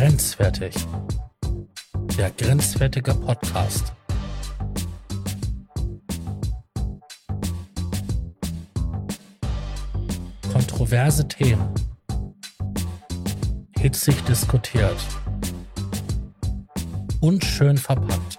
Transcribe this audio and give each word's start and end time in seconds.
Grenzwertig. 0.00 0.74
Der 2.16 2.30
grenzwertige 2.30 3.12
Podcast. 3.12 3.92
Kontroverse 10.50 11.28
Themen. 11.28 11.68
Hitzig 13.78 14.18
diskutiert. 14.24 14.96
Und 17.20 17.44
schön 17.44 17.76
verpackt. 17.76 18.38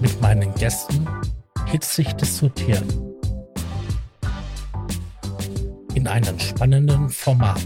Mit 0.00 0.18
meinen 0.22 0.54
Gästen 0.54 1.06
hitzig 1.66 2.14
diskutieren. 2.14 2.88
In 5.92 6.08
einem 6.08 6.38
spannenden 6.38 7.10
Format. 7.10 7.60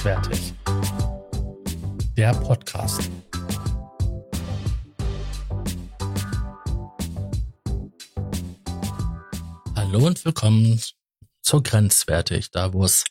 Grenzwertig. 0.00 0.54
Der 2.16 2.32
Podcast. 2.32 3.10
Hallo 9.76 10.06
und 10.06 10.24
willkommen 10.24 10.80
zur 11.42 11.62
Grenzwertig, 11.62 12.50
da 12.50 12.72
wo 12.72 12.86
es 12.86 13.04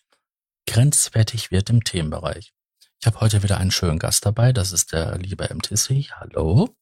grenzwertig 0.66 1.52
wird 1.52 1.70
im 1.70 1.83
Themenbereich. 1.83 2.53
Ich 2.99 3.05
habe 3.05 3.19
heute 3.19 3.44
wieder 3.44 3.59
einen 3.59 3.69
schönen 3.69 3.99
Gast 3.99 4.25
dabei, 4.25 4.52
das 4.52 4.71
ist 4.71 4.91
der 4.91 5.19
liebe 5.19 5.47
MTC. 5.53 6.09
Hallo. 6.19 6.75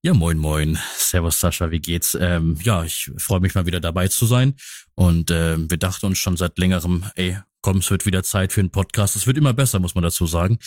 Ja, 0.00 0.14
moin, 0.14 0.38
moin. 0.38 0.78
Servus, 0.96 1.40
Sascha, 1.40 1.72
wie 1.72 1.80
geht's? 1.80 2.16
Ähm, 2.20 2.56
ja, 2.62 2.84
ich 2.84 3.10
freue 3.16 3.40
mich 3.40 3.56
mal 3.56 3.66
wieder 3.66 3.80
dabei 3.80 4.06
zu 4.06 4.26
sein. 4.26 4.54
Und 4.94 5.32
ähm, 5.32 5.68
wir 5.68 5.76
dachten 5.76 6.06
uns 6.06 6.18
schon 6.18 6.36
seit 6.36 6.56
längerem, 6.56 7.10
ey, 7.16 7.36
komm, 7.62 7.78
es 7.78 7.90
wird 7.90 8.06
wieder 8.06 8.22
Zeit 8.22 8.52
für 8.52 8.60
einen 8.60 8.70
Podcast. 8.70 9.16
Es 9.16 9.26
wird 9.26 9.36
immer 9.36 9.54
besser, 9.54 9.80
muss 9.80 9.96
man 9.96 10.04
dazu 10.04 10.24
sagen. 10.28 10.60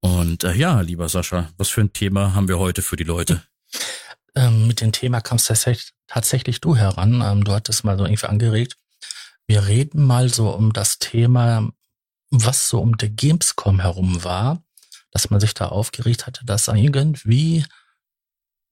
Und 0.00 0.42
äh, 0.42 0.54
ja, 0.54 0.80
lieber 0.80 1.08
Sascha, 1.08 1.48
was 1.58 1.68
für 1.68 1.82
ein 1.82 1.92
Thema 1.92 2.34
haben 2.34 2.48
wir 2.48 2.58
heute 2.58 2.82
für 2.82 2.96
die 2.96 3.04
Leute? 3.04 3.44
Ähm, 4.34 4.66
mit 4.66 4.80
dem 4.80 4.90
Thema 4.90 5.20
kamst 5.20 5.46
tatsächlich, 5.46 5.92
tatsächlich 6.08 6.60
du 6.60 6.74
heran. 6.74 7.22
Ähm, 7.24 7.44
du 7.44 7.52
hattest 7.52 7.84
mal 7.84 7.96
so 7.96 8.04
irgendwie 8.04 8.26
angeregt. 8.26 8.76
Wir 9.46 9.68
reden 9.68 10.02
mal 10.02 10.28
so 10.28 10.50
um 10.50 10.72
das 10.72 10.98
Thema, 10.98 11.70
was 12.30 12.68
so 12.68 12.80
um 12.80 12.96
der 12.96 13.10
Gamescom 13.10 13.78
herum 13.78 14.24
war, 14.24 14.60
dass 15.12 15.30
man 15.30 15.38
sich 15.38 15.54
da 15.54 15.66
aufgeregt 15.68 16.26
hatte, 16.26 16.44
dass 16.44 16.66
irgendwie 16.66 17.64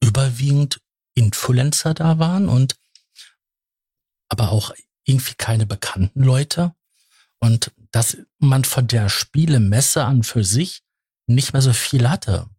überwiegend 0.05 0.79
Influencer 1.15 1.93
da 1.93 2.19
waren 2.19 2.49
und 2.49 2.75
aber 4.29 4.51
auch 4.51 4.73
irgendwie 5.05 5.35
keine 5.35 5.65
bekannten 5.65 6.23
Leute 6.23 6.73
und 7.39 7.71
dass 7.91 8.17
man 8.39 8.63
von 8.63 8.87
der 8.87 9.09
Spielemesse 9.09 10.03
an 10.03 10.23
für 10.23 10.43
sich 10.43 10.81
nicht 11.27 11.53
mehr 11.53 11.61
so 11.61 11.73
viel 11.73 12.09
hatte. 12.09 12.49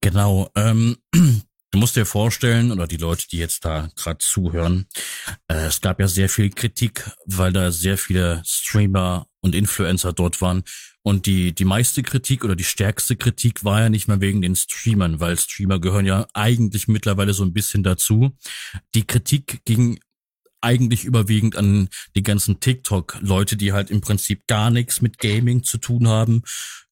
Genau. 0.00 0.50
Ähm, 0.54 0.98
du 1.12 1.78
musst 1.78 1.96
dir 1.96 2.06
vorstellen, 2.06 2.70
oder 2.70 2.86
die 2.86 2.98
Leute, 2.98 3.26
die 3.28 3.38
jetzt 3.38 3.64
da 3.64 3.88
gerade 3.96 4.18
zuhören, 4.18 4.86
äh, 5.48 5.66
es 5.66 5.80
gab 5.80 5.98
ja 6.00 6.06
sehr 6.06 6.28
viel 6.28 6.50
Kritik, 6.50 7.10
weil 7.24 7.52
da 7.52 7.72
sehr 7.72 7.98
viele 7.98 8.42
Streamer 8.44 9.26
und 9.44 9.54
Influencer 9.54 10.12
dort 10.12 10.40
waren. 10.40 10.64
Und 11.02 11.26
die, 11.26 11.54
die 11.54 11.66
meiste 11.66 12.02
Kritik 12.02 12.44
oder 12.44 12.56
die 12.56 12.64
stärkste 12.64 13.14
Kritik 13.14 13.62
war 13.62 13.82
ja 13.82 13.88
nicht 13.90 14.08
mehr 14.08 14.22
wegen 14.22 14.40
den 14.40 14.56
Streamern, 14.56 15.20
weil 15.20 15.38
Streamer 15.38 15.78
gehören 15.78 16.06
ja 16.06 16.26
eigentlich 16.32 16.88
mittlerweile 16.88 17.34
so 17.34 17.44
ein 17.44 17.52
bisschen 17.52 17.82
dazu. 17.82 18.34
Die 18.94 19.06
Kritik 19.06 19.60
ging 19.66 20.00
eigentlich 20.62 21.04
überwiegend 21.04 21.56
an 21.56 21.90
die 22.16 22.22
ganzen 22.22 22.58
TikTok-Leute, 22.58 23.58
die 23.58 23.74
halt 23.74 23.90
im 23.90 24.00
Prinzip 24.00 24.46
gar 24.46 24.70
nichts 24.70 25.02
mit 25.02 25.18
Gaming 25.18 25.62
zu 25.62 25.76
tun 25.76 26.08
haben, 26.08 26.42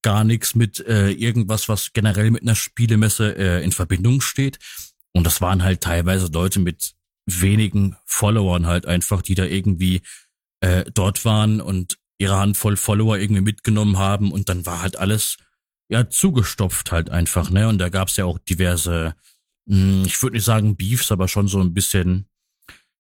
gar 0.03 0.25
nichts 0.25 0.55
mit 0.55 0.79
äh, 0.87 1.11
irgendwas, 1.11 1.71
was 1.71 1.95
generell 1.95 2.31
mit 2.31 2.43
einer 2.43 2.55
Spielemesse 2.55 3.35
äh, 3.35 3.65
in 3.65 3.73
Verbindung 3.73 4.21
steht. 4.21 4.59
Und 5.15 5.25
das 5.25 5.41
waren 5.41 5.63
halt 5.63 5.81
teilweise 5.81 6.27
Leute 6.27 6.61
mit 6.61 6.93
wenigen 7.25 7.97
Followern 8.05 8.67
halt 8.67 8.85
einfach, 8.85 9.23
die 9.23 9.37
da 9.37 9.47
irgendwie 9.47 10.03
äh, 10.61 10.85
dort 10.93 11.25
waren 11.25 11.63
und 11.63 11.97
ihre 12.23 12.39
Handvoll 12.39 12.77
Follower 12.77 13.19
irgendwie 13.19 13.43
mitgenommen 13.43 13.99
haben 13.99 14.33
und 14.33 14.49
dann 14.49 14.65
war 14.65 14.81
halt 14.81 14.97
alles 14.97 15.37
ja 15.89 16.09
zugestopft 16.09 16.93
halt 16.93 17.11
einfach, 17.11 17.51
ne? 17.51 17.69
Und 17.69 17.79
da 17.79 17.89
gab's 17.89 18.17
ja 18.17 18.25
auch 18.25 18.39
diverse, 18.39 19.15
mh, 19.67 19.77
hm, 19.77 20.05
ich 20.07 20.23
würde 20.23 20.37
nicht 20.37 20.45
sagen 20.45 20.77
Beefs, 20.77 21.13
aber 21.13 21.29
schon 21.29 21.49
so 21.49 21.61
ein 21.61 21.75
bisschen, 21.75 22.27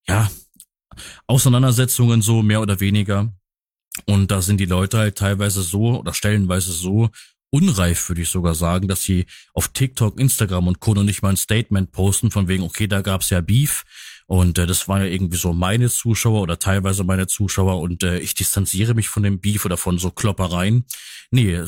ja, 0.06 0.30
Auseinandersetzungen 1.26 2.20
so 2.20 2.42
mehr 2.42 2.60
oder 2.60 2.80
weniger. 2.80 3.32
Und 4.06 4.30
da 4.30 4.42
sind 4.42 4.58
die 4.58 4.66
Leute 4.66 4.98
halt 4.98 5.16
teilweise 5.16 5.62
so 5.62 5.98
oder 6.00 6.12
stellenweise 6.12 6.72
so 6.72 7.10
unreif, 7.50 8.08
würde 8.08 8.22
ich 8.22 8.28
sogar 8.28 8.54
sagen, 8.54 8.88
dass 8.88 9.02
sie 9.02 9.26
auf 9.54 9.68
TikTok, 9.68 10.18
Instagram 10.18 10.68
und 10.68 10.80
Co. 10.80 10.94
noch 10.94 11.02
nicht 11.02 11.22
mal 11.22 11.30
ein 11.30 11.36
Statement 11.36 11.92
posten 11.92 12.30
von 12.30 12.48
wegen, 12.48 12.62
okay, 12.62 12.88
da 12.88 13.02
gab's 13.02 13.30
ja 13.30 13.40
Beef. 13.40 13.84
Und 14.32 14.56
äh, 14.56 14.64
das 14.64 14.88
waren 14.88 15.02
ja 15.02 15.08
irgendwie 15.08 15.36
so 15.36 15.52
meine 15.52 15.90
Zuschauer 15.90 16.40
oder 16.40 16.58
teilweise 16.58 17.04
meine 17.04 17.26
Zuschauer 17.26 17.82
und 17.82 18.02
äh, 18.02 18.18
ich 18.18 18.32
distanziere 18.32 18.94
mich 18.94 19.10
von 19.10 19.22
dem 19.22 19.40
Beef 19.40 19.66
oder 19.66 19.76
von 19.76 19.98
so 19.98 20.10
Kloppereien. 20.10 20.86
Nee, 21.30 21.62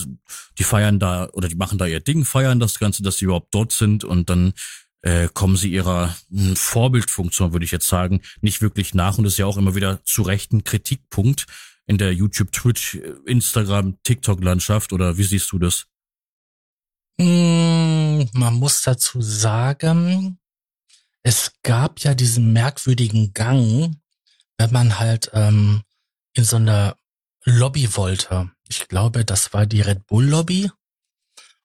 die 0.57 0.65
feiern 0.65 0.99
da 0.99 1.29
oder 1.35 1.49
die 1.49 1.57
machen 1.57 1.77
da 1.77 1.85
ihr 1.85 2.01
Ding, 2.01 2.25
feiern 2.25 2.61
das 2.61 2.79
Ganze, 2.79 3.03
dass 3.03 3.19
sie 3.19 3.27
überhaupt 3.27 3.55
dort 3.55 3.73
sind 3.73 4.03
und 4.03 4.31
dann 4.31 4.55
äh, 5.03 5.29
kommen 5.35 5.57
sie 5.57 5.73
ihrer 5.73 6.17
hm, 6.31 6.57
Vorbildfunktion, 6.57 7.53
würde 7.53 7.67
ich 7.67 7.71
jetzt 7.71 7.87
sagen, 7.87 8.23
nicht 8.41 8.63
wirklich 8.63 8.95
nach. 8.95 9.19
Und 9.19 9.25
das 9.25 9.35
ist 9.35 9.39
ja 9.41 9.45
auch 9.45 9.59
immer 9.59 9.75
wieder 9.75 10.03
zu 10.05 10.23
Recht 10.23 10.55
ein 10.55 10.65
Kritikpunkt 10.65 11.45
in 11.87 11.99
der 11.99 12.15
YouTube, 12.15 12.51
Twitch, 12.51 12.95
Instagram, 13.27 13.99
TikTok-Landschaft. 14.05 14.95
Oder 14.95 15.19
wie 15.19 15.25
siehst 15.25 15.53
du 15.53 15.59
das? 15.59 15.85
Mm, 17.19 18.23
man 18.33 18.55
muss 18.55 18.81
dazu 18.81 19.21
sagen, 19.21 20.39
es 21.25 21.53
gab 21.63 22.01
ja 22.01 22.15
diesen 22.15 22.53
merkwürdigen 22.53 23.33
Gang, 23.33 23.97
wenn 24.59 24.73
man 24.73 24.99
halt 25.01 25.31
ähm, 25.33 25.83
in 26.35 26.45
so 26.45 26.57
eine 26.57 26.97
Lobby 27.45 27.97
wollte. 27.97 28.51
Ich 28.69 28.89
glaube, 28.89 29.25
das 29.25 29.53
war 29.53 29.67
die 29.67 29.81
Red 29.81 30.07
Bull 30.07 30.27
Lobby. 30.27 30.71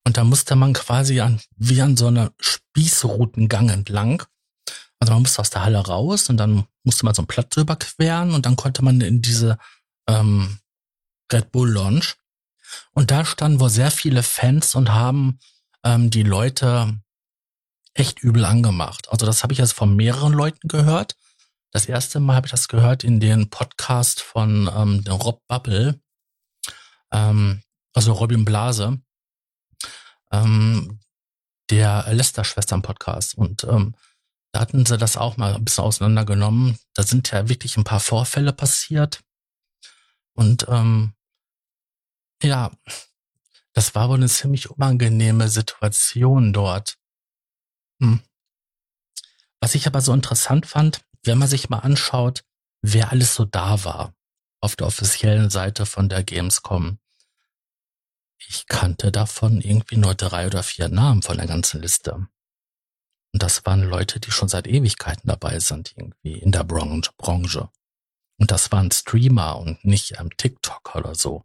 Und 0.06 0.18
da 0.18 0.24
musste 0.24 0.56
man 0.56 0.74
quasi 0.74 1.20
an, 1.20 1.40
wie 1.58 1.82
an 1.82 1.98
so 1.98 2.08
einer 2.08 2.32
Spießroutengang 2.40 3.70
entlang. 3.70 4.24
Also 5.00 5.14
man 5.14 5.22
musste 5.24 5.42
aus 5.42 5.50
der 5.50 5.64
Halle 5.64 5.80
raus 5.80 6.30
und 6.30 6.38
dann 6.38 6.66
musste 6.84 7.06
man 7.06 7.14
so 7.14 7.22
einen 7.22 7.28
Platz 7.28 7.56
überqueren 7.58 8.34
und 8.34 8.46
dann 8.46 8.56
konnte 8.56 8.82
man 8.82 9.02
in 9.02 9.22
diese 9.22 9.58
ähm, 10.08 10.60
Red 11.32 11.52
Bull 11.52 11.70
Lounge. 11.70 12.14
Und 12.94 13.12
da 13.12 13.26
standen 13.26 13.60
wohl 13.60 13.70
sehr 13.70 13.92
viele 13.92 14.24
Fans 14.24 14.76
und 14.76 14.90
haben 14.90 15.40
ähm, 15.84 16.10
die 16.10 16.24
Leute 16.24 17.00
echt 18.00 18.20
übel 18.20 18.46
angemacht. 18.46 19.10
Also 19.10 19.26
das 19.26 19.44
habe 19.44 19.54
ich 19.54 19.60
jetzt 19.60 19.74
von 19.74 19.96
mehreren 19.96 20.34
Leuten 20.34 20.68
gehört. 20.68 21.16
Das 21.72 21.86
erste 21.86 22.20
Mal 22.20 22.36
habe 22.36 22.48
ich 22.48 22.52
das 22.52 22.68
gehört 22.68 23.04
in 23.04 23.20
den 23.20 23.50
Podcast 23.50 24.22
von 24.22 24.70
ähm, 24.74 25.04
Rob 25.08 25.42
Bubble, 25.48 26.02
ähm, 27.12 27.62
also 27.94 28.14
Robin 28.14 28.46
Blase 28.46 29.00
ähm, 30.32 31.00
der 31.70 32.06
Lester-Schwestern-Podcast. 32.12 33.36
Und 33.36 33.64
ähm, 33.66 33.96
da 34.52 34.62
hatten 34.62 34.86
sie 34.86 34.98
das 34.98 35.18
auch 35.18 35.38
mal 35.38 35.56
ein 35.56 35.66
bisschen 35.66 35.84
auseinandergenommen. 35.84 36.78
Da 36.96 37.04
sind 37.04 37.32
ja 37.32 37.50
wirklich 37.50 37.78
ein 37.78 37.84
paar 37.84 38.00
Vorfälle 38.00 38.54
passiert. 38.54 39.22
Und 40.34 40.66
ähm, 40.70 41.14
ja, 42.42 42.72
das 43.74 43.94
war 43.94 44.10
wohl 44.10 44.18
eine 44.18 44.30
ziemlich 44.30 44.70
unangenehme 44.70 45.50
Situation 45.50 46.54
dort. 46.54 46.99
Hm. 48.02 48.22
Was 49.62 49.76
ich 49.76 49.88
aber 49.88 50.02
so 50.02 50.14
interessant 50.14 50.66
fand, 50.66 51.02
wenn 51.24 51.38
man 51.38 51.48
sich 51.48 51.70
mal 51.70 51.80
anschaut, 51.80 52.44
wer 52.82 53.12
alles 53.12 53.36
so 53.36 53.46
da 53.46 53.84
war 53.84 54.14
auf 54.62 54.76
der 54.76 54.88
offiziellen 54.88 55.50
Seite 55.50 55.86
von 55.86 56.10
der 56.10 56.24
Gamescom. 56.24 57.00
Ich 58.48 58.68
kannte 58.68 59.12
davon 59.12 59.62
irgendwie 59.62 59.98
nur 59.98 60.16
drei 60.16 60.48
oder 60.48 60.64
vier 60.64 60.90
Namen 60.90 61.22
von 61.22 61.38
der 61.38 61.48
ganzen 61.48 61.82
Liste. 61.82 62.28
Und 63.32 63.44
das 63.44 63.66
waren 63.66 63.84
Leute, 63.84 64.20
die 64.20 64.32
schon 64.32 64.50
seit 64.50 64.68
Ewigkeiten 64.68 65.28
dabei 65.28 65.60
sind, 65.60 65.94
irgendwie 65.96 66.40
in 66.40 66.52
der 66.52 66.64
Branche. 66.64 67.70
Und 68.40 68.52
das 68.52 68.72
waren 68.72 68.92
Streamer 68.92 69.60
und 69.60 69.84
nicht 69.86 70.20
ähm, 70.20 70.30
TikTok 70.36 70.96
oder 70.96 71.14
so. 71.14 71.44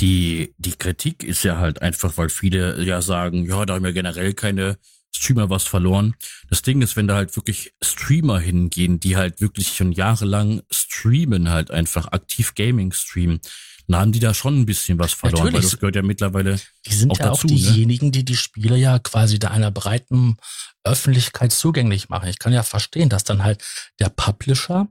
Die, 0.00 0.54
die 0.58 0.76
Kritik 0.76 1.22
ist 1.22 1.42
ja 1.42 1.58
halt 1.58 1.80
einfach, 1.80 2.16
weil 2.16 2.28
viele 2.28 2.82
ja 2.82 3.00
sagen, 3.02 3.46
ja, 3.46 3.64
da 3.64 3.74
haben 3.74 3.84
wir 3.84 3.92
generell 3.92 4.34
keine 4.34 4.78
Streamer 5.16 5.50
was 5.50 5.64
verloren. 5.64 6.14
Das 6.48 6.62
Ding 6.62 6.82
ist, 6.82 6.96
wenn 6.96 7.08
da 7.08 7.16
halt 7.16 7.34
wirklich 7.36 7.72
Streamer 7.82 8.38
hingehen, 8.38 9.00
die 9.00 9.16
halt 9.16 9.40
wirklich 9.40 9.68
schon 9.74 9.92
jahrelang 9.92 10.62
streamen, 10.70 11.50
halt 11.50 11.70
einfach 11.70 12.08
aktiv 12.08 12.54
Gaming 12.54 12.92
streamen, 12.92 13.40
dann 13.88 14.00
haben 14.00 14.12
die 14.12 14.20
da 14.20 14.34
schon 14.34 14.60
ein 14.60 14.66
bisschen 14.66 14.98
was 14.98 15.12
verloren, 15.12 15.44
Natürlich. 15.44 15.54
weil 15.54 15.70
das 15.70 15.78
gehört 15.78 15.96
ja 15.96 16.02
mittlerweile 16.02 16.60
Die 16.86 16.94
sind 16.94 17.12
auch 17.12 17.18
ja 17.18 17.26
dazu, 17.26 17.46
auch 17.46 17.50
ne? 17.50 17.56
diejenigen, 17.56 18.06
ne? 18.06 18.12
die 18.12 18.24
die 18.24 18.36
Spiele 18.36 18.76
ja 18.76 18.98
quasi 18.98 19.38
da 19.38 19.50
einer 19.50 19.70
breiten 19.70 20.36
Öffentlichkeit 20.84 21.52
zugänglich 21.52 22.08
machen. 22.08 22.28
Ich 22.28 22.38
kann 22.38 22.52
ja 22.52 22.62
verstehen, 22.62 23.08
dass 23.08 23.24
dann 23.24 23.44
halt 23.44 23.64
der 24.00 24.08
Publisher 24.08 24.88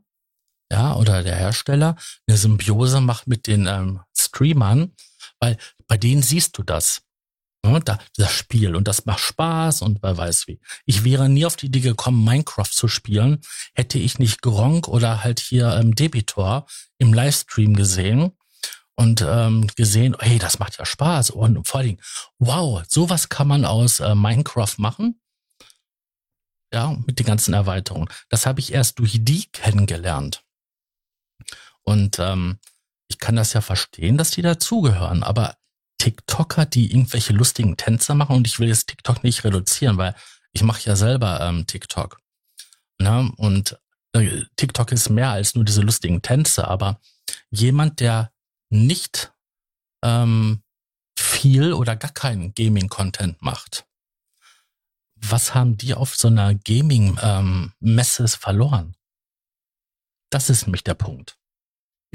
ja, 0.71 0.95
oder 0.95 1.23
der 1.23 1.35
Hersteller 1.35 1.95
eine 2.27 2.37
Symbiose 2.37 3.01
macht 3.01 3.27
mit 3.27 3.47
den 3.47 3.67
ähm, 3.67 4.01
Streamern, 4.17 4.93
weil 5.39 5.57
bei 5.87 5.97
denen 5.97 6.23
siehst 6.23 6.57
du 6.57 6.63
das. 6.63 7.01
Ne, 7.65 7.81
da, 7.83 7.97
das 8.15 8.31
Spiel 8.31 8.75
und 8.75 8.87
das 8.87 9.05
macht 9.05 9.21
Spaß 9.21 9.81
und 9.81 10.03
wer 10.03 10.15
weiß 10.15 10.47
wie. 10.47 10.59
Ich 10.85 11.03
wäre 11.03 11.29
nie 11.29 11.45
auf 11.45 11.55
die 11.55 11.65
Idee 11.65 11.79
gekommen, 11.79 12.23
Minecraft 12.23 12.69
zu 12.69 12.87
spielen, 12.87 13.41
hätte 13.73 13.97
ich 13.97 14.19
nicht 14.19 14.43
Gronk 14.43 14.87
oder 14.87 15.23
halt 15.23 15.39
hier 15.39 15.73
ähm, 15.73 15.95
Debitor 15.95 16.67
im 16.99 17.11
Livestream 17.11 17.75
gesehen 17.75 18.33
und 18.95 19.25
ähm, 19.27 19.67
gesehen, 19.75 20.15
hey, 20.19 20.37
das 20.37 20.59
macht 20.59 20.77
ja 20.77 20.85
Spaß 20.85 21.31
und 21.31 21.67
vor 21.67 21.79
allen 21.79 21.87
Dingen, 21.87 22.01
wow, 22.37 22.83
sowas 22.87 23.29
kann 23.29 23.47
man 23.47 23.65
aus 23.65 23.99
äh, 23.99 24.13
Minecraft 24.13 24.75
machen. 24.77 25.19
Ja, 26.71 26.95
mit 27.07 27.17
den 27.19 27.25
ganzen 27.25 27.53
Erweiterungen. 27.53 28.09
Das 28.29 28.45
habe 28.45 28.59
ich 28.59 28.73
erst 28.73 28.99
durch 28.99 29.17
die 29.21 29.45
kennengelernt. 29.51 30.43
Und 31.81 32.19
ähm, 32.19 32.59
ich 33.07 33.17
kann 33.17 33.35
das 33.35 33.53
ja 33.53 33.61
verstehen, 33.61 34.17
dass 34.17 34.31
die 34.31 34.41
dazugehören, 34.41 35.23
aber 35.23 35.55
TikToker, 36.05 36.67
die 36.67 36.91
irgendwelche 36.91 37.33
lustigen 37.33 37.77
Tänze 37.77 38.13
machen 38.13 38.35
und 38.35 38.45
ich 38.45 38.59
will 38.59 38.67
jetzt 38.67 38.89
TikTok 38.89 39.23
nicht 39.23 39.43
reduzieren, 39.43 39.97
weil 39.97 40.13
ich 40.51 40.61
mache 40.61 40.83
ja 40.83 40.95
selber 40.95 41.41
ähm, 41.41 41.65
TikTok. 41.65 42.19
Ne? 42.99 43.31
Und 43.37 43.79
äh, 44.13 44.43
TikTok 44.55 44.91
ist 44.91 45.09
mehr 45.09 45.31
als 45.31 45.55
nur 45.55 45.65
diese 45.65 45.81
lustigen 45.81 46.21
Tänze, 46.21 46.67
aber 46.67 47.01
jemand, 47.49 48.01
der 48.01 48.31
nicht 48.69 49.33
ähm, 50.03 50.61
viel 51.17 51.73
oder 51.73 51.95
gar 51.95 52.11
keinen 52.11 52.53
Gaming-Content 52.53 53.41
macht, 53.41 53.87
was 55.15 55.55
haben 55.55 55.75
die 55.75 55.95
auf 55.95 56.15
so 56.15 56.27
einer 56.27 56.53
Gaming-Messe 56.53 58.23
ähm, 58.23 58.27
verloren? 58.29 58.95
Das 60.29 60.51
ist 60.51 60.67
nämlich 60.67 60.83
der 60.83 60.93
Punkt. 60.93 61.35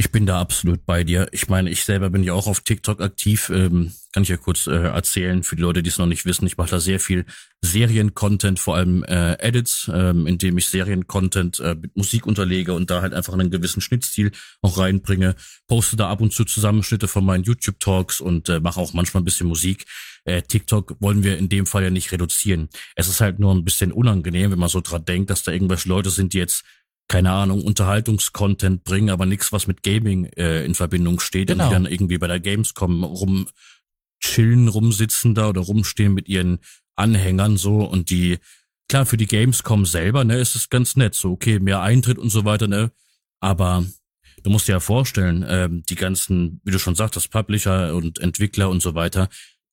Ich 0.00 0.10
bin 0.10 0.24
da 0.24 0.40
absolut 0.40 0.86
bei 0.86 1.04
dir. 1.04 1.28
Ich 1.30 1.48
meine, 1.48 1.68
ich 1.68 1.84
selber 1.84 2.08
bin 2.08 2.22
ja 2.22 2.32
auch 2.32 2.46
auf 2.46 2.60
TikTok 2.60 3.02
aktiv. 3.02 3.50
Ähm, 3.54 3.92
kann 4.14 4.22
ich 4.22 4.30
ja 4.30 4.38
kurz 4.38 4.66
äh, 4.66 4.70
erzählen 4.72 5.42
für 5.42 5.56
die 5.56 5.62
Leute, 5.62 5.82
die 5.82 5.90
es 5.90 5.98
noch 5.98 6.06
nicht 6.06 6.24
wissen. 6.24 6.46
Ich 6.46 6.56
mache 6.56 6.70
da 6.70 6.80
sehr 6.80 6.98
viel 6.98 7.26
Serien-Content, 7.60 8.58
vor 8.58 8.76
allem 8.76 9.04
äh, 9.04 9.34
Edits, 9.34 9.90
ähm, 9.92 10.26
indem 10.26 10.56
ich 10.56 10.68
Serien-Content 10.68 11.60
äh, 11.60 11.74
mit 11.74 11.94
Musik 11.98 12.24
unterlege 12.24 12.72
und 12.72 12.88
da 12.88 13.02
halt 13.02 13.12
einfach 13.12 13.34
einen 13.34 13.50
gewissen 13.50 13.82
Schnittstil 13.82 14.32
auch 14.62 14.78
reinbringe. 14.78 15.36
Poste 15.68 15.96
da 15.96 16.08
ab 16.08 16.22
und 16.22 16.32
zu 16.32 16.46
Zusammenschnitte 16.46 17.06
von 17.06 17.26
meinen 17.26 17.44
YouTube-Talks 17.44 18.22
und 18.22 18.48
äh, 18.48 18.58
mache 18.58 18.80
auch 18.80 18.94
manchmal 18.94 19.20
ein 19.20 19.26
bisschen 19.26 19.48
Musik. 19.48 19.84
Äh, 20.24 20.40
TikTok 20.40 20.96
wollen 21.00 21.24
wir 21.24 21.36
in 21.36 21.50
dem 21.50 21.66
Fall 21.66 21.82
ja 21.82 21.90
nicht 21.90 22.10
reduzieren. 22.10 22.70
Es 22.96 23.08
ist 23.08 23.20
halt 23.20 23.38
nur 23.38 23.54
ein 23.54 23.64
bisschen 23.64 23.92
unangenehm, 23.92 24.50
wenn 24.50 24.58
man 24.58 24.70
so 24.70 24.80
dran 24.80 25.04
denkt, 25.04 25.28
dass 25.28 25.42
da 25.42 25.52
irgendwelche 25.52 25.90
Leute 25.90 26.08
sind, 26.08 26.32
die 26.32 26.38
jetzt 26.38 26.64
keine 27.10 27.32
Ahnung, 27.32 27.64
Unterhaltungskontent 27.64 28.84
bringen, 28.84 29.10
aber 29.10 29.26
nichts, 29.26 29.50
was 29.50 29.66
mit 29.66 29.82
Gaming 29.82 30.26
äh, 30.36 30.64
in 30.64 30.76
Verbindung 30.76 31.18
steht 31.18 31.48
genau. 31.48 31.64
und 31.64 31.70
die 31.70 31.74
dann 31.74 31.86
irgendwie 31.86 32.18
bei 32.18 32.28
der 32.28 32.38
Gamescom 32.38 33.02
rum 33.02 33.48
chillen, 34.20 34.68
rumsitzen 34.68 35.34
da 35.34 35.48
oder 35.48 35.60
rumstehen 35.60 36.14
mit 36.14 36.28
ihren 36.28 36.60
Anhängern 36.94 37.56
so 37.56 37.78
und 37.84 38.10
die, 38.10 38.38
klar, 38.88 39.06
für 39.06 39.16
die 39.16 39.26
Gamescom 39.26 39.86
selber, 39.86 40.22
ne, 40.22 40.38
ist 40.38 40.54
es 40.54 40.68
ganz 40.68 40.94
nett, 40.94 41.16
so, 41.16 41.32
okay, 41.32 41.58
mehr 41.58 41.82
Eintritt 41.82 42.16
und 42.16 42.30
so 42.30 42.44
weiter, 42.44 42.68
ne, 42.68 42.92
aber 43.40 43.84
du 44.44 44.50
musst 44.50 44.68
dir 44.68 44.72
ja 44.72 44.80
vorstellen, 44.80 45.44
ähm, 45.48 45.82
die 45.88 45.96
ganzen, 45.96 46.60
wie 46.62 46.70
du 46.70 46.78
schon 46.78 46.94
sagtest, 46.94 47.32
Publisher 47.32 47.92
und 47.92 48.20
Entwickler 48.20 48.70
und 48.70 48.82
so 48.82 48.94
weiter, 48.94 49.28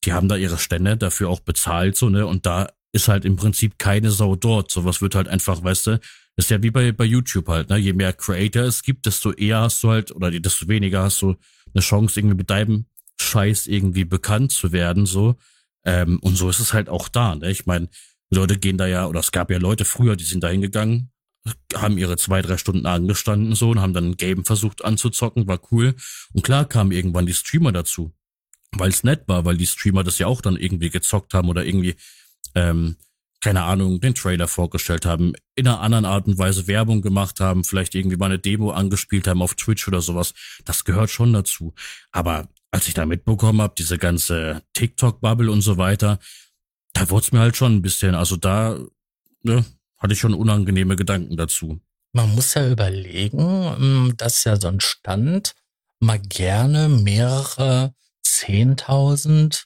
die 0.05 0.13
haben 0.13 0.27
da 0.27 0.37
ihre 0.37 0.57
Stände 0.57 0.97
dafür 0.97 1.29
auch 1.29 1.41
bezahlt, 1.41 1.97
so, 1.97 2.09
ne, 2.09 2.25
und 2.25 2.47
da 2.47 2.71
ist 2.93 3.09
halt 3.09 3.25
im 3.25 3.35
Prinzip 3.35 3.77
keine 3.77 4.09
Sau 4.09 4.35
dort, 4.35 4.71
sowas 4.71 5.01
wird 5.01 5.13
halt 5.13 5.27
einfach, 5.27 5.63
weißt 5.63 5.85
du, 5.85 5.99
ist 6.37 6.51
ja 6.51 6.61
wie 6.61 6.71
bei, 6.71 6.91
bei 6.91 7.03
YouTube 7.03 7.47
halt, 7.49 7.69
ne? 7.69 7.77
Je 7.77 7.93
mehr 7.93 8.13
Creator 8.13 8.63
es 8.63 8.83
gibt, 8.83 9.05
desto 9.07 9.33
eher 9.33 9.61
hast 9.61 9.83
du 9.83 9.89
halt, 9.89 10.15
oder 10.15 10.31
desto 10.31 10.67
weniger 10.67 11.03
hast 11.03 11.21
du 11.21 11.35
eine 11.73 11.81
Chance, 11.81 12.19
irgendwie 12.19 12.37
mit 12.37 12.49
deinem 12.49 12.85
Scheiß 13.19 13.67
irgendwie 13.67 14.05
bekannt 14.05 14.51
zu 14.51 14.71
werden, 14.71 15.05
so. 15.05 15.35
Ähm, 15.83 16.19
und 16.21 16.35
so 16.35 16.49
ist 16.49 16.59
es 16.59 16.73
halt 16.73 16.89
auch 16.89 17.09
da, 17.09 17.35
ne? 17.35 17.49
Ich 17.49 17.65
meine, 17.65 17.89
Leute 18.29 18.57
gehen 18.57 18.77
da 18.77 18.85
ja, 18.85 19.07
oder 19.07 19.19
es 19.19 19.31
gab 19.31 19.49
ja 19.49 19.57
Leute 19.57 19.83
früher, 19.83 20.15
die 20.15 20.23
sind 20.23 20.43
da 20.43 20.49
hingegangen, 20.49 21.11
haben 21.73 21.97
ihre 21.97 22.17
zwei, 22.17 22.41
drei 22.41 22.57
Stunden 22.57 22.85
angestanden 22.85 23.55
so 23.55 23.71
und 23.71 23.79
haben 23.79 23.93
dann 23.93 24.11
ein 24.11 24.17
Game 24.17 24.45
versucht 24.45 24.85
anzuzocken, 24.85 25.47
war 25.47 25.59
cool. 25.71 25.95
Und 26.33 26.43
klar 26.43 26.65
kamen 26.65 26.91
irgendwann 26.91 27.25
die 27.25 27.33
Streamer 27.33 27.71
dazu, 27.71 28.13
weil 28.71 28.89
es 28.89 29.03
nett 29.03 29.23
war, 29.27 29.45
weil 29.45 29.57
die 29.57 29.65
Streamer 29.65 30.03
das 30.03 30.19
ja 30.19 30.27
auch 30.27 30.41
dann 30.41 30.57
irgendwie 30.57 30.89
gezockt 30.89 31.33
haben 31.33 31.49
oder 31.49 31.65
irgendwie 31.65 31.95
ähm, 32.53 32.97
keine 33.41 33.63
Ahnung, 33.63 33.99
den 33.99 34.15
Trailer 34.15 34.47
vorgestellt 34.47 35.05
haben, 35.05 35.33
in 35.55 35.67
einer 35.67 35.79
anderen 35.79 36.05
Art 36.05 36.27
und 36.27 36.37
Weise 36.37 36.67
Werbung 36.67 37.01
gemacht 37.01 37.39
haben, 37.39 37.63
vielleicht 37.63 37.95
irgendwie 37.95 38.17
mal 38.17 38.25
eine 38.27 38.39
Demo 38.39 38.71
angespielt 38.71 39.27
haben 39.27 39.41
auf 39.41 39.55
Twitch 39.55 39.87
oder 39.87 40.01
sowas. 40.01 40.33
Das 40.65 40.85
gehört 40.85 41.09
schon 41.09 41.33
dazu. 41.33 41.73
Aber 42.11 42.47
als 42.71 42.87
ich 42.87 42.93
da 42.93 43.05
mitbekommen 43.05 43.61
habe, 43.61 43.75
diese 43.77 43.97
ganze 43.97 44.63
TikTok-Bubble 44.73 45.51
und 45.51 45.61
so 45.61 45.77
weiter, 45.77 46.19
da 46.93 47.09
wurde 47.09 47.25
es 47.25 47.31
mir 47.31 47.39
halt 47.39 47.55
schon 47.55 47.75
ein 47.75 47.81
bisschen, 47.81 48.15
also 48.15 48.37
da 48.37 48.79
ne, 49.43 49.65
hatte 49.97 50.13
ich 50.13 50.19
schon 50.19 50.33
unangenehme 50.33 50.95
Gedanken 50.95 51.37
dazu. 51.37 51.79
Man 52.13 52.33
muss 52.33 52.53
ja 52.55 52.69
überlegen, 52.69 53.39
ähm, 53.79 54.13
dass 54.17 54.43
ja 54.43 54.59
so 54.59 54.67
ein 54.67 54.79
Stand 54.79 55.53
mal 55.99 56.19
gerne 56.19 56.89
mehrere 56.89 57.93
Zehntausend, 58.23 59.65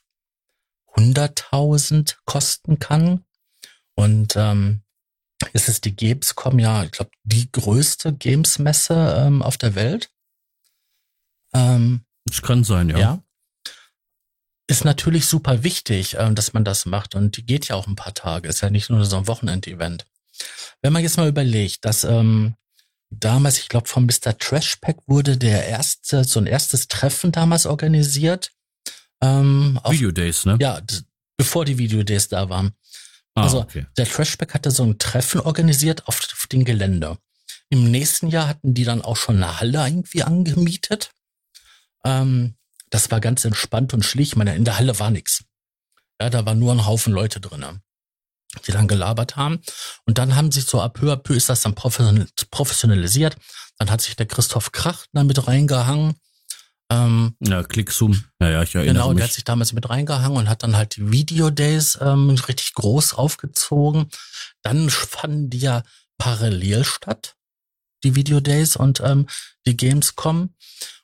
hunderttausend 0.95 2.19
kosten 2.25 2.79
kann. 2.79 3.23
Und 3.95 4.35
ähm, 4.35 4.81
ist 5.53 5.69
es 5.69 5.81
die 5.81 5.95
Gamescom, 5.95 6.59
ja, 6.59 6.83
ich 6.83 6.91
glaube, 6.91 7.11
die 7.23 7.51
größte 7.51 8.13
Games-Messe 8.13 9.25
ähm, 9.25 9.41
auf 9.41 9.57
der 9.57 9.75
Welt. 9.75 10.11
Ähm, 11.53 12.05
das 12.25 12.41
kann 12.41 12.63
sein, 12.63 12.89
ja. 12.89 12.97
ja. 12.97 13.23
Ist 14.67 14.85
natürlich 14.85 15.25
super 15.25 15.63
wichtig, 15.63 16.15
ähm, 16.17 16.35
dass 16.35 16.53
man 16.53 16.63
das 16.63 16.85
macht. 16.85 17.15
Und 17.15 17.37
die 17.37 17.45
geht 17.45 17.67
ja 17.67 17.75
auch 17.75 17.87
ein 17.87 17.95
paar 17.95 18.13
Tage. 18.13 18.47
Ist 18.47 18.61
ja 18.61 18.69
nicht 18.69 18.89
nur 18.89 19.03
so 19.05 19.17
ein 19.17 19.27
Wochenend-Event. 19.27 20.05
Wenn 20.81 20.93
man 20.93 21.03
jetzt 21.03 21.17
mal 21.17 21.27
überlegt, 21.27 21.83
dass 21.83 22.03
ähm, 22.03 22.55
damals, 23.09 23.59
ich 23.59 23.67
glaube, 23.67 23.87
vom 23.87 24.05
Mr. 24.05 24.37
Trashpack 24.37 24.97
wurde 25.07 25.37
der 25.37 25.67
erste, 25.67 26.23
so 26.23 26.39
ein 26.39 26.47
erstes 26.47 26.87
Treffen 26.87 27.31
damals 27.31 27.65
organisiert. 27.65 28.51
Ähm, 29.21 29.79
Video 29.87 30.11
Days, 30.11 30.45
ne? 30.45 30.57
Ja, 30.59 30.81
bevor 31.37 31.65
die 31.65 31.77
Video 31.77 32.03
Days 32.03 32.29
da 32.29 32.49
waren. 32.49 32.73
Ah, 33.41 33.45
also 33.45 33.61
okay. 33.61 33.85
der 33.97 34.07
Trashback 34.07 34.53
hatte 34.53 34.71
so 34.71 34.83
ein 34.83 34.97
Treffen 34.97 35.41
organisiert 35.41 36.07
auf, 36.07 36.19
auf 36.33 36.47
dem 36.47 36.65
Gelände. 36.65 37.17
Im 37.69 37.89
nächsten 37.89 38.27
Jahr 38.27 38.47
hatten 38.47 38.73
die 38.73 38.83
dann 38.83 39.01
auch 39.01 39.15
schon 39.17 39.37
eine 39.37 39.59
Halle 39.59 39.85
irgendwie 39.87 40.23
angemietet. 40.23 41.11
Ähm, 42.03 42.55
das 42.89 43.09
war 43.11 43.21
ganz 43.21 43.45
entspannt 43.45 43.93
und 43.93 44.03
schlicht. 44.03 44.33
Ich 44.33 44.35
meine, 44.35 44.55
in 44.55 44.65
der 44.65 44.77
Halle 44.77 44.99
war 44.99 45.09
nix. 45.09 45.43
Ja, 46.19 46.29
da 46.29 46.45
war 46.45 46.53
nur 46.53 46.73
ein 46.73 46.85
Haufen 46.85 47.13
Leute 47.13 47.39
drinne, 47.39 47.81
die 48.67 48.71
dann 48.71 48.87
gelabert 48.87 49.37
haben. 49.37 49.61
Und 50.05 50.17
dann 50.17 50.35
haben 50.35 50.51
sich 50.51 50.65
so 50.65 50.81
ab 50.81 50.95
peu 50.95 51.11
à 51.11 51.15
peu 51.15 51.33
ist 51.33 51.49
das 51.49 51.61
dann 51.61 51.73
professionalisiert. 51.73 53.37
Dann 53.77 53.89
hat 53.89 54.01
sich 54.01 54.15
der 54.15 54.27
Christoph 54.27 54.71
Krach 54.71 55.05
da 55.13 55.23
mit 55.23 55.47
reingehangen. 55.47 56.15
Ähm, 56.91 57.35
ja, 57.39 57.63
Clickzoom. 57.63 58.21
Ja, 58.41 58.49
ja, 58.49 58.63
ich 58.63 58.75
erinnere 58.75 58.93
genau, 58.95 59.09
mich. 59.09 59.17
der 59.17 59.25
hat 59.25 59.33
sich 59.33 59.45
damals 59.45 59.71
mit 59.71 59.89
reingehangen 59.89 60.37
und 60.37 60.49
hat 60.49 60.63
dann 60.63 60.75
halt 60.75 60.97
die 60.97 61.09
Video 61.09 61.49
Days 61.49 61.97
ähm, 62.01 62.29
richtig 62.29 62.73
groß 62.73 63.13
aufgezogen. 63.13 64.09
Dann 64.61 64.89
fanden 64.89 65.49
die 65.49 65.59
ja 65.59 65.83
parallel 66.17 66.83
statt, 66.83 67.37
die 68.03 68.15
Video 68.15 68.41
Days 68.41 68.75
und 68.75 68.99
ähm, 68.99 69.27
die 69.65 69.77
Gamescom. 69.77 70.53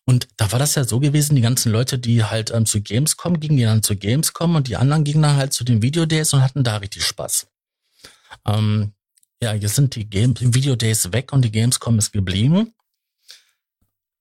Und 0.04 0.28
da 0.36 0.52
war 0.52 0.60
das 0.60 0.76
ja 0.76 0.84
so 0.84 1.00
gewesen, 1.00 1.36
die 1.36 1.42
ganzen 1.42 1.72
Leute, 1.72 1.98
die 1.98 2.24
halt 2.24 2.52
ähm, 2.52 2.66
zu 2.66 2.82
Gamescom 2.82 3.40
gingen, 3.40 3.58
die 3.58 3.64
dann 3.64 3.82
zu 3.82 3.96
Gamescom 3.96 4.56
und 4.56 4.68
die 4.68 4.76
anderen 4.76 5.06
gingen 5.06 5.22
dann 5.22 5.38
halt 5.38 5.54
zu 5.54 5.64
den 5.64 5.82
Video 5.82 6.06
Days 6.06 6.34
und 6.34 6.42
hatten 6.44 6.66
da 6.66 6.78
richtig 6.78 7.06
Spaß. 7.06 7.48
Ähm, 8.46 8.92
ja, 9.42 9.54
jetzt 9.54 9.76
sind 9.76 9.96
die 9.96 10.10
Game 10.10 10.36
Video 10.38 10.76
Days 10.76 11.14
weg 11.14 11.32
und 11.32 11.44
die 11.44 11.52
Gamescom 11.52 11.98
ist 11.98 12.12
geblieben. 12.12 12.74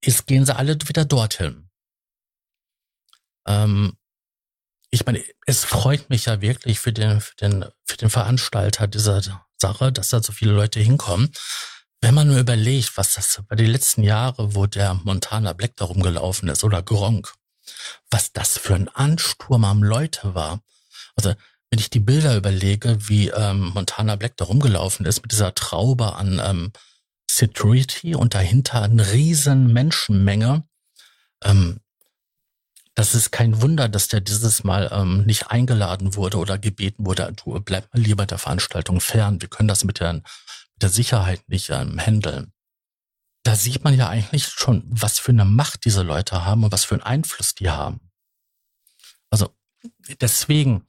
Jetzt 0.06 0.26
gehen 0.28 0.46
sie 0.46 0.54
alle 0.54 0.78
wieder 0.86 1.04
dorthin. 1.04 1.68
Ähm, 3.46 3.96
ich 4.90 5.04
meine, 5.04 5.22
es 5.46 5.64
freut 5.64 6.10
mich 6.10 6.26
ja 6.26 6.40
wirklich 6.40 6.78
für 6.78 6.92
den, 6.92 7.20
für 7.20 7.34
den, 7.36 7.64
für 7.84 7.96
den 7.96 8.08
Veranstalter 8.08 8.86
dieser 8.86 9.20
Sache, 9.58 9.92
dass 9.92 10.10
da 10.10 10.22
so 10.22 10.32
viele 10.32 10.52
Leute 10.52 10.78
hinkommen. 10.78 11.32
Wenn 12.00 12.14
man 12.14 12.28
nur 12.28 12.38
überlegt, 12.38 12.96
was 12.96 13.14
das 13.14 13.42
bei 13.48 13.56
den 13.56 13.70
letzten 13.70 14.04
Jahren, 14.04 14.54
wo 14.54 14.66
der 14.66 14.94
Montana 14.94 15.54
Black 15.54 15.74
da 15.76 15.86
rumgelaufen 15.86 16.48
ist 16.48 16.62
oder 16.62 16.82
Gronk, 16.82 17.34
was 18.08 18.32
das 18.32 18.58
für 18.58 18.76
ein 18.76 18.88
Ansturm 18.88 19.64
am 19.64 19.82
Leute 19.82 20.34
war. 20.36 20.60
Also, 21.16 21.34
wenn 21.68 21.80
ich 21.80 21.90
die 21.90 22.00
Bilder 22.00 22.36
überlege, 22.36 22.96
wie 23.08 23.30
ähm, 23.30 23.72
Montana 23.74 24.14
Black 24.14 24.36
da 24.36 24.44
rumgelaufen 24.44 25.04
ist 25.04 25.22
mit 25.22 25.32
dieser 25.32 25.52
Traube 25.52 26.14
an 26.14 26.40
ähm, 26.44 26.72
Security 27.36 28.14
und 28.14 28.34
dahinter 28.34 28.82
eine 28.82 29.12
riesen 29.12 29.72
Menschenmenge. 29.72 30.66
Ähm, 31.44 31.80
das 32.94 33.14
ist 33.14 33.30
kein 33.30 33.60
Wunder, 33.60 33.90
dass 33.90 34.08
der 34.08 34.22
dieses 34.22 34.64
Mal 34.64 34.88
ähm, 34.90 35.24
nicht 35.24 35.50
eingeladen 35.50 36.14
wurde 36.14 36.38
oder 36.38 36.58
gebeten 36.58 37.04
wurde, 37.04 37.30
du 37.32 37.60
bleib 37.60 37.92
mal 37.92 38.00
lieber 38.00 38.24
der 38.24 38.38
Veranstaltung 38.38 39.00
fern. 39.00 39.42
Wir 39.42 39.48
können 39.48 39.68
das 39.68 39.84
mit 39.84 40.00
der, 40.00 40.14
mit 40.14 40.24
der 40.80 40.88
Sicherheit 40.88 41.46
nicht 41.46 41.68
ähm, 41.68 42.00
handeln. 42.00 42.52
da 43.42 43.54
sieht 43.54 43.84
man 43.84 43.94
ja 43.94 44.08
eigentlich 44.08 44.46
schon, 44.46 44.82
was 44.88 45.18
für 45.18 45.32
eine 45.32 45.44
Macht 45.44 45.84
diese 45.84 46.02
Leute 46.02 46.44
haben 46.44 46.64
und 46.64 46.72
was 46.72 46.84
für 46.84 46.94
einen 46.94 47.02
Einfluss 47.02 47.54
die 47.54 47.68
haben. 47.68 48.00
Also 49.30 49.54
deswegen, 50.20 50.86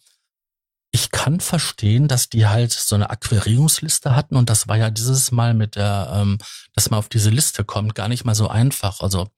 ich 0.97 1.11
kann 1.11 1.39
verstehen, 1.39 2.07
dass 2.07 2.27
die 2.27 2.47
halt 2.47 2.71
so 2.71 2.95
eine 2.95 3.11
Akquirierungsliste 3.11 4.15
hatten 4.15 4.35
und 4.35 4.49
das 4.49 4.67
war 4.67 4.77
ja 4.77 4.89
dieses 4.89 5.31
Mal 5.31 5.53
mit 5.53 5.75
der, 5.75 6.09
ähm, 6.11 6.39
dass 6.73 6.89
man 6.89 6.97
auf 6.97 7.07
diese 7.07 7.29
Liste 7.29 7.63
kommt, 7.63 7.93
gar 7.93 8.07
nicht 8.07 8.25
mal 8.25 8.33
so 8.33 8.47
einfach. 8.47 9.01
Also 9.01 9.29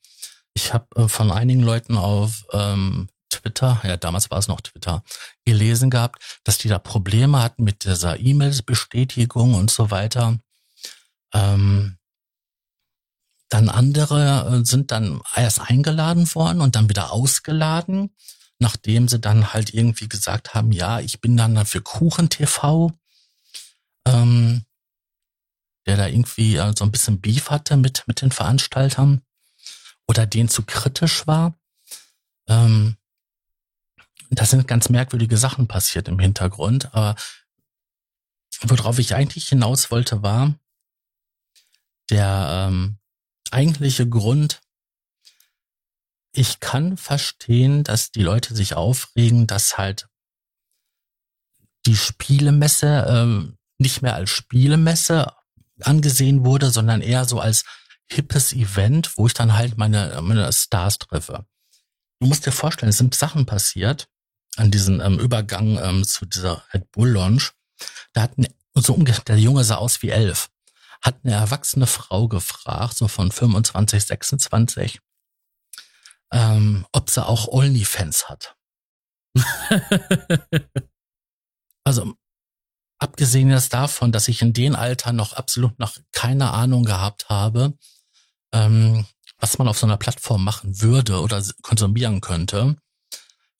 ich 0.53 0.73
habe 0.73 0.87
äh, 0.95 1.09
von 1.09 1.31
einigen 1.31 1.61
Leuten 1.61 1.97
auf 1.97 2.45
ähm, 2.53 3.09
Twitter, 3.29 3.81
ja 3.83 3.97
damals 3.97 4.31
war 4.31 4.37
es 4.37 4.47
noch 4.47 4.61
Twitter, 4.61 5.03
gelesen 5.43 5.89
gehabt, 5.89 6.39
dass 6.45 6.57
die 6.57 6.69
da 6.69 6.79
Probleme 6.79 7.43
hatten 7.43 7.65
mit 7.65 7.83
dieser 7.83 8.17
E-Mails-Bestätigung 8.17 9.53
und 9.53 9.69
so 9.69 9.91
weiter. 9.91 10.39
Ähm, 11.33 11.97
dann 13.49 13.67
andere 13.67 14.61
äh, 14.61 14.65
sind 14.65 14.91
dann 14.91 15.21
erst 15.35 15.59
eingeladen 15.59 16.33
worden 16.33 16.61
und 16.61 16.77
dann 16.77 16.87
wieder 16.87 17.11
ausgeladen 17.11 18.15
nachdem 18.59 19.07
sie 19.07 19.19
dann 19.19 19.53
halt 19.53 19.73
irgendwie 19.73 20.09
gesagt 20.09 20.53
haben, 20.53 20.71
ja, 20.71 20.99
ich 20.99 21.21
bin 21.21 21.37
dann 21.37 21.65
für 21.65 21.81
Kuchen 21.81 22.29
TV, 22.29 22.91
ähm, 24.05 24.65
der 25.85 25.97
da 25.97 26.07
irgendwie 26.07 26.57
äh, 26.57 26.73
so 26.77 26.83
ein 26.83 26.91
bisschen 26.91 27.21
Beef 27.21 27.49
hatte 27.49 27.77
mit, 27.77 28.03
mit 28.05 28.21
den 28.21 28.31
Veranstaltern 28.31 29.21
oder 30.07 30.25
denen 30.25 30.49
zu 30.49 30.63
kritisch 30.63 31.25
war. 31.25 31.57
Ähm, 32.47 32.97
da 34.29 34.45
sind 34.45 34.67
ganz 34.67 34.89
merkwürdige 34.89 35.37
Sachen 35.37 35.67
passiert 35.67 36.07
im 36.07 36.19
Hintergrund, 36.19 36.93
aber 36.93 37.15
worauf 38.61 38.99
ich 38.99 39.15
eigentlich 39.15 39.47
hinaus 39.47 39.89
wollte, 39.89 40.21
war 40.21 40.53
der 42.09 42.67
ähm, 42.69 42.97
eigentliche 43.51 44.07
Grund, 44.07 44.61
ich 46.31 46.59
kann 46.59 46.97
verstehen, 46.97 47.83
dass 47.83 48.11
die 48.11 48.21
Leute 48.21 48.55
sich 48.55 48.75
aufregen, 48.75 49.47
dass 49.47 49.77
halt 49.77 50.07
die 51.85 51.95
Spielemesse 51.95 53.05
ähm, 53.09 53.57
nicht 53.77 54.01
mehr 54.01 54.15
als 54.15 54.29
Spielemesse 54.29 55.33
angesehen 55.81 56.45
wurde, 56.45 56.69
sondern 56.69 57.01
eher 57.01 57.25
so 57.25 57.39
als 57.39 57.63
hippes 58.11 58.53
Event, 58.53 59.17
wo 59.17 59.27
ich 59.27 59.33
dann 59.33 59.55
halt 59.55 59.77
meine, 59.77 60.19
meine 60.21 60.51
Stars 60.51 60.99
treffe. 60.99 61.45
Du 62.19 62.27
musst 62.27 62.45
dir 62.45 62.51
vorstellen, 62.51 62.89
es 62.89 62.97
sind 62.97 63.15
Sachen 63.15 63.45
passiert 63.45 64.09
an 64.57 64.71
diesem 64.71 64.99
ähm, 64.99 65.19
Übergang 65.19 65.77
ähm, 65.81 66.03
zu 66.03 66.25
dieser 66.25 66.63
Red 66.73 66.91
Bull 66.91 67.09
Launch. 67.09 67.53
Da 68.13 68.23
hat 68.23 68.37
eine, 68.37 68.47
so 68.75 68.95
der 68.97 69.37
Junge 69.37 69.63
sah 69.63 69.75
aus 69.75 70.01
wie 70.01 70.09
elf, 70.09 70.49
hat 71.01 71.19
eine 71.23 71.33
erwachsene 71.33 71.87
Frau 71.87 72.27
gefragt, 72.27 72.97
so 72.97 73.07
von 73.07 73.31
25, 73.31 74.03
26, 74.03 74.99
ähm, 76.31 76.85
ob 76.91 77.09
sie 77.09 77.25
auch 77.25 77.47
OnlyFans 77.47 78.29
hat. 78.29 78.55
also 81.83 82.13
abgesehen 82.99 83.49
jetzt 83.49 83.73
davon, 83.73 84.11
dass 84.11 84.27
ich 84.27 84.41
in 84.41 84.53
dem 84.53 84.75
Alter 84.75 85.13
noch 85.13 85.33
absolut 85.33 85.79
noch 85.79 85.97
keine 86.11 86.51
Ahnung 86.51 86.83
gehabt 86.83 87.29
habe, 87.29 87.73
ähm, 88.53 89.05
was 89.37 89.57
man 89.57 89.67
auf 89.67 89.77
so 89.77 89.85
einer 89.85 89.97
Plattform 89.97 90.43
machen 90.43 90.81
würde 90.81 91.21
oder 91.21 91.43
konsumieren 91.61 92.21
könnte, 92.21 92.75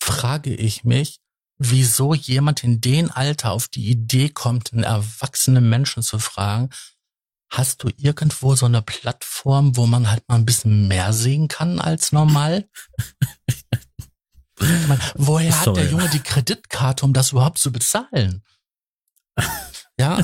frage 0.02 0.54
ich 0.54 0.84
mich, 0.84 1.20
wieso 1.58 2.14
jemand 2.14 2.64
in 2.64 2.82
dem 2.82 3.12
Alter 3.12 3.52
auf 3.52 3.68
die 3.68 3.90
Idee 3.90 4.30
kommt, 4.30 4.74
einen 4.74 4.84
erwachsenen 4.84 5.70
Menschen 5.70 6.04
zu 6.04 6.20
fragen, 6.20 6.70
Hast 7.50 7.84
du 7.84 7.90
irgendwo 7.98 8.56
so 8.56 8.68
eine 8.68 8.82
Plattform, 8.82 9.76
wo 9.76 9.88
man 9.88 10.10
halt 10.10 10.28
mal 10.28 10.36
ein 10.36 10.46
bisschen 10.46 10.88
mehr 10.88 11.14
sehen 11.14 11.48
kann 11.48 11.80
als 11.80 12.12
normal? 12.12 12.70
meine, 14.60 15.00
woher 15.16 15.52
Sorry. 15.52 15.66
hat 15.66 15.76
der 15.78 15.92
Junge 15.92 16.10
die 16.10 16.20
Kreditkarte, 16.20 17.06
um 17.06 17.14
das 17.14 17.32
überhaupt 17.32 17.60
zu 17.60 17.72
bezahlen? 17.72 18.44
ja. 19.98 20.22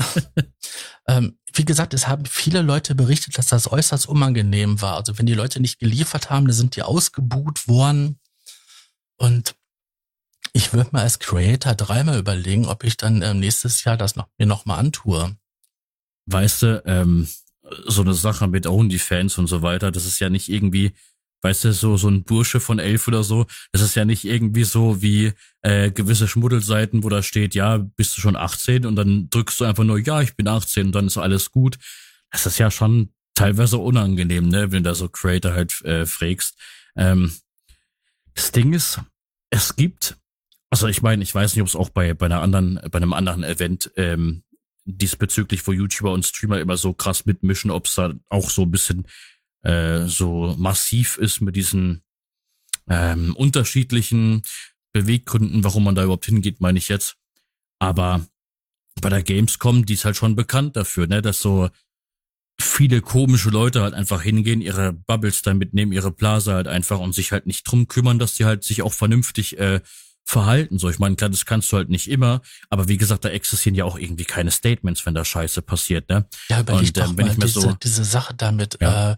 ähm, 1.08 1.38
wie 1.52 1.64
gesagt, 1.64 1.94
es 1.94 2.06
haben 2.06 2.26
viele 2.26 2.62
Leute 2.62 2.94
berichtet, 2.94 3.38
dass 3.38 3.46
das 3.46 3.72
äußerst 3.72 4.06
unangenehm 4.06 4.80
war. 4.82 4.96
Also 4.96 5.18
wenn 5.18 5.26
die 5.26 5.34
Leute 5.34 5.58
nicht 5.60 5.78
geliefert 5.78 6.30
haben, 6.30 6.46
dann 6.46 6.54
sind 6.54 6.76
die 6.76 6.82
ausgebuht 6.82 7.66
worden. 7.66 8.20
Und 9.16 9.54
ich 10.52 10.72
würde 10.74 10.90
mir 10.92 11.00
als 11.00 11.18
Creator 11.18 11.74
dreimal 11.74 12.18
überlegen, 12.18 12.66
ob 12.66 12.84
ich 12.84 12.96
dann 12.96 13.22
äh, 13.22 13.34
nächstes 13.34 13.84
Jahr 13.84 13.96
das 13.96 14.16
noch, 14.16 14.28
mir 14.38 14.46
nochmal 14.46 14.78
antue 14.78 15.36
weißt 16.26 16.62
du, 16.62 16.82
ähm, 16.86 17.28
so 17.86 18.02
eine 18.02 18.14
Sache 18.14 18.48
mit 18.48 18.66
OnlyFans 18.66 19.38
und 19.38 19.46
so 19.46 19.62
weiter, 19.62 19.90
das 19.90 20.06
ist 20.06 20.20
ja 20.20 20.28
nicht 20.28 20.48
irgendwie, 20.48 20.92
weißt 21.42 21.64
du, 21.64 21.72
so, 21.72 21.96
so 21.96 22.08
ein 22.08 22.24
Bursche 22.24 22.60
von 22.60 22.78
elf 22.78 23.08
oder 23.08 23.24
so, 23.24 23.46
das 23.72 23.82
ist 23.82 23.94
ja 23.94 24.04
nicht 24.04 24.24
irgendwie 24.24 24.64
so 24.64 25.02
wie 25.02 25.32
äh, 25.62 25.90
gewisse 25.90 26.28
Schmuddelseiten, 26.28 27.02
wo 27.02 27.08
da 27.08 27.22
steht, 27.22 27.54
ja, 27.54 27.78
bist 27.78 28.16
du 28.16 28.20
schon 28.20 28.36
18 28.36 28.86
und 28.86 28.96
dann 28.96 29.28
drückst 29.30 29.60
du 29.60 29.64
einfach 29.64 29.84
nur, 29.84 29.98
ja, 29.98 30.20
ich 30.22 30.36
bin 30.36 30.48
18 30.48 30.86
und 30.86 30.94
dann 30.94 31.06
ist 31.06 31.18
alles 31.18 31.50
gut. 31.50 31.78
Das 32.30 32.46
ist 32.46 32.58
ja 32.58 32.70
schon 32.70 33.10
teilweise 33.34 33.78
unangenehm, 33.78 34.48
ne, 34.48 34.72
wenn 34.72 34.82
du 34.82 34.90
da 34.90 34.94
so 34.94 35.08
Creator 35.08 35.52
halt 35.52 35.80
äh, 35.84 36.06
fragst. 36.06 36.56
Ähm, 36.96 37.32
das 38.34 38.52
Ding 38.52 38.72
ist, 38.72 39.00
es 39.50 39.76
gibt, 39.76 40.16
also 40.70 40.88
ich 40.88 41.02
meine, 41.02 41.22
ich 41.22 41.34
weiß 41.34 41.54
nicht, 41.54 41.62
ob 41.62 41.68
es 41.68 41.76
auch 41.76 41.90
bei, 41.90 42.14
bei 42.14 42.26
einer 42.26 42.42
anderen, 42.42 42.80
bei 42.90 42.96
einem 42.96 43.12
anderen 43.12 43.44
Event 43.44 43.90
ähm, 43.96 44.42
diesbezüglich, 44.86 45.66
wo 45.66 45.72
YouTuber 45.72 46.12
und 46.12 46.24
Streamer 46.24 46.60
immer 46.60 46.76
so 46.76 46.92
krass 46.94 47.26
mitmischen, 47.26 47.70
ob 47.70 47.86
es 47.86 47.96
da 47.96 48.14
auch 48.28 48.50
so 48.50 48.62
ein 48.62 48.70
bisschen 48.70 49.06
äh, 49.62 50.06
so 50.06 50.54
massiv 50.58 51.18
ist 51.18 51.40
mit 51.40 51.56
diesen 51.56 52.02
ähm, 52.88 53.34
unterschiedlichen 53.36 54.42
Beweggründen, 54.92 55.64
warum 55.64 55.84
man 55.84 55.94
da 55.94 56.04
überhaupt 56.04 56.26
hingeht, 56.26 56.60
meine 56.60 56.78
ich 56.78 56.88
jetzt. 56.88 57.16
Aber 57.78 58.24
bei 59.00 59.10
der 59.10 59.22
Gamescom, 59.22 59.84
die 59.84 59.94
ist 59.94 60.04
halt 60.04 60.16
schon 60.16 60.36
bekannt 60.36 60.76
dafür, 60.76 61.06
ne, 61.06 61.20
dass 61.20 61.40
so 61.42 61.68
viele 62.58 63.02
komische 63.02 63.50
Leute 63.50 63.82
halt 63.82 63.92
einfach 63.92 64.22
hingehen, 64.22 64.62
ihre 64.62 64.92
Bubbles 64.92 65.42
da 65.42 65.52
mitnehmen, 65.52 65.92
ihre 65.92 66.10
Blase 66.10 66.54
halt 66.54 66.68
einfach 66.68 66.98
und 67.00 67.12
sich 67.12 67.32
halt 67.32 67.46
nicht 67.46 67.64
drum 67.64 67.88
kümmern, 67.88 68.18
dass 68.18 68.34
die 68.34 68.46
halt 68.46 68.64
sich 68.64 68.82
auch 68.82 68.92
vernünftig 68.92 69.58
äh, 69.58 69.80
verhalten. 70.26 70.78
So, 70.78 70.90
ich 70.90 70.98
meine, 70.98 71.16
klar, 71.16 71.30
das 71.30 71.46
kannst 71.46 71.70
du 71.72 71.76
halt 71.76 71.88
nicht 71.88 72.10
immer, 72.10 72.42
aber 72.68 72.88
wie 72.88 72.96
gesagt, 72.96 73.24
da 73.24 73.28
existieren 73.28 73.76
ja 73.76 73.84
auch 73.84 73.96
irgendwie 73.96 74.24
keine 74.24 74.50
Statements, 74.50 75.06
wenn 75.06 75.14
da 75.14 75.24
Scheiße 75.24 75.62
passiert, 75.62 76.08
ne? 76.08 76.26
Ja, 76.48 76.60
überleg 76.60 76.88
und, 76.88 76.96
doch 76.96 77.08
ähm, 77.10 77.16
wenn 77.16 77.26
mal 77.26 77.32
ich 77.32 77.38
mir 77.38 77.46
diese, 77.46 77.60
so 77.60 77.72
diese 77.72 78.04
Sache 78.04 78.34
damit 78.34 78.78
ja. 78.80 79.12
äh, 79.12 79.16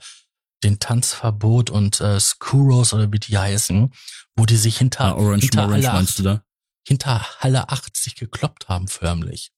den 0.62 0.78
Tanzverbot 0.78 1.70
und 1.70 2.00
äh, 2.00 2.20
Skuros 2.20 2.92
oder 2.92 3.10
wie 3.10 3.18
die 3.18 3.38
heißen, 3.38 3.90
wo 4.36 4.44
die 4.44 4.56
sich 4.56 4.76
hinter, 4.78 5.04
ah, 5.04 5.14
Orange, 5.14 5.42
hinter 5.42 5.66
Orange, 5.66 5.88
Halle 5.88 5.98
8, 5.98 6.18
du 6.18 6.22
da? 6.22 6.42
hinter 6.86 7.26
Halle 7.40 7.68
80 7.70 8.16
gekloppt 8.16 8.68
haben, 8.68 8.86
förmlich. 8.86 9.50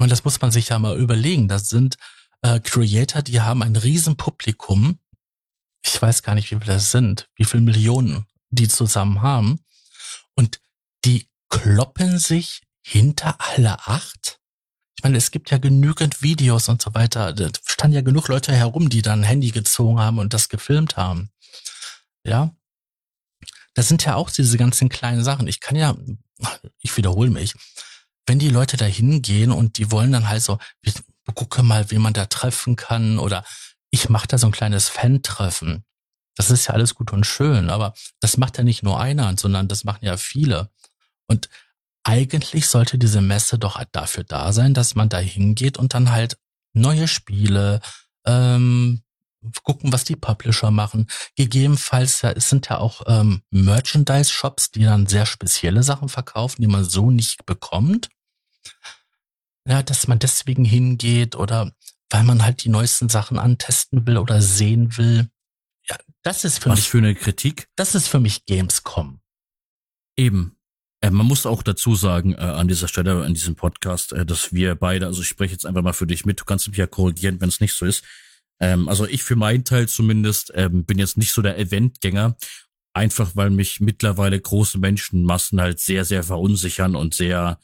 Und 0.00 0.10
das 0.10 0.24
muss 0.24 0.40
man 0.40 0.50
sich 0.50 0.68
ja 0.70 0.78
mal 0.78 0.96
überlegen. 0.96 1.48
Das 1.48 1.68
sind 1.68 1.96
äh, 2.40 2.60
Creator, 2.60 3.22
die 3.22 3.40
haben 3.40 3.62
ein 3.62 3.76
Riesenpublikum. 3.76 4.98
Ich 5.84 6.00
weiß 6.00 6.22
gar 6.22 6.34
nicht, 6.34 6.50
wie 6.50 6.56
viele 6.56 6.74
das 6.74 6.92
sind, 6.92 7.28
wie 7.36 7.44
viele 7.44 7.62
Millionen 7.62 8.24
die 8.50 8.68
zusammen 8.68 9.20
haben. 9.20 9.60
Die 11.04 11.28
kloppen 11.48 12.18
sich 12.18 12.62
hinter 12.82 13.36
alle 13.38 13.78
acht. 13.86 14.40
Ich 14.96 15.04
meine, 15.04 15.16
es 15.16 15.30
gibt 15.30 15.50
ja 15.50 15.58
genügend 15.58 16.22
Videos 16.22 16.68
und 16.68 16.82
so 16.82 16.94
weiter. 16.94 17.32
Da 17.32 17.50
standen 17.64 17.94
ja 17.94 18.02
genug 18.02 18.28
Leute 18.28 18.52
herum, 18.52 18.88
die 18.88 19.02
dann 19.02 19.20
ein 19.20 19.24
Handy 19.24 19.50
gezogen 19.50 20.00
haben 20.00 20.18
und 20.18 20.34
das 20.34 20.48
gefilmt 20.48 20.96
haben. 20.96 21.30
Ja. 22.24 22.54
Das 23.74 23.86
sind 23.86 24.04
ja 24.04 24.16
auch 24.16 24.30
diese 24.30 24.58
ganzen 24.58 24.88
kleinen 24.88 25.22
Sachen. 25.22 25.46
Ich 25.46 25.60
kann 25.60 25.76
ja, 25.76 25.94
ich 26.80 26.96
wiederhole 26.96 27.30
mich, 27.30 27.54
wenn 28.26 28.40
die 28.40 28.48
Leute 28.50 28.76
da 28.76 28.86
hingehen 28.86 29.52
und 29.52 29.78
die 29.78 29.92
wollen 29.92 30.10
dann 30.10 30.28
halt 30.28 30.42
so, 30.42 30.58
gucke 31.34 31.62
mal, 31.62 31.90
wie 31.90 31.98
man 31.98 32.12
da 32.12 32.26
treffen 32.26 32.74
kann 32.76 33.18
oder 33.18 33.44
ich 33.90 34.08
mache 34.08 34.26
da 34.26 34.38
so 34.38 34.46
ein 34.46 34.52
kleines 34.52 34.88
Fan-Treffen. 34.88 35.84
Das 36.34 36.50
ist 36.50 36.66
ja 36.66 36.74
alles 36.74 36.94
gut 36.94 37.12
und 37.12 37.24
schön, 37.24 37.70
aber 37.70 37.94
das 38.20 38.36
macht 38.36 38.58
ja 38.58 38.64
nicht 38.64 38.82
nur 38.82 39.00
einer, 39.00 39.34
sondern 39.38 39.68
das 39.68 39.84
machen 39.84 40.04
ja 40.04 40.16
viele. 40.16 40.70
Und 41.28 41.48
eigentlich 42.04 42.66
sollte 42.66 42.98
diese 42.98 43.20
Messe 43.20 43.58
doch 43.58 43.82
dafür 43.92 44.24
da 44.24 44.52
sein, 44.52 44.74
dass 44.74 44.94
man 44.94 45.08
da 45.08 45.18
hingeht 45.18 45.78
und 45.78 45.94
dann 45.94 46.10
halt 46.10 46.38
neue 46.72 47.06
Spiele, 47.06 47.80
ähm, 48.26 49.02
gucken, 49.62 49.92
was 49.92 50.04
die 50.04 50.16
Publisher 50.16 50.70
machen. 50.70 51.06
Gegebenenfalls 51.36 52.22
ja, 52.22 52.32
es 52.32 52.48
sind 52.48 52.68
ja 52.68 52.78
auch 52.78 53.02
ähm, 53.06 53.42
Merchandise-Shops, 53.50 54.70
die 54.72 54.84
dann 54.84 55.06
sehr 55.06 55.26
spezielle 55.26 55.82
Sachen 55.82 56.08
verkaufen, 56.08 56.62
die 56.62 56.68
man 56.68 56.84
so 56.84 57.10
nicht 57.10 57.46
bekommt. 57.46 58.08
Ja, 59.66 59.82
dass 59.82 60.08
man 60.08 60.18
deswegen 60.18 60.64
hingeht 60.64 61.36
oder 61.36 61.72
weil 62.10 62.24
man 62.24 62.42
halt 62.42 62.64
die 62.64 62.70
neuesten 62.70 63.08
Sachen 63.08 63.38
antesten 63.38 64.06
will 64.06 64.16
oder 64.16 64.40
sehen 64.40 64.96
will. 64.96 65.28
Ja, 65.88 65.96
das 66.22 66.44
ist 66.44 66.62
für 66.62 66.70
Was 66.70 66.78
mich. 66.78 66.88
für 66.88 66.98
eine 66.98 67.14
Kritik? 67.14 67.68
Das 67.76 67.94
ist 67.94 68.08
für 68.08 68.20
mich 68.20 68.46
Gamescom. 68.46 69.20
Eben. 70.16 70.57
Äh, 71.00 71.10
man 71.10 71.26
muss 71.26 71.46
auch 71.46 71.62
dazu 71.62 71.94
sagen, 71.94 72.34
äh, 72.34 72.38
an 72.38 72.68
dieser 72.68 72.88
Stelle, 72.88 73.24
in 73.24 73.34
diesem 73.34 73.54
Podcast, 73.54 74.12
äh, 74.12 74.26
dass 74.26 74.52
wir 74.52 74.74
beide, 74.74 75.06
also 75.06 75.22
ich 75.22 75.28
spreche 75.28 75.52
jetzt 75.52 75.66
einfach 75.66 75.82
mal 75.82 75.92
für 75.92 76.06
dich 76.06 76.24
mit, 76.24 76.40
du 76.40 76.44
kannst 76.44 76.68
mich 76.68 76.76
ja 76.76 76.86
korrigieren, 76.86 77.40
wenn 77.40 77.48
es 77.48 77.60
nicht 77.60 77.74
so 77.74 77.86
ist. 77.86 78.04
Ähm, 78.60 78.88
also 78.88 79.06
ich 79.06 79.22
für 79.22 79.36
meinen 79.36 79.64
Teil 79.64 79.88
zumindest 79.88 80.52
ähm, 80.54 80.84
bin 80.84 80.98
jetzt 80.98 81.16
nicht 81.16 81.32
so 81.32 81.42
der 81.42 81.58
Eventgänger, 81.58 82.36
einfach 82.94 83.36
weil 83.36 83.50
mich 83.50 83.80
mittlerweile 83.80 84.40
große 84.40 84.78
Menschenmassen 84.78 85.60
halt 85.60 85.78
sehr, 85.78 86.04
sehr 86.04 86.24
verunsichern 86.24 86.96
und 86.96 87.14
sehr 87.14 87.58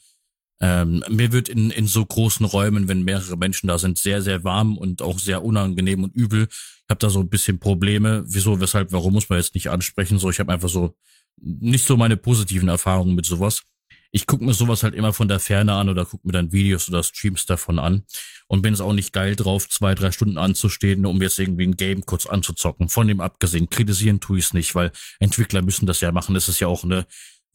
ähm, 0.61 1.03
mir 1.09 1.33
wird 1.33 1.49
in, 1.49 1.69
in 1.69 1.85
so 1.85 2.05
großen 2.05 2.45
Räumen, 2.45 2.87
wenn 2.87 3.03
mehrere 3.03 3.37
Menschen 3.37 3.67
da 3.67 3.77
sind, 3.77 3.97
sehr, 3.97 4.21
sehr 4.21 4.43
warm 4.45 4.77
und 4.77 5.01
auch 5.01 5.19
sehr 5.19 5.43
unangenehm 5.43 6.03
und 6.03 6.15
übel. 6.15 6.47
Ich 6.49 6.89
habe 6.89 6.99
da 6.99 7.09
so 7.09 7.19
ein 7.19 7.29
bisschen 7.29 7.59
Probleme. 7.59 8.23
Wieso, 8.25 8.61
weshalb, 8.61 8.91
warum 8.93 9.13
muss 9.13 9.27
man 9.27 9.39
jetzt 9.39 9.53
nicht 9.53 9.69
ansprechen? 9.69 10.17
So, 10.17 10.29
ich 10.29 10.39
habe 10.39 10.53
einfach 10.53 10.69
so 10.69 10.95
nicht 11.37 11.85
so 11.85 11.97
meine 11.97 12.17
positiven 12.17 12.69
Erfahrungen 12.69 13.15
mit 13.15 13.25
sowas. 13.25 13.63
Ich 14.11 14.27
gucke 14.27 14.45
mir 14.45 14.53
sowas 14.53 14.83
halt 14.83 14.95
immer 14.95 15.11
von 15.11 15.27
der 15.27 15.39
Ferne 15.39 15.73
an 15.73 15.89
oder 15.89 16.05
gucke 16.05 16.25
mir 16.25 16.31
dann 16.31 16.53
Videos 16.53 16.87
oder 16.87 17.03
Streams 17.03 17.45
davon 17.45 17.79
an 17.79 18.05
und 18.47 18.61
bin 18.61 18.73
es 18.73 18.79
auch 18.79 18.93
nicht 18.93 19.11
geil 19.11 19.35
drauf, 19.35 19.67
zwei, 19.67 19.93
drei 19.93 20.11
Stunden 20.11 20.37
anzustehen, 20.37 21.05
um 21.05 21.21
jetzt 21.21 21.37
irgendwie 21.37 21.67
ein 21.67 21.75
Game 21.75 22.05
kurz 22.05 22.25
anzuzocken. 22.25 22.87
Von 22.87 23.07
dem 23.07 23.19
abgesehen, 23.19 23.69
kritisieren 23.69 24.21
tue 24.21 24.39
ich 24.39 24.45
es 24.45 24.53
nicht, 24.53 24.73
weil 24.73 24.91
Entwickler 25.19 25.61
müssen 25.61 25.85
das 25.85 25.99
ja 25.99 26.13
machen. 26.13 26.33
Das 26.33 26.47
ist 26.47 26.61
ja 26.61 26.67
auch 26.67 26.85
eine 26.85 27.05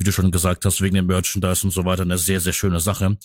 wie 0.00 0.04
du 0.04 0.12
schon 0.12 0.30
gesagt 0.30 0.64
hast, 0.64 0.80
wegen 0.80 0.94
dem 0.96 1.06
Merchandise 1.06 1.64
und 1.64 1.72
so 1.72 1.84
weiter, 1.84 2.02
eine 2.02 2.16
sehr, 2.16 2.40
sehr 2.40 2.54
schöne 2.54 2.80
Sache. 2.80 3.18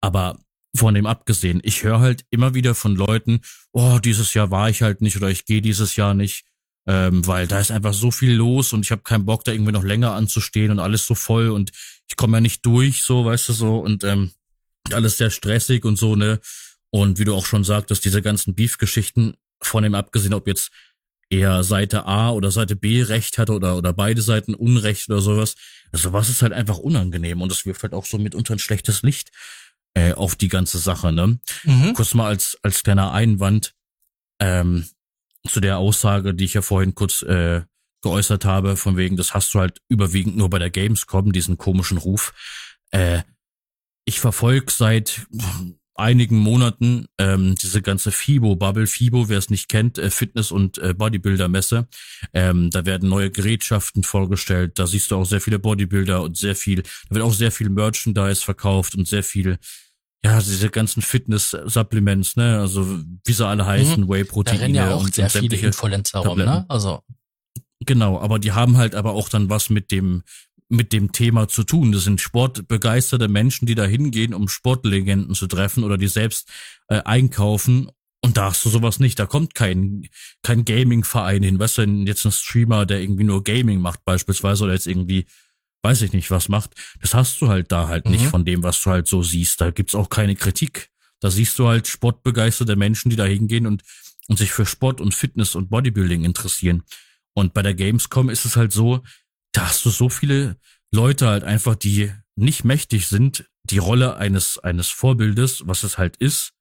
Aber 0.00 0.38
von 0.74 0.94
dem 0.94 1.06
abgesehen, 1.06 1.60
ich 1.64 1.82
höre 1.82 1.98
halt 1.98 2.24
immer 2.30 2.54
wieder 2.54 2.76
von 2.76 2.94
Leuten, 2.94 3.40
oh, 3.72 3.98
dieses 3.98 4.32
Jahr 4.32 4.50
war 4.52 4.70
ich 4.70 4.82
halt 4.82 5.00
nicht 5.00 5.16
oder 5.16 5.28
ich 5.28 5.44
gehe 5.44 5.60
dieses 5.60 5.96
Jahr 5.96 6.14
nicht, 6.14 6.44
ähm, 6.86 7.26
weil 7.26 7.46
da 7.46 7.60
ist 7.60 7.70
einfach 7.70 7.94
so 7.94 8.10
viel 8.10 8.34
los 8.34 8.72
und 8.72 8.84
ich 8.84 8.90
habe 8.90 9.02
keinen 9.02 9.24
Bock, 9.24 9.44
da 9.44 9.52
irgendwie 9.52 9.72
noch 9.72 9.84
länger 9.84 10.12
anzustehen 10.12 10.70
und 10.70 10.80
alles 10.80 11.06
so 11.06 11.14
voll 11.14 11.50
und 11.50 11.70
ich 12.08 12.16
komme 12.16 12.36
ja 12.36 12.40
nicht 12.40 12.64
durch, 12.66 13.02
so, 13.02 13.24
weißt 13.24 13.48
du, 13.48 13.52
so, 13.52 13.78
und 13.78 14.04
ähm, 14.04 14.32
alles 14.92 15.16
sehr 15.16 15.30
stressig 15.30 15.84
und 15.84 15.96
so, 15.96 16.16
ne? 16.16 16.40
Und 16.90 17.18
wie 17.18 17.24
du 17.24 17.34
auch 17.34 17.46
schon 17.46 17.64
sagtest, 17.64 18.04
diese 18.04 18.22
ganzen 18.22 18.54
Beef-Geschichten, 18.54 19.34
von 19.60 19.82
dem 19.82 19.94
abgesehen, 19.94 20.34
ob 20.34 20.46
jetzt 20.46 20.70
eher 21.30 21.64
Seite 21.64 22.06
A 22.06 22.30
oder 22.30 22.50
Seite 22.50 22.76
B 22.76 23.02
Recht 23.02 23.38
hatte 23.38 23.52
oder, 23.52 23.76
oder 23.76 23.92
beide 23.92 24.22
Seiten 24.22 24.54
Unrecht 24.54 25.08
oder 25.08 25.20
sowas. 25.20 25.54
Also 25.90 26.12
was 26.12 26.28
ist 26.28 26.42
halt 26.42 26.52
einfach 26.52 26.78
unangenehm 26.78 27.40
und 27.40 27.50
es 27.50 27.66
wirft 27.66 27.82
halt 27.82 27.94
auch 27.94 28.04
so 28.04 28.18
mitunter 28.18 28.54
ein 28.54 28.58
schlechtes 28.58 29.02
Licht 29.02 29.30
äh, 29.94 30.12
auf 30.12 30.36
die 30.36 30.48
ganze 30.48 30.78
Sache, 30.78 31.12
ne? 31.12 31.38
Mhm. 31.64 31.94
Kurz 31.94 32.14
mal 32.14 32.28
als, 32.28 32.58
als 32.62 32.82
kleiner 32.82 33.12
Einwand 33.12 33.74
ähm, 34.38 34.86
zu 35.48 35.60
der 35.60 35.78
Aussage, 35.78 36.34
die 36.34 36.44
ich 36.44 36.54
ja 36.54 36.62
vorhin 36.62 36.94
kurz 36.94 37.22
äh, 37.22 37.62
geäußert 38.02 38.44
habe, 38.44 38.76
von 38.76 38.96
wegen, 38.96 39.16
das 39.16 39.34
hast 39.34 39.54
du 39.54 39.60
halt 39.60 39.80
überwiegend 39.88 40.36
nur 40.36 40.50
bei 40.50 40.58
der 40.58 40.70
Gamescom, 40.70 41.32
diesen 41.32 41.58
komischen 41.58 41.98
Ruf. 41.98 42.32
Äh, 42.90 43.22
ich 44.04 44.20
verfolge 44.20 44.70
seit 44.70 45.26
einigen 45.94 46.36
Monaten 46.36 47.06
ähm, 47.18 47.54
diese 47.54 47.80
ganze 47.80 48.10
FIBO-Bubble. 48.10 48.86
FIBO, 48.86 49.28
wer 49.28 49.38
es 49.38 49.50
nicht 49.50 49.68
kennt, 49.68 49.98
äh, 49.98 50.10
Fitness- 50.10 50.50
und 50.50 50.78
äh, 50.78 50.92
Bodybuilder-Messe. 50.92 51.88
Ähm, 52.32 52.70
da 52.70 52.84
werden 52.84 53.08
neue 53.08 53.30
Gerätschaften 53.30 54.02
vorgestellt. 54.02 54.78
Da 54.78 54.86
siehst 54.86 55.10
du 55.10 55.16
auch 55.16 55.24
sehr 55.24 55.40
viele 55.40 55.58
Bodybuilder 55.58 56.22
und 56.22 56.36
sehr 56.36 56.56
viel, 56.56 56.82
da 56.82 57.14
wird 57.14 57.24
auch 57.24 57.32
sehr 57.32 57.52
viel 57.52 57.70
Merchandise 57.70 58.42
verkauft 58.42 58.96
und 58.96 59.06
sehr 59.06 59.22
viel, 59.22 59.58
ja, 60.24 60.40
diese 60.40 60.70
ganzen 60.70 61.02
Fitness-Supplements, 61.02 62.36
ne? 62.36 62.58
Also 62.58 62.86
wie 63.24 63.32
sie 63.32 63.46
alle 63.46 63.66
heißen, 63.66 64.04
mhm. 64.04 64.08
Whey-Proteine. 64.08 64.58
Da 64.58 64.62
rennen 64.64 64.74
ja 64.74 64.94
auch 64.94 65.04
und 65.04 65.14
sehr 65.14 65.28
viele 65.28 65.56
Influencer 65.56 66.20
rum, 66.20 66.38
ne? 66.38 66.64
Also 66.68 67.02
Genau, 67.80 68.18
aber 68.18 68.38
die 68.38 68.52
haben 68.52 68.76
halt 68.76 68.94
aber 68.94 69.12
auch 69.12 69.28
dann 69.28 69.50
was 69.50 69.70
mit 69.70 69.90
dem 69.90 70.22
mit 70.70 70.92
dem 70.94 71.12
Thema 71.12 71.46
zu 71.46 71.62
tun. 71.62 71.92
Das 71.92 72.04
sind 72.04 72.22
sportbegeisterte 72.22 73.28
Menschen, 73.28 73.66
die 73.66 73.74
da 73.74 73.84
hingehen, 73.84 74.32
um 74.32 74.48
Sportlegenden 74.48 75.34
zu 75.34 75.46
treffen 75.46 75.84
oder 75.84 75.98
die 75.98 76.08
selbst 76.08 76.50
äh, 76.88 77.02
einkaufen. 77.04 77.90
Und 78.22 78.38
da 78.38 78.46
hast 78.46 78.64
du 78.64 78.70
sowas 78.70 78.98
nicht. 78.98 79.18
Da 79.18 79.26
kommt 79.26 79.54
kein, 79.54 80.08
kein 80.42 80.64
Gaming-Verein 80.64 81.42
hin. 81.42 81.58
Weißt 81.58 81.78
du, 81.78 81.82
jetzt 81.82 82.24
ein 82.24 82.32
Streamer, 82.32 82.86
der 82.86 83.02
irgendwie 83.02 83.24
nur 83.24 83.44
Gaming 83.44 83.80
macht 83.80 84.04
beispielsweise 84.06 84.64
oder 84.64 84.72
jetzt 84.72 84.86
irgendwie, 84.86 85.26
weiß 85.84 86.02
ich 86.02 86.12
nicht, 86.12 86.30
was 86.30 86.48
macht. 86.48 86.72
Das 87.00 87.14
hast 87.14 87.40
du 87.40 87.48
halt 87.48 87.70
da 87.70 87.88
halt 87.88 88.06
mhm. 88.06 88.12
nicht 88.12 88.26
von 88.26 88.44
dem, 88.44 88.62
was 88.62 88.82
du 88.82 88.90
halt 88.90 89.06
so 89.06 89.22
siehst. 89.22 89.60
Da 89.60 89.70
gibt's 89.70 89.94
auch 89.94 90.08
keine 90.08 90.34
Kritik. 90.34 90.90
Da 91.20 91.30
siehst 91.30 91.58
du 91.58 91.68
halt 91.68 91.86
sportbegeisterte 91.86 92.74
Menschen, 92.74 93.10
die 93.10 93.16
da 93.16 93.24
hingehen 93.24 93.66
und, 93.66 93.82
und 94.26 94.38
sich 94.38 94.50
für 94.50 94.66
Sport 94.66 95.00
und 95.00 95.14
Fitness 95.14 95.54
und 95.54 95.68
Bodybuilding 95.68 96.24
interessieren. 96.24 96.82
Und 97.34 97.52
bei 97.52 97.62
der 97.62 97.74
Gamescom 97.74 98.30
ist 98.30 98.46
es 98.46 98.56
halt 98.56 98.72
so, 98.72 99.02
da 99.52 99.68
hast 99.68 99.84
du 99.84 99.90
so 99.90 100.08
viele 100.08 100.56
Leute 100.90 101.28
halt 101.28 101.44
einfach, 101.44 101.74
die 101.74 102.10
nicht 102.34 102.64
mächtig 102.64 103.06
sind, 103.06 103.48
die 103.64 103.78
Rolle 103.78 104.16
eines, 104.16 104.58
eines 104.58 104.88
Vorbildes, 104.88 105.62
was 105.66 105.82
es 105.82 105.98
halt 105.98 106.16
ist, 106.16 106.52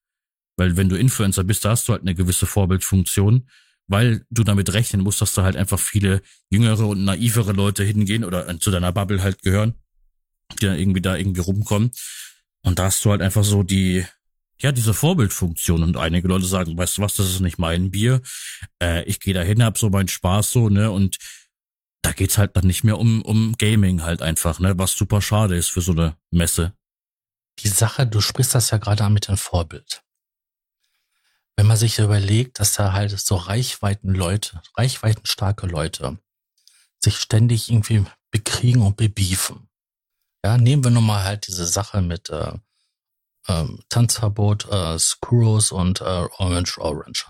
weil 0.58 0.78
wenn 0.78 0.90
du 0.90 0.98
Influencer 0.98 1.44
bist, 1.44 1.66
da 1.66 1.72
hast 1.72 1.88
du 1.88 1.94
halt 1.94 2.02
eine 2.02 2.16
gewisse 2.16 2.46
Vorbildfunktion, 2.46 3.50
weil 3.88 4.26
du 4.30 4.44
damit 4.44 4.74
rechnen 4.74 5.02
musst, 5.02 5.22
dass 5.22 5.34
da 5.34 5.44
halt 5.44 5.56
einfach 5.56 5.80
viele 5.80 6.22
jüngere 6.50 6.88
und 6.88 7.04
naivere 7.04 7.52
Leute 7.52 7.84
hingehen 7.84 8.24
oder 8.24 8.60
zu 8.60 8.72
deiner 8.72 8.92
Bubble 8.92 9.22
halt 9.22 9.42
gehören, 9.42 9.76
die 10.60 10.66
dann 10.66 10.80
irgendwie 10.80 11.02
da 11.02 11.16
irgendwie 11.16 11.42
rumkommen. 11.42 11.92
Und 12.62 12.80
da 12.80 12.86
hast 12.86 13.04
du 13.04 13.12
halt 13.12 13.22
einfach 13.22 13.44
so 13.44 13.64
die, 13.64 14.06
ja, 14.60 14.72
diese 14.72 14.94
Vorbildfunktion. 14.94 15.84
Und 15.84 15.98
einige 15.98 16.28
Leute 16.28 16.46
sagen, 16.46 16.78
weißt 16.78 16.98
du 16.98 17.02
was, 17.02 17.16
das 17.16 17.30
ist 17.30 17.42
nicht 17.42 17.60
mein 17.60 17.92
Bier. 17.92 18.22
Äh, 18.82 19.04
ich 19.04 19.20
gehe 19.20 19.34
da 19.34 19.42
hin, 19.42 19.64
hab 19.64 19.78
so 19.78 19.90
meinen 19.90 20.08
Spaß 20.08 20.52
so, 20.52 20.70
ne, 20.70 20.90
und 20.90 21.18
da 22.02 22.12
geht's 22.12 22.38
halt 22.38 22.56
dann 22.56 22.68
nicht 22.68 22.84
mehr 22.84 22.98
um, 22.98 23.22
um 23.22 23.56
Gaming 23.58 24.04
halt 24.04 24.22
einfach, 24.22 24.60
ne, 24.60 24.78
was 24.78 24.94
super 24.94 25.22
schade 25.22 25.56
ist 25.56 25.70
für 25.70 25.82
so 25.82 25.92
eine 25.92 26.16
Messe. 26.32 26.74
Die 27.60 27.68
Sache, 27.68 28.08
du 28.08 28.20
sprichst 28.22 28.56
das 28.56 28.72
ja 28.72 28.78
gerade 28.78 29.04
an 29.04 29.14
mit 29.14 29.28
dem 29.28 29.38
Vorbild. 29.38 30.04
Wenn 31.56 31.68
man 31.68 31.78
sich 31.78 32.00
überlegt, 32.00 32.60
dass 32.60 32.74
da 32.74 32.94
halt 32.94 33.18
so 33.20 33.36
Reichweiten 33.36 34.14
Leute, 34.14 34.62
reichweitenstarke 34.76 35.68
Leute 35.68 36.18
sich 37.00 37.18
ständig 37.18 37.70
irgendwie 37.70 38.06
bekriegen 38.32 38.82
und 38.82 38.98
bebiefen. 38.98 39.70
Ja, 40.44 40.58
nehmen 40.58 40.84
wir 40.84 40.92
nun 40.92 41.06
mal 41.06 41.24
halt 41.24 41.48
diese 41.48 41.66
Sache 41.66 42.02
mit 42.02 42.30
äh, 42.30 42.54
ähm, 43.48 43.80
Tanzverbot, 43.90 44.68
äh, 44.70 44.98
Screws 44.98 45.72
und 45.72 46.02
äh, 46.02 46.04
Orange 46.04 46.80
Orange. 46.80 47.28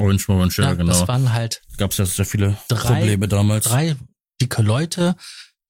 Orange 0.00 0.28
Orange, 0.28 0.58
ja, 0.62 0.68
ja 0.68 0.74
genau. 0.74 0.92
Das 0.92 1.08
waren 1.08 1.32
halt. 1.32 1.62
Gab 1.76 1.90
es 1.90 1.98
ja 1.98 2.06
sehr 2.06 2.24
viele 2.24 2.56
drei, 2.68 2.94
Probleme 2.94 3.28
damals. 3.28 3.66
Drei 3.66 3.96
dicke 4.40 4.62
Leute, 4.62 5.16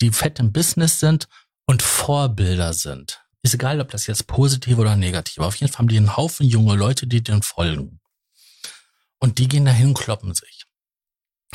die 0.00 0.10
fett 0.10 0.38
im 0.38 0.52
Business 0.52 1.00
sind 1.00 1.28
und 1.66 1.82
Vorbilder 1.82 2.72
sind. 2.72 3.21
Ist 3.42 3.54
egal, 3.54 3.80
ob 3.80 3.90
das 3.90 4.06
jetzt 4.06 4.26
positiv 4.28 4.78
oder 4.78 4.96
negativ. 4.96 5.38
Auf 5.38 5.56
jeden 5.56 5.72
Fall 5.72 5.80
haben 5.80 5.88
die 5.88 5.96
einen 5.96 6.16
Haufen 6.16 6.46
junge 6.46 6.76
Leute, 6.76 7.06
die 7.06 7.22
denen 7.22 7.42
folgen. 7.42 8.00
Und 9.18 9.38
die 9.38 9.48
gehen 9.48 9.64
dahin, 9.64 9.94
kloppen 9.94 10.34
sich. 10.34 10.64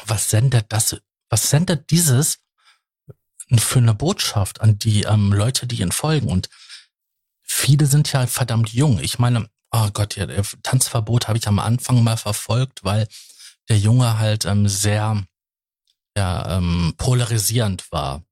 Was 0.06 0.30
sendet 0.30 0.72
das? 0.72 0.98
Was 1.30 1.50
sendet 1.50 1.90
dieses 1.90 2.40
für 3.58 3.80
eine 3.80 3.94
Botschaft 3.94 4.62
an 4.62 4.78
die 4.78 5.04
ähm, 5.04 5.32
Leute, 5.32 5.66
die 5.66 5.82
ihnen 5.82 5.92
folgen? 5.92 6.28
Und 6.28 6.50
viele 7.42 7.86
sind 7.86 8.12
ja 8.12 8.28
verdammt 8.28 8.70
jung. 8.74 9.00
Ich 9.00 9.18
meine, 9.18 9.50
oh 9.72 9.90
Gott, 9.92 10.16
ja, 10.16 10.28
Tanzverbot 10.64 11.28
habe 11.28 11.38
ich 11.38 11.48
am 11.48 11.60
Anfang 11.60 12.04
mal 12.04 12.18
verfolgt, 12.18 12.84
weil 12.84 13.08
der 13.70 13.78
Junge 13.78 14.18
halt 14.18 14.46
ähm, 14.46 14.68
sehr 14.68 15.26
ja, 16.18 16.58
ähm, 16.58 16.94
polarisierend 16.98 17.92
war, 17.92 18.24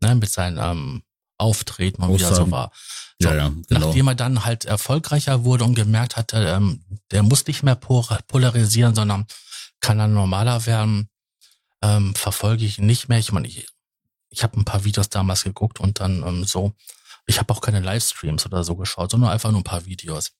ne, 0.00 0.14
mit 0.14 0.30
seinem 0.30 0.58
ähm, 0.58 1.02
Auftreten 1.38 2.02
und 2.02 2.18
wie 2.18 2.22
er 2.22 2.34
so 2.34 2.50
war. 2.50 2.72
So, 3.20 3.28
ja, 3.28 3.34
ja, 3.34 3.48
genau. 3.48 3.86
Nachdem 3.86 4.08
er 4.08 4.14
dann 4.14 4.44
halt 4.44 4.64
erfolgreicher 4.64 5.44
wurde 5.44 5.64
und 5.64 5.74
gemerkt 5.74 6.16
hatte, 6.16 6.36
ähm, 6.38 6.84
der 7.10 7.22
muss 7.22 7.46
nicht 7.46 7.62
mehr 7.62 7.74
polarisieren, 7.74 8.94
sondern 8.94 9.26
kann 9.80 9.98
dann 9.98 10.14
normaler 10.14 10.66
werden, 10.66 11.08
ähm, 11.82 12.14
verfolge 12.14 12.64
ich 12.64 12.78
nicht 12.78 13.08
mehr. 13.08 13.18
Ich 13.18 13.32
meine, 13.32 13.48
ich, 13.48 13.66
ich 14.30 14.42
habe 14.42 14.58
ein 14.58 14.64
paar 14.64 14.84
Videos 14.84 15.08
damals 15.08 15.44
geguckt 15.44 15.80
und 15.80 16.00
dann 16.00 16.22
ähm, 16.22 16.44
so, 16.44 16.74
ich 17.26 17.38
habe 17.38 17.52
auch 17.52 17.60
keine 17.60 17.80
Livestreams 17.80 18.46
oder 18.46 18.64
so 18.64 18.76
geschaut, 18.76 19.10
sondern 19.10 19.30
einfach 19.30 19.50
nur 19.50 19.60
ein 19.60 19.64
paar 19.64 19.86
Videos. 19.86 20.32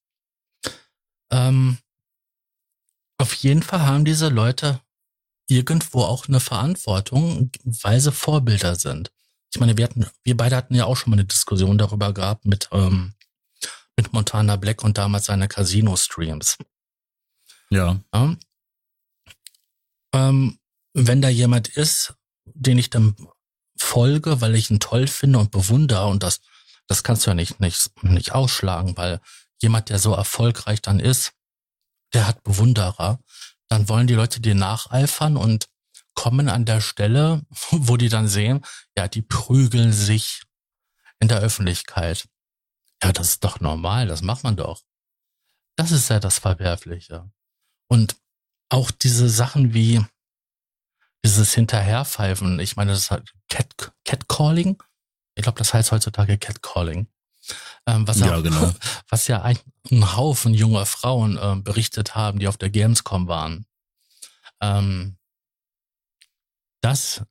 Ähm, 1.31 1.79
auf 3.19 3.35
jeden 3.35 3.63
Fall 3.63 3.83
haben 3.83 4.05
diese 4.05 4.29
Leute 4.29 4.81
irgendwo 5.49 6.03
auch 6.03 6.29
eine 6.29 6.41
Verantwortung, 6.41 7.51
weil 7.65 8.01
sie 8.01 8.13
Vorbilder 8.13 8.77
sind. 8.77 9.11
Ich 9.53 9.61
meine, 9.61 9.77
wir 9.77 9.85
hatten, 9.85 10.07
wir 10.25 10.37
beide 10.37 10.57
hatten 10.57 10.75
ja 10.75 10.85
auch 10.85 10.97
schon 10.97 11.11
mal 11.11 11.17
eine 11.17 11.25
Diskussion 11.25 11.79
darüber 11.79 12.13
gehabt 12.13 12.45
mit, 12.45 12.69
ähm, 12.73 13.15
mit 13.97 14.13
Montana 14.13 14.57
Black 14.57 14.85
und 14.85 14.99
damals 14.99 15.27
seine 15.27 15.49
Casino-Streams. 15.49 16.59
Ja. 17.71 18.01
ja. 18.15 18.37
Ähm, 20.13 20.59
wenn 20.95 21.23
da 21.23 21.29
jemand 21.29 21.69
ist, 21.69 22.15
den 22.45 22.79
ich 22.79 22.91
dann 22.91 23.15
folge, 23.79 24.41
weil 24.41 24.55
ich 24.55 24.71
ihn 24.71 24.81
toll 24.81 25.07
finde 25.07 25.39
und 25.39 25.51
bewundere 25.51 26.07
und 26.07 26.23
das, 26.23 26.41
das 26.87 27.03
kannst 27.03 27.27
du 27.27 27.31
ja 27.31 27.35
nicht, 27.35 27.61
nicht, 27.61 27.91
nicht 28.03 28.33
ausschlagen, 28.33 28.97
weil 28.97 29.21
jemand, 29.61 29.91
der 29.91 29.99
so 29.99 30.15
erfolgreich 30.15 30.83
dann 30.83 31.01
ist, 31.01 31.33
der 32.15 32.27
hat 32.27 32.43
Bewunderer, 32.43 33.21
dann 33.69 33.89
wollen 33.89 34.07
die 34.07 34.15
Leute 34.15 34.41
dir 34.41 34.55
nacheifern 34.55 35.37
und 35.37 35.67
kommen 36.19 36.49
an 36.49 36.65
der 36.65 36.81
Stelle, 36.81 37.43
wo 37.71 37.97
die 37.97 38.09
dann 38.09 38.27
sehen, 38.27 38.65
ja, 38.97 39.07
die 39.07 39.23
prügeln 39.23 39.93
sich 39.93 40.43
in 41.21 41.29
der 41.29 41.39
Öffentlichkeit. 41.39 42.29
Ja, 43.05 43.13
das 43.13 43.29
ist 43.29 43.45
doch 43.45 43.61
normal, 43.61 44.09
das 44.09 44.23
macht 44.23 44.43
man 44.43 44.57
doch. 44.57 44.83
Das 45.77 45.93
ist 45.93 46.11
ja 46.11 46.19
das 46.19 46.41
Verwerfliche. 46.41 47.31
Und 47.87 48.17
auch 48.69 48.91
diese 48.91 49.29
Sachen 49.29 49.75
wie 49.75 50.05
dieses 51.25 51.55
Hinterherpfeifen, 51.55 52.59
ich 52.59 52.75
meine, 52.75 52.91
das 52.91 53.03
ist 53.03 53.11
halt 53.13 53.33
Cat, 53.49 53.93
Catcalling. 54.05 54.83
Ich 55.37 55.45
glaube, 55.45 55.59
das 55.59 55.73
heißt 55.73 55.93
heutzutage 55.93 56.37
Catcalling. 56.37 57.07
Ähm, 57.87 58.09
was, 58.09 58.19
ja, 58.19 58.37
auch, 58.37 58.43
genau. 58.43 58.75
was 59.09 59.29
ja 59.29 59.43
ein, 59.43 59.59
ein 59.93 60.17
Haufen 60.17 60.53
junger 60.53 60.85
Frauen 60.85 61.39
äh, 61.39 61.61
berichtet 61.63 62.17
haben, 62.17 62.41
die 62.41 62.49
auf 62.49 62.57
der 62.57 62.71
Gamescom 62.71 63.29
waren. 63.29 63.67
Ähm, 64.61 65.19
das, 66.81 67.23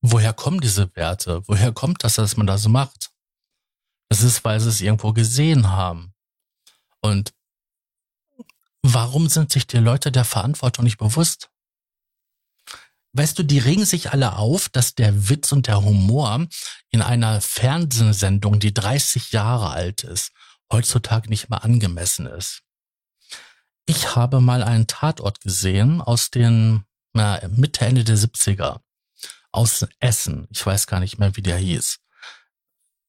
woher 0.00 0.32
kommen 0.32 0.60
diese 0.60 0.94
Werte? 0.96 1.42
Woher 1.46 1.72
kommt 1.72 2.04
das, 2.04 2.14
dass 2.14 2.36
man 2.36 2.46
das 2.46 2.68
macht? 2.68 3.10
Das 4.08 4.22
ist, 4.22 4.44
weil 4.44 4.60
sie 4.60 4.68
es 4.68 4.80
irgendwo 4.80 5.12
gesehen 5.12 5.70
haben. 5.70 6.14
Und 7.00 7.34
warum 8.82 9.28
sind 9.28 9.52
sich 9.52 9.66
die 9.66 9.78
Leute 9.78 10.12
der 10.12 10.24
Verantwortung 10.24 10.84
nicht 10.84 10.98
bewusst? 10.98 11.50
Weißt 13.16 13.38
du, 13.38 13.44
die 13.44 13.58
regen 13.58 13.84
sich 13.84 14.10
alle 14.10 14.36
auf, 14.36 14.68
dass 14.68 14.94
der 14.94 15.28
Witz 15.28 15.52
und 15.52 15.68
der 15.68 15.84
Humor 15.84 16.46
in 16.90 17.00
einer 17.00 17.40
Fernsehsendung, 17.40 18.58
die 18.58 18.74
30 18.74 19.30
Jahre 19.32 19.70
alt 19.70 20.02
ist, 20.02 20.32
heutzutage 20.72 21.28
nicht 21.28 21.48
mehr 21.48 21.62
angemessen 21.62 22.26
ist. 22.26 22.62
Ich 23.86 24.16
habe 24.16 24.40
mal 24.40 24.62
einen 24.62 24.86
Tatort 24.86 25.40
gesehen 25.40 26.00
aus 26.00 26.30
den 26.30 26.84
na, 27.12 27.40
Mitte, 27.48 27.86
Ende 27.86 28.02
der 28.02 28.16
70er. 28.18 28.80
Aus 29.54 29.86
Essen. 30.00 30.48
Ich 30.50 30.66
weiß 30.66 30.88
gar 30.88 30.98
nicht 30.98 31.18
mehr, 31.18 31.36
wie 31.36 31.42
der 31.42 31.56
hieß. 31.56 32.00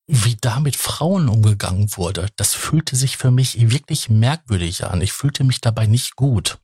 Wie 0.06 0.36
da 0.36 0.60
mit 0.60 0.76
Frauen 0.76 1.28
umgegangen 1.28 1.98
wurde, 1.98 2.30
das 2.36 2.54
fühlte 2.54 2.96
sich 2.96 3.18
für 3.18 3.32
mich 3.32 3.72
wirklich 3.72 4.10
merkwürdig 4.10 4.84
an. 4.84 5.02
Ich 5.02 5.12
fühlte 5.12 5.44
mich 5.44 5.60
dabei 5.60 5.88
nicht 5.88 6.16
gut. 6.16 6.60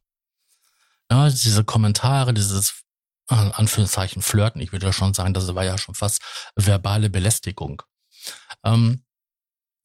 Ja, 1.09 1.27
diese 1.31 1.63
Kommentare, 1.63 2.31
dieses 2.35 2.83
Anführungszeichen 3.27 4.21
flirten. 4.21 4.61
Ich 4.61 4.71
würde 4.71 4.93
schon 4.93 5.15
sagen, 5.15 5.33
das 5.33 5.55
war 5.55 5.65
ja 5.65 5.79
schon 5.79 5.95
fast 5.95 6.21
verbale 6.55 7.09
Belästigung. 7.09 7.81
Ähm, 8.63 9.03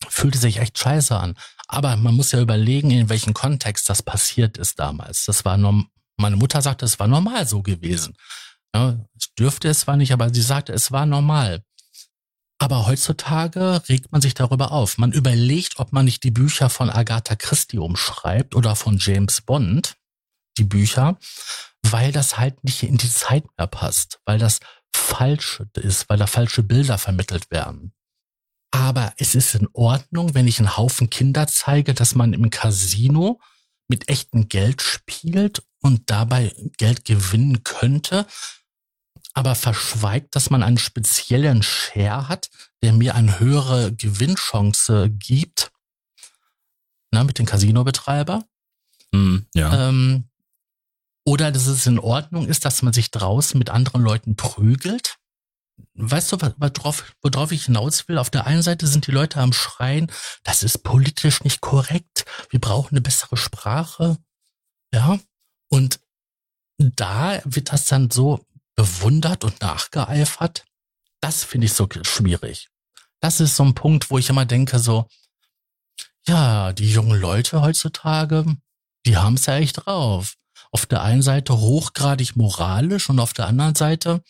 fühlte 0.07 0.37
sich 0.37 0.59
echt 0.59 0.79
scheiße 0.79 1.19
an. 1.19 1.39
Aber 1.69 1.97
man 1.97 2.15
muss 2.15 2.33
ja 2.33 2.41
überlegen, 2.43 2.91
in 2.91 3.09
welchem 3.09 3.33
Kontext 3.33 3.89
das 3.89 4.03
passiert 4.03 4.59
ist 4.59 4.79
damals. 4.79 5.25
Das 5.25 5.47
war 5.47 5.57
nur, 5.57 5.87
meine 6.19 6.37
Mutter 6.37 6.61
sagte, 6.61 6.85
es 6.85 6.99
war 6.99 7.09
normal 7.09 7.49
so 7.49 7.63
gewesen. 7.63 8.15
Ja, 8.75 8.99
dürfte 9.39 9.69
es 9.69 9.81
zwar 9.81 9.97
nicht, 9.97 10.13
aber 10.13 10.33
sie 10.33 10.43
sagte, 10.43 10.73
es 10.73 10.93
war 10.93 11.07
normal. 11.07 11.63
Aber 12.59 12.87
heutzutage 12.87 13.83
regt 13.89 14.13
man 14.13 14.23
sich 14.23 14.35
darüber 14.35 14.73
auf. 14.73 14.97
Man 14.97 15.13
überlegt, 15.13 15.79
ob 15.79 15.93
man 15.93 16.07
nicht 16.07 16.25
die 16.25 16.31
Bücher 16.31 16.71
von 16.71 16.89
Agatha 16.89 17.37
Christie 17.37 17.79
umschreibt 17.79 18.55
oder 18.55 18.77
von 18.77 18.97
James 18.99 19.43
Bond, 19.43 19.97
die 20.57 20.65
Bücher, 20.65 21.19
weil 21.83 22.13
das 22.13 22.39
halt 22.39 22.65
nicht 22.65 22.83
in 22.83 22.97
die 22.97 23.11
Zeit 23.11 23.45
mehr 23.59 23.67
passt, 23.67 24.21
weil 24.25 24.39
das 24.39 24.61
falsch 24.95 25.63
ist, 25.75 26.09
weil 26.09 26.19
da 26.19 26.27
falsche 26.27 26.63
Bilder 26.63 26.97
vermittelt 26.97 27.51
werden. 27.51 27.93
Aber 28.71 29.13
es 29.19 29.35
ist 29.35 29.55
in 29.55 29.69
Ordnung, 29.73 30.35
wenn 30.35 30.49
ich 30.49 30.59
einen 30.59 30.77
Haufen 30.77 31.11
Kinder 31.11 31.47
zeige, 31.47 31.95
dass 31.95 32.15
man 32.15 32.33
im 32.33 32.51
Casino 32.51 33.41
mit 33.89 34.09
echtem 34.09 34.49
Geld 34.49 34.83
spielt 34.83 35.63
und 35.87 36.11
dabei 36.11 36.55
Geld 36.77 37.05
gewinnen 37.05 37.63
könnte, 37.65 38.27
aber 39.35 39.55
verschweigt, 39.55 40.35
dass 40.35 40.51
man 40.51 40.63
einen 40.63 40.79
speziellen 40.79 41.63
Share 41.63 42.29
hat, 42.29 42.51
der 42.83 42.93
mir 42.93 43.15
eine 43.15 43.39
höhere 43.39 43.93
Gewinnchance 43.93 45.11
gibt, 45.11 45.71
na, 47.11 47.25
mit 47.25 47.39
dem 47.39 47.47
Casinobetreiber. 47.47 48.45
Mm, 49.13 49.39
ja. 49.55 49.89
Ähm, 49.89 50.25
oder 51.25 51.51
dass 51.51 51.67
es 51.67 51.87
in 51.87 51.99
Ordnung 51.99 52.47
ist, 52.47 52.65
dass 52.65 52.83
man 52.83 52.93
sich 52.93 53.11
draußen 53.11 53.59
mit 53.59 53.71
anderen 53.71 54.03
Leuten 54.03 54.37
prügelt. 54.37 55.17
Weißt 55.95 56.33
du, 56.33 56.39
worauf, 56.41 57.13
worauf 57.23 57.53
ich 57.53 57.67
hinaus 57.67 58.09
will? 58.09 58.19
Auf 58.19 58.31
der 58.31 58.47
einen 58.47 58.63
Seite 58.63 58.87
sind 58.87 59.07
die 59.07 59.13
Leute 59.13 59.41
am 59.41 59.53
Schreien, 59.53 60.11
das 60.45 60.63
ist 60.63 60.83
politisch 60.83 61.45
nicht 61.45 61.61
korrekt, 61.61 62.25
wir 62.51 62.61
brauchen 62.61 62.95
eine 62.95 63.03
bessere 63.03 63.37
Sprache. 63.37 64.17
Ja, 64.93 65.19
und 65.69 66.01
da 66.79 67.41
wird 67.45 67.73
das 67.73 67.87
dann 67.87 68.11
so 68.11 68.45
bewundert 68.75 69.45
und 69.45 69.61
nachgeeifert. 69.61 70.65
Das 71.21 71.45
finde 71.45 71.67
ich 71.67 71.73
so 71.73 71.89
schwierig. 72.03 72.69
Das 73.21 73.41
ist 73.41 73.57
so 73.57 73.65
ein 73.65 73.75
Punkt, 73.75 74.11
wo 74.11 74.19
ich 74.19 74.29
immer 74.29 74.45
denke, 74.45 74.79
so, 74.79 75.09
ja, 76.27 76.73
die 76.73 76.91
jungen 76.91 77.19
Leute 77.19 77.63
heutzutage, 77.63 78.45
die 79.07 79.17
haben 79.17 79.35
es 79.35 79.47
ja 79.47 79.57
echt 79.57 79.87
drauf 79.87 80.37
auf 80.77 80.87
der 80.87 81.03
einen 81.03 81.23
Seite 81.23 81.59
hochgradig 81.59 82.37
moralisch 82.37 83.09
und 83.09 83.19
auf 83.19 83.33
der 83.33 83.47
anderen 83.47 83.75
Seite, 83.75 84.23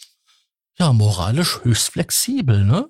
ja, 0.79 0.93
moralisch 0.93 1.61
höchst 1.65 1.91
flexibel, 1.91 2.65
ne? 2.65 2.89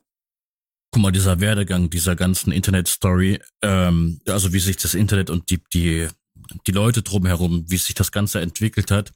Guck 0.90 1.02
mal, 1.02 1.10
dieser 1.12 1.40
Werdegang 1.40 1.90
dieser 1.90 2.16
ganzen 2.16 2.52
Internet-Story, 2.52 3.40
ähm, 3.62 4.20
also 4.28 4.52
wie 4.52 4.58
sich 4.58 4.76
das 4.76 4.94
Internet 4.94 5.30
und 5.30 5.50
die, 5.50 5.62
die, 5.72 6.08
die 6.66 6.72
Leute 6.72 7.02
drumherum, 7.02 7.64
wie 7.68 7.76
sich 7.76 7.94
das 7.94 8.12
Ganze 8.12 8.40
entwickelt 8.40 8.90
hat. 8.90 9.12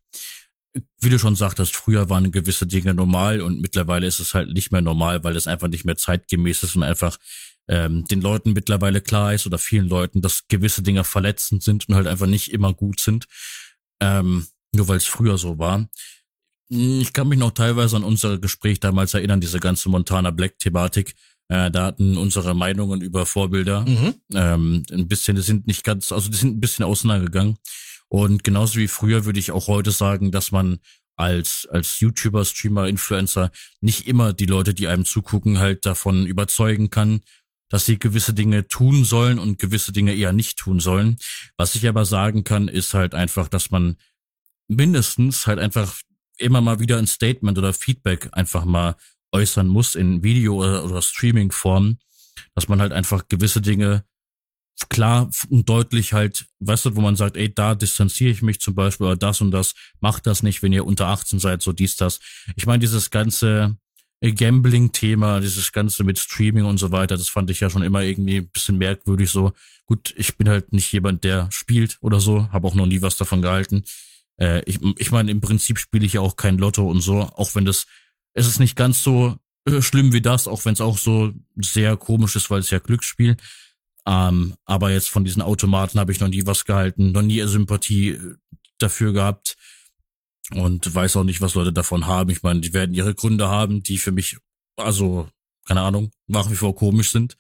Wie 1.01 1.11
du 1.11 1.19
schon 1.19 1.35
sagtest, 1.35 1.75
früher 1.75 2.09
waren 2.11 2.31
gewisse 2.31 2.67
Dinge 2.67 2.95
normal 2.95 3.41
und 3.41 3.61
mittlerweile 3.61 4.07
ist 4.07 4.21
es 4.21 4.35
halt 4.35 4.53
nicht 4.53 4.71
mehr 4.71 4.83
normal, 4.83 5.25
weil 5.25 5.37
es 5.37 5.49
einfach 5.49 5.69
nicht 5.69 5.85
mehr 5.85 5.97
zeitgemäß 5.97 6.63
ist 6.63 6.77
und 6.77 6.85
einfach 6.85 7.19
ähm, 7.69 8.05
den 8.07 8.21
Leuten 8.21 8.53
mittlerweile 8.53 9.01
klar 9.01 9.35
ist 9.35 9.47
oder 9.47 9.59
vielen 9.59 9.89
Leuten, 9.89 10.23
dass 10.23 10.47
gewisse 10.49 10.83
Dinge 10.83 11.03
verletzend 11.03 11.63
sind 11.65 11.89
und 11.89 11.97
halt 11.97 12.07
einfach 12.07 12.27
nicht 12.27 12.53
immer 12.53 12.73
gut 12.73 13.01
sind 13.01 13.27
ähm, 14.01 14.47
nur 14.75 14.89
weil 14.89 14.97
es 14.97 15.07
früher 15.07 15.39
so 15.39 15.59
war. 15.59 15.89
Ich 16.69 17.13
kann 17.13 17.29
mich 17.29 17.39
noch 17.39 17.51
teilweise 17.51 17.97
an 17.97 18.05
unser 18.05 18.39
Gespräch 18.39 18.81
damals 18.81 19.15
erinnern, 19.15 19.41
diese 19.41 19.61
ganze 19.61 19.89
Montana 19.89 20.31
Black-Thematik. 20.31 21.15
Äh, 21.51 21.71
da 21.73 21.87
hatten 21.87 22.17
unsere 22.17 22.55
Meinungen 22.55 23.01
über 23.01 23.27
Vorbilder 23.27 23.85
mhm. 23.85 24.15
ähm, 24.35 24.85
ein 24.93 25.09
bisschen, 25.09 25.35
die 25.35 25.43
sind 25.43 25.67
nicht 25.67 25.83
ganz, 25.83 26.13
also 26.13 26.31
die 26.31 26.37
sind 26.37 26.57
ein 26.57 26.61
bisschen 26.61 26.85
auseinandergegangen. 26.85 27.59
Und 28.09 28.45
genauso 28.45 28.79
wie 28.79 28.87
früher 28.87 29.25
würde 29.25 29.41
ich 29.41 29.51
auch 29.51 29.67
heute 29.67 29.91
sagen, 29.91 30.31
dass 30.31 30.53
man 30.53 30.79
als, 31.17 31.67
als 31.71 31.99
YouTuber, 31.99 32.45
Streamer, 32.45 32.87
Influencer 32.87 33.51
nicht 33.81 34.07
immer 34.07 34.33
die 34.33 34.47
Leute, 34.47 34.75
die 34.75 34.87
einem 34.87 35.05
zugucken, 35.05 35.59
halt 35.59 35.85
davon 35.87 36.25
überzeugen 36.25 36.89
kann, 36.89 37.21
dass 37.69 37.85
sie 37.85 37.99
gewisse 37.99 38.33
Dinge 38.33 38.69
tun 38.69 39.05
sollen 39.05 39.41
und 39.41 39.59
gewisse 39.59 39.91
Dinge 39.91 40.15
eher 40.15 40.33
nicht 40.33 40.57
tun 40.57 40.79
sollen. 40.79 41.17
Was 41.57 41.75
ich 41.75 41.89
aber 41.89 42.05
sagen 42.05 42.45
kann, 42.45 42.69
ist 42.69 42.95
halt 42.95 43.13
einfach, 43.13 43.49
dass 43.49 43.73
man 43.73 43.97
mindestens 44.69 45.49
halt 45.49 45.59
einfach 45.59 46.01
immer 46.39 46.61
mal 46.61 46.79
wieder 46.79 46.99
ein 46.99 47.09
Statement 47.09 47.59
oder 47.59 47.73
Feedback 47.73 48.29
einfach 48.33 48.65
mal 48.65 48.95
äußern 49.33 49.69
muss 49.69 49.95
in 49.95 50.23
Video- 50.23 50.57
oder, 50.57 50.85
oder 50.85 51.03
Streaming-Form, 51.03 51.99
dass 52.55 52.69
man 52.69 52.81
halt 52.81 52.93
einfach 52.93 53.29
gewisse 53.29 53.61
Dinge 53.61 54.05
klar 54.89 55.31
und 55.51 55.69
deutlich 55.69 56.13
halt, 56.13 56.47
weißt 56.61 56.87
du, 56.87 56.97
wo 56.97 57.01
man 57.01 57.17
sagt, 57.17 57.37
ey, 57.37 57.53
da 57.53 57.75
distanziere 57.75 58.31
ich 58.31 58.43
mich 58.43 58.61
zum 58.61 58.75
Beispiel 58.75 59.07
oder 59.07 59.17
das 59.17 59.41
und 59.41 59.51
das, 59.51 59.75
macht 60.01 60.27
das 60.27 60.43
nicht, 60.43 60.63
wenn 60.63 60.73
ihr 60.73 60.87
unter 60.87 61.09
18 61.09 61.39
seid, 61.39 61.61
so 61.63 61.73
dies, 61.73 61.97
das. 61.97 62.21
Ich 62.57 62.67
meine, 62.67 62.79
dieses 62.79 63.11
ganze 63.11 63.77
Gambling-Thema, 64.23 65.41
dieses 65.41 65.73
Ganze 65.73 66.05
mit 66.05 66.19
Streaming 66.19 66.65
und 66.65 66.79
so 66.79 66.93
weiter, 66.93 67.17
das 67.17 67.29
fand 67.29 67.51
ich 67.51 67.61
ja 67.61 67.71
schon 67.71 67.83
immer 67.83 68.03
irgendwie 68.03 68.39
ein 68.39 68.51
bisschen 68.51 68.79
merkwürdig 68.79 69.31
so. 69.31 69.53
Gut, 69.87 70.13
ich 70.17 70.37
bin 70.37 70.49
halt 70.49 70.73
nicht 70.73 70.93
jemand, 70.93 71.25
der 71.25 71.49
spielt 71.51 71.99
oder 72.01 72.21
so, 72.21 72.51
habe 72.53 72.69
auch 72.69 72.75
noch 72.75 72.87
nie 72.87 73.03
was 73.03 73.17
davon 73.17 73.43
gehalten. 73.43 73.85
Äh, 74.39 74.63
ich 74.67 74.79
ich 74.99 75.11
meine, 75.11 75.31
im 75.31 75.41
Prinzip 75.41 75.79
spiele 75.79 76.05
ich 76.05 76.15
ja 76.15 76.21
auch 76.21 76.37
kein 76.37 76.59
Lotto 76.59 76.89
und 76.89 77.01
so, 77.01 77.21
auch 77.21 77.55
wenn 77.55 77.65
das, 77.65 77.87
es 78.35 78.47
ist 78.47 78.61
nicht 78.61 78.77
ganz 78.77 79.03
so 79.03 79.37
äh, 79.67 79.83
schlimm 79.83 80.13
wie 80.13 80.23
das, 80.23 80.49
auch 80.49 80.65
wenn 80.65 80.75
es 80.75 80.81
auch 80.81 80.99
so 80.99 81.33
sehr 81.57 81.97
komisch 81.97 82.37
ist, 82.37 82.51
weil 82.51 82.61
es 82.61 82.71
ja 82.71 82.79
Glücksspiel. 82.79 83.37
Ähm, 84.07 84.55
aber 84.65 84.91
jetzt 84.91 85.11
von 85.11 85.25
diesen 85.25 85.43
Automaten 85.43 85.99
habe 86.01 86.13
ich 86.13 86.21
noch 86.21 86.29
nie 86.29 86.47
was 86.47 86.65
gehalten, 86.65 87.13
noch 87.13 87.23
nie 87.23 87.43
Sympathie 87.43 88.11
äh, 88.11 88.35
dafür 88.79 89.13
gehabt 89.13 89.57
und 90.53 90.93
weiß 90.93 91.17
auch 91.17 91.25
nicht, 91.25 91.41
was 91.41 91.55
Leute 91.55 91.73
davon 91.73 92.07
haben. 92.07 92.31
Ich 92.31 92.43
meine, 92.43 92.61
die 92.61 92.73
werden 92.73 92.95
ihre 92.95 93.15
Gründe 93.15 93.49
haben, 93.49 93.83
die 93.83 93.99
für 93.99 94.13
mich, 94.13 94.39
also, 94.77 95.29
keine 95.67 95.83
Ahnung, 95.83 96.11
nach 96.27 96.51
wie 96.51 96.57
vor 96.57 96.75
komisch 96.75 97.13
sind. 97.13 97.37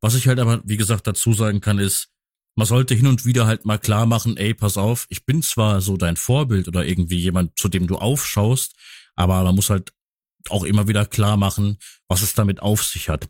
Was 0.00 0.14
ich 0.14 0.26
halt 0.26 0.40
aber, 0.40 0.62
wie 0.64 0.78
gesagt, 0.78 1.06
dazu 1.06 1.34
sagen 1.34 1.60
kann, 1.60 1.78
ist, 1.78 2.08
man 2.56 2.66
sollte 2.66 2.94
hin 2.94 3.06
und 3.06 3.24
wieder 3.26 3.46
halt 3.46 3.64
mal 3.64 3.78
klar 3.78 4.06
machen, 4.06 4.36
ey, 4.36 4.54
pass 4.54 4.76
auf, 4.76 5.06
ich 5.10 5.24
bin 5.24 5.42
zwar 5.42 5.80
so 5.80 5.96
dein 5.96 6.16
Vorbild 6.16 6.66
oder 6.66 6.84
irgendwie 6.84 7.18
jemand, 7.18 7.58
zu 7.58 7.68
dem 7.68 7.86
du 7.86 7.96
aufschaust, 7.96 8.74
aber 9.14 9.42
man 9.44 9.54
muss 9.54 9.70
halt 9.70 9.92
auch 10.48 10.64
immer 10.64 10.88
wieder 10.88 11.06
klar 11.06 11.36
machen, 11.36 11.78
was 12.08 12.22
es 12.22 12.34
damit 12.34 12.60
auf 12.60 12.82
sich 12.82 13.08
hat. 13.08 13.28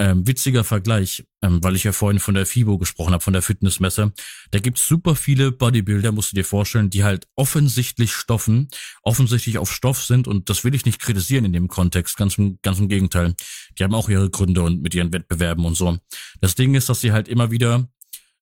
Ähm, 0.00 0.28
witziger 0.28 0.62
Vergleich, 0.62 1.24
ähm, 1.42 1.62
weil 1.64 1.74
ich 1.74 1.82
ja 1.82 1.90
vorhin 1.90 2.20
von 2.20 2.34
der 2.34 2.46
FIBO 2.46 2.78
gesprochen 2.78 3.12
habe, 3.12 3.22
von 3.22 3.32
der 3.32 3.42
Fitnessmesse. 3.42 4.12
Da 4.52 4.60
gibt's 4.60 4.86
super 4.86 5.16
viele 5.16 5.50
Bodybuilder, 5.50 6.12
musst 6.12 6.30
du 6.30 6.36
dir 6.36 6.44
vorstellen, 6.44 6.88
die 6.88 7.02
halt 7.02 7.26
offensichtlich 7.34 8.12
stoffen, 8.12 8.68
offensichtlich 9.02 9.58
auf 9.58 9.72
Stoff 9.72 10.04
sind 10.04 10.28
und 10.28 10.50
das 10.50 10.62
will 10.62 10.72
ich 10.76 10.84
nicht 10.84 11.00
kritisieren 11.00 11.44
in 11.44 11.52
dem 11.52 11.66
Kontext, 11.66 12.16
ganz, 12.16 12.38
im, 12.38 12.60
ganz 12.62 12.78
im 12.78 12.88
Gegenteil. 12.88 13.34
Die 13.76 13.82
haben 13.82 13.94
auch 13.94 14.08
ihre 14.08 14.30
Gründe 14.30 14.62
und 14.62 14.82
mit 14.82 14.94
ihren 14.94 15.12
Wettbewerben 15.12 15.64
und 15.64 15.74
so. 15.74 15.98
Das 16.40 16.54
Ding 16.54 16.76
ist, 16.76 16.88
dass 16.88 17.00
sie 17.00 17.10
halt 17.10 17.26
immer 17.26 17.50
wieder 17.50 17.88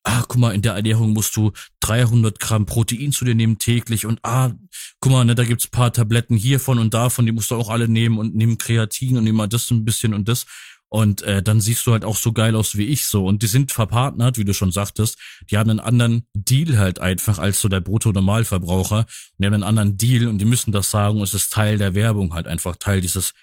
ah, 0.07 0.25
guck 0.29 0.39
mal, 0.39 0.55
in 0.55 0.63
der 0.63 0.75
Ernährung 0.75 1.13
musst 1.13 1.37
du 1.37 1.53
300 1.81 2.39
Gramm 2.39 2.65
Protein 2.65 3.13
zu 3.13 3.25
dir 3.25 3.35
nehmen 3.35 3.59
täglich 3.59 4.07
und 4.07 4.21
ah, 4.23 4.53
guck 5.01 5.13
mal, 5.13 5.25
ne, 5.25 5.35
da 5.35 5.45
gibt's 5.45 5.67
paar 5.67 5.93
Tabletten 5.93 6.37
hiervon 6.37 6.79
und 6.79 6.95
davon, 6.95 7.27
die 7.27 7.33
musst 7.33 7.51
du 7.51 7.57
auch 7.57 7.69
alle 7.69 7.89
nehmen 7.89 8.19
und 8.19 8.35
nimm 8.35 8.57
Kreatin 8.57 9.19
und 9.19 9.25
nimm 9.25 9.35
mal 9.35 9.49
das 9.49 9.71
ein 9.71 9.85
bisschen 9.85 10.15
und 10.15 10.29
das. 10.29 10.47
Und 10.89 11.23
äh, 11.23 11.43
dann 11.43 11.61
siehst 11.61 11.85
du 11.87 11.93
halt 11.93 12.05
auch 12.05 12.17
so 12.17 12.33
geil 12.33 12.55
aus 12.55 12.77
wie 12.77 12.87
ich 12.87 13.07
so. 13.07 13.27
Und 13.27 13.43
die 13.43 13.49
sind 13.49 13.73
verpartnert, 13.73 14.39
wie 14.39 14.45
du 14.45 14.55
schon 14.55 14.71
sagtest. 14.71 15.19
Die 15.51 15.59
haben 15.59 15.69
einen 15.69 15.81
anderen 15.81 16.29
Deal 16.33 16.79
halt 16.79 17.01
einfach 17.01 17.41
als 17.41 17.61
so 17.61 17.69
der 17.69 17.81
Brutto-Normalverbraucher. 17.81 18.99
Und 19.01 19.07
die 19.39 19.47
haben 19.47 19.55
einen 19.55 19.63
anderen 19.65 19.97
Deal 19.97 20.29
und 20.29 20.39
die 20.39 20.45
müssen 20.45 20.71
das 20.71 20.93
sagen. 20.93 21.17
Und 21.17 21.25
es 21.25 21.35
ist 21.35 21.53
Teil 21.53 21.79
der 21.79 21.95
Werbung 21.97 22.35
halt 22.35 22.47
einfach, 22.47 22.77
Teil 22.77 23.01
dieses 23.01 23.35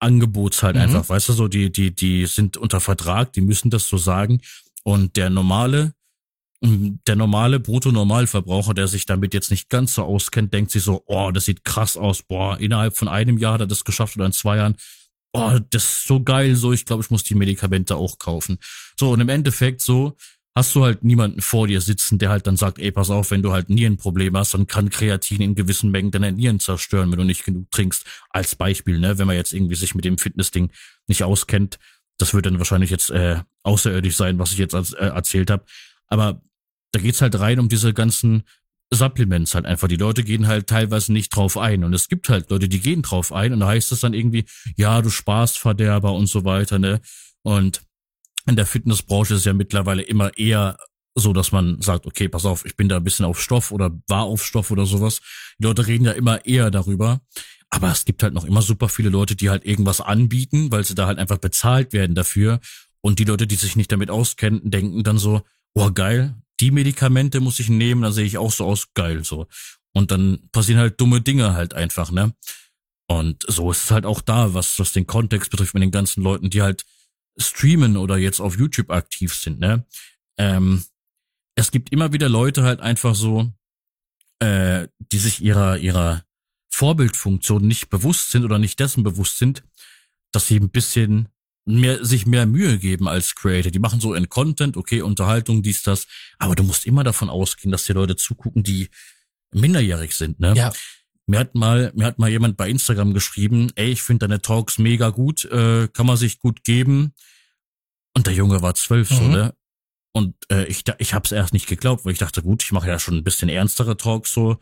Angebots 0.00 0.64
halt 0.64 0.74
mhm. 0.74 0.82
einfach. 0.82 1.08
Weißt 1.08 1.28
du 1.28 1.34
so, 1.34 1.46
die, 1.46 1.70
die, 1.70 1.94
die 1.94 2.26
sind 2.26 2.56
unter 2.56 2.80
Vertrag, 2.80 3.32
die 3.32 3.42
müssen 3.42 3.70
das 3.70 3.86
so 3.86 3.96
sagen. 3.96 4.40
Und 4.86 5.16
der 5.16 5.30
normale, 5.30 5.94
der 6.62 7.16
normale 7.16 7.58
Brutto-Normalverbraucher, 7.58 8.72
der 8.72 8.86
sich 8.86 9.04
damit 9.04 9.34
jetzt 9.34 9.50
nicht 9.50 9.68
ganz 9.68 9.94
so 9.94 10.04
auskennt, 10.04 10.54
denkt 10.54 10.70
sich 10.70 10.84
so, 10.84 11.02
oh, 11.06 11.30
das 11.32 11.46
sieht 11.46 11.64
krass 11.64 11.96
aus, 11.96 12.22
boah, 12.22 12.58
innerhalb 12.60 12.96
von 12.96 13.08
einem 13.08 13.36
Jahr 13.36 13.54
hat 13.54 13.62
er 13.62 13.66
das 13.66 13.84
geschafft 13.84 14.16
oder 14.16 14.26
in 14.26 14.32
zwei 14.32 14.58
Jahren 14.58 14.76
oh, 15.36 15.58
das 15.70 15.84
ist 15.84 16.04
so 16.06 16.22
geil, 16.22 16.54
so, 16.54 16.72
ich 16.72 16.86
glaube, 16.86 17.02
ich 17.02 17.10
muss 17.10 17.24
die 17.24 17.34
Medikamente 17.34 17.96
auch 17.96 18.18
kaufen. 18.18 18.58
So, 18.98 19.10
und 19.10 19.20
im 19.20 19.28
Endeffekt 19.28 19.82
so, 19.82 20.16
hast 20.54 20.74
du 20.74 20.84
halt 20.84 21.04
niemanden 21.04 21.42
vor 21.42 21.66
dir 21.66 21.82
sitzen, 21.82 22.18
der 22.18 22.30
halt 22.30 22.46
dann 22.46 22.56
sagt, 22.56 22.78
ey, 22.78 22.90
pass 22.90 23.10
auf, 23.10 23.30
wenn 23.30 23.42
du 23.42 23.52
halt 23.52 23.68
Nierenprobleme 23.68 24.38
hast, 24.38 24.54
dann 24.54 24.66
kann 24.66 24.88
Kreatin 24.88 25.42
in 25.42 25.54
gewissen 25.54 25.90
Mengen 25.90 26.10
deine 26.10 26.32
Nieren 26.32 26.60
zerstören, 26.60 27.10
wenn 27.10 27.18
du 27.18 27.24
nicht 27.24 27.44
genug 27.44 27.70
trinkst. 27.70 28.06
Als 28.30 28.56
Beispiel, 28.56 28.98
ne, 28.98 29.18
wenn 29.18 29.26
man 29.26 29.36
jetzt 29.36 29.52
irgendwie 29.52 29.74
sich 29.74 29.94
mit 29.94 30.06
dem 30.06 30.16
Fitnessding 30.16 30.70
nicht 31.06 31.22
auskennt, 31.22 31.78
das 32.18 32.34
wird 32.34 32.46
dann 32.46 32.58
wahrscheinlich 32.58 32.90
jetzt 32.90 33.10
äh, 33.10 33.40
außerirdisch 33.62 34.16
sein, 34.16 34.38
was 34.38 34.52
ich 34.52 34.58
jetzt 34.58 34.74
als, 34.74 34.92
äh, 34.92 35.06
erzählt 35.06 35.50
habe. 35.50 35.64
Aber 36.08 36.42
da 36.92 37.00
geht's 37.00 37.20
halt 37.20 37.38
rein 37.38 37.58
um 37.58 37.68
diese 37.68 37.92
ganzen 37.92 38.44
Supplements 38.90 39.54
halt 39.54 39.66
einfach. 39.66 39.88
Die 39.88 39.96
Leute 39.96 40.22
gehen 40.22 40.46
halt 40.46 40.68
teilweise 40.68 41.12
nicht 41.12 41.34
drauf 41.34 41.58
ein. 41.58 41.84
Und 41.84 41.92
es 41.92 42.08
gibt 42.08 42.28
halt 42.28 42.50
Leute, 42.50 42.68
die 42.68 42.80
gehen 42.80 43.02
drauf 43.02 43.32
ein 43.32 43.52
und 43.52 43.60
da 43.60 43.66
heißt 43.66 43.92
es 43.92 44.00
dann 44.00 44.14
irgendwie, 44.14 44.44
ja, 44.76 45.02
du 45.02 45.10
Spaßverderber 45.10 46.12
und 46.12 46.28
so 46.28 46.44
weiter, 46.44 46.78
ne? 46.78 47.00
Und 47.42 47.82
in 48.46 48.56
der 48.56 48.66
Fitnessbranche 48.66 49.34
ist 49.34 49.44
ja 49.44 49.52
mittlerweile 49.52 50.02
immer 50.02 50.36
eher 50.38 50.76
so, 51.16 51.32
dass 51.32 51.50
man 51.50 51.80
sagt, 51.80 52.06
okay, 52.06 52.28
pass 52.28 52.44
auf, 52.44 52.64
ich 52.64 52.76
bin 52.76 52.88
da 52.88 52.98
ein 52.98 53.04
bisschen 53.04 53.24
auf 53.24 53.40
Stoff 53.40 53.72
oder 53.72 53.90
war 54.06 54.24
auf 54.24 54.44
Stoff 54.44 54.70
oder 54.70 54.86
sowas. 54.86 55.20
Die 55.58 55.64
Leute 55.64 55.86
reden 55.86 56.04
ja 56.04 56.12
immer 56.12 56.44
eher 56.44 56.70
darüber. 56.70 57.22
Aber 57.70 57.90
es 57.90 58.04
gibt 58.04 58.22
halt 58.22 58.34
noch 58.34 58.44
immer 58.44 58.62
super 58.62 58.88
viele 58.88 59.08
Leute, 59.08 59.36
die 59.36 59.50
halt 59.50 59.64
irgendwas 59.64 60.00
anbieten, 60.00 60.70
weil 60.70 60.84
sie 60.84 60.94
da 60.94 61.06
halt 61.06 61.18
einfach 61.18 61.38
bezahlt 61.38 61.92
werden 61.92 62.14
dafür. 62.14 62.60
Und 63.00 63.18
die 63.18 63.24
Leute, 63.24 63.46
die 63.46 63.56
sich 63.56 63.76
nicht 63.76 63.92
damit 63.92 64.10
auskennen, 64.10 64.70
denken 64.70 65.04
dann 65.04 65.18
so, 65.18 65.42
oh 65.74 65.90
geil, 65.90 66.34
die 66.60 66.70
Medikamente 66.70 67.40
muss 67.40 67.60
ich 67.60 67.68
nehmen, 67.68 68.02
da 68.02 68.12
sehe 68.12 68.24
ich 68.24 68.38
auch 68.38 68.52
so 68.52 68.64
aus, 68.64 68.92
geil, 68.94 69.24
so. 69.24 69.46
Und 69.92 70.10
dann 70.10 70.48
passieren 70.52 70.80
halt 70.80 71.00
dumme 71.00 71.20
Dinge 71.20 71.54
halt 71.54 71.74
einfach, 71.74 72.10
ne? 72.10 72.34
Und 73.08 73.44
so 73.46 73.70
ist 73.70 73.84
es 73.84 73.90
halt 73.90 74.04
auch 74.04 74.20
da, 74.20 74.54
was, 74.54 74.78
was 74.78 74.92
den 74.92 75.06
Kontext 75.06 75.50
betrifft 75.50 75.74
mit 75.74 75.82
den 75.82 75.90
ganzen 75.90 76.22
Leuten, 76.22 76.50
die 76.50 76.62
halt 76.62 76.84
streamen 77.38 77.96
oder 77.96 78.16
jetzt 78.16 78.40
auf 78.40 78.58
YouTube 78.58 78.90
aktiv 78.90 79.34
sind, 79.34 79.60
ne? 79.60 79.86
Ähm, 80.38 80.84
es 81.54 81.70
gibt 81.70 81.92
immer 81.92 82.12
wieder 82.12 82.28
Leute 82.28 82.62
halt 82.62 82.80
einfach 82.80 83.14
so, 83.14 83.50
äh, 84.40 84.88
die 84.98 85.18
sich 85.18 85.42
ihrer, 85.42 85.78
ihrer 85.78 86.25
Vorbildfunktion 86.76 87.66
nicht 87.66 87.88
bewusst 87.88 88.30
sind 88.30 88.44
oder 88.44 88.58
nicht 88.58 88.78
dessen 88.78 89.02
bewusst 89.02 89.38
sind, 89.38 89.64
dass 90.30 90.46
sie 90.46 90.56
ein 90.56 90.68
bisschen 90.68 91.28
mehr, 91.64 92.04
sich 92.04 92.26
mehr 92.26 92.44
Mühe 92.44 92.78
geben 92.78 93.08
als 93.08 93.34
Creator. 93.34 93.72
Die 93.72 93.78
machen 93.78 93.98
so 93.98 94.12
in 94.12 94.28
Content, 94.28 94.76
okay, 94.76 95.00
Unterhaltung, 95.00 95.62
dies, 95.62 95.82
das. 95.82 96.06
Aber 96.38 96.54
du 96.54 96.62
musst 96.62 96.84
immer 96.84 97.02
davon 97.02 97.30
ausgehen, 97.30 97.72
dass 97.72 97.86
die 97.86 97.94
Leute 97.94 98.16
zugucken, 98.16 98.62
die 98.62 98.90
minderjährig 99.54 100.14
sind, 100.14 100.38
ne? 100.38 100.52
Ja. 100.54 100.70
Mir 101.26 101.40
hat 101.40 101.54
mal, 101.54 101.92
mir 101.96 102.04
hat 102.04 102.18
mal 102.18 102.30
jemand 102.30 102.58
bei 102.58 102.68
Instagram 102.68 103.14
geschrieben, 103.14 103.72
ey, 103.74 103.90
ich 103.90 104.02
finde 104.02 104.28
deine 104.28 104.42
Talks 104.42 104.78
mega 104.78 105.08
gut, 105.08 105.46
äh, 105.46 105.88
kann 105.88 106.06
man 106.06 106.18
sich 106.18 106.40
gut 106.40 106.62
geben. 106.62 107.14
Und 108.14 108.26
der 108.26 108.34
Junge 108.34 108.60
war 108.60 108.74
zwölf, 108.74 109.10
mhm. 109.10 109.16
so, 109.16 109.22
ne? 109.28 109.54
Und 110.12 110.36
äh, 110.50 110.66
ich, 110.66 110.84
ich 110.98 111.14
hab's 111.14 111.32
erst 111.32 111.54
nicht 111.54 111.68
geglaubt, 111.68 112.04
weil 112.04 112.12
ich 112.12 112.18
dachte, 112.18 112.42
gut, 112.42 112.62
ich 112.62 112.72
mache 112.72 112.88
ja 112.88 112.98
schon 112.98 113.16
ein 113.16 113.24
bisschen 113.24 113.48
ernstere 113.48 113.96
Talks 113.96 114.30
so 114.30 114.58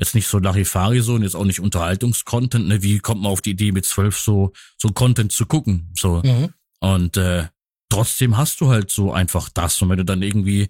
jetzt 0.00 0.14
nicht 0.14 0.26
so 0.26 0.38
Larifari 0.38 1.00
so 1.00 1.14
und 1.14 1.22
jetzt 1.22 1.36
auch 1.36 1.44
nicht 1.44 1.60
Unterhaltungskontent, 1.60 2.66
ne? 2.66 2.82
Wie 2.82 2.98
kommt 2.98 3.22
man 3.22 3.30
auf 3.30 3.42
die 3.42 3.50
Idee, 3.50 3.70
mit 3.70 3.84
zwölf 3.84 4.18
so, 4.18 4.52
so 4.78 4.88
Content 4.88 5.30
zu 5.30 5.44
gucken? 5.44 5.92
So. 5.94 6.22
Mhm. 6.24 6.48
Und 6.80 7.16
äh, 7.18 7.48
trotzdem 7.90 8.38
hast 8.38 8.60
du 8.62 8.68
halt 8.68 8.90
so 8.90 9.12
einfach 9.12 9.50
das. 9.50 9.80
Und 9.82 9.90
wenn 9.90 9.98
du 9.98 10.04
dann 10.04 10.22
irgendwie 10.22 10.68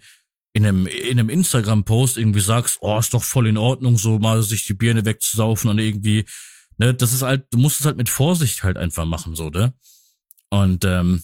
in 0.53 0.67
einem, 0.67 0.89
in 0.89 1.21
einem 1.21 1.31
Instagram-Post 1.31 2.19
irgendwie 2.19 2.41
sagst, 2.41 2.79
oh, 2.81 2.99
ist 2.99 3.15
doch 3.15 3.23
voll 3.23 3.47
in 3.47 3.57
Ordnung, 3.57 3.97
so 3.97 4.19
mal 4.19 4.43
sich 4.43 4.67
die 4.67 4.75
Birne 4.75 5.05
wegzusaufen 5.05 5.71
und 5.71 5.79
irgendwie, 5.79 6.25
ne, 6.77 6.93
das 6.93 7.13
ist 7.13 7.23
halt, 7.23 7.47
du 7.53 7.59
musst 7.59 7.79
es 7.79 7.87
halt 7.87 7.97
mit 7.97 8.09
Vorsicht 8.09 8.65
halt 8.65 8.77
einfach 8.77 9.05
machen, 9.05 9.37
so, 9.37 9.49
ne? 9.49 9.73
Und 10.49 10.85
ähm, 10.85 11.23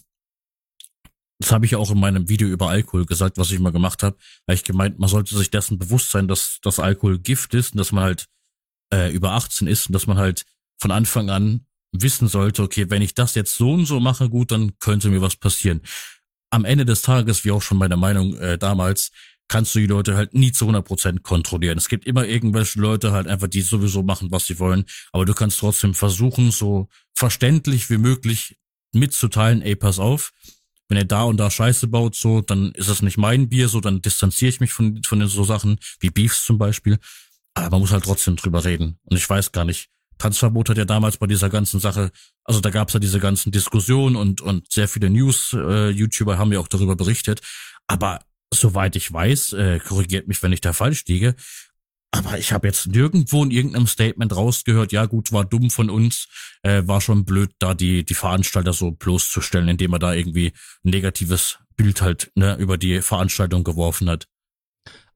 das 1.38 1.52
habe 1.52 1.66
ich 1.66 1.76
auch 1.76 1.90
in 1.90 2.00
meinem 2.00 2.28
Video 2.28 2.48
über 2.48 2.68
Alkohol 2.68 3.04
gesagt, 3.04 3.36
was 3.36 3.50
ich 3.50 3.58
mal 3.58 3.72
gemacht 3.72 4.02
habe. 4.02 4.16
Weil 4.46 4.56
ich 4.56 4.64
gemeint, 4.64 4.98
man 4.98 5.08
sollte 5.08 5.36
sich 5.36 5.50
dessen 5.50 5.78
bewusst 5.78 6.10
sein, 6.10 6.28
dass 6.28 6.58
das 6.62 6.80
Alkohol 6.80 7.18
Gift 7.18 7.54
ist 7.54 7.72
und 7.72 7.78
dass 7.78 7.92
man 7.92 8.04
halt 8.04 8.26
äh, 8.92 9.12
über 9.12 9.32
18 9.32 9.66
ist 9.68 9.88
und 9.88 9.92
dass 9.92 10.06
man 10.06 10.16
halt 10.16 10.44
von 10.78 10.90
Anfang 10.90 11.30
an 11.30 11.66
wissen 11.92 12.28
sollte, 12.28 12.62
okay, 12.62 12.90
wenn 12.90 13.02
ich 13.02 13.14
das 13.14 13.34
jetzt 13.34 13.54
so 13.54 13.72
und 13.72 13.86
so 13.86 14.00
mache, 14.00 14.28
gut, 14.28 14.50
dann 14.50 14.78
könnte 14.78 15.08
mir 15.08 15.22
was 15.22 15.36
passieren. 15.36 15.82
Am 16.50 16.64
Ende 16.64 16.84
des 16.84 17.02
Tages, 17.02 17.44
wie 17.44 17.50
auch 17.50 17.62
schon 17.62 17.78
meine 17.78 17.96
Meinung 17.96 18.36
äh, 18.36 18.58
damals, 18.58 19.10
kannst 19.48 19.74
du 19.74 19.78
die 19.78 19.86
Leute 19.86 20.16
halt 20.16 20.34
nie 20.34 20.52
zu 20.52 20.68
100% 20.68 21.20
kontrollieren. 21.20 21.78
Es 21.78 21.88
gibt 21.88 22.06
immer 22.06 22.26
irgendwelche 22.26 22.80
Leute 22.80 23.12
halt 23.12 23.28
einfach, 23.28 23.46
die 23.46 23.60
sowieso 23.60 24.02
machen, 24.02 24.30
was 24.30 24.46
sie 24.46 24.58
wollen, 24.58 24.84
aber 25.12 25.24
du 25.24 25.34
kannst 25.34 25.60
trotzdem 25.60 25.94
versuchen, 25.94 26.50
so 26.50 26.88
verständlich 27.14 27.88
wie 27.90 27.98
möglich 27.98 28.56
mitzuteilen, 28.92 29.62
ey, 29.62 29.76
pass 29.76 29.98
auf, 29.98 30.32
wenn 30.88 30.98
er 30.98 31.04
da 31.04 31.24
und 31.24 31.36
da 31.36 31.50
Scheiße 31.50 31.88
baut, 31.88 32.14
so, 32.14 32.40
dann 32.40 32.72
ist 32.72 32.88
es 32.88 33.02
nicht 33.02 33.18
mein 33.18 33.48
Bier, 33.48 33.68
so, 33.68 33.80
dann 33.80 34.02
distanziere 34.02 34.50
ich 34.50 34.60
mich 34.60 34.72
von, 34.72 35.02
von 35.04 35.18
den 35.18 35.28
so 35.28 35.44
Sachen, 35.44 35.78
wie 36.00 36.10
Beefs 36.10 36.44
zum 36.44 36.58
Beispiel. 36.58 36.98
Aber 37.54 37.70
man 37.70 37.80
muss 37.80 37.92
halt 37.92 38.04
trotzdem 38.04 38.36
drüber 38.36 38.64
reden. 38.64 38.98
Und 39.04 39.16
ich 39.16 39.28
weiß 39.28 39.52
gar 39.52 39.64
nicht, 39.64 39.88
Tanzverbot 40.18 40.70
hat 40.70 40.78
ja 40.78 40.84
damals 40.84 41.18
bei 41.18 41.26
dieser 41.26 41.50
ganzen 41.50 41.80
Sache, 41.80 42.10
also 42.44 42.60
da 42.60 42.70
gab's 42.70 42.94
ja 42.94 43.00
diese 43.00 43.20
ganzen 43.20 43.52
Diskussionen 43.52 44.16
und, 44.16 44.40
und 44.40 44.72
sehr 44.72 44.88
viele 44.88 45.10
News-YouTuber 45.10 46.38
haben 46.38 46.52
ja 46.52 46.60
auch 46.60 46.68
darüber 46.68 46.96
berichtet. 46.96 47.40
Aber 47.86 48.20
soweit 48.52 48.96
ich 48.96 49.12
weiß, 49.12 49.52
äh, 49.54 49.78
korrigiert 49.80 50.28
mich, 50.28 50.42
wenn 50.42 50.52
ich 50.52 50.60
da 50.60 50.72
falsch 50.72 51.04
liege, 51.06 51.34
aber 52.10 52.38
ich 52.38 52.52
habe 52.52 52.66
jetzt 52.66 52.86
nirgendwo 52.86 53.44
in 53.44 53.50
irgendeinem 53.50 53.86
Statement 53.86 54.34
rausgehört, 54.34 54.92
ja 54.92 55.06
gut, 55.06 55.32
war 55.32 55.44
dumm 55.44 55.70
von 55.70 55.90
uns, 55.90 56.28
äh, 56.62 56.82
war 56.86 57.00
schon 57.00 57.24
blöd, 57.24 57.52
da 57.58 57.74
die, 57.74 58.04
die 58.04 58.14
Veranstalter 58.14 58.72
so 58.72 58.92
bloßzustellen, 58.92 59.68
indem 59.68 59.92
er 59.92 59.98
da 59.98 60.12
irgendwie 60.12 60.52
ein 60.84 60.90
negatives 60.90 61.58
Bild 61.76 62.00
halt 62.00 62.30
ne, 62.34 62.56
über 62.56 62.78
die 62.78 63.02
Veranstaltung 63.02 63.64
geworfen 63.64 64.08
hat. 64.08 64.26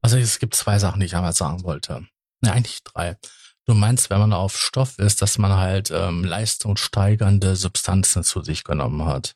Also 0.01 0.17
es 0.17 0.39
gibt 0.39 0.55
zwei 0.55 0.79
Sachen, 0.79 0.99
die 0.99 1.05
ich 1.05 1.15
einmal 1.15 1.33
sagen 1.33 1.63
wollte. 1.63 2.07
Ne, 2.41 2.51
eigentlich 2.51 2.83
drei. 2.83 3.17
Du 3.65 3.73
meinst, 3.73 4.09
wenn 4.09 4.19
man 4.19 4.33
auf 4.33 4.57
Stoff 4.57 4.97
ist, 4.97 5.21
dass 5.21 5.37
man 5.37 5.53
halt 5.53 5.91
ähm, 5.91 6.23
leistungssteigernde 6.23 7.55
Substanzen 7.55 8.23
zu 8.23 8.41
sich 8.41 8.63
genommen 8.63 9.05
hat. 9.05 9.35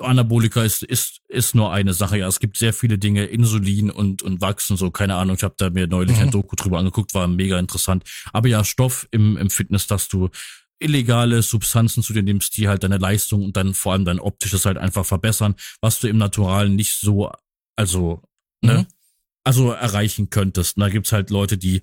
Anabolika 0.00 0.62
ist, 0.62 0.82
ist, 0.82 1.20
ist 1.28 1.54
nur 1.54 1.72
eine 1.72 1.94
Sache. 1.94 2.18
Ja, 2.18 2.28
es 2.28 2.40
gibt 2.40 2.56
sehr 2.58 2.72
viele 2.72 2.98
Dinge, 2.98 3.24
Insulin 3.24 3.90
und, 3.90 4.22
und 4.22 4.40
Wachsen, 4.40 4.76
so, 4.76 4.90
keine 4.90 5.14
Ahnung. 5.14 5.36
Ich 5.36 5.42
habe 5.42 5.54
da 5.56 5.70
mir 5.70 5.86
neulich 5.86 6.16
mhm. 6.16 6.24
ein 6.24 6.30
Doku 6.30 6.56
drüber 6.56 6.78
angeguckt, 6.78 7.14
war 7.14 7.26
mega 7.26 7.58
interessant. 7.58 8.04
Aber 8.32 8.48
ja, 8.48 8.64
Stoff 8.64 9.08
im, 9.10 9.36
im 9.36 9.50
Fitness, 9.50 9.86
dass 9.86 10.08
du 10.08 10.28
illegale 10.78 11.42
Substanzen 11.42 12.02
zu 12.02 12.12
dir 12.12 12.22
nimmst, 12.22 12.56
die 12.56 12.68
halt 12.68 12.84
deine 12.84 12.98
Leistung 12.98 13.44
und 13.44 13.56
dann 13.56 13.74
vor 13.74 13.92
allem 13.92 14.04
dein 14.04 14.20
optisches 14.20 14.64
halt 14.64 14.78
einfach 14.78 15.06
verbessern, 15.06 15.54
was 15.80 16.00
du 16.00 16.08
im 16.08 16.18
Naturalen 16.18 16.76
nicht 16.76 17.00
so, 17.00 17.32
also, 17.74 18.22
ne, 18.62 18.72
mhm. 18.72 18.78
ne, 18.80 18.86
also 19.44 19.72
erreichen 19.72 20.30
könntest. 20.30 20.76
Und 20.76 20.82
da 20.82 20.88
gibt's 20.90 21.12
halt 21.12 21.30
Leute, 21.30 21.56
die, 21.56 21.80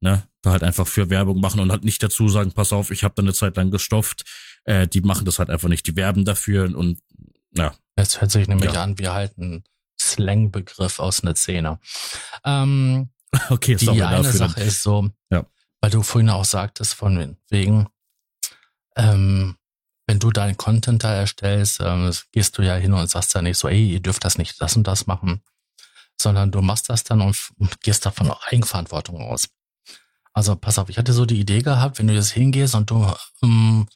ne, 0.00 0.28
da 0.42 0.52
halt 0.52 0.62
einfach 0.62 0.86
für 0.86 1.10
Werbung 1.10 1.40
machen 1.40 1.60
und 1.60 1.72
halt 1.72 1.84
nicht 1.84 2.02
dazu 2.02 2.28
sagen, 2.28 2.52
pass 2.52 2.72
auf, 2.72 2.90
ich 2.90 3.02
habe 3.04 3.14
da 3.16 3.22
eine 3.22 3.32
Zeit 3.32 3.56
lang 3.56 3.70
gestofft. 3.70 4.24
Äh, 4.64 4.86
die 4.86 5.00
machen 5.00 5.24
das 5.24 5.38
halt 5.38 5.50
einfach 5.50 5.68
nicht. 5.68 5.86
Die 5.86 5.96
werben 5.96 6.24
dafür 6.24 6.76
und 6.76 6.98
ja. 7.52 7.74
Es 7.96 8.20
hört 8.20 8.30
sich 8.30 8.46
nämlich 8.46 8.72
ja. 8.72 8.82
an 8.82 8.98
wie 8.98 9.08
halt 9.08 9.36
ein 9.38 9.64
Slang-Begriff 10.00 11.00
aus 11.00 11.22
einer 11.22 11.34
Szene. 11.34 11.80
Ähm, 12.44 13.10
okay, 13.50 13.74
die 13.74 13.90
eine 13.90 14.22
dafür. 14.22 14.32
Sache 14.32 14.60
ist 14.62 14.82
so, 14.82 15.10
ja. 15.30 15.44
weil 15.80 15.90
du 15.90 16.02
vorhin 16.02 16.30
auch 16.30 16.44
sagtest, 16.44 16.94
von 16.94 17.36
wegen, 17.50 17.88
ähm, 18.96 19.56
wenn 20.06 20.18
du 20.18 20.30
deinen 20.30 20.56
Content 20.56 21.04
da 21.04 21.12
erstellst, 21.12 21.80
ähm, 21.80 22.12
gehst 22.32 22.56
du 22.56 22.62
ja 22.62 22.76
hin 22.76 22.94
und 22.94 23.10
sagst 23.10 23.34
ja 23.34 23.42
nicht 23.42 23.58
so, 23.58 23.68
ey, 23.68 23.92
ihr 23.92 24.00
dürft 24.00 24.24
das 24.24 24.38
nicht 24.38 24.60
das 24.62 24.76
und 24.76 24.86
das 24.86 25.06
machen, 25.06 25.42
sondern 26.20 26.50
du 26.50 26.62
machst 26.62 26.88
das 26.88 27.04
dann 27.04 27.20
und 27.20 27.36
gehst 27.82 28.06
davon 28.06 28.30
auch 28.30 28.46
Eigenverantwortung 28.46 29.20
aus. 29.20 29.48
Also 30.32 30.54
pass 30.56 30.78
auf, 30.78 30.88
ich 30.88 30.98
hatte 30.98 31.12
so 31.12 31.26
die 31.26 31.40
Idee 31.40 31.62
gehabt, 31.62 31.98
wenn 31.98 32.06
du 32.06 32.14
jetzt 32.14 32.30
hingehst 32.30 32.74
und 32.74 32.90
du 32.90 33.12
ähm, 33.42 33.88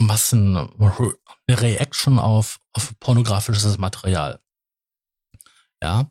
machst 0.00 0.32
ein, 0.32 0.56
eine 0.56 1.14
Reaction 1.48 2.18
auf, 2.18 2.58
auf 2.72 2.92
pornografisches 3.00 3.78
Material. 3.78 4.40
ja, 5.82 6.08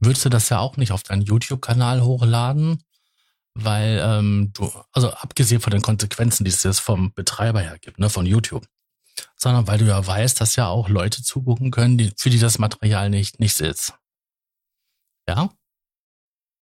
würdest 0.00 0.24
du 0.24 0.28
das 0.28 0.48
ja 0.48 0.58
auch 0.60 0.76
nicht 0.76 0.92
auf 0.92 1.02
deinen 1.02 1.22
YouTube-Kanal 1.22 2.02
hochladen, 2.02 2.82
weil 3.54 4.00
ähm, 4.02 4.52
du, 4.54 4.70
also 4.92 5.10
abgesehen 5.10 5.60
von 5.60 5.72
den 5.72 5.82
Konsequenzen, 5.82 6.44
die 6.44 6.50
es 6.50 6.62
jetzt 6.62 6.80
vom 6.80 7.12
Betreiber 7.12 7.60
her 7.60 7.78
gibt, 7.78 7.98
ne, 7.98 8.08
von 8.08 8.26
YouTube, 8.26 8.66
sondern 9.36 9.66
weil 9.66 9.78
du 9.78 9.86
ja 9.86 10.06
weißt, 10.06 10.40
dass 10.40 10.56
ja 10.56 10.68
auch 10.68 10.88
Leute 10.88 11.22
zugucken 11.22 11.70
können, 11.70 11.98
die, 11.98 12.12
für 12.16 12.30
die 12.30 12.38
das 12.38 12.58
Material 12.58 13.10
nicht 13.10 13.40
nichts 13.40 13.60
ist. 13.60 13.94
Ja? 15.28 15.50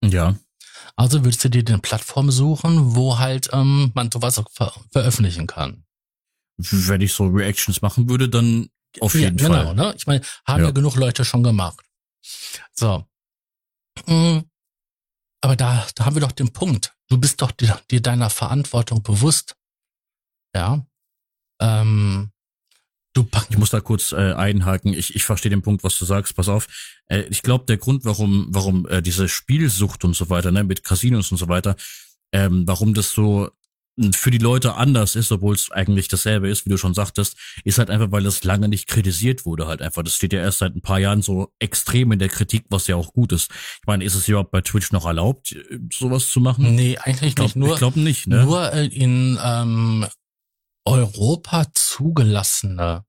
Ja. 0.03 0.37
Also 0.95 1.25
würdest 1.25 1.45
du 1.45 1.51
dir 1.51 1.64
eine 1.66 1.79
Plattform 1.79 2.31
suchen, 2.31 2.95
wo 2.95 3.19
halt 3.19 3.51
ähm, 3.53 3.92
man 3.95 4.11
sowas 4.11 4.38
auch 4.38 4.51
ver 4.51 4.73
veröffentlichen 4.90 5.47
kann. 5.47 5.86
Wenn 6.57 7.01
ich 7.01 7.12
so 7.12 7.27
Reactions 7.27 7.83
machen 7.83 8.09
würde, 8.09 8.29
dann 8.29 8.69
auf 9.01 9.14
jeden 9.14 9.38
ja, 9.38 9.49
genau, 9.49 9.64
Fall. 9.64 9.75
Ne? 9.75 9.95
Ich 9.97 10.07
meine, 10.07 10.25
haben 10.47 10.61
ja. 10.61 10.66
ja 10.66 10.73
genug 10.73 10.97
Leute 10.97 11.25
schon 11.25 11.42
gemacht. 11.42 11.85
So. 12.73 13.05
Mhm. 14.07 14.45
Aber 15.42 15.57
da, 15.57 15.87
da 15.95 16.07
haben 16.07 16.16
wir 16.16 16.23
doch 16.23 16.33
den 16.33 16.53
Punkt. 16.53 16.95
Du 17.09 17.19
bist 17.19 17.42
doch 17.42 17.53
dir, 17.53 17.81
dir 17.90 18.01
deiner 18.01 18.31
Verantwortung 18.31 19.03
bewusst. 19.03 19.57
Ja. 20.55 20.87
Ähm, 21.61 22.33
Du, 23.16 23.27
ich 23.49 23.57
muss 23.57 23.71
da 23.71 23.81
kurz 23.81 24.12
äh, 24.12 24.35
einhaken. 24.35 24.92
Ich, 24.92 25.16
ich 25.16 25.25
verstehe 25.25 25.49
den 25.49 25.62
Punkt, 25.62 25.83
was 25.83 25.99
du 25.99 26.05
sagst. 26.05 26.37
Pass 26.37 26.51
auf. 26.51 26.66
Äh, 27.07 27.23
ich 27.31 27.40
glaube, 27.40 27.64
der 27.64 27.79
Grund, 27.79 28.05
warum, 28.05 28.49
warum 28.51 28.87
äh, 28.88 29.01
diese 29.01 29.27
Spielsucht 29.27 30.05
und 30.05 30.14
so 30.14 30.29
weiter, 30.29 30.53
ne, 30.53 30.64
mit 30.64 30.85
Casinos 30.85 31.33
und 31.33 31.38
so 31.38 31.49
weiter, 31.49 31.77
ähm, 32.33 32.64
warum 32.66 32.92
das 32.92 33.12
so 33.12 33.51
für 34.12 34.30
die 34.30 34.38
Leute 34.38 34.74
anders 34.74 35.16
ist, 35.16 35.32
obwohl 35.32 35.54
es 35.54 35.70
eigentlich 35.70 36.09
dasselbe 36.09 36.48
ist, 36.48 36.66
wie 36.66 36.70
du 36.70 36.76
schon 36.76 36.92
sagtest, 36.92 37.37
ist 37.64 37.78
halt 37.78 37.90
einfach, 37.90 38.12
weil 38.12 38.24
das 38.24 38.44
lange 38.44 38.68
nicht 38.68 38.88
kritisiert 38.88 39.46
wurde 39.46 39.66
halt 39.66 39.80
einfach. 39.80 40.02
Das 40.02 40.14
steht 40.14 40.32
ja 40.32 40.40
erst 40.40 40.59
seit 40.59 40.74
ein 40.76 40.82
paar 40.82 40.98
Jahren 40.98 41.22
so 41.22 41.52
extrem 41.59 42.12
in 42.12 42.18
der 42.18 42.28
Kritik, 42.28 42.66
was 42.68 42.87
ja 42.87 42.96
auch 42.96 43.12
gut 43.12 43.32
ist. 43.32 43.50
Ich 43.50 43.87
meine, 43.87 44.04
ist 44.04 44.14
es 44.14 44.28
überhaupt 44.28 44.50
bei 44.50 44.61
Twitch 44.61 44.92
noch 44.92 45.06
erlaubt, 45.06 45.56
sowas 45.92 46.28
zu 46.28 46.40
machen? 46.40 46.74
Nee, 46.74 46.98
eigentlich 46.98 47.35
glaub, 47.35 47.46
nicht. 47.46 47.56
Nur, 47.56 47.72
ich 47.72 47.78
glaube 47.78 48.00
nicht, 48.00 48.26
ne? 48.26 48.44
Nur 48.44 48.72
in 48.72 49.38
ähm, 49.42 50.06
Europa 50.85 51.66
zugelassene 51.72 53.04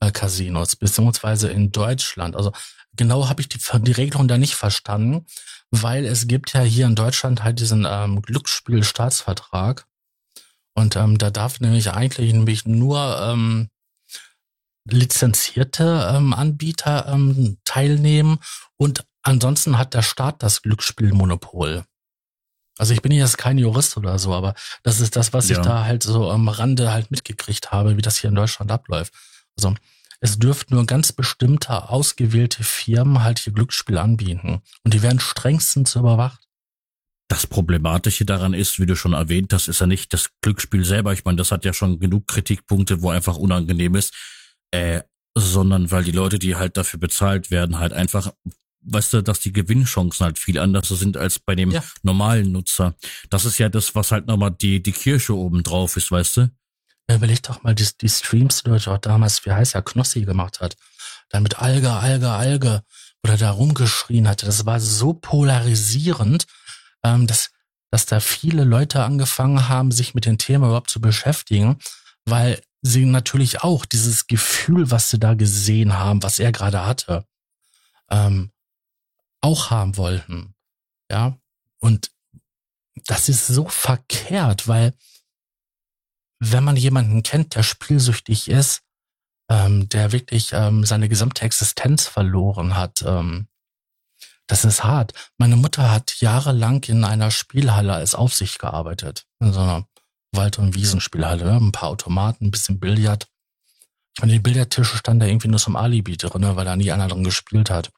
äh, 0.00 0.10
Casinos, 0.10 0.76
beziehungsweise 0.76 1.48
in 1.48 1.72
Deutschland. 1.72 2.36
Also 2.36 2.52
genau 2.96 3.28
habe 3.28 3.40
ich 3.40 3.48
die, 3.48 3.58
die 3.58 3.92
Regelung 3.92 4.28
da 4.28 4.38
nicht 4.38 4.54
verstanden, 4.54 5.26
weil 5.70 6.04
es 6.04 6.28
gibt 6.28 6.52
ja 6.52 6.62
hier 6.62 6.86
in 6.86 6.94
Deutschland 6.94 7.42
halt 7.42 7.58
diesen 7.58 7.86
ähm, 7.88 8.22
Glücksspielstaatsvertrag. 8.22 9.86
Und 10.74 10.96
ähm, 10.96 11.18
da 11.18 11.30
darf 11.30 11.60
nämlich 11.60 11.90
eigentlich 11.90 12.32
nämlich 12.32 12.66
nur 12.66 13.20
ähm, 13.20 13.68
lizenzierte 14.88 16.10
ähm, 16.12 16.32
Anbieter 16.32 17.06
ähm, 17.08 17.58
teilnehmen 17.64 18.38
und 18.76 19.04
ansonsten 19.22 19.78
hat 19.78 19.94
der 19.94 20.02
Staat 20.02 20.42
das 20.42 20.62
Glücksspielmonopol. 20.62 21.84
Also 22.78 22.94
ich 22.94 23.02
bin 23.02 23.12
jetzt 23.12 23.38
kein 23.38 23.58
Jurist 23.58 23.96
oder 23.96 24.18
so, 24.18 24.32
aber 24.32 24.54
das 24.82 25.00
ist 25.00 25.14
das, 25.14 25.32
was 25.32 25.48
ja. 25.48 25.58
ich 25.58 25.64
da 25.64 25.84
halt 25.84 26.02
so 26.02 26.30
am 26.30 26.48
Rande 26.48 26.90
halt 26.90 27.10
mitgekriegt 27.10 27.70
habe, 27.70 27.96
wie 27.96 28.02
das 28.02 28.16
hier 28.16 28.30
in 28.30 28.34
Deutschland 28.34 28.72
abläuft. 28.72 29.12
Also 29.56 29.74
es 30.20 30.38
dürften 30.38 30.74
nur 30.74 30.86
ganz 30.86 31.12
bestimmte 31.12 31.88
ausgewählte 31.90 32.64
Firmen 32.64 33.22
halt 33.22 33.40
hier 33.40 33.52
Glücksspiel 33.52 33.98
anbieten. 33.98 34.62
Und 34.84 34.94
die 34.94 35.02
werden 35.02 35.20
strengstens 35.20 35.96
überwacht. 35.96 36.41
Das 37.32 37.46
Problematische 37.46 38.26
daran 38.26 38.52
ist, 38.52 38.78
wie 38.78 38.84
du 38.84 38.94
schon 38.94 39.14
erwähnt 39.14 39.54
hast, 39.54 39.66
ist 39.66 39.80
ja 39.80 39.86
nicht 39.86 40.12
das 40.12 40.28
Glücksspiel 40.42 40.84
selber. 40.84 41.14
Ich 41.14 41.24
meine, 41.24 41.38
das 41.38 41.50
hat 41.50 41.64
ja 41.64 41.72
schon 41.72 41.98
genug 41.98 42.26
Kritikpunkte, 42.26 43.00
wo 43.00 43.08
einfach 43.08 43.38
unangenehm 43.38 43.94
ist. 43.94 44.12
Äh, 44.70 45.00
sondern 45.34 45.90
weil 45.90 46.04
die 46.04 46.12
Leute, 46.12 46.38
die 46.38 46.56
halt 46.56 46.76
dafür 46.76 47.00
bezahlt 47.00 47.50
werden, 47.50 47.78
halt 47.78 47.94
einfach 47.94 48.34
weißt 48.82 49.14
du, 49.14 49.22
dass 49.22 49.40
die 49.40 49.54
Gewinnchancen 49.54 50.26
halt 50.26 50.38
viel 50.38 50.58
anders 50.58 50.88
sind 50.88 51.16
als 51.16 51.38
bei 51.38 51.54
dem 51.54 51.70
ja. 51.70 51.82
normalen 52.02 52.52
Nutzer. 52.52 52.96
Das 53.30 53.46
ist 53.46 53.56
ja 53.56 53.70
das, 53.70 53.94
was 53.94 54.12
halt 54.12 54.26
nochmal 54.26 54.50
die, 54.50 54.82
die 54.82 54.92
Kirsche 54.92 55.34
oben 55.34 55.62
drauf 55.62 55.96
ist, 55.96 56.10
weißt 56.10 56.36
du? 56.36 56.50
Ja, 57.08 57.16
überleg 57.16 57.42
doch 57.44 57.62
mal 57.62 57.74
die, 57.74 57.88
die 57.98 58.10
Streams, 58.10 58.62
die 58.62 58.68
du 58.70 58.98
damals, 59.00 59.46
wie 59.46 59.52
heißt 59.52 59.74
er, 59.74 59.80
Knossi 59.80 60.20
gemacht 60.26 60.60
hat. 60.60 60.76
Dann 61.30 61.44
mit 61.44 61.60
Alge, 61.60 61.92
Alge, 61.92 62.28
Alge, 62.28 62.82
oder 63.24 63.38
da 63.38 63.52
rumgeschrien 63.52 64.28
hatte. 64.28 64.44
Das 64.44 64.66
war 64.66 64.80
so 64.80 65.14
polarisierend, 65.14 66.46
ähm, 67.04 67.26
dass, 67.26 67.50
dass 67.90 68.06
da 68.06 68.20
viele 68.20 68.64
Leute 68.64 69.02
angefangen 69.04 69.68
haben, 69.68 69.92
sich 69.92 70.14
mit 70.14 70.26
dem 70.26 70.38
Thema 70.38 70.66
überhaupt 70.66 70.90
zu 70.90 71.00
beschäftigen, 71.00 71.78
weil 72.24 72.62
sie 72.82 73.04
natürlich 73.04 73.62
auch 73.62 73.84
dieses 73.84 74.26
Gefühl, 74.26 74.90
was 74.90 75.10
sie 75.10 75.18
da 75.18 75.34
gesehen 75.34 75.94
haben, 75.94 76.22
was 76.22 76.38
er 76.38 76.52
gerade 76.52 76.84
hatte, 76.84 77.24
ähm, 78.10 78.50
auch 79.40 79.70
haben 79.70 79.96
wollten. 79.96 80.54
Ja. 81.10 81.38
Und 81.78 82.10
das 83.06 83.28
ist 83.28 83.46
so 83.46 83.68
verkehrt, 83.68 84.68
weil 84.68 84.94
wenn 86.40 86.64
man 86.64 86.76
jemanden 86.76 87.22
kennt, 87.22 87.54
der 87.54 87.62
spielsüchtig 87.62 88.48
ist, 88.48 88.82
ähm, 89.48 89.88
der 89.88 90.12
wirklich 90.12 90.52
ähm, 90.52 90.84
seine 90.84 91.08
gesamte 91.08 91.44
Existenz 91.44 92.06
verloren 92.06 92.76
hat, 92.76 93.02
ähm, 93.02 93.48
das 94.52 94.64
ist 94.64 94.84
hart. 94.84 95.12
Meine 95.38 95.56
Mutter 95.56 95.90
hat 95.90 96.20
jahrelang 96.20 96.84
in 96.84 97.04
einer 97.04 97.30
Spielhalle 97.30 97.94
als 97.94 98.14
Aufsicht 98.14 98.58
gearbeitet. 98.58 99.24
In 99.40 99.52
so 99.52 99.60
einer 99.60 99.86
Wald- 100.32 100.58
und 100.58 100.74
Wiesenspielhalle. 100.74 101.52
Ein 101.52 101.72
paar 101.72 101.88
Automaten, 101.88 102.46
ein 102.46 102.50
bisschen 102.50 102.78
Billard. 102.78 103.28
Ich 104.14 104.22
meine, 104.22 104.34
die 104.34 104.38
Billardtische 104.38 104.96
standen 104.96 105.20
da 105.20 105.26
irgendwie 105.26 105.48
nur 105.48 105.58
zum 105.58 105.76
Alibi 105.76 106.16
drin, 106.16 106.56
weil 106.56 106.64
da 106.64 106.76
nie 106.76 106.92
einer 106.92 107.08
drin 107.08 107.24
gespielt 107.24 107.70
hat 107.70 107.90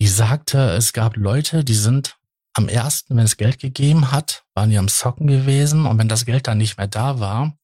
die 0.00 0.08
sagte, 0.08 0.58
es 0.70 0.92
gab 0.92 1.16
Leute, 1.16 1.62
die 1.62 1.74
sind 1.74 2.16
am 2.54 2.68
ersten, 2.68 3.16
wenn 3.16 3.24
es 3.24 3.36
Geld 3.36 3.60
gegeben 3.60 4.10
hat, 4.10 4.44
waren 4.54 4.70
die 4.70 4.78
am 4.78 4.88
Socken 4.88 5.26
gewesen 5.26 5.86
und 5.86 5.98
wenn 5.98 6.08
das 6.08 6.24
Geld 6.24 6.46
dann 6.46 6.58
nicht 6.58 6.78
mehr 6.78 6.88
da 6.88 7.20
war, 7.20 7.54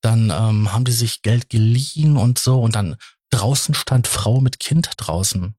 dann 0.00 0.30
ähm, 0.30 0.72
haben 0.72 0.84
die 0.84 0.92
sich 0.92 1.22
Geld 1.22 1.50
geliehen 1.50 2.16
und 2.16 2.38
so 2.38 2.60
und 2.60 2.74
dann 2.74 2.96
draußen 3.30 3.74
stand 3.74 4.08
Frau 4.08 4.40
mit 4.40 4.58
Kind 4.58 4.90
draußen. 4.96 5.54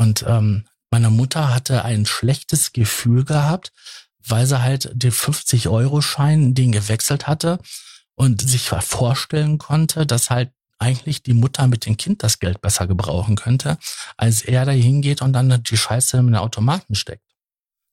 Und 0.00 0.24
ähm, 0.26 0.64
meine 0.90 1.10
Mutter 1.10 1.52
hatte 1.52 1.84
ein 1.84 2.06
schlechtes 2.06 2.72
Gefühl 2.72 3.26
gehabt, 3.26 3.70
weil 4.26 4.46
sie 4.46 4.62
halt 4.62 4.90
den 4.94 5.12
50-Euro-Schein, 5.12 6.54
den 6.54 6.72
gewechselt 6.72 7.26
hatte 7.26 7.58
und 8.14 8.40
sich 8.40 8.70
vorstellen 8.70 9.58
konnte, 9.58 10.06
dass 10.06 10.30
halt 10.30 10.52
eigentlich 10.78 11.22
die 11.22 11.34
Mutter 11.34 11.66
mit 11.66 11.84
dem 11.84 11.98
Kind 11.98 12.22
das 12.22 12.38
Geld 12.38 12.62
besser 12.62 12.86
gebrauchen 12.86 13.36
könnte, 13.36 13.76
als 14.16 14.40
er 14.40 14.64
da 14.64 14.72
hingeht 14.72 15.20
und 15.20 15.34
dann 15.34 15.62
die 15.64 15.76
Scheiße 15.76 16.16
in 16.16 16.28
den 16.28 16.36
Automaten 16.36 16.94
steckt. 16.94 17.26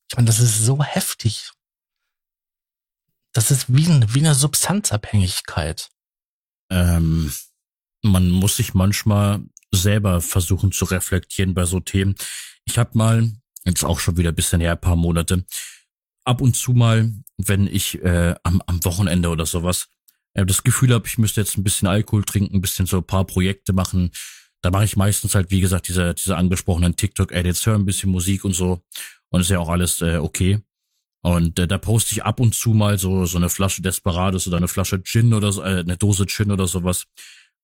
Ich 0.09 0.15
meine, 0.15 0.27
das 0.27 0.39
ist 0.39 0.63
so 0.63 0.81
heftig. 0.81 1.51
Das 3.33 3.51
ist 3.51 3.65
wie, 3.67 3.85
ein, 3.85 4.13
wie 4.13 4.19
eine 4.19 4.33
Substanzabhängigkeit. 4.33 5.89
Ähm, 6.69 7.33
man 8.01 8.29
muss 8.29 8.55
sich 8.55 8.73
manchmal 8.73 9.41
selber 9.71 10.21
versuchen 10.21 10.71
zu 10.71 10.85
reflektieren 10.85 11.53
bei 11.53 11.65
so 11.65 11.79
Themen. 11.79 12.15
Ich 12.65 12.77
habe 12.77 12.97
mal, 12.97 13.31
jetzt 13.65 13.83
auch 13.83 13.99
schon 13.99 14.17
wieder 14.17 14.29
ein 14.29 14.35
bisschen 14.35 14.61
her, 14.61 14.73
ein 14.73 14.81
paar 14.81 14.95
Monate, 14.95 15.45
ab 16.25 16.41
und 16.41 16.55
zu 16.55 16.73
mal, 16.73 17.11
wenn 17.37 17.67
ich 17.67 18.01
äh, 18.03 18.35
am, 18.43 18.61
am 18.65 18.83
Wochenende 18.83 19.29
oder 19.29 19.45
sowas 19.45 19.87
äh, 20.33 20.45
das 20.45 20.63
Gefühl 20.63 20.93
habe, 20.93 21.07
ich 21.07 21.17
müsste 21.17 21.41
jetzt 21.41 21.57
ein 21.57 21.63
bisschen 21.63 21.87
Alkohol 21.87 22.23
trinken, 22.23 22.55
ein 22.55 22.61
bisschen 22.61 22.85
so 22.85 22.97
ein 22.97 23.03
paar 23.03 23.25
Projekte 23.25 23.73
machen. 23.73 24.11
Da 24.61 24.71
mache 24.71 24.85
ich 24.85 24.97
meistens 24.97 25.35
halt, 25.35 25.51
wie 25.51 25.61
gesagt, 25.61 25.87
diese, 25.87 26.13
diese 26.13 26.35
angesprochenen 26.35 26.95
TikTok-Edits, 26.95 27.65
höre 27.65 27.75
ein 27.75 27.85
bisschen 27.85 28.11
Musik 28.11 28.43
und 28.43 28.53
so. 28.53 28.81
Und 29.29 29.41
ist 29.41 29.49
ja 29.49 29.59
auch 29.59 29.69
alles 29.69 30.01
äh, 30.01 30.17
okay. 30.17 30.59
Und 31.21 31.59
äh, 31.59 31.67
da 31.67 31.77
poste 31.77 32.13
ich 32.13 32.23
ab 32.23 32.39
und 32.39 32.55
zu 32.55 32.69
mal 32.69 32.97
so 32.97 33.25
so 33.25 33.37
eine 33.37 33.49
Flasche 33.49 33.81
Desperados 33.81 34.47
oder 34.47 34.57
eine 34.57 34.67
Flasche 34.67 35.01
Gin 35.03 35.33
oder 35.33 35.51
so, 35.51 35.61
äh, 35.61 35.79
eine 35.79 35.97
Dose 35.97 36.25
Gin 36.25 36.51
oder 36.51 36.67
sowas. 36.67 37.05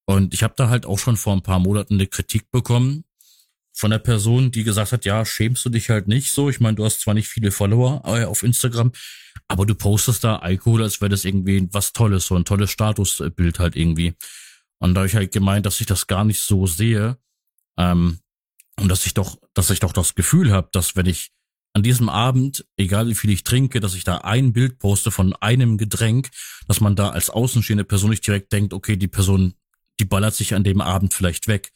Und 0.05 0.33
ich 0.33 0.43
habe 0.43 0.53
da 0.57 0.69
halt 0.69 0.85
auch 0.85 0.99
schon 0.99 1.17
vor 1.17 1.33
ein 1.33 1.43
paar 1.43 1.59
Monaten 1.59 1.95
eine 1.95 2.07
Kritik 2.07 2.51
bekommen 2.51 3.05
von 3.75 3.91
der 3.91 3.99
Person, 3.99 4.51
die 4.51 4.63
gesagt 4.63 4.91
hat, 4.91 5.05
ja, 5.05 5.25
schämst 5.25 5.65
du 5.65 5.69
dich 5.69 5.89
halt 5.89 6.07
nicht 6.07 6.31
so. 6.31 6.49
Ich 6.49 6.59
meine, 6.59 6.75
du 6.75 6.85
hast 6.85 7.01
zwar 7.01 7.15
nicht 7.15 7.27
viele 7.27 7.51
Follower 7.51 8.03
äh, 8.05 8.25
auf 8.25 8.43
Instagram, 8.43 8.91
aber 9.47 9.65
du 9.65 9.73
postest 9.73 10.23
da 10.23 10.37
Alkohol, 10.37 10.83
als 10.83 11.01
wäre 11.01 11.09
das 11.09 11.25
irgendwie 11.25 11.67
was 11.71 11.91
Tolles, 11.91 12.27
so 12.27 12.35
ein 12.35 12.45
tolles 12.45 12.69
Statusbild 12.69 13.59
halt 13.59 13.75
irgendwie. 13.75 14.13
Und 14.79 14.93
da 14.93 14.99
habe 14.99 15.07
ich 15.07 15.15
halt 15.15 15.31
gemeint, 15.31 15.65
dass 15.65 15.79
ich 15.81 15.87
das 15.87 16.07
gar 16.07 16.23
nicht 16.23 16.41
so 16.41 16.67
sehe. 16.67 17.17
Ähm, 17.77 18.19
und 18.79 18.89
dass 18.89 19.05
ich 19.05 19.13
doch, 19.13 19.37
dass 19.53 19.69
ich 19.69 19.79
doch 19.79 19.93
das 19.93 20.15
Gefühl 20.15 20.51
habe, 20.51 20.69
dass 20.71 20.95
wenn 20.95 21.05
ich 21.05 21.31
an 21.73 21.83
diesem 21.83 22.09
Abend, 22.09 22.65
egal 22.77 23.07
wie 23.07 23.15
viel 23.15 23.31
ich 23.31 23.43
trinke, 23.43 23.79
dass 23.79 23.95
ich 23.95 24.03
da 24.03 24.19
ein 24.19 24.53
Bild 24.53 24.77
poste 24.77 25.09
von 25.09 25.33
einem 25.33 25.77
Getränk, 25.77 26.29
dass 26.67 26.81
man 26.81 26.95
da 26.95 27.09
als 27.09 27.31
außenstehende 27.31 27.83
Person 27.83 28.11
nicht 28.11 28.25
direkt 28.25 28.51
denkt, 28.53 28.73
okay, 28.73 28.95
die 28.95 29.07
Person, 29.07 29.55
die 29.99 30.05
ballert 30.05 30.35
sich 30.35 30.53
an 30.53 30.63
dem 30.63 30.81
Abend 30.81 31.13
vielleicht 31.13 31.47
weg. 31.47 31.71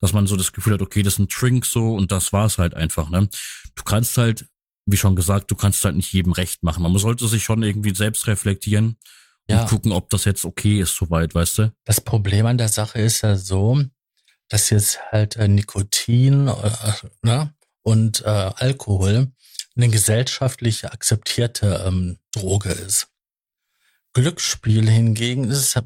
Dass 0.00 0.12
man 0.12 0.26
so 0.26 0.36
das 0.36 0.52
Gefühl 0.52 0.74
hat, 0.74 0.82
okay, 0.82 1.02
das 1.02 1.14
ist 1.14 1.18
ein 1.20 1.28
Drink 1.28 1.64
so 1.64 1.94
und 1.94 2.10
das 2.10 2.32
war's 2.32 2.58
halt 2.58 2.74
einfach, 2.74 3.08
ne? 3.08 3.28
Du 3.76 3.84
kannst 3.84 4.18
halt 4.18 4.46
wie 4.86 4.96
schon 4.96 5.16
gesagt, 5.16 5.50
du 5.50 5.54
kannst 5.54 5.84
halt 5.84 5.96
nicht 5.96 6.12
jedem 6.12 6.32
recht 6.32 6.62
machen. 6.62 6.82
Man 6.82 6.96
sollte 6.98 7.28
sich 7.28 7.44
schon 7.44 7.62
irgendwie 7.62 7.94
selbst 7.94 8.26
reflektieren 8.26 8.96
ja. 9.48 9.62
und 9.62 9.68
gucken, 9.68 9.92
ob 9.92 10.10
das 10.10 10.24
jetzt 10.24 10.44
okay 10.44 10.80
ist, 10.80 10.96
soweit, 10.96 11.34
weißt 11.34 11.58
du? 11.58 11.72
Das 11.84 12.00
Problem 12.00 12.46
an 12.46 12.58
der 12.58 12.68
Sache 12.68 13.00
ist 13.00 13.22
ja 13.22 13.36
so, 13.36 13.82
dass 14.48 14.70
jetzt 14.70 15.00
halt 15.10 15.36
äh, 15.36 15.48
Nikotin 15.48 16.48
äh, 16.48 16.92
ne, 17.22 17.54
und 17.82 18.22
äh, 18.22 18.28
Alkohol 18.28 19.32
eine 19.74 19.88
gesellschaftlich 19.88 20.84
akzeptierte 20.84 21.84
ähm, 21.86 22.18
Droge 22.32 22.70
ist. 22.70 23.08
Glücksspiel 24.12 24.90
hingegen 24.90 25.44
ist, 25.44 25.80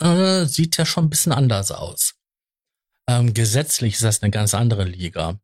äh, 0.00 0.44
sieht 0.46 0.76
ja 0.76 0.86
schon 0.86 1.06
ein 1.06 1.10
bisschen 1.10 1.32
anders 1.32 1.70
aus. 1.70 2.14
Ähm, 3.08 3.34
gesetzlich 3.34 3.94
ist 3.94 4.04
das 4.04 4.22
eine 4.22 4.30
ganz 4.30 4.54
andere 4.54 4.84
Liga. 4.84 5.38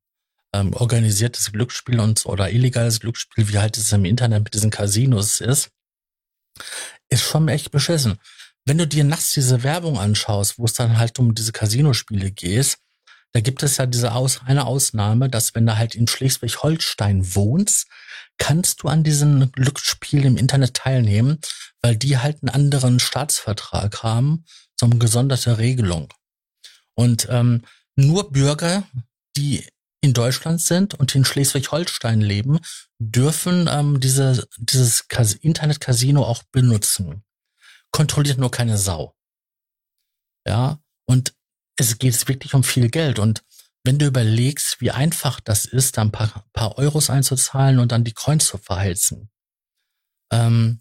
Ähm, 0.52 0.72
organisiertes 0.74 1.52
Glücksspiel 1.52 2.00
und 2.00 2.26
oder 2.26 2.50
illegales 2.50 3.00
Glücksspiel, 3.00 3.48
wie 3.48 3.58
halt 3.58 3.76
es 3.76 3.92
im 3.92 4.04
Internet 4.04 4.44
mit 4.44 4.54
diesen 4.54 4.70
Casinos 4.70 5.40
ist, 5.40 5.70
ist 7.08 7.22
schon 7.22 7.48
echt 7.48 7.70
beschissen 7.70 8.18
wenn 8.66 8.78
du 8.78 8.86
dir 8.86 9.04
nachts 9.04 9.32
diese 9.32 9.62
Werbung 9.62 9.98
anschaust, 9.98 10.58
wo 10.58 10.64
es 10.64 10.74
dann 10.74 10.98
halt 10.98 11.18
um 11.18 11.34
diese 11.34 11.52
Casinospiele 11.52 12.30
geht, 12.30 12.78
da 13.32 13.40
gibt 13.40 13.62
es 13.62 13.76
ja 13.76 13.86
diese 13.86 14.12
Aus 14.12 14.40
eine 14.44 14.66
Ausnahme, 14.66 15.28
dass 15.28 15.54
wenn 15.54 15.66
du 15.66 15.76
halt 15.76 15.94
in 15.94 16.06
Schleswig-Holstein 16.06 17.34
wohnst, 17.34 17.86
kannst 18.40 18.82
du 18.82 18.88
an 18.88 19.04
diesen 19.04 19.52
Glücksspielen 19.52 20.26
im 20.26 20.36
Internet 20.36 20.74
teilnehmen, 20.74 21.38
weil 21.82 21.96
die 21.96 22.18
halt 22.18 22.42
einen 22.42 22.48
anderen 22.48 22.98
Staatsvertrag 22.98 24.02
haben, 24.02 24.44
so 24.78 24.86
eine 24.86 24.98
gesonderte 24.98 25.58
Regelung. 25.58 26.12
Und 26.94 27.28
ähm, 27.30 27.62
nur 27.94 28.32
Bürger, 28.32 28.82
die 29.36 29.64
in 30.00 30.14
Deutschland 30.14 30.60
sind 30.60 30.94
und 30.94 31.14
in 31.14 31.24
Schleswig-Holstein 31.24 32.20
leben, 32.20 32.58
dürfen 32.98 33.68
ähm, 33.70 34.00
diese, 34.00 34.48
dieses 34.58 35.04
Internet-Casino 35.42 36.24
auch 36.24 36.42
benutzen 36.50 37.22
kontrolliert 37.90 38.38
nur 38.38 38.50
keine 38.50 38.78
Sau. 38.78 39.14
Ja, 40.46 40.80
und 41.06 41.34
es 41.76 41.98
geht 41.98 42.28
wirklich 42.28 42.54
um 42.54 42.64
viel 42.64 42.88
Geld. 42.90 43.18
Und 43.18 43.42
wenn 43.84 43.98
du 43.98 44.06
überlegst, 44.06 44.80
wie 44.80 44.90
einfach 44.90 45.40
das 45.40 45.64
ist, 45.64 45.96
da 45.96 46.02
ein 46.02 46.12
paar, 46.12 46.44
paar 46.52 46.78
Euros 46.78 47.10
einzuzahlen 47.10 47.78
und 47.78 47.92
dann 47.92 48.04
die 48.04 48.12
Coins 48.12 48.46
zu 48.46 48.58
verheizen. 48.58 49.30
Ähm, 50.32 50.78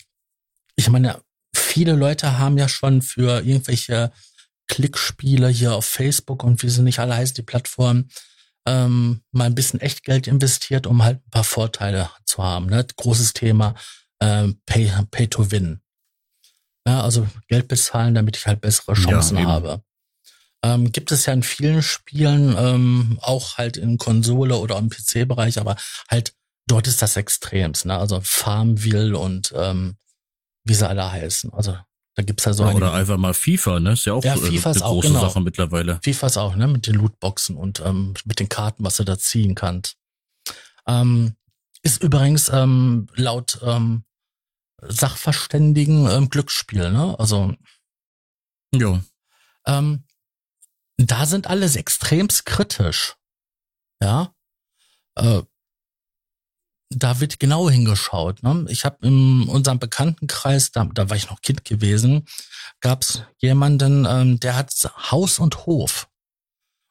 ich 0.75 0.89
meine, 0.89 1.21
viele 1.55 1.93
Leute 1.93 2.37
haben 2.37 2.57
ja 2.57 2.67
schon 2.67 3.01
für 3.01 3.45
irgendwelche 3.45 4.11
Klickspiele 4.67 5.49
hier 5.49 5.75
auf 5.75 5.85
Facebook 5.85 6.43
und 6.43 6.61
wie 6.61 6.69
sie 6.69 6.81
nicht 6.83 6.99
alle 6.99 7.15
heißen, 7.15 7.35
die 7.35 7.41
Plattformen, 7.41 8.09
ähm, 8.65 9.21
mal 9.31 9.45
ein 9.45 9.55
bisschen 9.55 9.79
Echtgeld 9.79 10.27
investiert, 10.27 10.85
um 10.85 11.03
halt 11.03 11.25
ein 11.25 11.29
paar 11.31 11.43
Vorteile 11.43 12.09
zu 12.25 12.43
haben. 12.43 12.67
Ne? 12.67 12.85
Großes 12.95 13.33
Thema 13.33 13.75
ähm, 14.21 14.61
Pay, 14.65 14.91
Pay 15.09 15.27
to 15.27 15.51
Win. 15.51 15.81
Ja, 16.85 17.01
also 17.01 17.27
Geld 17.47 17.67
bezahlen, 17.67 18.15
damit 18.15 18.37
ich 18.37 18.47
halt 18.47 18.61
bessere 18.61 18.93
Chancen 18.93 19.37
ja, 19.37 19.45
habe. 19.45 19.83
Ähm, 20.63 20.91
gibt 20.91 21.11
es 21.11 21.25
ja 21.25 21.33
in 21.33 21.43
vielen 21.43 21.81
Spielen, 21.81 22.55
ähm, 22.57 23.17
auch 23.21 23.57
halt 23.57 23.77
in 23.77 23.97
Konsole 23.97 24.57
oder 24.57 24.77
im 24.77 24.89
PC-Bereich, 24.89 25.59
aber 25.59 25.77
halt 26.09 26.33
dort 26.67 26.87
ist 26.87 27.01
das 27.01 27.15
extremst, 27.15 27.85
ne? 27.85 27.97
Also 27.97 28.19
Farmville 28.21 29.17
und 29.17 29.53
ähm, 29.55 29.95
wie 30.65 30.73
sie 30.73 30.87
alle 30.87 31.11
heißen. 31.11 31.53
Also 31.53 31.77
da 32.15 32.23
gibt's 32.23 32.43
ja 32.45 32.53
so. 32.53 32.65
Ja, 32.65 32.73
oder 32.73 32.93
einfach 32.93 33.17
mal 33.17 33.33
FIFA, 33.33 33.79
ne? 33.79 33.93
Ist 33.93 34.05
ja 34.05 34.13
auch 34.13 34.23
ja, 34.23 34.35
FIFA 34.35 34.71
eine 34.71 34.79
große 34.79 34.85
auch, 34.85 35.01
genau. 35.01 35.21
Sache 35.21 35.41
mittlerweile. 35.41 35.99
FIFA 36.03 36.27
ist 36.27 36.37
auch, 36.37 36.55
ne? 36.55 36.67
Mit 36.67 36.87
den 36.87 36.95
Lootboxen 36.95 37.55
und 37.55 37.81
ähm, 37.85 38.13
mit 38.25 38.39
den 38.39 38.49
Karten, 38.49 38.83
was 38.83 38.97
du 38.97 39.05
da 39.05 39.17
ziehen 39.17 39.55
kannst. 39.55 39.95
Ähm, 40.85 41.35
ist 41.81 42.03
übrigens 42.03 42.49
ähm, 42.49 43.07
laut 43.15 43.59
ähm, 43.63 44.03
Sachverständigen 44.81 46.09
ähm, 46.09 46.29
Glücksspiel, 46.29 46.91
ne? 46.91 47.15
Also 47.17 47.53
ja. 48.73 49.01
Ähm, 49.65 50.03
da 50.99 51.25
sind 51.25 51.47
alles 51.47 51.75
extremst 51.75 52.45
kritisch. 52.45 53.15
Ja. 54.01 54.33
Äh, 55.15 55.41
da 56.91 57.19
wird 57.19 57.39
genau 57.39 57.69
hingeschaut. 57.69 58.41
Ne? 58.41 58.65
Ich 58.69 58.83
habe 58.83 59.05
in 59.05 59.47
unserem 59.47 59.79
Bekanntenkreis, 59.79 60.71
da, 60.71 60.85
da 60.85 61.09
war 61.09 61.17
ich 61.17 61.29
noch 61.29 61.41
Kind 61.41 61.63
gewesen, 61.63 62.27
gab 62.79 63.03
es 63.03 63.23
jemanden, 63.37 64.05
ähm, 64.09 64.39
der 64.39 64.55
hat 64.55 64.71
Haus 65.11 65.39
und 65.39 65.65
Hof. 65.65 66.09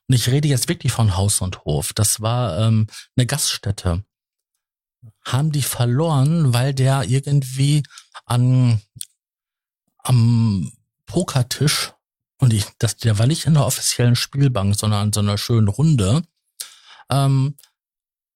Und 0.09 0.15
ich 0.15 0.29
rede 0.29 0.49
jetzt 0.49 0.69
wirklich 0.69 0.93
von 0.93 1.17
Haus 1.17 1.41
und 1.41 1.65
Hof. 1.65 1.93
Das 1.93 2.21
war 2.21 2.59
ähm, 2.59 2.87
eine 3.17 3.27
Gaststätte 3.27 4.05
haben 5.25 5.53
die 5.53 5.63
verloren, 5.63 6.53
weil 6.55 6.75
der 6.75 7.05
irgendwie 7.05 7.83
an 8.25 8.81
am 9.99 10.73
Pokertisch 11.07 11.93
und 12.39 12.53
ich, 12.53 12.67
das, 12.79 12.97
der 12.97 13.19
war 13.19 13.27
nicht 13.27 13.47
in 13.47 13.55
der 13.55 13.67
offiziellen 13.67 14.17
Spielbank, 14.17 14.77
sondern 14.77 15.09
an 15.09 15.13
so 15.13 15.21
einer 15.21 15.39
schönen 15.39 15.69
Runde, 15.69 16.23
ähm, 17.11 17.57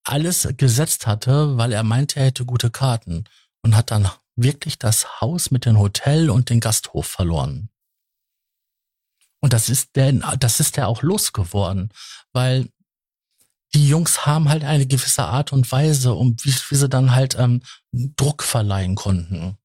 alles 0.03 0.47
gesetzt 0.57 1.07
hatte, 1.07 1.57
weil 1.57 1.71
er 1.71 1.83
meinte, 1.83 2.19
er 2.19 2.25
hätte 2.25 2.45
gute 2.45 2.69
Karten 2.69 3.23
und 3.61 3.75
hat 3.75 3.91
dann 3.91 4.09
wirklich 4.35 4.77
das 4.77 5.21
Haus 5.21 5.51
mit 5.51 5.65
dem 5.65 5.79
Hotel 5.79 6.29
und 6.29 6.49
den 6.49 6.59
Gasthof 6.59 7.07
verloren. 7.07 7.69
Und 9.39 9.53
das 9.53 9.69
ist 9.69 9.95
der, 9.95 10.11
das 10.37 10.59
ist 10.59 10.77
der 10.77 10.87
auch 10.87 11.01
losgeworden, 11.01 11.89
weil 12.31 12.69
die 13.73 13.87
Jungs 13.87 14.25
haben 14.25 14.49
halt 14.49 14.63
eine 14.63 14.85
gewisse 14.85 15.23
Art 15.23 15.51
und 15.51 15.71
Weise, 15.71 16.13
um 16.13 16.35
wie, 16.43 16.53
wie 16.69 16.75
sie 16.75 16.89
dann 16.89 17.15
halt 17.15 17.35
ähm, 17.37 17.61
Druck 17.91 18.43
verleihen 18.43 18.95
konnten. 18.95 19.57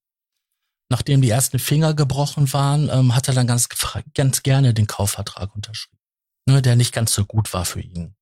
Nachdem 0.89 1.21
die 1.21 1.31
ersten 1.31 1.59
Finger 1.59 1.95
gebrochen 1.95 2.53
waren, 2.53 2.89
ähm, 2.89 3.15
hat 3.15 3.29
er 3.29 3.35
dann 3.35 3.47
ganz, 3.47 3.69
ganz 4.15 4.43
gerne 4.43 4.73
den 4.73 4.87
Kaufvertrag 4.87 5.55
unterschrieben, 5.55 5.99
ne, 6.47 6.63
der 6.63 6.77
nicht 6.77 6.95
ganz 6.95 7.13
so 7.13 7.27
gut 7.27 7.53
war 7.53 7.65
für 7.65 7.81
ihn, 7.81 8.15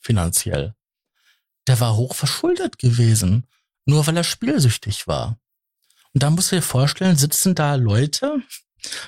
finanziell. 0.00 0.74
Der 1.66 1.78
war 1.80 1.96
hoch 1.96 2.14
verschuldet 2.14 2.78
gewesen, 2.78 3.46
nur 3.84 4.06
weil 4.06 4.16
er 4.16 4.24
spielsüchtig 4.24 5.06
war. 5.06 5.38
Und 6.14 6.22
da 6.22 6.30
musst 6.30 6.52
du 6.52 6.56
dir 6.56 6.62
vorstellen, 6.62 7.16
sitzen 7.16 7.54
da 7.54 7.74
Leute, 7.74 8.42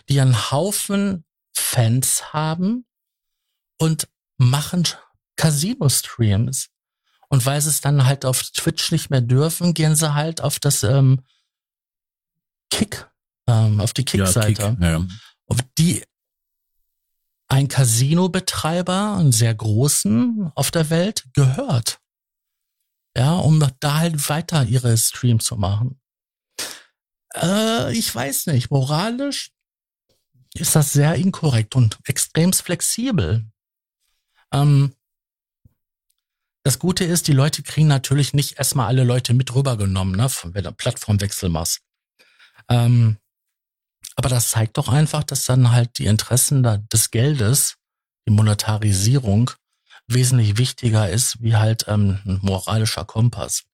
die 0.08 0.20
einen 0.20 0.50
Haufen 0.50 1.24
Fans 1.56 2.32
haben 2.32 2.86
und 3.78 4.08
machen 4.36 4.86
Casino-Streams. 5.36 6.68
Und 7.28 7.46
weil 7.46 7.60
sie 7.60 7.68
es 7.68 7.80
dann 7.80 8.06
halt 8.06 8.24
auf 8.24 8.42
Twitch 8.42 8.90
nicht 8.90 9.10
mehr 9.10 9.20
dürfen, 9.20 9.74
gehen 9.74 9.96
sie 9.96 10.14
halt 10.14 10.40
auf 10.40 10.58
das 10.58 10.82
ähm, 10.82 11.22
Kick, 12.70 13.08
ähm, 13.46 13.80
auf 13.80 13.92
die 13.92 14.04
Kick-Seite. 14.04 14.62
Ja, 14.62 14.70
Kick, 14.70 14.80
ja. 14.82 15.06
Auf 15.46 15.58
die 15.78 16.02
ein 17.48 17.68
Casino-Betreiber, 17.68 19.16
einen 19.16 19.32
sehr 19.32 19.54
großen 19.54 20.52
auf 20.54 20.70
der 20.70 20.90
Welt, 20.90 21.24
gehört. 21.32 21.98
Ja, 23.16 23.36
um 23.36 23.58
da 23.80 23.98
halt 23.98 24.28
weiter 24.28 24.64
ihre 24.64 24.96
Streams 24.96 25.44
zu 25.44 25.56
machen. 25.56 25.98
Äh, 27.34 27.96
ich 27.96 28.14
weiß 28.14 28.46
nicht, 28.46 28.70
moralisch 28.70 29.50
ist 30.54 30.76
das 30.76 30.92
sehr 30.92 31.14
inkorrekt 31.14 31.74
und 31.74 31.98
extrem 32.04 32.52
flexibel. 32.52 33.46
Ähm, 34.52 34.94
das 36.64 36.78
Gute 36.78 37.04
ist, 37.04 37.28
die 37.28 37.32
Leute 37.32 37.62
kriegen 37.62 37.88
natürlich 37.88 38.34
nicht 38.34 38.58
erstmal 38.58 38.88
alle 38.88 39.04
Leute 39.04 39.32
mit 39.32 39.54
rübergenommen, 39.54 40.16
ne, 40.16 40.28
wenn 40.44 40.64
du 40.64 40.72
Plattformwechsel 40.72 41.48
machst. 41.48 41.80
Ähm, 42.68 43.18
aber 44.16 44.28
das 44.28 44.50
zeigt 44.50 44.76
doch 44.78 44.88
einfach, 44.88 45.24
dass 45.24 45.44
dann 45.44 45.70
halt 45.70 45.98
die 45.98 46.06
Interessen 46.06 46.62
da, 46.62 46.78
des 46.78 47.10
Geldes, 47.10 47.76
die 48.26 48.32
Monetarisierung, 48.32 49.50
wesentlich 50.06 50.56
wichtiger 50.58 51.08
ist, 51.08 51.42
wie 51.42 51.56
halt 51.56 51.84
ähm, 51.88 52.18
ein 52.24 52.38
moralischer 52.42 53.04
Kompass. 53.04 53.64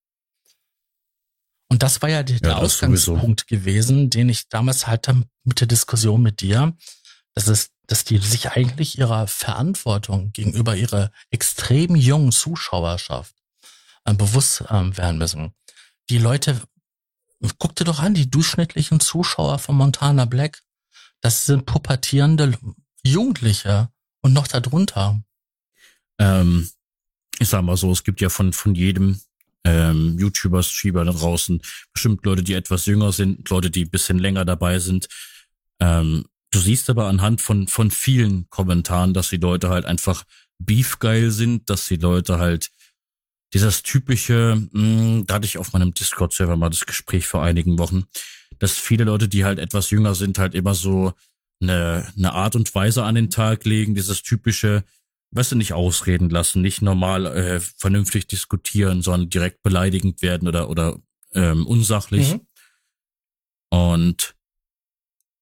Und 1.70 1.82
das 1.82 2.02
war 2.02 2.08
ja 2.08 2.22
der, 2.22 2.38
ja, 2.42 2.56
Ausgangspunkt 2.56 3.40
sowieso. 3.40 3.46
gewesen, 3.46 4.10
den 4.10 4.28
ich 4.28 4.48
damals 4.48 4.86
halt 4.86 5.08
mit 5.44 5.60
der 5.60 5.66
Diskussion 5.66 6.22
mit 6.22 6.40
dir, 6.40 6.76
dass 7.34 7.48
es 7.48 7.74
dass 7.86 8.04
die 8.04 8.18
sich 8.18 8.50
eigentlich 8.52 8.98
ihrer 8.98 9.26
Verantwortung 9.26 10.32
gegenüber 10.32 10.76
ihrer 10.76 11.10
extrem 11.30 11.96
jungen 11.96 12.32
Zuschauerschaft 12.32 13.34
äh, 14.04 14.14
bewusst 14.14 14.64
ähm, 14.70 14.96
werden 14.96 15.18
müssen. 15.18 15.54
Die 16.10 16.18
Leute, 16.18 16.60
guck 17.58 17.76
dir 17.76 17.84
doch 17.84 18.00
an, 18.00 18.14
die 18.14 18.30
durchschnittlichen 18.30 19.00
Zuschauer 19.00 19.58
von 19.58 19.76
Montana 19.76 20.24
Black, 20.24 20.62
das 21.20 21.46
sind 21.46 21.66
pubertierende 21.66 22.56
Jugendliche 23.04 23.88
und 24.20 24.32
noch 24.32 24.46
darunter. 24.46 25.22
Ähm, 26.18 26.68
ich 27.38 27.48
sag 27.48 27.62
mal 27.62 27.76
so, 27.76 27.90
es 27.90 28.04
gibt 28.04 28.20
ja 28.20 28.28
von, 28.28 28.52
von 28.52 28.74
jedem 28.74 29.20
ähm, 29.64 30.18
YouTuber, 30.18 30.62
Streamer 30.62 31.04
da 31.04 31.12
draußen 31.12 31.60
bestimmt 31.92 32.24
Leute, 32.24 32.42
die 32.42 32.54
etwas 32.54 32.86
jünger 32.86 33.12
sind, 33.12 33.48
Leute, 33.50 33.70
die 33.70 33.84
ein 33.84 33.90
bisschen 33.90 34.18
länger 34.18 34.44
dabei 34.44 34.78
sind. 34.78 35.08
Ähm, 35.80 36.26
Du 36.54 36.60
siehst 36.60 36.88
aber 36.88 37.08
anhand 37.08 37.40
von, 37.40 37.66
von 37.66 37.90
vielen 37.90 38.48
Kommentaren, 38.48 39.12
dass 39.12 39.30
die 39.30 39.38
Leute 39.38 39.70
halt 39.70 39.86
einfach 39.86 40.22
beefgeil 40.60 41.32
sind, 41.32 41.68
dass 41.68 41.88
die 41.88 41.96
Leute 41.96 42.38
halt 42.38 42.70
dieses 43.54 43.82
typische, 43.82 44.60
mh, 44.72 44.80
hm, 44.80 45.26
da 45.26 45.34
hatte 45.34 45.46
ich 45.46 45.58
auf 45.58 45.72
meinem 45.72 45.94
Discord-Server 45.94 46.56
mal 46.56 46.70
das 46.70 46.86
Gespräch 46.86 47.26
vor 47.26 47.42
einigen 47.42 47.78
Wochen, 47.78 48.04
dass 48.58 48.72
viele 48.72 49.04
Leute, 49.04 49.28
die 49.28 49.44
halt 49.44 49.58
etwas 49.58 49.90
jünger 49.90 50.14
sind, 50.14 50.38
halt 50.38 50.54
immer 50.54 50.74
so 50.74 51.12
eine, 51.60 52.12
eine 52.16 52.32
Art 52.32 52.56
und 52.56 52.74
Weise 52.74 53.04
an 53.04 53.14
den 53.14 53.30
Tag 53.30 53.64
legen, 53.64 53.94
dieses 53.94 54.22
typische, 54.22 54.84
weißt 55.30 55.52
du, 55.52 55.56
nicht 55.56 55.72
ausreden 55.72 56.30
lassen, 56.30 56.62
nicht 56.62 56.82
normal 56.82 57.26
äh, 57.26 57.60
vernünftig 57.60 58.26
diskutieren, 58.26 59.02
sondern 59.02 59.30
direkt 59.30 59.62
beleidigend 59.62 60.20
werden 60.20 60.48
oder, 60.48 60.68
oder 60.68 60.98
ähm, 61.32 61.66
unsachlich. 61.66 62.34
Mhm. 62.34 62.40
Und 63.70 64.34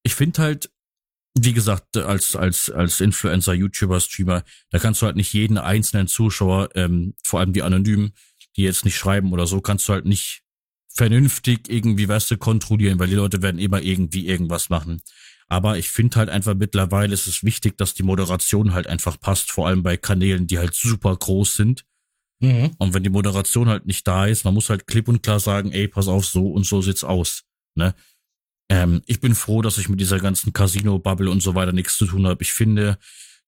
ich 0.02 0.14
finde 0.14 0.42
halt, 0.42 0.70
wie 1.38 1.52
gesagt, 1.52 1.96
als, 1.96 2.36
als, 2.36 2.70
als 2.70 3.00
Influencer, 3.00 3.54
YouTuber, 3.54 4.00
Streamer, 4.00 4.44
da 4.70 4.78
kannst 4.78 5.00
du 5.00 5.06
halt 5.06 5.16
nicht 5.16 5.32
jeden 5.32 5.58
einzelnen 5.58 6.06
Zuschauer, 6.06 6.68
ähm, 6.74 7.14
vor 7.24 7.40
allem 7.40 7.52
die 7.52 7.62
Anonymen, 7.62 8.12
die 8.56 8.62
jetzt 8.62 8.84
nicht 8.84 8.96
schreiben 8.96 9.32
oder 9.32 9.46
so, 9.46 9.60
kannst 9.60 9.88
du 9.88 9.94
halt 9.94 10.04
nicht 10.04 10.42
vernünftig 10.94 11.70
irgendwie, 11.70 12.06
weißt 12.06 12.30
du, 12.32 12.36
kontrollieren, 12.36 12.98
weil 12.98 13.08
die 13.08 13.14
Leute 13.14 13.40
werden 13.40 13.58
immer 13.58 13.80
irgendwie 13.80 14.26
irgendwas 14.26 14.68
machen. 14.68 15.00
Aber 15.48 15.78
ich 15.78 15.88
finde 15.88 16.18
halt 16.18 16.28
einfach 16.28 16.54
mittlerweile 16.54 17.14
ist 17.14 17.26
es 17.26 17.42
wichtig, 17.42 17.76
dass 17.78 17.94
die 17.94 18.02
Moderation 18.02 18.72
halt 18.74 18.86
einfach 18.86 19.18
passt, 19.18 19.50
vor 19.50 19.68
allem 19.68 19.82
bei 19.82 19.96
Kanälen, 19.96 20.46
die 20.46 20.58
halt 20.58 20.74
super 20.74 21.16
groß 21.16 21.54
sind. 21.54 21.84
Mhm. 22.40 22.72
Und 22.78 22.94
wenn 22.94 23.02
die 23.02 23.10
Moderation 23.10 23.68
halt 23.68 23.86
nicht 23.86 24.06
da 24.06 24.26
ist, 24.26 24.44
man 24.44 24.54
muss 24.54 24.68
halt 24.68 24.86
klipp 24.86 25.08
und 25.08 25.22
klar 25.22 25.40
sagen, 25.40 25.72
ey, 25.72 25.88
pass 25.88 26.08
auf, 26.08 26.26
so 26.26 26.50
und 26.50 26.66
so 26.66 26.82
sieht's 26.82 27.04
aus. 27.04 27.44
Ne? 27.74 27.94
Ähm, 28.72 29.02
ich 29.04 29.20
bin 29.20 29.34
froh, 29.34 29.60
dass 29.60 29.76
ich 29.76 29.90
mit 29.90 30.00
dieser 30.00 30.18
ganzen 30.18 30.54
Casino-Bubble 30.54 31.30
und 31.30 31.42
so 31.42 31.54
weiter 31.54 31.72
nichts 31.72 31.98
zu 31.98 32.06
tun 32.06 32.26
habe. 32.26 32.42
Ich 32.42 32.54
finde, 32.54 32.96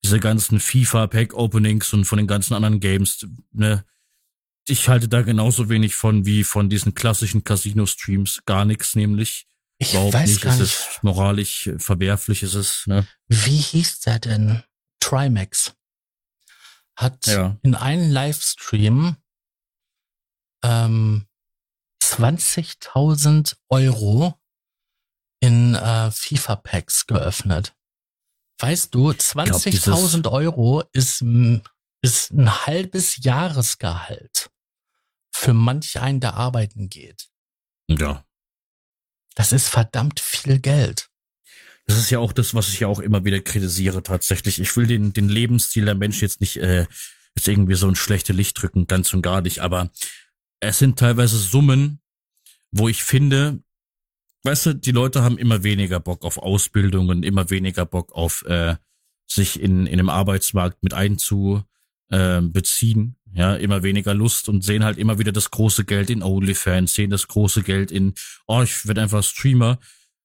diese 0.05 0.21
ganzen 0.21 0.61
FIFA-Pack-Openings 0.61 1.95
und 1.95 2.05
von 2.05 2.19
den 2.19 2.27
ganzen 2.27 2.53
anderen 2.53 2.79
Games, 2.79 3.27
ne, 3.53 3.87
ich 4.69 4.87
halte 4.91 5.09
da 5.09 5.23
genauso 5.23 5.71
wenig 5.71 5.95
von 5.95 6.27
wie 6.27 6.45
von 6.45 6.69
diesen 6.69 6.93
klassischen 6.93 7.43
Casino-Streams. 7.43 8.43
Gar 8.45 8.67
nichts 8.67 8.97
nämlich. 8.97 9.47
Ich 9.79 9.95
Überhaupt 9.95 10.13
weiß 10.13 10.29
nicht. 10.29 10.43
gar 10.43 10.53
nicht. 10.57 10.63
Es 10.63 10.89
ist 10.91 11.03
moralisch 11.03 11.71
verwerflich, 11.79 12.43
ist 12.43 12.55
es, 12.55 12.87
ne? 12.87 13.07
Wie 13.29 13.57
hieß 13.57 14.01
der 14.01 14.19
denn? 14.19 14.63
Trimax. 15.01 15.73
Hat 16.97 17.27
ja. 17.27 17.59
in 17.63 17.75
einem 17.75 18.11
Livestream 18.11 19.17
ähm, 20.63 21.27
20.000 22.03 23.57
Euro 23.71 24.39
in 25.45 25.75
äh, 25.75 26.11
FIFA-Packs 26.11 27.07
geöffnet. 27.07 27.75
Weißt 28.61 28.95
du, 28.95 29.11
20.000 29.11 30.31
Euro 30.31 30.83
ist, 30.93 31.23
ist 32.01 32.31
ein 32.31 32.67
halbes 32.67 33.23
Jahresgehalt 33.23 34.51
für 35.35 35.53
manch 35.53 36.01
einen, 36.01 36.21
der 36.21 36.35
arbeiten 36.35 36.89
geht. 36.89 37.29
Ja. 37.89 38.25
Das 39.35 39.53
ist 39.53 39.69
verdammt 39.69 40.21
viel 40.21 40.61
Geld. 40.61 41.11
Das 41.87 41.99
ist 41.99 42.09
ja 42.09 42.21
auch 42.21 42.33
das, 42.33 42.55
was 42.55 42.69
ich 42.71 42.81
ja 42.81 42.89
auch 42.89 43.01
immer 43.01 43.27
wieder 43.27 43.41
kritisiere 43.41 44.03
tatsächlich. 44.03 44.61
Ich 44.61 44.75
will 44.77 44.87
den, 44.87 45.13
den 45.13 45.29
Lebensstil 45.29 45.85
der 45.85 45.95
Menschen 45.95 46.23
jetzt 46.23 46.41
nicht 46.41 46.57
äh, 46.57 46.87
jetzt 47.37 47.49
irgendwie 47.49 47.75
so 47.75 47.89
ein 47.89 47.97
schlechte 47.97 48.33
Licht 48.33 48.63
drücken, 48.63 48.87
ganz 48.87 49.13
und 49.13 49.21
gar 49.21 49.43
nicht. 49.43 49.59
Aber 49.59 49.91
es 50.61 50.79
sind 50.79 50.99
teilweise 50.99 51.37
Summen, 51.37 52.01
wo 52.71 52.89
ich 52.89 53.03
finde, 53.03 53.64
weißt 54.45 54.67
du, 54.67 54.75
die 54.75 54.93
Leute 54.93 55.23
haben 55.23 55.39
immer 55.39 55.63
weniger 55.63 56.01
Bock 56.01 56.25
auf 56.25 56.39
Ausbildungen, 56.39 57.23
immer 57.23 57.51
weniger 57.51 57.87
Bock 57.87 58.13
auf 58.13 58.45
äh, 58.47 58.77
sich 59.27 59.61
in, 59.61 59.87
in 59.87 59.99
einem 59.99 60.11
Arbeitsmarkt 60.11 60.83
mit 60.83 60.95
einzubeziehen, 60.95 61.65
äh, 62.11 62.41
beziehen, 62.43 63.17
ja, 63.33 63.57
immer 63.57 63.83
weniger 63.83 64.15
Lust 64.15 64.49
und 64.49 64.63
sehen 64.63 64.85
halt 64.85 64.99
immer 64.99 65.19
wieder 65.19 65.33
das 65.33 65.51
große 65.51 65.85
Geld 65.85 66.11
in 66.11 66.23
OnlyFans, 66.23 66.95
sehen 66.95 67.11
das 67.11 67.27
große 67.27 67.63
Geld 67.63 67.91
in, 67.91 68.15
oh, 68.47 68.63
ich 68.63 68.87
werde 68.87 69.03
einfach 69.03 69.25
Streamer. 69.25 69.79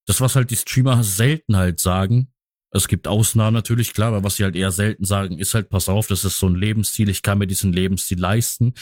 Das, 0.05 0.21
was 0.21 0.35
halt 0.35 0.51
die 0.51 0.57
Streamer 0.57 1.03
selten 1.03 1.55
halt 1.55 1.79
sagen, 1.79 2.31
es 2.71 2.87
gibt 2.87 3.07
Ausnahmen 3.07 3.55
natürlich, 3.55 3.93
klar, 3.93 4.09
aber 4.09 4.23
was 4.23 4.35
sie 4.35 4.43
halt 4.43 4.55
eher 4.55 4.71
selten 4.71 5.05
sagen, 5.05 5.39
ist 5.39 5.55
halt, 5.55 5.69
pass 5.69 5.89
auf, 5.89 6.07
das 6.07 6.23
ist 6.23 6.37
so 6.37 6.47
ein 6.47 6.55
Lebensstil, 6.55 7.09
ich 7.09 7.23
kann 7.23 7.39
mir 7.39 7.47
diesen 7.47 7.73
Lebensstil 7.73 8.19
leisten. 8.19 8.73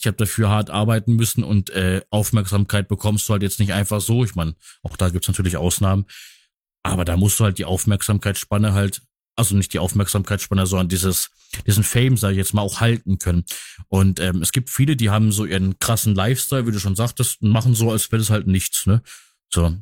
Ich 0.00 0.06
habe 0.06 0.16
dafür 0.16 0.48
hart 0.48 0.70
arbeiten 0.70 1.16
müssen 1.16 1.44
und 1.44 1.68
äh, 1.70 2.00
Aufmerksamkeit 2.08 2.88
bekommst 2.88 3.28
du 3.28 3.34
halt 3.34 3.42
jetzt 3.42 3.60
nicht 3.60 3.74
einfach 3.74 4.00
so. 4.00 4.24
Ich 4.24 4.34
meine, 4.34 4.54
auch 4.82 4.96
da 4.96 5.10
gibt's 5.10 5.28
natürlich 5.28 5.58
Ausnahmen. 5.58 6.06
Aber 6.82 7.04
da 7.04 7.18
musst 7.18 7.38
du 7.38 7.44
halt 7.44 7.58
die 7.58 7.66
Aufmerksamkeitsspanne 7.66 8.72
halt, 8.72 9.02
also 9.36 9.54
nicht 9.54 9.74
die 9.74 9.78
Aufmerksamkeitsspanne, 9.78 10.66
sondern 10.66 10.88
dieses, 10.88 11.28
diesen 11.66 11.84
Fame, 11.84 12.16
sag 12.16 12.30
ich 12.30 12.38
jetzt 12.38 12.54
mal, 12.54 12.62
auch 12.62 12.80
halten 12.80 13.18
können. 13.18 13.44
Und 13.88 14.20
ähm, 14.20 14.40
es 14.40 14.52
gibt 14.52 14.70
viele, 14.70 14.96
die 14.96 15.10
haben 15.10 15.32
so 15.32 15.44
ihren 15.44 15.78
krassen 15.78 16.14
Lifestyle, 16.14 16.66
wie 16.66 16.72
du 16.72 16.80
schon 16.80 16.96
sagtest, 16.96 17.42
und 17.42 17.50
machen 17.50 17.74
so, 17.74 17.90
als 17.90 18.10
wäre 18.10 18.20
das 18.20 18.30
halt 18.30 18.46
nichts, 18.46 18.86
ne? 18.86 19.02
So. 19.52 19.76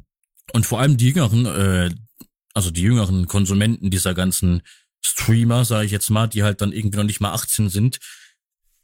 Und 0.53 0.67
vor 0.67 0.81
allem 0.81 0.97
die 0.97 1.11
jüngeren, 1.11 1.47
äh, 1.47 1.91
also 2.55 2.73
die 2.73 2.83
jüngeren 2.83 3.29
Konsumenten 3.29 3.91
dieser 3.91 4.15
ganzen 4.15 4.63
Streamer, 5.01 5.65
sage 5.65 5.87
ich 5.87 5.93
jetzt 5.93 6.11
mal, 6.11 6.27
die 6.27 6.43
halt 6.43 6.61
dann 6.61 6.73
irgendwie 6.73 6.97
noch 6.97 7.05
nicht 7.05 7.21
mal 7.21 7.33
18 7.33 7.69
sind, 7.69 8.01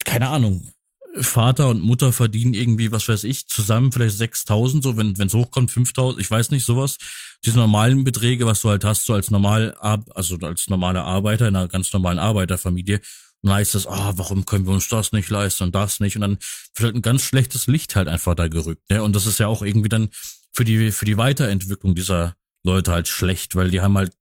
keine 0.05 0.29
Ahnung, 0.29 0.74
Vater 1.21 1.69
und 1.69 1.81
Mutter 1.81 2.13
verdienen 2.13 2.55
irgendwie, 2.55 2.91
was 2.91 3.09
weiß 3.09 3.25
ich, 3.25 3.47
zusammen 3.47 3.93
vielleicht 3.93 4.21
6.000, 4.21 4.83
so 4.83 4.97
wenn 4.97 5.15
es 5.15 5.35
hochkommt 5.35 5.71
5.000, 5.71 6.19
ich 6.19 6.31
weiß 6.31 6.51
nicht, 6.51 6.65
sowas. 6.65 6.99
Diese 7.45 7.59
normalen 7.59 8.05
Beträge, 8.05 8.47
was 8.47 8.63
du 8.63 8.71
halt 8.71 8.85
hast, 8.85 9.05
so 9.05 9.15
als 9.15 9.31
normal, 9.31 9.75
also 9.75 10.37
als 10.39 10.69
normaler 10.69 11.05
Arbeiter 11.05 11.47
in 11.47 11.57
einer 11.57 11.69
ganz 11.69 11.93
normalen 11.93 12.19
Arbeiterfamilie. 12.19 12.97
Und 13.43 13.51
dann 13.51 13.59
heißt 13.59 13.75
es, 13.75 13.87
ah, 13.87 14.15
warum 14.17 14.45
können 14.47 14.67
wir 14.67 14.73
uns 14.73 14.89
das 14.89 15.13
nicht 15.13 15.29
leisten 15.29 15.65
und 15.65 15.75
das 15.75 16.01
nicht? 16.01 16.17
Und 16.17 16.23
dann 16.23 16.39
wird 16.75 16.87
halt 16.87 16.97
ein 16.97 17.03
ganz 17.03 17.23
schlechtes 17.23 17.67
Licht 17.67 17.95
halt 17.95 18.09
einfach 18.09 18.35
da 18.35 18.49
gerückt. 18.49 18.91
Ne? 18.91 19.03
Und 19.03 19.15
das 19.15 19.27
ist 19.27 19.39
ja 19.39 19.47
auch 19.47 19.63
irgendwie 19.63 19.91
dann 19.91 20.09
für 20.53 20.65
die, 20.65 20.91
für 20.91 21.05
die 21.05 21.19
Weiterentwicklung 21.19 21.95
dieser 21.95 22.35
Leute 22.65 22.93
halt 22.93 23.07
schlecht, 23.07 23.55
weil 23.55 23.71
die 23.71 23.81
haben 23.81 23.97
halt, 23.99 24.13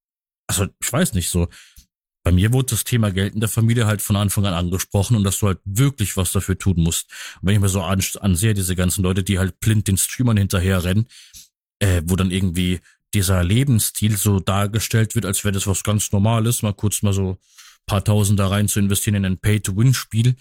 also 0.47 0.67
ich 0.81 0.91
weiß 0.91 1.13
nicht 1.13 1.29
so, 1.29 1.47
bei 2.23 2.31
mir 2.31 2.53
wurde 2.53 2.67
das 2.67 2.85
Thema 2.85 3.11
Geld 3.11 3.33
in 3.33 3.41
der 3.41 3.49
Familie 3.49 3.85
halt 3.85 4.01
von 4.01 4.15
Anfang 4.15 4.45
an 4.45 4.53
angesprochen 4.53 5.17
und 5.17 5.23
dass 5.23 5.39
du 5.39 5.47
halt 5.47 5.59
wirklich 5.65 6.15
was 6.15 6.31
dafür 6.31 6.57
tun 6.57 6.75
musst. 6.77 7.09
Und 7.41 7.47
wenn 7.47 7.55
ich 7.55 7.61
mir 7.61 7.69
so 7.69 7.81
ansehe, 7.81 8.53
diese 8.53 8.75
ganzen 8.75 9.03
Leute, 9.03 9.23
die 9.23 9.39
halt 9.39 9.59
blind 9.59 9.87
den 9.87 9.97
Streamern 9.97 10.37
hinterherrennen, 10.37 11.07
äh, 11.79 12.01
wo 12.05 12.15
dann 12.15 12.31
irgendwie 12.31 12.79
dieser 13.13 13.43
Lebensstil 13.43 14.17
so 14.17 14.39
dargestellt 14.39 15.15
wird, 15.15 15.25
als 15.25 15.43
wäre 15.43 15.51
das 15.51 15.67
was 15.67 15.83
ganz 15.83 16.11
Normales, 16.11 16.61
mal 16.61 16.73
kurz 16.73 17.03
mal 17.03 17.13
so 17.13 17.37
paar 17.85 18.03
Tausend 18.03 18.39
da 18.39 18.47
rein 18.47 18.69
zu 18.69 18.79
investieren 18.79 19.15
in 19.15 19.25
ein 19.25 19.37
Pay-to-Win-Spiel 19.37 20.35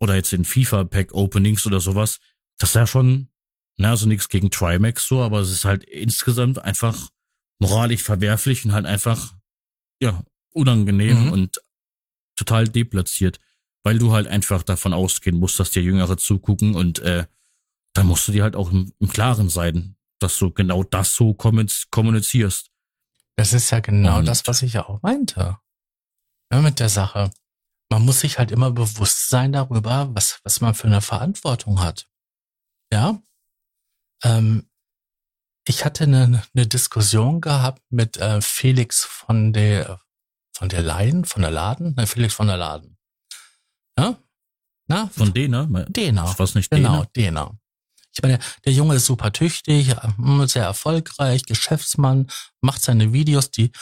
oder 0.00 0.16
jetzt 0.16 0.32
in 0.32 0.44
FIFA-Pack-Openings 0.44 1.66
oder 1.66 1.78
sowas, 1.78 2.18
das 2.58 2.70
ist 2.70 2.74
ja 2.74 2.86
schon, 2.86 3.28
na, 3.76 3.90
also 3.90 4.06
nichts 4.06 4.28
gegen 4.28 4.50
Trimax 4.50 5.06
so, 5.06 5.22
aber 5.22 5.40
es 5.40 5.50
ist 5.50 5.64
halt 5.64 5.84
insgesamt 5.84 6.58
einfach 6.58 7.10
moralisch 7.60 8.02
verwerflich 8.02 8.64
und 8.64 8.72
halt 8.72 8.86
einfach, 8.86 9.34
ja, 10.02 10.24
unangenehm 10.52 11.26
mhm. 11.26 11.32
und 11.32 11.62
total 12.36 12.68
deplatziert, 12.68 13.40
weil 13.84 13.98
du 13.98 14.12
halt 14.12 14.26
einfach 14.26 14.62
davon 14.62 14.92
ausgehen 14.92 15.36
musst, 15.36 15.58
dass 15.60 15.70
dir 15.70 15.82
Jüngere 15.82 16.16
zugucken 16.16 16.74
und 16.74 17.00
äh, 17.00 17.26
dann 17.94 18.06
musst 18.06 18.26
du 18.28 18.32
dir 18.32 18.42
halt 18.42 18.56
auch 18.56 18.70
im, 18.70 18.92
im 18.98 19.08
Klaren 19.08 19.48
sein, 19.48 19.96
dass 20.18 20.38
du 20.38 20.50
genau 20.50 20.82
das 20.82 21.14
so 21.14 21.34
kommunizierst. 21.34 22.70
Das 23.36 23.52
ist 23.52 23.70
ja 23.70 23.80
genau 23.80 24.18
und 24.18 24.26
das, 24.26 24.46
was 24.46 24.62
ich 24.62 24.74
ja 24.74 24.88
auch 24.88 25.02
meinte. 25.02 25.58
Ja, 26.52 26.60
mit 26.60 26.80
der 26.80 26.88
Sache. 26.88 27.30
Man 27.90 28.04
muss 28.04 28.20
sich 28.20 28.38
halt 28.38 28.50
immer 28.50 28.70
bewusst 28.70 29.28
sein 29.28 29.52
darüber, 29.52 30.10
was, 30.14 30.40
was 30.44 30.60
man 30.60 30.74
für 30.74 30.86
eine 30.86 31.00
Verantwortung 31.00 31.80
hat. 31.80 32.08
Ja. 32.92 33.22
Ähm, 34.22 34.70
ich 35.66 35.84
hatte 35.84 36.04
eine, 36.04 36.42
eine 36.54 36.66
Diskussion 36.66 37.40
gehabt 37.40 37.82
mit 37.90 38.16
äh, 38.16 38.40
Felix 38.40 39.04
von 39.04 39.52
der 39.52 40.00
von 40.62 40.68
der 40.68 40.82
Leyen, 40.82 41.24
von 41.24 41.42
der 41.42 41.50
Laden? 41.50 41.94
Nein, 41.96 42.06
Felix 42.06 42.34
von 42.34 42.46
der 42.46 42.56
Laden. 42.56 42.96
Ja? 43.98 44.16
Na? 44.86 45.08
Von 45.08 45.34
Dena? 45.34 45.64
Dena. 45.88 46.38
Was 46.38 46.54
nicht 46.54 46.70
Genau, 46.70 47.04
Dena. 47.16 47.50
Ich 48.14 48.22
meine, 48.22 48.38
der 48.64 48.72
Junge 48.72 48.94
ist 48.94 49.06
super 49.06 49.32
tüchtig, 49.32 49.96
hm, 49.96 50.46
sehr 50.46 50.62
erfolgreich, 50.62 51.46
Geschäftsmann, 51.46 52.30
macht 52.60 52.80
seine 52.80 53.12
Videos, 53.12 53.50
die, 53.50 53.72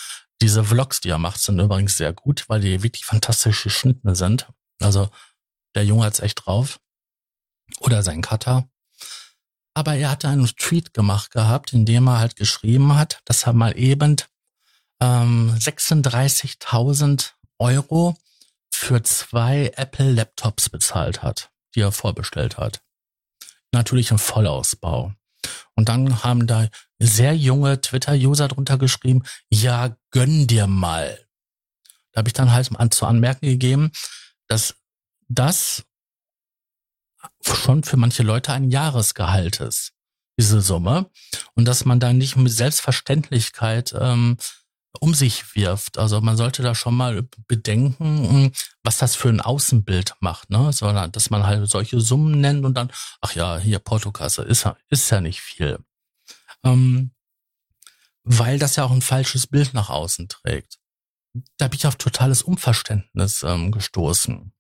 diese 0.41 0.65
Vlogs, 0.65 1.03
die 1.03 1.11
er 1.11 1.19
macht, 1.19 1.43
sind 1.43 1.59
übrigens 1.59 1.99
sehr 1.99 2.15
gut, 2.15 2.49
weil 2.49 2.63
die 2.63 2.83
wirklich 2.83 3.05
fantastisch 3.05 3.63
geschnitten 3.63 4.15
sind. 4.15 4.49
Also, 4.81 5.11
der 5.75 5.85
Junge 5.85 6.07
hat's 6.07 6.21
echt 6.21 6.47
drauf. 6.47 6.81
Oder 7.81 8.03
sein 8.03 8.23
Cutter. 8.23 8.71
Aber 9.75 9.97
er 9.97 10.13
hatte 10.13 10.29
einen 10.29 10.47
Tweet 10.47 10.95
gemacht 10.95 11.31
gehabt, 11.31 11.75
in 11.75 11.85
dem 11.85 12.07
er 12.07 12.21
halt 12.21 12.37
geschrieben 12.37 12.95
hat, 12.95 13.21
dass 13.27 13.43
er 13.43 13.53
mal 13.53 13.77
eben 13.79 14.17
ähm, 15.01 15.55
36.000 15.59 17.33
Euro 17.59 18.17
für 18.71 19.03
zwei 19.03 19.73
Apple 19.77 20.13
Laptops 20.13 20.69
bezahlt 20.69 21.23
hat, 21.23 21.51
die 21.75 21.81
er 21.81 21.93
vorbestellt 21.93 22.59
hat. 22.59 22.83
Natürlich 23.73 24.11
ein 24.11 24.19
Vollausbau. 24.19 25.13
Und 25.75 25.89
dann 25.89 26.23
haben 26.23 26.47
da 26.47 26.69
sehr 26.99 27.37
junge 27.37 27.81
Twitter-User 27.81 28.49
drunter 28.49 28.79
geschrieben, 28.79 29.23
ja, 29.49 29.97
gönn 30.11 30.47
dir 30.47 30.67
mal. 30.67 31.27
Da 32.13 32.19
habe 32.19 32.29
ich 32.29 32.33
dann 32.35 32.53
halt 32.53 32.95
zu 32.95 33.07
anmerken 33.07 33.47
gegeben, 33.47 33.93
dass 34.49 34.77
das 35.29 35.85
schon 37.43 37.85
für 37.85 37.97
manche 37.97 38.23
Leute 38.23 38.53
ein 38.53 38.71
Jahresgehalt 38.71 39.61
ist, 39.61 39.93
diese 40.39 40.61
Summe. 40.61 41.11
Und 41.55 41.67
dass 41.67 41.85
man 41.85 42.01
da 42.01 42.13
nicht 42.13 42.37
mit 42.37 42.53
Selbstverständlichkeit 42.53 43.95
ähm, 43.99 44.37
um 44.99 45.15
sich 45.15 45.55
wirft. 45.55 45.99
Also 45.99 46.21
man 46.21 46.37
sollte 46.37 46.63
da 46.63 46.75
schon 46.75 46.97
mal 46.97 47.23
bedenken, 47.47 48.29
hm, 48.29 48.53
was 48.83 48.99
das 48.99 49.15
für 49.15 49.29
ein 49.29 49.41
Außenbild 49.41 50.15
macht, 50.21 50.51
ne? 50.51 50.73
Sondern 50.73 51.13
dass 51.13 51.31
man 51.31 51.47
halt 51.47 51.69
solche 51.69 52.01
Summen 52.01 52.41
nennt 52.41 52.65
und 52.65 52.75
dann, 52.75 52.91
ach 53.21 53.35
ja, 53.35 53.59
hier 53.59 53.79
Portokasse 53.79 54.43
ist 54.43 54.65
ja, 54.65 54.77
ist 54.89 55.11
ja 55.11 55.21
nicht 55.21 55.41
viel. 55.41 55.79
Ähm, 56.65 57.13
weil 58.25 58.59
das 58.59 58.77
ja 58.77 58.85
auch 58.85 58.91
ein 58.91 59.03
falsches 59.03 59.47
Bild 59.47 59.75
nach 59.75 59.91
außen 59.91 60.29
trägt. 60.29 60.79
Da 61.59 61.69
bin 61.69 61.79
ich 61.79 61.87
auf 61.87 61.97
totales 61.97 62.43
Unverständnis 62.43 63.43
ähm, 63.43 63.71
gestoßen. 63.71 64.53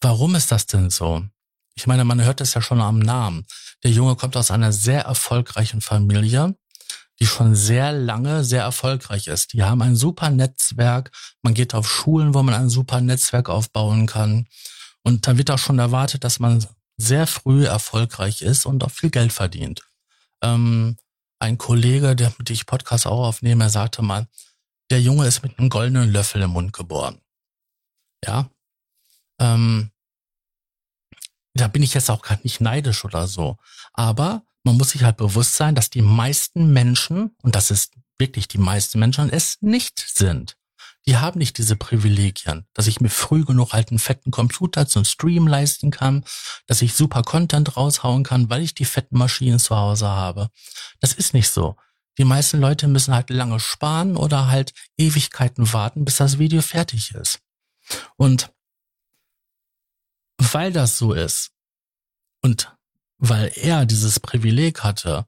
Warum 0.00 0.34
ist 0.34 0.52
das 0.52 0.66
denn 0.66 0.90
so? 0.90 1.24
Ich 1.74 1.86
meine, 1.86 2.04
man 2.04 2.22
hört 2.22 2.40
es 2.40 2.54
ja 2.54 2.62
schon 2.62 2.80
am 2.80 2.98
Namen. 2.98 3.46
Der 3.82 3.90
Junge 3.90 4.14
kommt 4.16 4.36
aus 4.36 4.50
einer 4.50 4.72
sehr 4.72 5.02
erfolgreichen 5.02 5.80
Familie 5.80 6.56
die 7.22 7.26
schon 7.26 7.54
sehr 7.54 7.92
lange 7.92 8.42
sehr 8.42 8.62
erfolgreich 8.62 9.28
ist. 9.28 9.52
Die 9.52 9.62
haben 9.62 9.80
ein 9.80 9.94
super 9.94 10.28
Netzwerk. 10.28 11.12
Man 11.42 11.54
geht 11.54 11.72
auf 11.72 11.88
Schulen, 11.88 12.34
wo 12.34 12.42
man 12.42 12.52
ein 12.52 12.68
super 12.68 13.00
Netzwerk 13.00 13.48
aufbauen 13.48 14.08
kann. 14.08 14.48
Und 15.04 15.28
da 15.28 15.38
wird 15.38 15.52
auch 15.52 15.58
schon 15.58 15.78
erwartet, 15.78 16.24
dass 16.24 16.40
man 16.40 16.66
sehr 16.96 17.28
früh 17.28 17.64
erfolgreich 17.64 18.42
ist 18.42 18.66
und 18.66 18.82
auch 18.82 18.90
viel 18.90 19.10
Geld 19.10 19.32
verdient. 19.32 19.82
Ähm, 20.42 20.96
ein 21.38 21.58
Kollege, 21.58 22.16
der 22.16 22.34
mit 22.38 22.48
dem 22.48 22.54
ich 22.54 22.66
Podcast 22.66 23.06
auch 23.06 23.24
aufnehme, 23.24 23.62
er 23.62 23.70
sagte 23.70 24.02
mal, 24.02 24.26
der 24.90 25.00
Junge 25.00 25.24
ist 25.28 25.44
mit 25.44 25.60
einem 25.60 25.68
goldenen 25.68 26.10
Löffel 26.10 26.42
im 26.42 26.50
Mund 26.50 26.72
geboren. 26.72 27.20
Ja. 28.24 28.50
Ähm, 29.38 29.92
da 31.54 31.68
bin 31.68 31.84
ich 31.84 31.94
jetzt 31.94 32.10
auch 32.10 32.22
gar 32.22 32.40
nicht 32.42 32.60
neidisch 32.60 33.04
oder 33.04 33.28
so. 33.28 33.58
Aber 33.92 34.42
man 34.64 34.76
muss 34.76 34.90
sich 34.90 35.02
halt 35.02 35.16
bewusst 35.16 35.54
sein, 35.54 35.74
dass 35.74 35.90
die 35.90 36.02
meisten 36.02 36.72
Menschen, 36.72 37.36
und 37.42 37.54
das 37.54 37.70
ist 37.70 37.94
wirklich 38.18 38.48
die 38.48 38.58
meisten 38.58 38.98
Menschen, 38.98 39.30
es 39.30 39.58
nicht 39.60 39.98
sind. 39.98 40.56
Die 41.06 41.16
haben 41.16 41.38
nicht 41.38 41.58
diese 41.58 41.74
Privilegien, 41.74 42.64
dass 42.74 42.86
ich 42.86 43.00
mir 43.00 43.08
früh 43.08 43.44
genug 43.44 43.72
halt 43.72 43.90
einen 43.90 43.98
fetten 43.98 44.30
Computer 44.30 44.86
zum 44.86 45.04
Stream 45.04 45.48
leisten 45.48 45.90
kann, 45.90 46.24
dass 46.66 46.80
ich 46.80 46.94
super 46.94 47.22
Content 47.22 47.76
raushauen 47.76 48.22
kann, 48.22 48.50
weil 48.50 48.62
ich 48.62 48.74
die 48.74 48.84
fetten 48.84 49.18
Maschinen 49.18 49.58
zu 49.58 49.76
Hause 49.76 50.06
habe. 50.06 50.50
Das 51.00 51.12
ist 51.12 51.34
nicht 51.34 51.48
so. 51.48 51.76
Die 52.18 52.24
meisten 52.24 52.60
Leute 52.60 52.86
müssen 52.86 53.14
halt 53.14 53.30
lange 53.30 53.58
sparen 53.58 54.16
oder 54.16 54.46
halt 54.46 54.74
Ewigkeiten 54.96 55.72
warten, 55.72 56.04
bis 56.04 56.18
das 56.18 56.38
Video 56.38 56.62
fertig 56.62 57.12
ist. 57.14 57.40
Und 58.16 58.52
weil 60.38 60.72
das 60.72 60.98
so 60.98 61.12
ist 61.12 61.50
und 62.42 62.72
weil 63.22 63.52
er 63.54 63.86
dieses 63.86 64.18
Privileg 64.18 64.82
hatte, 64.82 65.26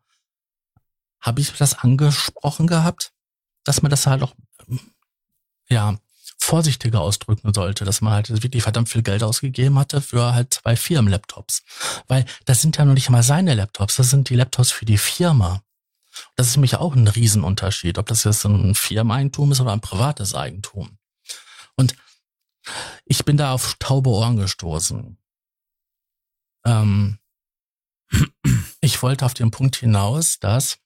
habe 1.21 1.41
ich 1.41 1.53
das 1.53 1.79
angesprochen 1.79 2.67
gehabt, 2.67 3.13
dass 3.63 3.83
man 3.83 3.91
das 3.91 4.09
halt 4.09 4.23
auch, 4.23 4.35
ja, 5.69 5.97
vorsichtiger 6.37 7.01
ausdrücken 7.01 7.55
sollte, 7.55 7.85
dass 7.85 8.01
man 8.01 8.13
halt 8.13 8.31
wirklich 8.43 8.65
verdammt 8.65 8.89
viel 8.89 9.03
Geld 9.03 9.23
ausgegeben 9.23 9.79
hatte 9.79 10.01
für 10.01 10.35
halt 10.35 10.53
zwei 10.55 10.75
Firmenlaptops. 10.75 11.63
Weil 12.09 12.27
das 12.45 12.61
sind 12.61 12.77
ja 12.77 12.85
noch 12.85 12.95
nicht 12.95 13.11
mal 13.11 13.23
seine 13.23 13.55
Laptops, 13.55 13.95
das 13.97 14.11
sind 14.11 14.29
die 14.29 14.37
Laptops 14.37 14.73
für 14.73 14.85
die 14.85 14.99
Firma. 14.99 15.63
Das 16.35 16.49
ist 16.49 16.57
nämlich 16.57 16.77
auch 16.77 16.97
ein 16.97 17.07
Riesenunterschied, 17.07 17.97
ob 17.99 18.07
das 18.07 18.25
jetzt 18.25 18.45
ein 18.45 18.75
Firmeneigentum 18.75 19.53
ist 19.53 19.61
oder 19.61 19.73
ein 19.73 19.81
privates 19.81 20.35
Eigentum. 20.35 20.99
Und 21.77 21.95
ich 23.05 23.25
bin 23.25 23.37
da 23.37 23.53
auf 23.53 23.77
taube 23.79 24.11
Ohren 24.11 24.37
gestoßen. 24.37 25.17
Ähm, 26.67 27.19
ich 28.81 29.03
wollte 29.03 29.25
auf 29.25 29.35
den 29.35 29.51
Punkt 29.51 29.77
hinaus, 29.77 30.39
dass 30.39 30.79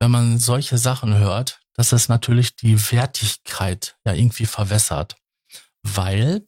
wenn 0.00 0.10
man 0.10 0.38
solche 0.38 0.78
Sachen 0.78 1.14
hört, 1.18 1.60
dass 1.74 1.92
es 1.92 2.08
natürlich 2.08 2.56
die 2.56 2.90
Wertigkeit 2.90 3.96
ja 4.04 4.14
irgendwie 4.14 4.46
verwässert. 4.46 5.16
Weil, 5.82 6.46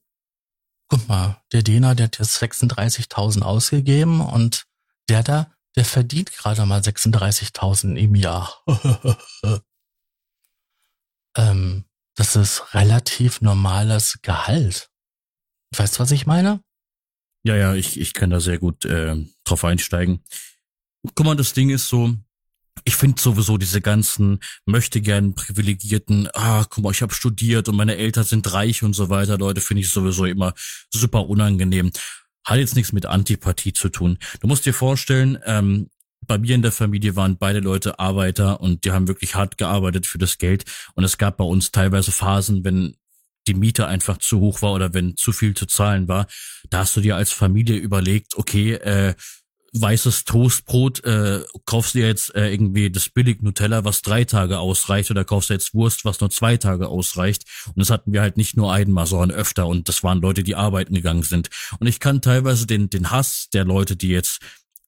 guck 0.89 1.07
mal, 1.09 1.43
der 1.53 1.63
Dena, 1.63 1.95
der 1.95 2.07
hat 2.07 2.19
jetzt 2.19 2.43
36.000 2.43 3.43
ausgegeben 3.43 4.21
und 4.21 4.67
der 5.09 5.23
da, 5.23 5.53
der 5.77 5.85
verdient 5.85 6.33
gerade 6.33 6.67
mal 6.67 6.81
36.000 6.81 7.97
im 7.97 8.15
Jahr. 8.15 8.63
ähm, 11.37 11.85
das 12.15 12.37
ist 12.37 12.75
relativ 12.75 13.41
normales 13.41 14.19
Gehalt. 14.23 14.91
Weißt 15.75 15.97
du, 15.97 16.01
was 16.01 16.11
ich 16.11 16.27
meine? 16.27 16.63
Ja, 17.45 17.57
ja, 17.57 17.75
ich, 17.75 17.99
ich 17.99 18.13
kann 18.13 18.31
da 18.31 18.41
sehr 18.41 18.59
gut 18.59 18.85
äh, 18.85 19.17
drauf 19.53 19.65
einsteigen. 19.65 20.21
Guck 21.15 21.27
mal, 21.27 21.37
das 21.37 21.53
Ding 21.53 21.71
ist 21.71 21.89
so, 21.89 22.15
ich 22.85 22.97
finde 22.97 23.21
sowieso 23.21 23.59
diese 23.59 23.81
ganzen 23.81 24.41
möchte 24.67 25.01
gern 25.01 25.35
privilegierten, 25.35 26.29
ah, 26.35 26.65
guck 26.69 26.85
mal, 26.85 26.91
ich 26.91 27.03
habe 27.03 27.15
studiert 27.15 27.69
und 27.69 27.77
meine 27.77 27.97
Eltern 27.97 28.25
sind 28.25 28.53
reich 28.53 28.83
und 28.83 28.95
so 28.95 29.09
weiter, 29.09 29.39
Leute, 29.39 29.61
finde 29.61 29.83
ich 29.83 29.91
sowieso 29.91 30.25
immer 30.25 30.55
super 30.91 31.29
unangenehm. 31.29 31.93
Hat 32.45 32.59
jetzt 32.59 32.75
nichts 32.75 32.93
mit 32.93 33.07
Antipathie 33.07 33.73
zu 33.73 33.89
tun. 33.89 34.19
Du 34.41 34.49
musst 34.49 34.67
dir 34.67 34.75
vorstellen, 34.75 35.39
ähm, 35.45 35.91
bei 36.27 36.39
mir 36.39 36.55
in 36.55 36.63
der 36.63 36.73
Familie 36.73 37.17
waren 37.17 37.37
beide 37.37 37.59
Leute 37.59 37.99
Arbeiter 37.99 38.61
und 38.61 38.85
die 38.85 38.93
haben 38.93 39.09
wirklich 39.09 39.35
hart 39.35 39.59
gearbeitet 39.59 40.07
für 40.07 40.19
das 40.19 40.39
Geld. 40.39 40.65
Und 40.95 41.05
es 41.05 41.19
gab 41.19 41.37
bei 41.37 41.45
uns 41.45 41.73
teilweise 41.73 42.13
Phasen, 42.13 42.65
wenn 42.65 42.97
die 43.49 43.55
Miete 43.55 43.87
einfach 43.87 44.19
zu 44.19 44.39
hoch 44.41 44.63
war 44.63 44.73
oder 44.73 44.95
wenn 44.95 45.17
zu 45.17 45.33
viel 45.33 45.55
zu 45.55 45.67
zahlen 45.67 46.07
war, 46.07 46.27
da 46.71 46.79
hast 46.79 46.97
du 46.97 47.01
dir 47.01 47.17
als 47.17 47.33
Familie 47.33 47.77
überlegt, 47.77 48.37
okay, 48.37 48.75
äh, 48.75 49.15
weißes 49.73 50.25
Toastbrot, 50.25 51.05
äh, 51.05 51.43
kaufst 51.65 51.95
du 51.95 52.01
jetzt 52.01 52.35
äh, 52.35 52.51
irgendwie 52.51 52.91
das 52.91 53.09
billig 53.09 53.43
Nutella, 53.43 53.85
was 53.85 54.03
drei 54.03 54.25
Tage 54.25 54.59
ausreicht, 54.59 55.11
oder 55.11 55.25
kaufst 55.25 55.51
du 55.51 55.55
jetzt 55.55 55.75
Wurst, 55.75 56.05
was 56.05 56.21
nur 56.21 56.31
zwei 56.31 56.57
Tage 56.57 56.89
ausreicht. 56.89 57.45
Und 57.69 57.79
das 57.79 57.91
hatten 57.91 58.13
wir 58.13 58.21
halt 58.21 58.37
nicht 58.37 58.57
nur 58.57 58.73
einmal, 58.73 59.07
sondern 59.07 59.31
öfter. 59.31 59.67
Und 59.67 59.89
das 59.89 60.03
waren 60.03 60.21
Leute, 60.21 60.43
die 60.43 60.55
arbeiten 60.55 60.95
gegangen 60.95 61.23
sind. 61.23 61.49
Und 61.79 61.87
ich 61.87 62.01
kann 62.01 62.21
teilweise 62.21 62.67
den, 62.67 62.91
den 62.91 63.11
Hass 63.11 63.49
der 63.53 63.65
Leute, 63.65 63.97
die 63.97 64.09
jetzt 64.09 64.41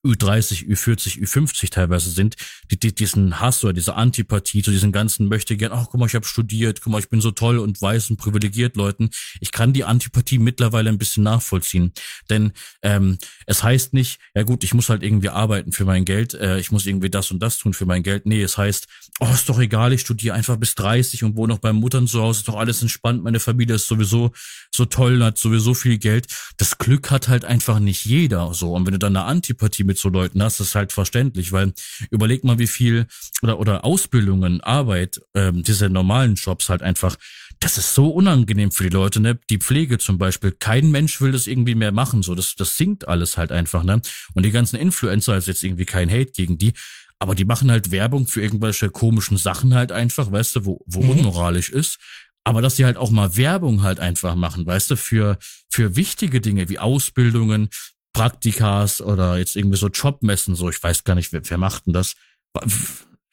Ü30, 0.05 0.67
Ü40, 0.67 1.19
Ü50 1.19 1.71
teilweise 1.71 2.09
sind, 2.09 2.35
die, 2.71 2.79
die 2.79 2.93
diesen 2.93 3.39
Hass 3.39 3.63
oder 3.63 3.73
diese 3.73 3.95
Antipathie 3.95 4.61
zu 4.61 4.71
diesen 4.71 4.91
ganzen 4.91 5.27
möchte 5.27 5.57
gern, 5.57 5.71
ach 5.73 5.87
guck 5.89 5.99
mal, 5.99 6.05
ich 6.05 6.15
habe 6.15 6.25
studiert, 6.25 6.81
guck 6.81 6.91
mal, 6.91 6.99
ich 6.99 7.09
bin 7.09 7.21
so 7.21 7.31
toll 7.31 7.57
und 7.57 7.81
weiß 7.81 8.11
und 8.11 8.17
privilegiert 8.17 8.75
Leuten. 8.75 9.09
Ich 9.39 9.51
kann 9.51 9.73
die 9.73 9.83
Antipathie 9.83 10.37
mittlerweile 10.37 10.89
ein 10.89 10.97
bisschen 10.97 11.23
nachvollziehen. 11.23 11.91
Denn 12.29 12.53
ähm, 12.81 13.17
es 13.45 13.63
heißt 13.63 13.93
nicht, 13.93 14.19
ja 14.35 14.43
gut, 14.43 14.63
ich 14.63 14.73
muss 14.73 14.89
halt 14.89 15.03
irgendwie 15.03 15.29
arbeiten 15.29 15.71
für 15.71 15.85
mein 15.85 16.05
Geld, 16.05 16.33
äh, 16.33 16.59
ich 16.59 16.71
muss 16.71 16.85
irgendwie 16.85 17.09
das 17.09 17.31
und 17.31 17.39
das 17.39 17.57
tun 17.57 17.73
für 17.73 17.85
mein 17.85 18.03
Geld. 18.03 18.25
Nee, 18.25 18.41
es 18.41 18.57
heißt, 18.57 18.87
oh, 19.19 19.29
ist 19.33 19.49
doch 19.49 19.59
egal, 19.59 19.93
ich 19.93 20.01
studiere 20.01 20.35
einfach 20.35 20.57
bis 20.57 20.75
30 20.75 21.23
und 21.23 21.35
wohne 21.35 21.53
noch 21.53 21.59
bei 21.59 21.73
Muttern 21.73 22.07
zu 22.07 22.21
Hause, 22.21 22.39
ist 22.39 22.47
doch 22.47 22.55
alles 22.55 22.81
entspannt, 22.81 23.23
meine 23.23 23.39
Familie 23.39 23.75
ist 23.75 23.87
sowieso 23.87 24.31
so 24.71 24.85
toll, 24.85 25.23
hat 25.23 25.37
sowieso 25.37 25.73
viel 25.73 25.97
Geld. 25.97 26.27
Das 26.57 26.77
Glück 26.77 27.11
hat 27.11 27.27
halt 27.27 27.45
einfach 27.45 27.79
nicht 27.79 28.05
jeder 28.05 28.53
so. 28.53 28.73
Und 28.73 28.85
wenn 28.85 28.93
du 28.93 28.99
dann 28.99 29.15
eine 29.15 29.25
Antipathie 29.25 29.83
mit 29.83 29.94
so 29.97 30.09
Leuten 30.09 30.41
hast, 30.41 30.59
ist 30.59 30.75
halt 30.75 30.91
verständlich, 30.91 31.51
weil 31.51 31.73
überleg 32.11 32.43
mal, 32.43 32.59
wie 32.59 32.67
viel 32.67 33.07
oder, 33.41 33.59
oder 33.59 33.85
Ausbildungen, 33.85 34.61
Arbeit, 34.61 35.21
ähm, 35.33 35.63
diese 35.63 35.89
normalen 35.89 36.35
Jobs 36.35 36.69
halt 36.69 36.81
einfach 36.81 37.17
das 37.59 37.77
ist 37.77 37.95
so 37.95 38.09
unangenehm 38.09 38.71
für 38.71 38.83
die 38.83 38.89
Leute, 38.89 39.19
ne? 39.19 39.39
Die 39.49 39.57
Pflege 39.57 39.97
zum 39.97 40.17
Beispiel. 40.17 40.51
Kein 40.51 40.91
Mensch 40.91 41.21
will 41.21 41.31
das 41.31 41.47
irgendwie 41.47 41.75
mehr 41.75 41.91
machen, 41.91 42.21
so. 42.21 42.35
Das, 42.35 42.55
das 42.55 42.77
sinkt 42.77 43.07
alles 43.07 43.37
halt 43.37 43.51
einfach, 43.51 43.83
ne? 43.83 44.01
Und 44.33 44.43
die 44.43 44.51
ganzen 44.51 44.77
Influencer 44.77 45.37
ist 45.37 45.47
jetzt 45.47 45.63
irgendwie 45.63 45.85
kein 45.85 46.09
Hate 46.09 46.31
gegen 46.31 46.57
die. 46.57 46.73
Aber 47.17 47.33
die 47.33 47.45
machen 47.45 47.71
halt 47.71 47.91
Werbung 47.91 48.27
für 48.27 48.41
irgendwelche 48.41 48.89
komischen 48.89 49.37
Sachen 49.37 49.73
halt 49.73 49.91
einfach, 49.91 50.31
weißt 50.31 50.57
du, 50.57 50.65
wo, 50.65 50.83
wo 50.85 51.01
mhm. 51.01 51.11
unmoralisch 51.11 51.69
ist. 51.69 51.97
Aber 52.43 52.61
dass 52.61 52.75
die 52.75 52.85
halt 52.85 52.97
auch 52.97 53.09
mal 53.09 53.37
Werbung 53.37 53.81
halt 53.81 53.99
einfach 53.99 54.35
machen, 54.35 54.65
weißt 54.65 54.91
du, 54.91 54.97
für, 54.97 55.39
für 55.69 55.95
wichtige 55.95 56.41
Dinge 56.41 56.69
wie 56.69 56.77
Ausbildungen, 56.77 57.69
Praktikas 58.15 59.01
oder 59.01 59.37
jetzt 59.37 59.57
irgendwie 59.57 59.77
so 59.77 59.89
Jobmessen, 59.89 60.55
so, 60.55 60.69
ich 60.69 60.81
weiß 60.81 61.03
gar 61.03 61.15
nicht, 61.15 61.33
wer, 61.33 61.41
wer 61.49 61.57
macht 61.57 61.85
denn 61.85 61.91
das? 61.91 62.15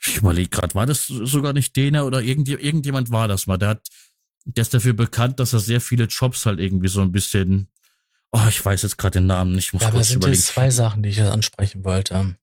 Ich 0.05 0.17
überlege 0.17 0.49
gerade, 0.49 0.75
war 0.75 0.87
das 0.87 1.07
sogar 1.07 1.53
nicht 1.53 1.77
Dena 1.77 2.03
oder 2.03 2.21
irgendjemand, 2.21 2.65
irgendjemand 2.65 3.11
war 3.13 3.29
das 3.29 3.47
mal, 3.47 3.59
der 3.59 3.69
hat, 3.69 3.87
der 4.45 4.63
ist 4.63 4.75
dafür 4.75 4.93
bekannt, 4.93 5.39
dass 5.39 5.53
er 5.53 5.61
sehr 5.61 5.81
viele 5.81 6.07
Jobs 6.07 6.47
halt 6.47 6.59
irgendwie 6.59 6.89
so 6.89 7.01
ein 7.01 7.13
bisschen, 7.13 7.69
oh, 8.33 8.45
ich 8.49 8.65
weiß 8.65 8.83
jetzt 8.83 8.99
gerade 8.99 9.21
den 9.21 9.27
Namen 9.27 9.53
nicht, 9.53 9.67
ich 9.67 9.73
muss 9.73 9.83
ja, 9.83 9.93
kurz 9.93 10.09
sind 10.09 10.27
jetzt 10.27 10.47
zwei 10.47 10.71
Sachen, 10.71 11.05
die 11.05 11.11
ich 11.11 11.23
ansprechen 11.23 11.85
wollte. 11.85 12.37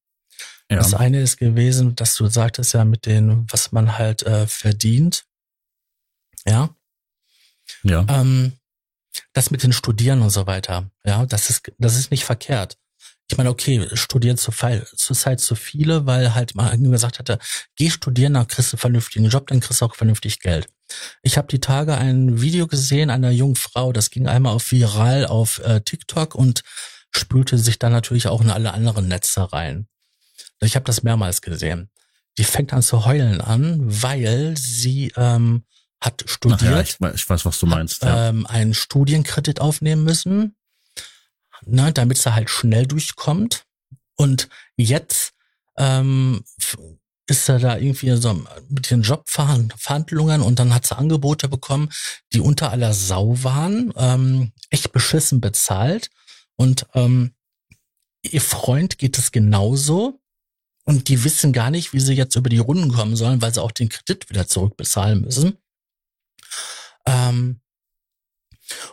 Ja. 0.71 0.77
Das 0.77 0.93
eine 0.93 1.21
ist 1.21 1.35
gewesen, 1.35 1.97
dass 1.97 2.15
du 2.15 2.27
sagtest 2.27 2.73
ja 2.73 2.85
mit 2.85 3.05
den, 3.05 3.51
was 3.51 3.73
man 3.73 3.97
halt 3.97 4.23
äh, 4.23 4.47
verdient. 4.47 5.25
Ja. 6.45 6.73
Ja. 7.83 8.05
Ähm, 8.07 8.53
das 9.34 9.51
mit 9.51 9.63
den 9.63 9.74
Studieren 9.74 10.22
und 10.22 10.30
so 10.30 10.47
weiter. 10.47 10.89
Ja, 11.03 11.26
das 11.26 11.49
ist, 11.49 11.72
das 11.78 11.97
ist 11.97 12.11
nicht 12.11 12.26
verkehrt. 12.26 12.78
Ich 13.32 13.38
meine, 13.38 13.51
okay, 13.51 13.88
studieren 13.93 14.38
zu 14.38 14.51
viel, 14.51 14.86
zurzeit 14.95 15.39
zu 15.39 15.53
viele, 15.53 16.07
weil 16.07 16.34
halt 16.34 16.55
mal 16.55 16.76
gesagt 16.78 17.20
hatte, 17.20 17.38
geh 17.76 17.91
studieren, 17.91 18.34
dann 18.34 18.47
kriegst 18.47 18.72
du 18.72 18.76
einen 18.76 18.82
vernünftigen 18.82 19.30
Job, 19.30 19.47
dann 19.47 19.59
kriegst 19.59 19.82
du 19.82 19.86
auch 19.86 19.95
vernünftig 19.95 20.39
Geld. 20.39 20.67
Ich 21.22 21.38
habe 21.38 21.47
die 21.47 21.59
Tage 21.59 21.95
ein 21.95 22.41
Video 22.41 22.65
gesehen 22.65 23.11
einer 23.11 23.30
jungen 23.30 23.55
Frau, 23.55 23.93
das 23.93 24.09
ging 24.09 24.28
einmal 24.28 24.55
auf 24.55 24.72
viral 24.72 25.28
auf 25.28 25.59
äh, 25.59 25.82
TikTok 25.82 26.34
und 26.34 26.63
spülte 27.11 27.59
sich 27.59 27.78
dann 27.78 27.91
natürlich 27.91 28.28
auch 28.28 28.41
in 28.41 28.49
alle 28.49 28.74
anderen 28.74 29.07
Netze 29.07 29.53
rein. 29.53 29.88
Ich 30.61 30.76
habe 30.76 30.86
das 30.86 31.03
mehrmals 31.03 31.41
gesehen. 31.41 31.89
die 32.38 32.43
fängt 32.43 32.74
an 32.74 32.82
zu 32.82 33.05
heulen 33.05 33.41
an, 33.41 33.80
weil 33.82 34.55
sie 34.57 35.11
ähm, 35.17 35.65
hat 36.02 36.24
studiert. 36.28 36.62
Ja, 36.62 36.82
ich, 36.82 37.00
weiß, 37.00 37.16
ich 37.16 37.30
weiß, 37.30 37.45
was 37.45 37.60
du 37.60 37.66
meinst. 37.66 38.02
Hat, 38.02 38.10
ja. 38.10 38.30
ähm, 38.30 38.45
einen 38.45 38.74
Studienkredit 38.74 39.60
aufnehmen 39.60 40.04
müssen, 40.04 40.56
ne, 41.66 41.91
damit 41.91 42.18
sie 42.18 42.34
halt 42.34 42.50
schnell 42.50 42.88
durchkommt. 42.88 43.66
Und 44.16 44.50
jetzt 44.76 45.34
ähm, 45.78 46.43
ist 47.28 47.47
er 47.47 47.60
da 47.60 47.78
irgendwie 47.78 48.16
so 48.16 48.45
mit 48.70 48.89
den 48.89 49.02
Jobverhandlungen 49.02 50.41
und 50.41 50.60
dann 50.60 50.74
hat 50.74 50.88
sie 50.88 50.97
Angebote 50.97 51.47
bekommen, 51.47 51.89
die 52.34 52.39
unter 52.39 52.72
aller 52.72 52.93
Sau 52.93 53.43
waren, 53.43 53.93
ähm, 53.95 54.52
echt 54.70 54.91
beschissen 54.91 55.41
bezahlt. 55.41 56.10
Und 56.56 56.88
ähm, 56.93 57.34
ihr 58.24 58.41
Freund 58.41 58.97
geht 58.97 59.18
es 59.18 59.32
genauso. 59.32 60.20
Und 60.86 61.08
die 61.08 61.24
wissen 61.24 61.54
gar 61.54 61.70
nicht, 61.70 61.93
wie 61.93 62.00
sie 62.00 62.14
jetzt 62.14 62.36
über 62.36 62.50
die 62.50 62.58
Runden 62.58 62.91
kommen 62.91 63.16
sollen, 63.16 63.41
weil 63.43 63.54
sie 63.54 63.62
auch 63.62 63.72
den 63.72 63.89
Kredit 63.89 64.30
wieder 64.30 64.47
zurückbezahlen 64.47 65.22
müssen. 65.22 65.58
Ähm, 67.06 67.62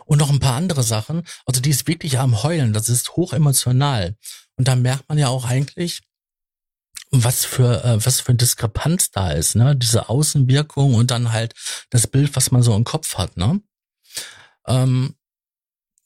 und 0.05 0.17
noch 0.17 0.29
ein 0.29 0.39
paar 0.39 0.55
andere 0.55 0.83
Sachen. 0.83 1.23
Also 1.45 1.61
die 1.61 1.69
ist 1.69 1.87
wirklich 1.87 2.17
am 2.19 2.41
Heulen. 2.43 2.73
Das 2.73 2.89
ist 2.89 3.15
hoch 3.15 3.33
emotional. 3.33 4.15
Und 4.55 4.67
da 4.67 4.75
merkt 4.75 5.07
man 5.07 5.17
ja 5.17 5.27
auch 5.27 5.45
eigentlich, 5.45 6.01
was 7.11 7.45
für 7.45 7.83
äh, 7.83 8.05
was 8.05 8.19
für 8.19 8.29
eine 8.29 8.37
Diskrepanz 8.37 9.11
da 9.11 9.31
ist, 9.31 9.55
ne? 9.55 9.75
Diese 9.75 10.09
Außenwirkung 10.09 10.95
und 10.95 11.11
dann 11.11 11.31
halt 11.31 11.53
das 11.89 12.07
Bild, 12.07 12.35
was 12.35 12.51
man 12.51 12.63
so 12.63 12.75
im 12.75 12.83
Kopf 12.83 13.17
hat, 13.17 13.37
ne? 13.37 13.61
Ähm, 14.67 15.15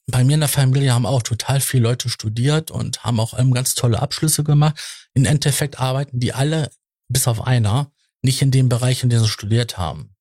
bei 0.07 0.23
mir 0.23 0.33
in 0.33 0.41
der 0.41 0.49
Familie 0.49 0.93
haben 0.93 1.05
auch 1.05 1.23
total 1.23 1.61
viele 1.61 1.83
Leute 1.83 2.09
studiert 2.09 2.69
und 2.69 3.03
haben 3.03 3.19
auch 3.19 3.37
ähm, 3.39 3.53
ganz 3.53 3.75
tolle 3.75 4.01
Abschlüsse 4.01 4.43
gemacht. 4.43 5.07
Im 5.13 5.25
Endeffekt 5.25 5.79
arbeiten 5.79 6.19
die 6.19 6.33
alle, 6.33 6.69
bis 7.07 7.27
auf 7.27 7.41
einer, 7.47 7.91
nicht 8.21 8.41
in 8.41 8.51
dem 8.51 8.69
Bereich, 8.69 9.03
in 9.03 9.09
dem 9.09 9.21
sie 9.21 9.27
studiert 9.27 9.77
haben. 9.77 10.15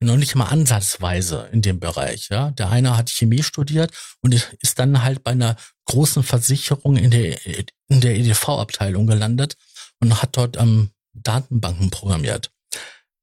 Noch 0.00 0.16
nicht 0.16 0.34
mal 0.34 0.46
ansatzweise 0.46 1.48
in 1.52 1.62
dem 1.62 1.80
Bereich. 1.80 2.28
Ja, 2.28 2.50
der 2.50 2.68
eine 2.70 2.96
hat 2.96 3.08
Chemie 3.08 3.42
studiert 3.42 3.92
und 4.20 4.34
ist 4.60 4.78
dann 4.78 5.02
halt 5.02 5.24
bei 5.24 5.30
einer 5.30 5.56
großen 5.86 6.22
Versicherung 6.22 6.96
in 6.96 7.10
der 7.10 7.46
in 7.88 8.00
der 8.00 8.16
EDV-Abteilung 8.16 9.06
gelandet 9.06 9.56
und 10.00 10.20
hat 10.20 10.36
dort 10.36 10.58
ähm, 10.58 10.90
Datenbanken 11.14 11.90
programmiert. 11.90 12.50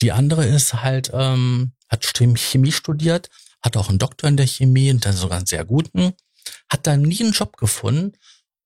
Die 0.01 0.11
andere 0.11 0.45
ist 0.45 0.73
halt 0.73 1.11
ähm, 1.13 1.73
hat 1.89 2.05
Chemie 2.05 2.71
studiert, 2.71 3.29
hat 3.61 3.77
auch 3.77 3.89
einen 3.89 3.99
Doktor 3.99 4.27
in 4.27 4.37
der 4.37 4.47
Chemie 4.47 4.91
und 4.91 5.05
dann 5.05 5.15
sogar 5.15 5.37
einen 5.37 5.45
sehr 5.45 5.65
guten, 5.65 6.13
hat 6.69 6.87
dann 6.87 7.03
nie 7.03 7.21
einen 7.21 7.33
Job 7.33 7.55
gefunden 7.57 8.13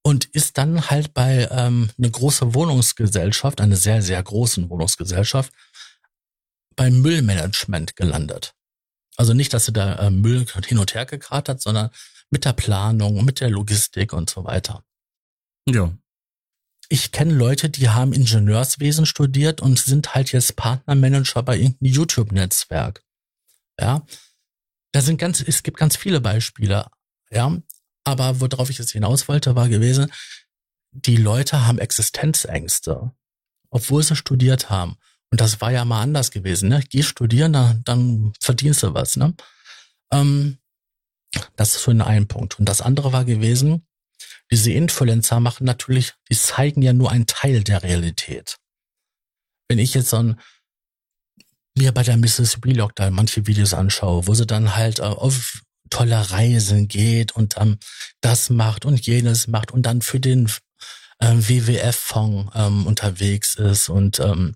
und 0.02 0.26
ist 0.26 0.58
dann 0.58 0.90
halt 0.90 1.14
bei 1.14 1.50
ähm, 1.52 1.90
eine 1.98 2.10
große 2.10 2.54
Wohnungsgesellschaft, 2.54 3.60
eine 3.60 3.76
sehr 3.76 4.02
sehr 4.02 4.24
großen 4.24 4.70
Wohnungsgesellschaft 4.70 5.52
beim 6.78 7.02
Müllmanagement 7.02 7.98
gelandet. 7.98 8.54
Also 9.18 9.34
nicht, 9.34 9.54
dass 9.54 9.66
sie 9.66 9.74
da 9.74 9.96
äh, 9.96 10.10
Müll 10.10 10.46
hin 10.66 10.78
und 10.78 10.94
her 10.94 11.06
gekarrt 11.06 11.50
hat, 11.50 11.60
sondern 11.60 11.90
mit 12.30 12.46
der 12.46 12.54
Planung, 12.54 13.26
mit 13.26 13.42
der 13.42 13.50
Logistik 13.50 14.14
und 14.14 14.30
so 14.30 14.46
weiter. 14.46 14.86
Ja. 15.68 15.92
Ich 16.88 17.12
kenne 17.12 17.34
Leute, 17.34 17.70
die 17.70 17.90
haben 17.90 18.14
Ingenieurswesen 18.14 19.06
studiert 19.06 19.60
und 19.60 19.80
sind 19.80 20.16
halt 20.16 20.32
jetzt 20.32 20.56
Partnermanager 20.56 21.44
bei 21.44 21.58
irgendeinem 21.58 21.92
YouTube-Netzwerk. 21.92 23.04
Ja. 23.80 24.06
Da 24.94 25.02
sind 25.02 25.18
ganz, 25.18 25.42
es 25.42 25.64
gibt 25.64 25.78
ganz 25.78 25.98
viele 25.98 26.22
Beispiele. 26.22 26.88
Ja. 27.30 27.58
Aber 28.06 28.40
worauf 28.40 28.70
ich 28.70 28.78
jetzt 28.78 28.92
hinaus 28.92 29.28
wollte, 29.28 29.56
war 29.56 29.68
gewesen, 29.68 30.12
die 30.92 31.18
Leute 31.18 31.66
haben 31.66 31.80
Existenzängste, 31.80 33.12
obwohl 33.70 34.02
sie 34.04 34.16
studiert 34.16 34.70
haben. 34.70 34.98
Und 35.32 35.42
das 35.42 35.60
war 35.62 35.72
ja 35.72 35.84
mal 35.86 36.02
anders 36.02 36.32
gewesen. 36.32 36.70
Ne? 36.70 36.84
Geh 36.90 37.04
studieren, 37.04 37.54
dann, 37.54 37.84
dann 37.84 38.34
verdienst 38.40 38.84
du 38.84 38.94
was. 38.94 39.18
Ne? 39.18 39.34
Ähm, 40.12 40.58
das 41.56 41.76
ist 41.76 41.84
so 41.84 41.92
in 41.92 42.02
einem 42.02 42.28
Punkt. 42.28 42.60
Und 42.60 42.66
das 42.66 42.82
andere 42.82 43.12
war 43.12 43.26
gewesen, 43.26 43.86
diese 44.52 44.72
Influencer 44.72 45.40
machen 45.40 45.66
natürlich, 45.66 46.14
die 46.30 46.38
zeigen 46.38 46.82
ja 46.82 46.94
nur 46.94 47.12
einen 47.12 47.28
Teil 47.28 47.64
der 47.64 47.84
Realität. 47.84 48.58
Wenn 49.68 49.80
ich 49.80 49.94
jetzt 49.94 50.10
so 50.10 50.18
ein, 50.18 50.40
mir 51.78 51.92
bei 51.92 52.04
der 52.04 52.18
Mississippi 52.18 52.72
Log 52.72 52.96
da 52.96 53.12
manche 53.12 53.46
Videos 53.46 53.74
anschaue, 53.74 54.26
wo 54.28 54.34
sie 54.34 54.48
dann 54.48 54.76
halt 54.76 55.00
äh, 55.00 55.04
auf 55.04 55.62
tolle 55.90 56.32
Reisen 56.32 56.88
geht 56.88 57.34
und 57.34 57.56
ähm, 57.58 57.78
das 58.22 58.50
macht 58.50 58.86
und 58.86 59.06
jenes 59.06 59.48
macht 59.48 59.72
und 59.72 59.84
dann 59.84 60.02
für 60.02 60.20
den 60.20 60.50
ähm, 61.22 61.48
WWF-Fonds 61.48 62.52
ähm, 62.56 62.88
unterwegs 62.88 63.56
ist 63.56 63.90
und 63.90 64.20
ähm, 64.20 64.56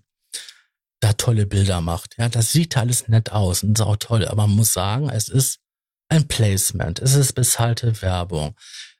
da 1.02 1.12
tolle 1.14 1.46
Bilder 1.46 1.80
macht. 1.80 2.14
Ja, 2.16 2.28
das 2.28 2.52
sieht 2.52 2.76
alles 2.76 3.08
nett 3.08 3.32
aus 3.32 3.62
und 3.62 3.78
ist 3.78 3.84
auch 3.84 3.96
toll, 3.96 4.26
aber 4.26 4.46
man 4.46 4.56
muss 4.56 4.72
sagen, 4.72 5.10
es 5.10 5.28
ist 5.28 5.58
ein 6.08 6.28
Placement, 6.28 7.00
es 7.00 7.14
ist 7.14 7.32
bezahlte 7.32 8.00
Werbung. 8.02 8.54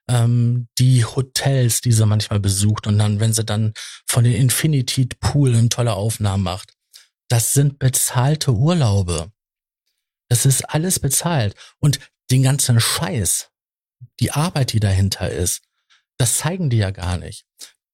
Ähm, 0.08 0.68
die 0.78 1.04
Hotels, 1.04 1.80
die 1.80 1.92
sie 1.92 2.04
manchmal 2.04 2.40
besucht 2.40 2.88
und 2.88 2.98
dann, 2.98 3.20
wenn 3.20 3.32
sie 3.32 3.44
dann 3.44 3.72
von 4.06 4.24
den 4.24 4.34
Infinity 4.34 5.06
Poolen 5.20 5.70
tolle 5.70 5.94
Aufnahmen 5.94 6.42
macht, 6.42 6.74
das 7.28 7.54
sind 7.54 7.78
bezahlte 7.78 8.52
Urlaube. 8.52 9.30
Das 10.28 10.44
ist 10.44 10.62
alles 10.62 10.98
bezahlt. 10.98 11.54
Und 11.78 12.00
den 12.32 12.42
ganzen 12.42 12.80
Scheiß, 12.80 13.50
die 14.18 14.32
Arbeit, 14.32 14.72
die 14.72 14.80
dahinter 14.80 15.30
ist, 15.30 15.62
das 16.18 16.38
zeigen 16.38 16.68
die 16.68 16.78
ja 16.78 16.90
gar 16.90 17.16
nicht 17.16 17.46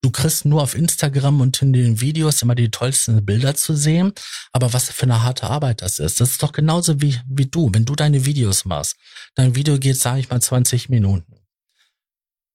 du 0.03 0.11
kriegst 0.11 0.45
nur 0.45 0.63
auf 0.63 0.75
Instagram 0.75 1.41
und 1.41 1.61
in 1.63 1.73
den 1.73 2.01
Videos 2.01 2.43
immer 2.43 2.55
die 2.55 2.71
tollsten 2.71 3.25
Bilder 3.25 3.55
zu 3.55 3.75
sehen. 3.75 4.13
Aber 4.53 4.73
was 4.73 4.91
für 4.91 5.05
eine 5.05 5.23
harte 5.23 5.49
Arbeit 5.49 5.83
das 5.83 5.99
ist, 5.99 6.21
das 6.21 6.33
ist 6.33 6.43
doch 6.43 6.53
genauso 6.53 7.01
wie, 7.01 7.19
wie 7.29 7.47
du. 7.47 7.71
Wenn 7.73 7.85
du 7.85 7.95
deine 7.95 8.25
Videos 8.25 8.65
machst, 8.65 8.97
dein 9.35 9.55
Video 9.55 9.79
geht, 9.79 9.99
sage 9.99 10.21
ich 10.21 10.31
mal, 10.31 10.41
20 10.41 10.89
Minuten. 10.89 11.35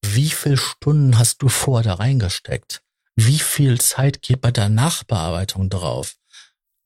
Wie 0.06 0.30
viel 0.30 0.58
Stunden 0.58 1.18
hast 1.18 1.42
du 1.42 1.50
vor 1.50 1.82
da 1.82 1.96
reingesteckt? 1.96 2.82
Wie 3.16 3.40
viel 3.40 3.80
Zeit 3.80 4.22
geht 4.22 4.42
bei 4.42 4.52
der 4.52 4.70
Nachbearbeitung 4.70 5.70
drauf? 5.70 6.16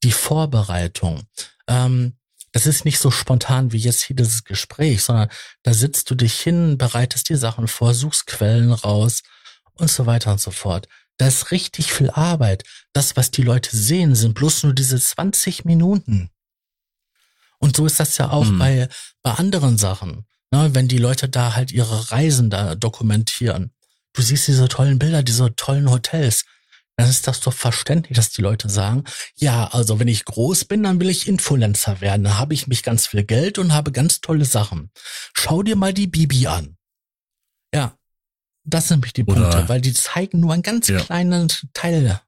Die 0.03 0.11
Vorbereitung. 0.11 1.23
Ähm, 1.67 2.17
das 2.51 2.65
ist 2.65 2.85
nicht 2.85 2.99
so 2.99 3.11
spontan 3.11 3.71
wie 3.71 3.77
jetzt 3.77 4.01
hier 4.03 4.15
dieses 4.15 4.43
Gespräch, 4.43 5.03
sondern 5.03 5.29
da 5.63 5.73
sitzt 5.73 6.09
du 6.09 6.15
dich 6.15 6.39
hin, 6.39 6.77
bereitest 6.77 7.29
die 7.29 7.35
Sachen 7.35 7.67
vor, 7.67 7.93
suchst 7.93 8.27
Quellen 8.27 8.71
raus, 8.71 9.21
und 9.79 9.89
so 9.89 10.05
weiter 10.05 10.31
und 10.31 10.41
so 10.41 10.51
fort. 10.51 10.87
Da 11.17 11.27
ist 11.27 11.51
richtig 11.51 11.91
viel 11.91 12.09
Arbeit. 12.11 12.63
Das, 12.93 13.15
was 13.17 13.31
die 13.31 13.41
Leute 13.41 13.75
sehen, 13.75 14.15
sind 14.15 14.35
bloß 14.35 14.63
nur 14.63 14.73
diese 14.73 14.99
20 14.99 15.65
Minuten. 15.65 16.29
Und 17.59 17.75
so 17.75 17.85
ist 17.85 17.99
das 17.99 18.17
ja 18.17 18.29
auch 18.29 18.45
hm. 18.45 18.59
bei, 18.59 18.89
bei 19.23 19.31
anderen 19.31 19.77
Sachen. 19.77 20.25
Ne, 20.51 20.73
wenn 20.73 20.87
die 20.87 20.97
Leute 20.97 21.27
da 21.27 21.55
halt 21.55 21.73
ihre 21.73 22.11
Reisen 22.11 22.49
da 22.49 22.75
dokumentieren. 22.75 23.73
Du 24.13 24.21
siehst 24.21 24.47
diese 24.47 24.69
tollen 24.69 24.97
Bilder, 24.97 25.21
diese 25.21 25.53
tollen 25.55 25.91
Hotels. 25.91 26.45
Dann 26.95 27.09
ist 27.09 27.27
das 27.27 27.41
doch 27.41 27.53
verständlich, 27.53 28.15
dass 28.15 28.29
die 28.29 28.41
Leute 28.41 28.69
sagen, 28.69 29.03
ja, 29.35 29.67
also 29.67 29.99
wenn 29.99 30.07
ich 30.07 30.25
groß 30.25 30.65
bin, 30.65 30.83
dann 30.83 30.99
will 30.99 31.09
ich 31.09 31.27
Influencer 31.27 32.01
werden. 32.01 32.23
Dann 32.23 32.39
habe 32.39 32.53
ich 32.53 32.67
mich 32.67 32.81
ganz 32.81 33.07
viel 33.07 33.23
Geld 33.23 33.59
und 33.59 33.73
habe 33.73 33.91
ganz 33.91 34.21
tolle 34.21 34.45
Sachen. 34.45 34.89
Schau 35.33 35.63
dir 35.63 35.75
mal 35.75 35.93
die 35.93 36.07
Bibi 36.07 36.47
an. 36.47 36.76
Das 38.69 38.89
sind 38.89 38.97
nämlich 38.97 39.13
die 39.13 39.23
Punkte, 39.23 39.47
Oder, 39.47 39.69
weil 39.69 39.81
die 39.81 39.93
zeigen 39.93 40.41
nur 40.41 40.53
einen 40.53 40.61
ganz 40.61 40.89
ja. 40.89 40.99
kleinen 40.99 41.47
Teil. 41.73 42.19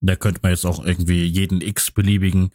Da 0.00 0.14
könnte 0.14 0.40
man 0.42 0.52
jetzt 0.52 0.64
auch 0.64 0.84
irgendwie 0.84 1.24
jeden 1.24 1.60
x-beliebigen 1.60 2.50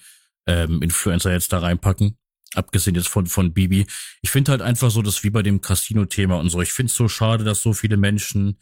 ähm, 0.47 0.82
Influencer 0.82 1.32
jetzt 1.34 1.51
da 1.51 1.60
reinpacken. 1.60 2.18
Abgesehen 2.56 2.95
jetzt 2.95 3.10
von, 3.10 3.26
von 3.26 3.54
Bibi. 3.54 3.88
Ich 4.22 4.30
finde 4.30 4.51
halt 4.51 4.62
einfach 4.62 4.89
so, 4.89 5.01
dass 5.01 5.24
wie 5.24 5.32
bei 5.32 5.43
dem 5.43 5.60
Casino-Thema 5.60 6.39
und 6.39 6.49
so. 6.49 6.62
Ich 6.62 6.72
finde 6.72 6.91
es 6.91 6.95
so 6.95 7.10
schade, 7.10 7.43
dass 7.43 7.62
so 7.62 7.74
viele 7.74 7.97
Menschen 7.97 8.58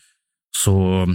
so, 0.55 1.07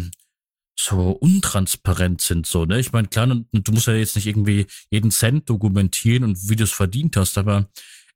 so 0.79 1.11
untransparent 1.11 2.21
sind, 2.21 2.47
so, 2.47 2.65
ne? 2.65 2.79
Ich 2.79 2.93
meine, 2.93 3.09
klar, 3.09 3.27
du 3.27 3.73
musst 3.73 3.87
ja 3.87 3.95
jetzt 3.95 4.15
nicht 4.15 4.27
irgendwie 4.27 4.67
jeden 4.91 5.11
Cent 5.11 5.49
dokumentieren 5.49 6.23
und 6.23 6.49
wie 6.49 6.57
du 6.57 6.65
es 6.65 6.73
verdient 6.73 7.17
hast, 7.17 7.39
aber 7.39 7.69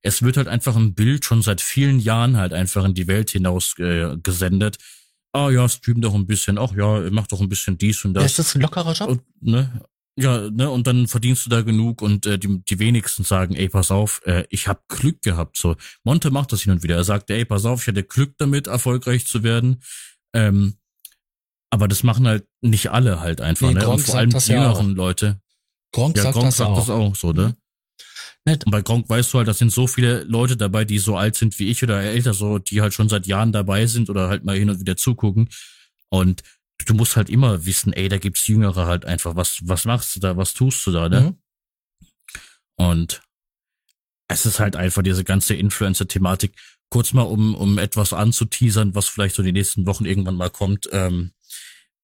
es 0.02 0.22
wird 0.22 0.36
halt 0.36 0.48
einfach 0.48 0.76
ein 0.76 0.94
Bild 0.94 1.24
schon 1.24 1.42
seit 1.42 1.60
vielen 1.60 1.98
Jahren 1.98 2.36
halt 2.36 2.52
einfach 2.52 2.84
in 2.84 2.94
die 2.94 3.06
Welt 3.06 3.30
hinaus 3.30 3.78
äh, 3.78 4.16
gesendet, 4.22 4.78
ah 5.32 5.50
ja, 5.50 5.68
stream 5.68 6.00
doch 6.00 6.14
ein 6.14 6.26
bisschen, 6.26 6.58
ach 6.58 6.72
ja, 6.72 7.08
mach 7.10 7.26
doch 7.26 7.40
ein 7.40 7.48
bisschen 7.48 7.78
dies 7.78 8.04
und 8.04 8.14
das. 8.14 8.22
Ja, 8.22 8.26
ist 8.26 8.38
das 8.38 8.54
ein 8.54 8.62
lockerer 8.62 8.92
Job? 8.92 9.08
Und, 9.08 9.22
ne, 9.40 9.82
ja, 10.16 10.50
ne, 10.50 10.68
und 10.70 10.86
dann 10.86 11.06
verdienst 11.06 11.46
du 11.46 11.50
da 11.50 11.62
genug 11.62 12.02
und 12.02 12.26
äh, 12.26 12.38
die, 12.38 12.62
die 12.64 12.78
wenigsten 12.78 13.24
sagen, 13.24 13.54
ey, 13.54 13.68
pass 13.68 13.90
auf, 13.90 14.20
äh, 14.26 14.44
ich 14.50 14.68
hab 14.68 14.86
Glück 14.88 15.22
gehabt. 15.22 15.56
So, 15.56 15.76
Monte 16.04 16.30
macht 16.30 16.52
das 16.52 16.62
hin 16.62 16.72
und 16.72 16.82
wieder. 16.82 16.96
Er 16.96 17.04
sagt, 17.04 17.30
ey, 17.30 17.44
pass 17.44 17.64
auf, 17.64 17.82
ich 17.82 17.88
hatte 17.88 18.02
Glück 18.02 18.34
damit, 18.38 18.66
erfolgreich 18.66 19.26
zu 19.26 19.42
werden. 19.42 19.82
Ähm, 20.34 20.74
aber 21.70 21.88
das 21.88 22.02
machen 22.02 22.26
halt 22.26 22.46
nicht 22.60 22.90
alle 22.90 23.20
halt 23.20 23.40
einfach, 23.40 23.68
nee, 23.68 23.74
ne? 23.74 23.88
und 23.88 24.00
vor 24.00 24.16
allem 24.16 24.30
die 24.30 24.52
jüngeren 24.52 24.90
ja 24.90 24.94
Leute. 24.94 25.40
Gronk 25.92 26.16
ja, 26.16 26.24
sagt, 26.24 26.34
Gronk 26.34 26.46
das, 26.48 26.56
sagt 26.56 26.70
auch. 26.70 26.78
das 26.78 26.90
auch 26.90 27.16
so, 27.16 27.32
ne? 27.32 27.56
Nett. 28.46 28.64
Und 28.64 28.72
bei 28.72 28.82
Gronk 28.82 29.08
weißt 29.08 29.32
du 29.32 29.38
halt, 29.38 29.48
das 29.48 29.58
sind 29.58 29.70
so 29.70 29.86
viele 29.86 30.22
Leute 30.24 30.56
dabei, 30.56 30.84
die 30.84 30.98
so 30.98 31.16
alt 31.16 31.36
sind 31.36 31.58
wie 31.58 31.68
ich 31.68 31.82
oder 31.82 32.00
älter, 32.00 32.32
so, 32.32 32.58
die 32.58 32.80
halt 32.80 32.94
schon 32.94 33.08
seit 33.08 33.26
Jahren 33.26 33.52
dabei 33.52 33.86
sind 33.86 34.08
oder 34.08 34.28
halt 34.28 34.44
mal 34.44 34.56
hin 34.56 34.70
und 34.70 34.80
wieder 34.80 34.96
zugucken. 34.96 35.48
Und 36.08 36.42
du 36.86 36.94
musst 36.94 37.16
halt 37.16 37.28
immer 37.28 37.66
wissen, 37.66 37.92
ey, 37.92 38.08
da 38.08 38.18
gibt's 38.18 38.46
Jüngere 38.46 38.86
halt 38.86 39.04
einfach, 39.04 39.36
was, 39.36 39.58
was 39.62 39.84
machst 39.84 40.16
du 40.16 40.20
da, 40.20 40.36
was 40.36 40.54
tust 40.54 40.86
du 40.86 40.92
da, 40.92 41.08
ne? 41.08 41.20
Mhm. 41.20 41.36
Und 42.76 43.22
es 44.28 44.46
ist 44.46 44.58
halt 44.60 44.76
einfach 44.76 45.02
diese 45.02 45.24
ganze 45.24 45.54
Influencer-Thematik. 45.54 46.54
Kurz 46.88 47.12
mal, 47.12 47.22
um, 47.22 47.54
um 47.54 47.78
etwas 47.78 48.12
anzuteasern, 48.12 48.94
was 48.94 49.08
vielleicht 49.08 49.34
so 49.34 49.42
die 49.42 49.52
nächsten 49.52 49.86
Wochen 49.86 50.06
irgendwann 50.06 50.36
mal 50.36 50.50
kommt. 50.50 50.88
Ähm, 50.92 51.32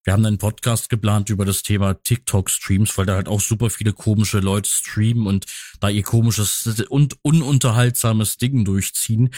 wir 0.07 0.13
haben 0.13 0.25
einen 0.25 0.37
Podcast 0.37 0.87
geplant 0.87 1.29
über 1.29 1.43
das 1.43 1.63
Thema 1.63 2.01
TikTok-Streams, 2.01 2.97
weil 2.97 3.05
da 3.05 3.15
halt 3.15 3.27
auch 3.27 3.41
super 3.41 3.69
viele 3.69 3.91
komische 3.91 4.39
Leute 4.39 4.69
streamen 4.69 5.27
und 5.27 5.45
da 5.81 5.89
ihr 5.89 6.03
komisches 6.03 6.65
und 6.87 7.17
ununterhaltsames 7.23 8.37
Ding 8.37 8.63
durchziehen. 8.63 9.31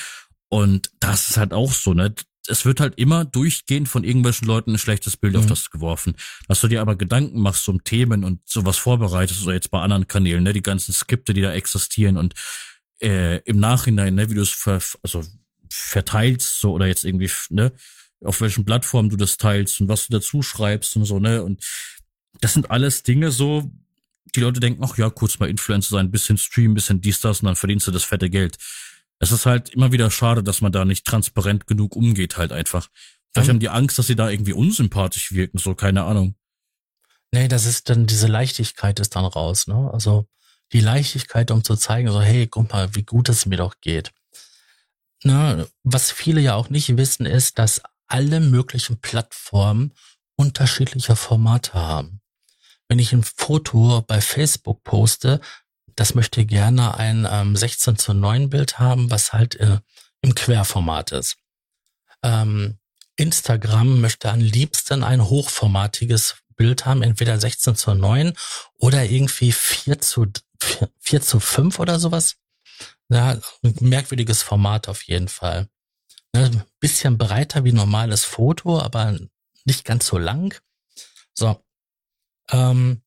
Und 0.48 0.92
das 1.00 1.32
ist 1.32 1.38
halt 1.38 1.54
auch 1.54 1.74
so, 1.74 1.96
ne? 1.96 2.14
Es 2.48 2.66
wird 2.66 2.82
halt 2.82 3.00
immer 3.00 3.26
durchgehend 3.26 3.90
von 3.90 4.04
irgendwelchen 4.04 4.48
Leuten 4.48 4.74
ein 4.74 4.78
schlechtes 4.78 5.18
Bild 5.18 5.34
mhm. 5.34 5.40
auf 5.40 5.46
das 5.48 5.72
geworfen. 5.72 6.16
Dass 6.48 6.62
du 6.62 6.68
dir 6.68 6.82
aber 6.82 6.96
Gedanken 6.96 7.42
machst 7.42 7.68
um 7.68 7.84
Themen 7.84 8.24
und 8.24 8.48
sowas 8.48 8.78
vorbereitest 8.78 9.44
oder 9.44 9.56
jetzt 9.56 9.72
bei 9.72 9.82
anderen 9.82 10.08
Kanälen, 10.08 10.44
ne, 10.44 10.54
die 10.54 10.62
ganzen 10.62 10.94
Skripte, 10.94 11.34
die 11.34 11.42
da 11.42 11.52
existieren 11.52 12.16
und 12.16 12.36
äh, 13.02 13.38
im 13.40 13.60
Nachhinein, 13.60 14.14
ne, 14.14 14.30
wie 14.30 14.36
du 14.36 14.42
es 14.42 14.52
ver 14.52 14.80
also 15.02 15.24
verteilst, 15.72 16.60
so 16.60 16.74
oder 16.74 16.86
jetzt 16.86 17.06
irgendwie, 17.06 17.32
ne, 17.50 17.72
auf 18.24 18.42
welchen 18.42 18.66
Plattformen 18.66 19.10
du 19.10 19.16
das 19.16 19.38
teilst 19.38 19.82
und 19.82 19.88
was 19.88 20.08
du 20.08 20.14
dazu 20.14 20.42
schreibst 20.42 20.96
und 20.96 21.06
so, 21.06 21.20
ne? 21.20 21.44
Und 21.44 21.64
das 22.42 22.54
sind 22.54 22.72
alles 22.72 23.04
Dinge 23.04 23.32
so, 23.32 23.72
die 24.36 24.42
Leute 24.42 24.60
denken, 24.60 24.84
ach 24.84 24.98
ja, 24.98 25.10
kurz 25.10 25.40
mal 25.40 25.50
Influencer 25.50 25.92
sein, 25.92 26.12
bisschen 26.12 26.38
Stream, 26.38 26.74
bisschen 26.74 27.02
dies, 27.02 27.22
das 27.22 27.42
und 27.42 27.48
dann 27.48 27.56
verdienst 27.56 27.88
du 27.88 27.92
das 27.92 28.04
fette 28.04 28.30
Geld. 28.30 28.58
Es 29.20 29.32
ist 29.32 29.46
halt 29.46 29.70
immer 29.70 29.92
wieder 29.92 30.12
schade, 30.12 30.44
dass 30.44 30.62
man 30.62 30.72
da 30.72 30.86
nicht 30.86 31.06
transparent 31.06 31.68
genug 31.68 31.96
umgeht, 31.96 32.38
halt 32.38 32.52
einfach. 32.52 32.90
Vielleicht 33.34 33.50
haben 33.50 33.60
die 33.60 33.70
Angst, 33.70 34.00
dass 34.00 34.08
sie 34.08 34.16
da 34.16 34.30
irgendwie 34.30 34.54
unsympathisch 34.54 35.32
wirken, 35.32 35.58
so, 35.58 35.76
keine 35.76 36.04
Ahnung. 36.04 36.36
Nee, 37.32 37.48
das 37.48 37.66
ist 37.66 37.90
dann, 37.90 38.08
diese 38.08 38.28
Leichtigkeit 38.28 39.00
ist 39.00 39.16
dann 39.16 39.26
raus, 39.26 39.68
ne? 39.68 39.90
Also, 39.94 40.28
die 40.72 40.80
Leichtigkeit, 40.80 41.52
um 41.52 41.64
zu 41.64 41.76
zeigen, 41.76 42.12
so, 42.12 42.22
hey, 42.22 42.48
guck 42.48 42.72
mal, 42.72 42.96
wie 42.96 43.04
gut 43.04 43.30
es 43.30 43.46
mir 43.46 43.58
doch 43.58 43.76
geht. 43.82 44.12
Na, 45.24 45.66
was 45.84 46.12
viele 46.12 46.42
ja 46.42 46.56
auch 46.56 46.70
nicht 46.70 46.96
wissen, 46.98 47.26
ist, 47.26 47.60
dass 47.60 47.82
alle 48.10 48.40
möglichen 48.40 49.00
Plattformen 49.00 49.94
unterschiedliche 50.36 51.16
Formate 51.16 51.74
haben. 51.74 52.22
Wenn 52.88 53.00
ich 53.00 53.14
ein 53.14 53.24
Foto 53.24 54.04
bei 54.08 54.20
Facebook 54.20 54.84
poste, 54.84 55.40
das 55.96 56.16
möchte 56.16 56.46
gerne 56.46 56.98
ein 56.98 57.28
ähm, 57.30 57.56
16 57.56 57.98
zu 57.98 58.14
9 58.14 58.50
Bild 58.50 58.80
haben, 58.80 59.12
was 59.12 59.34
halt 59.34 59.56
äh, 59.56 59.80
im 60.22 60.34
Querformat 60.34 61.12
ist. 61.12 61.38
Ähm, 62.24 62.80
Instagram 63.16 64.00
möchte 64.02 64.32
am 64.32 64.40
liebsten 64.40 65.04
ein 65.04 65.26
hochformatiges 65.26 66.38
Bild 66.56 66.86
haben, 66.86 67.04
entweder 67.04 67.40
16 67.40 67.76
zu 67.76 67.94
9 67.94 68.34
oder 68.78 69.04
irgendwie 69.06 69.52
4 69.52 70.00
zu, 70.00 70.26
4, 70.62 70.90
4 71.00 71.22
zu 71.22 71.40
5 71.40 71.80
oder 71.80 72.00
sowas. 72.00 72.36
Ja, 73.10 73.38
ein 73.64 73.76
merkwürdiges 73.82 74.42
Format 74.42 74.88
auf 74.88 75.04
jeden 75.04 75.28
Fall. 75.28 75.68
Ne, 76.36 76.66
bisschen 76.80 77.18
breiter 77.18 77.64
wie 77.64 77.72
normales 77.72 78.24
Foto, 78.24 78.80
aber 78.80 79.18
nicht 79.66 79.86
ganz 79.86 80.06
so 80.06 80.18
lang. 80.18 80.60
So. 81.34 81.64
Ähm, 82.52 83.02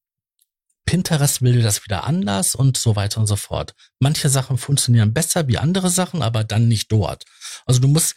Pinterest 0.84 1.42
will 1.42 1.62
das 1.62 1.84
wieder 1.84 2.04
anders 2.04 2.54
und 2.54 2.76
so 2.76 2.96
weiter 2.96 3.20
und 3.20 3.26
so 3.26 3.36
fort. 3.36 3.74
Manche 4.00 4.28
Sachen 4.28 4.58
funktionieren 4.58 5.14
besser 5.14 5.48
wie 5.48 5.58
andere 5.58 5.90
Sachen, 5.90 6.22
aber 6.22 6.44
dann 6.44 6.68
nicht 6.68 6.90
dort. 6.90 7.24
Also 7.64 7.80
du 7.80 7.88
musst 7.88 8.16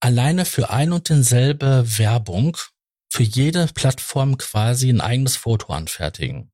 alleine 0.00 0.44
für 0.44 0.70
ein 0.70 0.92
und 0.92 1.08
denselbe 1.08 1.84
Werbung 1.98 2.56
für 3.10 3.22
jede 3.22 3.66
Plattform 3.68 4.38
quasi 4.38 4.88
ein 4.88 5.00
eigenes 5.00 5.36
Foto 5.36 5.72
anfertigen. 5.72 6.52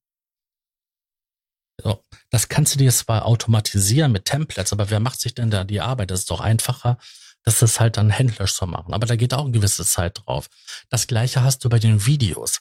So, 1.82 2.04
das 2.30 2.48
kannst 2.48 2.74
du 2.74 2.78
dir 2.78 2.92
zwar 2.92 3.24
automatisieren 3.24 4.12
mit 4.12 4.26
Templates, 4.26 4.72
aber 4.72 4.90
wer 4.90 5.00
macht 5.00 5.20
sich 5.20 5.34
denn 5.34 5.50
da 5.50 5.64
die 5.64 5.80
Arbeit? 5.80 6.10
Das 6.10 6.20
ist 6.20 6.30
doch 6.30 6.40
einfacher, 6.40 6.98
das 7.44 7.62
ist 7.62 7.80
halt 7.80 7.96
dann 7.96 8.10
händlerisch 8.10 8.54
zu 8.54 8.66
machen. 8.66 8.92
Aber 8.92 9.06
da 9.06 9.16
geht 9.16 9.34
auch 9.34 9.44
eine 9.44 9.52
gewisse 9.52 9.84
Zeit 9.84 10.22
drauf. 10.24 10.48
Das 10.88 11.06
gleiche 11.06 11.42
hast 11.42 11.64
du 11.64 11.68
bei 11.68 11.78
den 11.78 12.06
Videos. 12.06 12.60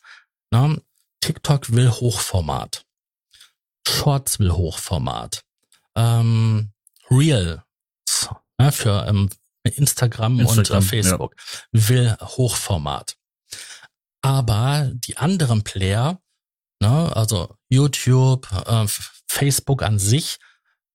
Ne? 0.51 0.81
TikTok 1.21 1.71
will 1.71 1.91
Hochformat. 1.91 2.85
Shorts 3.87 4.39
will 4.39 4.51
Hochformat. 4.51 5.43
Ähm, 5.95 6.71
Real 7.09 7.63
ne, 8.59 8.71
für 8.71 9.05
ähm, 9.07 9.29
Instagram, 9.63 10.39
Instagram, 10.39 10.57
und 10.57 10.69
äh, 10.69 10.81
Facebook 10.81 11.35
ja. 11.71 11.87
will 11.89 12.17
Hochformat. 12.21 13.17
Aber 14.21 14.91
die 14.93 15.17
anderen 15.17 15.63
Player, 15.63 16.21
ne, 16.79 17.15
also 17.15 17.55
YouTube, 17.69 18.51
äh, 18.51 18.85
Facebook 19.27 19.81
an 19.81 19.97
sich, 19.99 20.37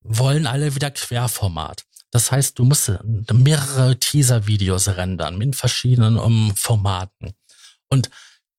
wollen 0.00 0.46
alle 0.46 0.74
wieder 0.74 0.90
Querformat. 0.90 1.84
Das 2.14 2.30
heißt, 2.30 2.60
du 2.60 2.64
musst 2.64 2.92
mehrere 3.32 3.98
Teaser-Videos 3.98 4.86
rendern 4.86 5.36
mit 5.36 5.56
verschiedenen 5.56 6.16
um, 6.16 6.54
Formaten. 6.54 7.32
Und 7.88 8.08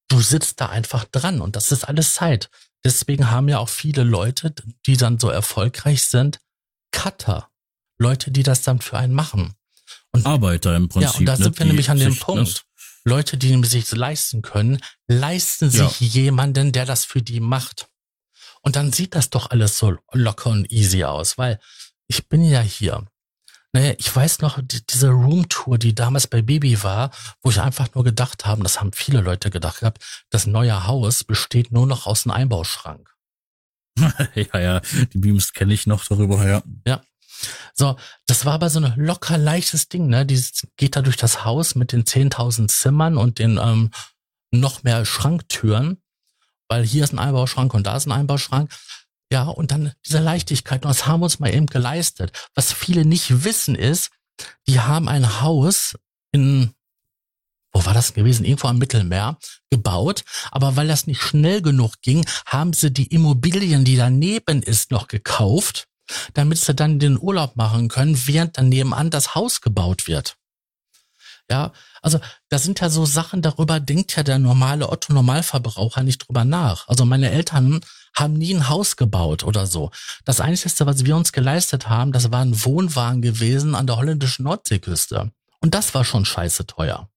du 0.09 0.19
sitzt 0.19 0.59
da 0.59 0.67
einfach 0.67 1.05
dran 1.05 1.39
und 1.39 1.55
das 1.55 1.71
ist 1.71 1.85
alles 1.85 2.15
Zeit. 2.15 2.49
Deswegen 2.83 3.31
haben 3.31 3.47
ja 3.47 3.59
auch 3.59 3.69
viele 3.69 4.03
Leute, 4.03 4.53
die 4.85 4.97
dann 4.97 5.19
so 5.19 5.29
erfolgreich 5.29 6.03
sind, 6.03 6.41
Cutter. 6.91 7.49
Leute, 7.97 8.29
die 8.29 8.43
das 8.43 8.61
dann 8.61 8.81
für 8.81 8.97
einen 8.97 9.13
machen. 9.13 9.53
Und, 10.11 10.25
Arbeiter 10.25 10.75
im 10.75 10.89
Prinzip. 10.89 11.13
Ja, 11.13 11.19
und 11.19 11.25
da 11.25 11.37
sind 11.37 11.57
wir 11.57 11.65
nämlich 11.65 11.89
an 11.89 11.99
dem 11.99 12.19
Punkt. 12.19 12.65
Leute, 13.05 13.37
die 13.37 13.63
sich 13.63 13.89
leisten 13.89 14.41
können, 14.41 14.81
leisten 15.07 15.69
sich 15.69 16.01
ja. 16.01 16.07
jemanden, 16.23 16.73
der 16.73 16.85
das 16.85 17.05
für 17.05 17.21
die 17.21 17.39
macht. 17.39 17.87
Und 18.63 18.75
dann 18.75 18.91
sieht 18.91 19.15
das 19.15 19.29
doch 19.29 19.49
alles 19.49 19.77
so 19.77 19.95
locker 20.11 20.49
und 20.49 20.69
easy 20.73 21.05
aus, 21.05 21.37
weil 21.37 21.61
ich 22.07 22.27
bin 22.27 22.43
ja 22.43 22.59
hier. 22.59 23.07
Naja, 23.75 23.93
ich 23.97 24.15
weiß 24.15 24.39
noch, 24.39 24.57
die, 24.63 24.87
diese 24.87 25.09
Roomtour, 25.09 25.77
die 25.77 25.93
damals 25.93 26.27
bei 26.27 26.41
Baby 26.41 26.81
war, 26.81 27.11
wo 27.41 27.49
ich 27.49 27.59
einfach 27.59 27.93
nur 27.93 28.05
gedacht 28.05 28.45
habe, 28.45 28.63
das 28.63 28.79
haben 28.79 28.93
viele 28.93 29.19
Leute 29.19 29.51
gedacht 29.51 29.81
gehabt, 29.81 30.01
das 30.29 30.47
neue 30.47 30.87
Haus 30.87 31.25
besteht 31.25 31.73
nur 31.73 31.85
noch 31.85 32.05
aus 32.05 32.25
einem 32.25 32.37
Einbauschrank. 32.37 33.13
ja, 33.99 34.59
ja, 34.59 34.79
die 35.11 35.17
Beams 35.17 35.51
kenne 35.51 35.73
ich 35.73 35.87
noch 35.87 36.05
darüber, 36.05 36.47
ja. 36.47 36.63
Ja. 36.87 37.01
So, 37.73 37.97
das 38.27 38.45
war 38.45 38.53
aber 38.53 38.69
so 38.69 38.79
ein 38.79 38.93
locker 38.95 39.37
leichtes 39.37 39.89
Ding, 39.89 40.07
ne? 40.07 40.25
Die 40.25 40.41
geht 40.77 40.95
da 40.95 41.01
durch 41.01 41.17
das 41.17 41.43
Haus 41.43 41.75
mit 41.75 41.91
den 41.91 42.05
10.000 42.05 42.69
Zimmern 42.69 43.17
und 43.17 43.39
den 43.39 43.57
ähm, 43.57 43.91
noch 44.51 44.83
mehr 44.83 45.03
Schranktüren, 45.03 46.01
weil 46.69 46.85
hier 46.85 47.03
ist 47.03 47.11
ein 47.11 47.19
Einbauschrank 47.19 47.73
und 47.73 47.85
da 47.85 47.97
ist 47.97 48.05
ein 48.05 48.13
Einbauschrank. 48.13 48.71
Ja, 49.31 49.43
und 49.47 49.71
dann 49.71 49.93
diese 50.05 50.19
Leichtigkeit. 50.19 50.85
Das 50.85 51.07
haben 51.07 51.21
wir 51.21 51.25
uns 51.25 51.39
mal 51.39 51.53
eben 51.53 51.65
geleistet. 51.65 52.31
Was 52.53 52.73
viele 52.73 53.05
nicht 53.05 53.43
wissen 53.43 53.75
ist, 53.75 54.11
die 54.67 54.79
haben 54.79 55.07
ein 55.07 55.41
Haus 55.41 55.95
in, 56.31 56.73
wo 57.73 57.85
war 57.85 57.93
das 57.93 58.13
gewesen? 58.13 58.45
Irgendwo 58.45 58.67
am 58.67 58.77
Mittelmeer 58.77 59.37
gebaut. 59.71 60.23
Aber 60.51 60.75
weil 60.75 60.87
das 60.87 61.07
nicht 61.07 61.21
schnell 61.21 61.61
genug 61.61 62.01
ging, 62.01 62.25
haben 62.45 62.73
sie 62.73 62.91
die 62.91 63.07
Immobilien, 63.07 63.83
die 63.83 63.95
daneben 63.95 64.61
ist, 64.61 64.91
noch 64.91 65.07
gekauft, 65.07 65.87
damit 66.33 66.59
sie 66.59 66.75
dann 66.75 66.99
den 66.99 67.19
Urlaub 67.19 67.55
machen 67.55 67.87
können, 67.87 68.19
während 68.27 68.57
dann 68.57 68.69
nebenan 68.69 69.09
das 69.09 69.33
Haus 69.33 69.61
gebaut 69.61 70.07
wird. 70.07 70.37
Ja, 71.49 71.73
also 72.01 72.19
da 72.49 72.57
sind 72.57 72.79
ja 72.79 72.89
so 72.89 73.05
Sachen, 73.05 73.43
darüber 73.43 73.79
denkt 73.79 74.15
ja 74.15 74.23
der 74.23 74.39
normale 74.39 74.89
Otto-Normalverbraucher 74.89 76.01
nicht 76.01 76.27
drüber 76.27 76.43
nach. 76.43 76.87
Also 76.87 77.05
meine 77.05 77.29
Eltern 77.29 77.81
haben 78.15 78.33
nie 78.33 78.53
ein 78.55 78.69
Haus 78.69 78.95
gebaut 78.95 79.43
oder 79.43 79.67
so. 79.67 79.91
Das 80.23 80.39
Einzige, 80.39 80.85
was 80.87 81.05
wir 81.05 81.15
uns 81.15 81.33
geleistet 81.33 81.87
haben, 81.87 82.11
das 82.11 82.31
war 82.31 82.41
ein 82.41 82.65
Wohnwagen 82.65 83.21
gewesen 83.21 83.75
an 83.75 83.85
der 83.85 83.97
holländischen 83.97 84.43
Nordseeküste. 84.45 85.31
Und 85.59 85.75
das 85.75 85.93
war 85.93 86.03
schon 86.03 86.25
scheiße 86.25 86.65
teuer. 86.65 87.09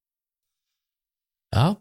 Ja. 1.55 1.79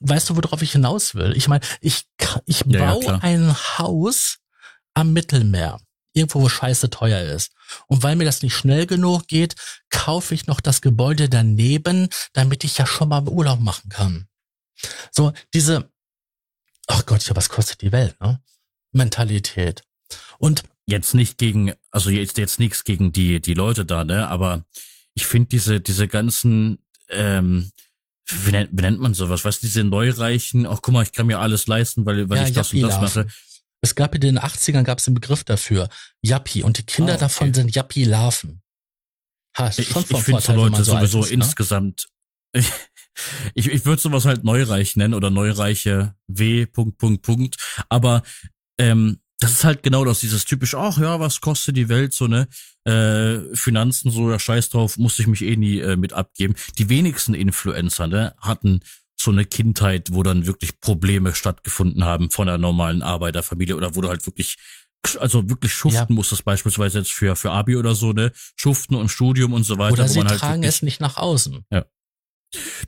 Weißt 0.00 0.28
du, 0.28 0.36
worauf 0.36 0.60
ich 0.60 0.72
hinaus 0.72 1.14
will? 1.14 1.34
Ich 1.34 1.48
meine, 1.48 1.64
ich, 1.80 2.06
ich 2.44 2.64
ja, 2.66 2.92
baue 2.92 3.04
ja, 3.04 3.18
ein 3.22 3.54
Haus 3.78 4.38
am 4.92 5.14
Mittelmeer. 5.14 5.80
Irgendwo, 6.12 6.42
wo 6.42 6.48
scheiße 6.48 6.90
teuer 6.90 7.22
ist. 7.22 7.52
Und 7.86 8.02
weil 8.02 8.16
mir 8.16 8.24
das 8.24 8.42
nicht 8.42 8.54
schnell 8.54 8.86
genug 8.86 9.28
geht, 9.28 9.54
kaufe 9.90 10.34
ich 10.34 10.46
noch 10.46 10.60
das 10.60 10.80
Gebäude 10.80 11.28
daneben, 11.28 12.08
damit 12.32 12.64
ich 12.64 12.78
ja 12.78 12.86
schon 12.86 13.08
mal 13.08 13.26
Urlaub 13.28 13.60
machen 13.60 13.90
kann. 13.90 14.26
So, 15.12 15.32
diese, 15.54 15.90
ach 16.88 17.06
Gott, 17.06 17.26
ja, 17.26 17.36
was 17.36 17.48
kostet 17.48 17.82
die 17.82 17.92
Welt, 17.92 18.20
ne? 18.20 18.42
Mentalität. 18.92 19.82
Und 20.38 20.64
jetzt 20.86 21.14
nicht 21.14 21.38
gegen, 21.38 21.72
also 21.90 22.10
jetzt 22.10 22.38
jetzt 22.38 22.58
nichts 22.58 22.84
gegen 22.84 23.12
die 23.12 23.40
die 23.40 23.54
Leute 23.54 23.84
da, 23.84 24.04
ne? 24.04 24.28
Aber 24.28 24.64
ich 25.14 25.26
finde 25.26 25.48
diese 25.48 25.80
diese 25.80 26.08
ganzen, 26.08 26.78
ähm, 27.08 27.70
wie 28.26 28.52
nennt, 28.52 28.70
wie 28.72 28.82
nennt 28.82 29.00
man 29.00 29.14
sowas? 29.14 29.44
Weißt 29.44 29.62
du, 29.62 29.66
diese 29.66 29.84
Neureichen? 29.84 30.66
Ach 30.66 30.80
guck 30.82 30.94
mal, 30.94 31.02
ich 31.02 31.12
kann 31.12 31.26
mir 31.26 31.38
alles 31.38 31.66
leisten, 31.66 32.06
weil 32.06 32.28
weil 32.28 32.38
ja, 32.38 32.46
ich 32.46 32.52
das 32.52 32.72
und 32.72 32.80
das 32.80 33.00
mache. 33.00 33.26
Es 33.82 33.94
gab 33.94 34.14
in 34.14 34.20
den 34.20 34.38
80ern 34.38 34.82
gab 34.82 34.98
es 34.98 35.06
einen 35.06 35.14
Begriff 35.14 35.44
dafür, 35.44 35.88
Yappi, 36.22 36.62
und 36.62 36.78
die 36.78 36.82
Kinder 36.82 37.12
ah, 37.12 37.16
okay. 37.16 37.24
davon 37.24 37.54
sind 37.54 37.74
Yappi-Larven. 37.74 38.62
Ha, 39.58 39.68
ich 39.68 39.78
ich 39.78 39.86
finde 39.86 40.40
so 40.40 40.52
Leute 40.52 40.84
sowieso 40.84 41.20
ist, 41.20 41.30
ne? 41.30 41.34
insgesamt 41.34 42.06
Ich, 43.54 43.68
ich 43.68 43.84
würde 43.84 44.00
sowas 44.00 44.24
halt 44.24 44.44
Neureich 44.44 44.96
nennen 44.96 45.14
oder 45.14 45.30
Neureiche 45.30 46.14
W. 46.28 46.66
Punkt, 46.66 46.98
Punkt, 46.98 47.22
Punkt. 47.22 47.56
Aber 47.88 48.22
ähm, 48.78 49.20
das 49.38 49.52
ist 49.52 49.64
halt 49.64 49.82
genau 49.82 50.04
das, 50.04 50.20
dieses 50.20 50.44
typisch, 50.44 50.74
ach 50.74 50.98
ja, 50.98 51.18
was 51.18 51.40
kostet 51.40 51.76
die 51.76 51.88
Welt 51.88 52.12
so, 52.12 52.26
ne? 52.26 52.46
Äh, 52.84 53.54
Finanzen, 53.54 54.10
so, 54.10 54.30
ja, 54.30 54.38
scheiß 54.38 54.68
drauf, 54.70 54.98
musste 54.98 55.22
ich 55.22 55.28
mich 55.28 55.42
eh 55.42 55.56
nie 55.56 55.78
äh, 55.78 55.96
mit 55.96 56.12
abgeben. 56.12 56.54
Die 56.78 56.88
wenigsten 56.88 57.34
Influencer, 57.34 58.06
ne, 58.06 58.34
hatten 58.38 58.80
so 59.20 59.30
eine 59.30 59.44
Kindheit, 59.44 60.08
wo 60.12 60.22
dann 60.22 60.46
wirklich 60.46 60.80
Probleme 60.80 61.34
stattgefunden 61.34 62.04
haben 62.04 62.30
von 62.30 62.48
einer 62.48 62.58
normalen 62.58 63.02
Arbeiterfamilie 63.02 63.76
oder 63.76 63.94
wo 63.94 64.00
du 64.00 64.08
halt 64.08 64.24
wirklich, 64.26 64.56
also 65.18 65.48
wirklich 65.48 65.74
schuften 65.74 66.06
ja. 66.08 66.14
musstest, 66.14 66.44
beispielsweise 66.44 66.98
jetzt 67.00 67.12
für, 67.12 67.36
für 67.36 67.50
Abi 67.50 67.76
oder 67.76 67.94
so, 67.94 68.12
ne? 68.12 68.32
Schuften 68.56 68.94
und 68.94 69.10
Studium 69.10 69.52
und 69.52 69.64
so 69.64 69.78
weiter. 69.78 69.94
Oder 69.94 70.08
sie 70.08 70.20
halt 70.20 70.40
tragen 70.40 70.62
wirklich, 70.62 70.68
es 70.68 70.82
nicht 70.82 71.00
nach 71.00 71.18
außen. 71.18 71.64
Ja. 71.70 71.84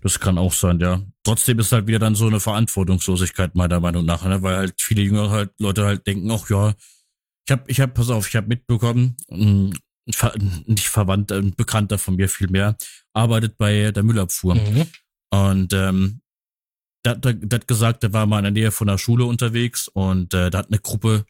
Das 0.00 0.18
kann 0.18 0.38
auch 0.38 0.52
sein, 0.52 0.80
ja. 0.80 1.02
Trotzdem 1.22 1.58
ist 1.58 1.70
halt 1.70 1.86
wieder 1.86 1.98
dann 1.98 2.14
so 2.14 2.26
eine 2.26 2.40
Verantwortungslosigkeit 2.40 3.54
meiner 3.54 3.78
Meinung 3.78 4.04
nach, 4.04 4.24
ne? 4.24 4.42
weil 4.42 4.56
halt 4.56 4.74
viele 4.80 5.02
jüngere 5.02 5.30
halt 5.30 5.50
Leute 5.60 5.84
halt 5.84 6.06
denken, 6.06 6.30
ach 6.30 6.48
ja, 6.50 6.74
ich 7.46 7.52
hab, 7.52 7.68
ich 7.70 7.80
hab, 7.80 7.94
pass 7.94 8.10
auf, 8.10 8.28
ich 8.28 8.36
hab 8.36 8.48
mitbekommen, 8.48 9.16
ein, 9.30 9.78
nicht 10.66 10.88
verwandt, 10.88 11.30
ein 11.30 11.54
Bekannter 11.54 11.98
von 11.98 12.16
mir 12.16 12.28
vielmehr, 12.28 12.76
arbeitet 13.12 13.58
bei 13.58 13.92
der 13.92 14.02
Müllabfuhr. 14.02 14.54
Mhm. 14.54 14.86
Und 15.30 15.72
ähm, 15.72 16.21
der, 17.04 17.16
der, 17.16 17.34
der 17.34 17.60
hat 17.60 17.68
gesagt, 17.68 18.02
der 18.02 18.12
war 18.12 18.26
mal 18.26 18.38
in 18.38 18.44
der 18.44 18.52
Nähe 18.52 18.70
von 18.70 18.86
der 18.86 18.98
Schule 18.98 19.24
unterwegs 19.24 19.88
und 19.88 20.34
äh, 20.34 20.50
da 20.50 20.58
hat 20.58 20.68
eine 20.68 20.78
Gruppe 20.78 21.24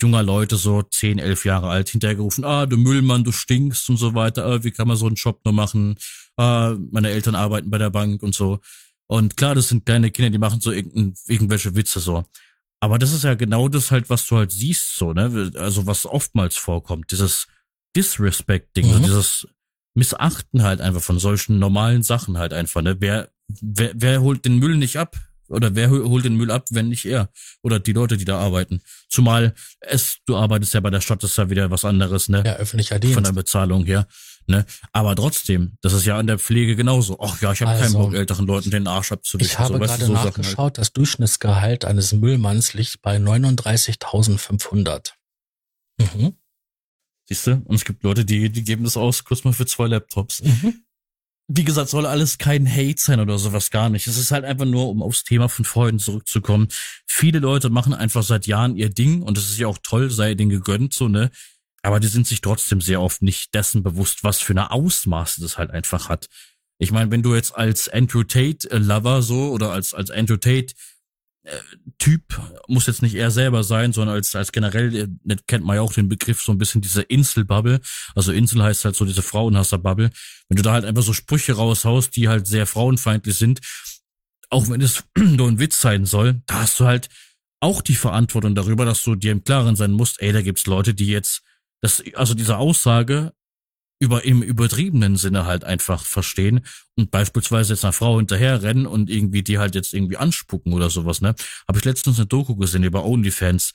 junger 0.00 0.22
Leute, 0.22 0.56
so 0.56 0.82
zehn, 0.82 1.18
elf 1.18 1.44
Jahre 1.44 1.68
alt, 1.68 1.88
hinterhergerufen, 1.88 2.44
ah, 2.44 2.66
du 2.66 2.76
Müllmann, 2.76 3.24
du 3.24 3.32
stinkst 3.32 3.88
und 3.90 3.96
so 3.96 4.14
weiter, 4.14 4.44
ah, 4.44 4.64
wie 4.64 4.70
kann 4.70 4.88
man 4.88 4.96
so 4.96 5.06
einen 5.06 5.14
Job 5.14 5.40
nur 5.44 5.54
machen? 5.54 5.96
Ah, 6.36 6.74
meine 6.90 7.10
Eltern 7.10 7.34
arbeiten 7.34 7.70
bei 7.70 7.78
der 7.78 7.90
Bank 7.90 8.22
und 8.22 8.34
so. 8.34 8.58
Und 9.06 9.36
klar, 9.36 9.54
das 9.54 9.68
sind 9.68 9.86
kleine 9.86 10.10
Kinder, 10.10 10.30
die 10.30 10.38
machen 10.38 10.60
so 10.60 10.72
irgendwelche 10.72 11.76
Witze 11.76 12.00
so. 12.00 12.24
Aber 12.80 12.98
das 12.98 13.12
ist 13.12 13.24
ja 13.24 13.34
genau 13.34 13.68
das 13.68 13.90
halt, 13.90 14.10
was 14.10 14.26
du 14.26 14.36
halt 14.36 14.52
siehst, 14.52 14.96
so, 14.96 15.12
ne? 15.12 15.52
Also 15.56 15.86
was 15.86 16.06
oftmals 16.06 16.56
vorkommt, 16.56 17.10
dieses 17.12 17.46
Disrespect-Ding, 17.96 18.86
mhm. 18.88 18.92
so 18.92 18.98
dieses 18.98 19.48
Missachten 19.94 20.62
halt 20.62 20.80
einfach 20.80 21.02
von 21.02 21.18
solchen 21.18 21.58
normalen 21.58 22.02
Sachen 22.02 22.36
halt 22.36 22.52
einfach, 22.52 22.82
ne? 22.82 22.96
Wer, 23.00 23.30
wer, 23.48 23.92
wer 23.94 24.20
holt 24.22 24.44
den 24.44 24.58
Müll 24.58 24.76
nicht 24.76 24.96
ab? 24.98 25.16
Oder 25.48 25.74
wer 25.74 25.90
holt 25.90 26.24
den 26.24 26.36
Müll 26.36 26.50
ab, 26.50 26.66
wenn 26.70 26.88
nicht 26.88 27.04
er? 27.04 27.28
Oder 27.62 27.78
die 27.78 27.92
Leute, 27.92 28.16
die 28.16 28.24
da 28.24 28.38
arbeiten. 28.38 28.80
Zumal 29.08 29.54
es, 29.80 30.18
du 30.24 30.36
arbeitest 30.36 30.72
ja 30.72 30.80
bei 30.80 30.90
der 30.90 31.02
Stadt, 31.02 31.22
das 31.22 31.32
ist 31.32 31.36
ja 31.36 31.50
wieder 31.50 31.70
was 31.70 31.84
anderes, 31.84 32.30
ne? 32.30 32.42
Ja, 32.44 32.54
öffentlicher 32.56 32.98
Dienst. 32.98 33.14
Von 33.14 33.24
der 33.24 33.32
Bezahlung 33.32 33.84
her. 33.84 34.08
Ne? 34.46 34.64
Aber 34.92 35.14
trotzdem, 35.16 35.76
das 35.80 35.92
ist 35.92 36.04
ja 36.06 36.18
an 36.18 36.26
der 36.26 36.38
Pflege 36.38 36.76
genauso. 36.76 37.18
Ach 37.20 37.40
ja, 37.40 37.52
ich 37.52 37.60
habe 37.62 37.72
also, 37.72 37.82
keinen 37.82 37.92
Bock, 37.92 38.14
älteren 38.14 38.46
Leuten 38.46 38.70
den 38.70 38.86
Arsch 38.86 39.12
abzuwischen. 39.12 39.50
Ich 39.50 39.58
habe 39.58 39.74
so, 39.74 39.78
gerade 39.78 40.04
so 40.04 40.12
nachgeschaut, 40.12 40.58
halt. 40.58 40.78
das 40.78 40.92
Durchschnittsgehalt 40.92 41.84
eines 41.84 42.12
Müllmanns 42.12 42.74
liegt 42.74 43.00
bei 43.02 43.16
39.500. 43.16 45.12
Mhm. 45.98 46.34
Siehst 47.26 47.46
du? 47.46 47.62
Und 47.64 47.76
es 47.76 47.84
gibt 47.84 48.02
Leute, 48.02 48.24
die, 48.24 48.50
die 48.50 48.64
geben 48.64 48.84
das 48.84 48.98
aus, 48.98 49.24
kurz 49.24 49.44
mal 49.44 49.52
für 49.52 49.66
zwei 49.66 49.86
Laptops. 49.86 50.42
Mhm 50.42 50.83
wie 51.46 51.64
gesagt, 51.64 51.90
soll 51.90 52.06
alles 52.06 52.38
kein 52.38 52.66
Hate 52.66 52.98
sein 52.98 53.20
oder 53.20 53.38
sowas 53.38 53.70
gar 53.70 53.90
nicht. 53.90 54.06
Es 54.06 54.16
ist 54.16 54.30
halt 54.30 54.44
einfach 54.44 54.64
nur, 54.64 54.88
um 54.88 55.02
aufs 55.02 55.24
Thema 55.24 55.48
von 55.48 55.64
vorhin 55.64 55.98
zurückzukommen. 55.98 56.68
Viele 57.06 57.38
Leute 57.38 57.68
machen 57.68 57.92
einfach 57.92 58.22
seit 58.22 58.46
Jahren 58.46 58.76
ihr 58.76 58.88
Ding 58.88 59.22
und 59.22 59.36
es 59.36 59.50
ist 59.50 59.58
ja 59.58 59.66
auch 59.66 59.78
toll, 59.82 60.10
sei 60.10 60.34
denen 60.34 60.50
gegönnt, 60.50 60.94
so, 60.94 61.08
ne? 61.08 61.30
Aber 61.82 62.00
die 62.00 62.08
sind 62.08 62.26
sich 62.26 62.40
trotzdem 62.40 62.80
sehr 62.80 63.02
oft 63.02 63.20
nicht 63.20 63.54
dessen 63.54 63.82
bewusst, 63.82 64.24
was 64.24 64.40
für 64.40 64.54
eine 64.54 64.70
Ausmaße 64.70 65.42
das 65.42 65.58
halt 65.58 65.70
einfach 65.70 66.08
hat. 66.08 66.28
Ich 66.78 66.92
meine, 66.92 67.10
wenn 67.10 67.22
du 67.22 67.34
jetzt 67.34 67.54
als 67.56 67.88
Andrew 67.88 68.22
Tate 68.22 68.70
äh, 68.70 68.78
Lover 68.78 69.20
so 69.20 69.50
oder 69.50 69.72
als, 69.72 69.92
als 69.92 70.10
Andrew 70.10 70.38
Tate 70.38 70.74
Typ 71.98 72.40
muss 72.68 72.86
jetzt 72.86 73.02
nicht 73.02 73.14
er 73.14 73.30
selber 73.30 73.64
sein, 73.64 73.92
sondern 73.92 74.16
als, 74.16 74.34
als 74.34 74.50
generell 74.50 74.94
äh, 74.94 75.36
kennt 75.46 75.64
man 75.64 75.76
ja 75.76 75.82
auch 75.82 75.92
den 75.92 76.08
Begriff 76.08 76.40
so 76.40 76.52
ein 76.52 76.58
bisschen 76.58 76.80
diese 76.80 77.02
Inselbubble. 77.02 77.80
Also 78.14 78.32
Insel 78.32 78.62
heißt 78.62 78.84
halt 78.84 78.96
so 78.96 79.04
diese 79.04 79.22
Frauenhasserbubble. 79.22 80.10
Wenn 80.48 80.56
du 80.56 80.62
da 80.62 80.72
halt 80.72 80.86
einfach 80.86 81.02
so 81.02 81.12
Sprüche 81.12 81.54
raushaust, 81.54 82.16
die 82.16 82.28
halt 82.28 82.46
sehr 82.46 82.66
frauenfeindlich 82.66 83.36
sind, 83.36 83.60
auch 84.48 84.68
wenn 84.70 84.80
es 84.80 85.04
nur 85.18 85.48
ein 85.48 85.58
Witz 85.58 85.80
sein 85.80 86.06
soll, 86.06 86.42
da 86.46 86.60
hast 86.60 86.80
du 86.80 86.86
halt 86.86 87.08
auch 87.60 87.82
die 87.82 87.96
Verantwortung 87.96 88.54
darüber, 88.54 88.84
dass 88.84 89.02
du 89.02 89.14
dir 89.14 89.32
im 89.32 89.44
Klaren 89.44 89.76
sein 89.76 89.92
musst, 89.92 90.20
ey, 90.22 90.32
da 90.32 90.42
gibt's 90.42 90.66
Leute, 90.66 90.94
die 90.94 91.06
jetzt, 91.06 91.42
das, 91.82 92.02
also 92.14 92.34
diese 92.34 92.56
Aussage 92.56 93.32
über 94.04 94.24
im 94.24 94.42
übertriebenen 94.42 95.16
Sinne 95.16 95.46
halt 95.46 95.64
einfach 95.64 96.04
verstehen 96.04 96.60
und 96.94 97.10
beispielsweise 97.10 97.72
jetzt 97.72 97.84
einer 97.84 97.94
Frau 97.94 98.18
hinterherrennen 98.18 98.86
und 98.86 99.08
irgendwie 99.08 99.42
die 99.42 99.58
halt 99.58 99.74
jetzt 99.74 99.94
irgendwie 99.94 100.18
anspucken 100.18 100.74
oder 100.74 100.90
sowas, 100.90 101.22
ne? 101.22 101.34
Habe 101.66 101.78
ich 101.78 101.84
letztens 101.84 102.18
eine 102.18 102.26
Doku 102.26 102.54
gesehen 102.54 102.84
über 102.84 103.04
OnlyFans. 103.04 103.72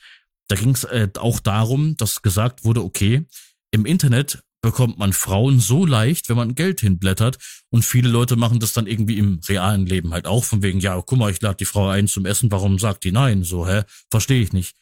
Da 0.48 0.56
ging 0.56 0.70
es 0.70 0.84
äh, 0.84 1.10
auch 1.18 1.40
darum, 1.40 1.98
dass 1.98 2.22
gesagt 2.22 2.64
wurde, 2.64 2.84
okay, 2.84 3.26
im 3.72 3.86
Internet 3.86 4.44
bekommt 4.62 5.00
man 5.00 5.14
Frauen 5.14 5.60
so 5.60 5.86
leicht, 5.86 6.30
wenn 6.30 6.38
man 6.38 6.54
Geld 6.54 6.82
hinblättert 6.82 7.38
und 7.70 7.84
viele 7.84 8.10
Leute 8.10 8.36
machen 8.36 8.60
das 8.60 8.74
dann 8.74 8.86
irgendwie 8.86 9.18
im 9.18 9.40
realen 9.48 9.86
Leben 9.86 10.14
halt 10.14 10.28
auch 10.28 10.44
von 10.44 10.62
wegen, 10.62 10.80
ja, 10.80 11.02
guck 11.02 11.18
mal, 11.18 11.32
ich 11.32 11.42
lade 11.42 11.58
die 11.58 11.66
Frau 11.66 11.88
ein 11.88 12.08
zum 12.08 12.26
Essen, 12.26 12.52
warum 12.52 12.78
sagt 12.78 13.04
die 13.04 13.12
nein? 13.12 13.44
So, 13.44 13.68
hä? 13.68 13.84
Verstehe 14.12 14.42
ich 14.42 14.54
nicht. 14.54 14.76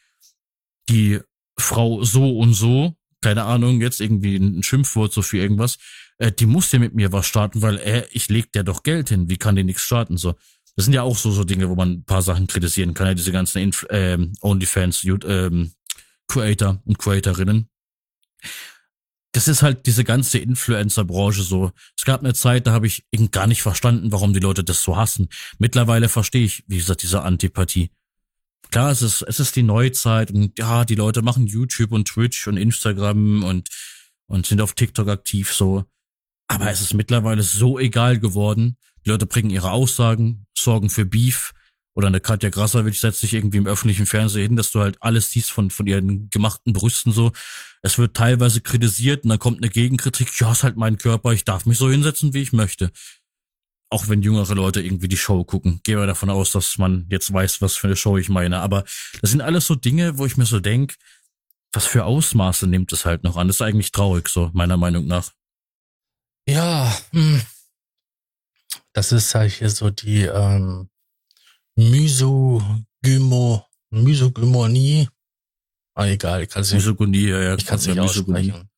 Die 0.90 1.20
Frau 1.58 2.02
so 2.02 2.38
und 2.38 2.52
so 2.52 2.97
keine 3.20 3.44
Ahnung, 3.44 3.80
jetzt 3.80 4.00
irgendwie 4.00 4.36
ein 4.36 4.62
Schimpfwort 4.62 5.12
so 5.12 5.22
für 5.22 5.38
irgendwas, 5.38 5.78
äh, 6.18 6.32
die 6.32 6.46
muss 6.46 6.70
ja 6.72 6.78
mit 6.78 6.94
mir 6.94 7.12
was 7.12 7.26
starten, 7.26 7.62
weil 7.62 7.78
äh, 7.78 8.06
ich 8.10 8.28
leg 8.28 8.52
der 8.52 8.64
doch 8.64 8.82
Geld 8.82 9.08
hin, 9.08 9.28
wie 9.28 9.36
kann 9.36 9.56
die 9.56 9.64
nichts 9.64 9.82
starten 9.82 10.16
so. 10.16 10.34
Das 10.76 10.84
sind 10.84 10.94
ja 10.94 11.02
auch 11.02 11.16
so 11.16 11.32
so 11.32 11.42
Dinge, 11.42 11.68
wo 11.68 11.74
man 11.74 11.90
ein 11.90 12.04
paar 12.04 12.22
Sachen 12.22 12.46
kritisieren 12.46 12.94
kann, 12.94 13.08
ja 13.08 13.14
diese 13.14 13.32
ganzen 13.32 13.58
Inf 13.58 13.86
ähm, 13.90 14.32
OnlyFans 14.40 15.04
ähm, 15.04 15.72
Creator 16.28 16.80
und 16.84 16.98
Creatorinnen. 16.98 17.68
Das 19.32 19.48
ist 19.48 19.62
halt 19.62 19.86
diese 19.86 20.04
ganze 20.04 20.38
Influencer-Branche 20.38 21.42
so. 21.42 21.72
Es 21.96 22.04
gab 22.04 22.20
eine 22.20 22.32
Zeit, 22.32 22.66
da 22.66 22.72
habe 22.72 22.86
ich 22.86 23.04
eben 23.12 23.30
gar 23.30 23.46
nicht 23.46 23.62
verstanden, 23.62 24.10
warum 24.10 24.32
die 24.32 24.40
Leute 24.40 24.64
das 24.64 24.82
so 24.82 24.96
hassen. 24.96 25.28
Mittlerweile 25.58 26.08
verstehe 26.08 26.44
ich, 26.44 26.64
wie 26.66 26.78
gesagt, 26.78 27.02
diese 27.02 27.22
Antipathie 27.22 27.90
klar, 28.70 28.90
es 28.90 29.02
ist, 29.02 29.22
es 29.22 29.40
ist 29.40 29.56
die 29.56 29.62
Neuzeit 29.62 30.30
und 30.30 30.58
ja, 30.58 30.84
die 30.84 30.94
Leute 30.94 31.22
machen 31.22 31.46
YouTube 31.46 31.92
und 31.92 32.06
Twitch 32.08 32.46
und 32.46 32.56
Instagram 32.56 33.42
und, 33.44 33.68
und 34.26 34.46
sind 34.46 34.60
auf 34.60 34.74
TikTok 34.74 35.08
aktiv 35.08 35.52
so. 35.52 35.84
Aber 36.48 36.70
es 36.70 36.80
ist 36.80 36.94
mittlerweile 36.94 37.42
so 37.42 37.78
egal 37.78 38.18
geworden. 38.18 38.76
Die 39.04 39.10
Leute 39.10 39.26
bringen 39.26 39.50
ihre 39.50 39.70
Aussagen, 39.70 40.46
sorgen 40.56 40.90
für 40.90 41.04
Beef. 41.04 41.52
Oder 41.94 42.06
eine 42.06 42.20
Katja 42.20 42.48
Grasserwitsch 42.48 43.00
setzt 43.00 43.20
sich 43.20 43.34
irgendwie 43.34 43.58
im 43.58 43.66
öffentlichen 43.66 44.06
Fernsehen 44.06 44.42
hin, 44.42 44.56
dass 44.56 44.70
du 44.70 44.80
halt 44.80 45.02
alles 45.02 45.30
siehst 45.30 45.50
von, 45.50 45.68
von 45.70 45.86
ihren 45.86 46.30
gemachten 46.30 46.72
Brüsten 46.72 47.12
so. 47.12 47.32
Es 47.82 47.98
wird 47.98 48.16
teilweise 48.16 48.60
kritisiert 48.60 49.24
und 49.24 49.30
dann 49.30 49.40
kommt 49.40 49.58
eine 49.58 49.68
Gegenkritik. 49.68 50.28
Ja, 50.38 50.52
ist 50.52 50.62
halt 50.62 50.76
mein 50.76 50.98
Körper, 50.98 51.32
ich 51.32 51.44
darf 51.44 51.66
mich 51.66 51.76
so 51.76 51.90
hinsetzen, 51.90 52.34
wie 52.34 52.42
ich 52.42 52.52
möchte 52.52 52.92
auch 53.90 54.08
wenn 54.08 54.22
jüngere 54.22 54.54
Leute 54.54 54.82
irgendwie 54.82 55.08
die 55.08 55.16
Show 55.16 55.44
gucken. 55.44 55.80
Gehe 55.82 55.96
mal 55.96 56.06
davon 56.06 56.30
aus, 56.30 56.52
dass 56.52 56.78
man 56.78 57.06
jetzt 57.10 57.32
weiß, 57.32 57.62
was 57.62 57.76
für 57.76 57.86
eine 57.86 57.96
Show 57.96 58.18
ich 58.18 58.28
meine. 58.28 58.60
Aber 58.60 58.84
das 59.20 59.30
sind 59.30 59.40
alles 59.40 59.66
so 59.66 59.74
Dinge, 59.74 60.18
wo 60.18 60.26
ich 60.26 60.36
mir 60.36 60.46
so 60.46 60.60
denk, 60.60 60.96
was 61.72 61.86
für 61.86 62.04
Ausmaße 62.04 62.66
nimmt 62.66 62.92
es 62.92 63.04
halt 63.04 63.24
noch 63.24 63.36
an? 63.36 63.48
Das 63.48 63.56
ist 63.56 63.62
eigentlich 63.62 63.92
traurig, 63.92 64.28
so 64.28 64.50
meiner 64.52 64.76
Meinung 64.76 65.06
nach. 65.06 65.32
Ja, 66.46 66.94
hm. 67.12 67.42
das 68.92 69.12
ist 69.12 69.34
halt 69.34 69.52
hier 69.52 69.70
so 69.70 69.90
die 69.90 70.22
ähm, 70.22 70.88
Mysogymo, 71.76 73.66
Mysogymonie. 73.90 75.08
Ah, 75.94 76.06
egal, 76.06 76.42
ich 76.42 76.48
kann 76.48 76.62
es 76.62 76.72
nicht. 76.72 76.84
Misogynie, 76.84 77.28
ja, 77.28 77.40
ja. 77.40 77.54
Ich 77.54 77.66
kann 77.66 77.78
es 77.78 77.86
nicht 77.86 77.98
aussprechen. 77.98 78.70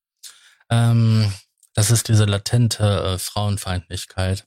Ähm, 0.68 1.32
das 1.74 1.90
ist 1.90 2.08
diese 2.08 2.24
latente 2.24 2.84
äh, 2.84 3.18
Frauenfeindlichkeit 3.18 4.46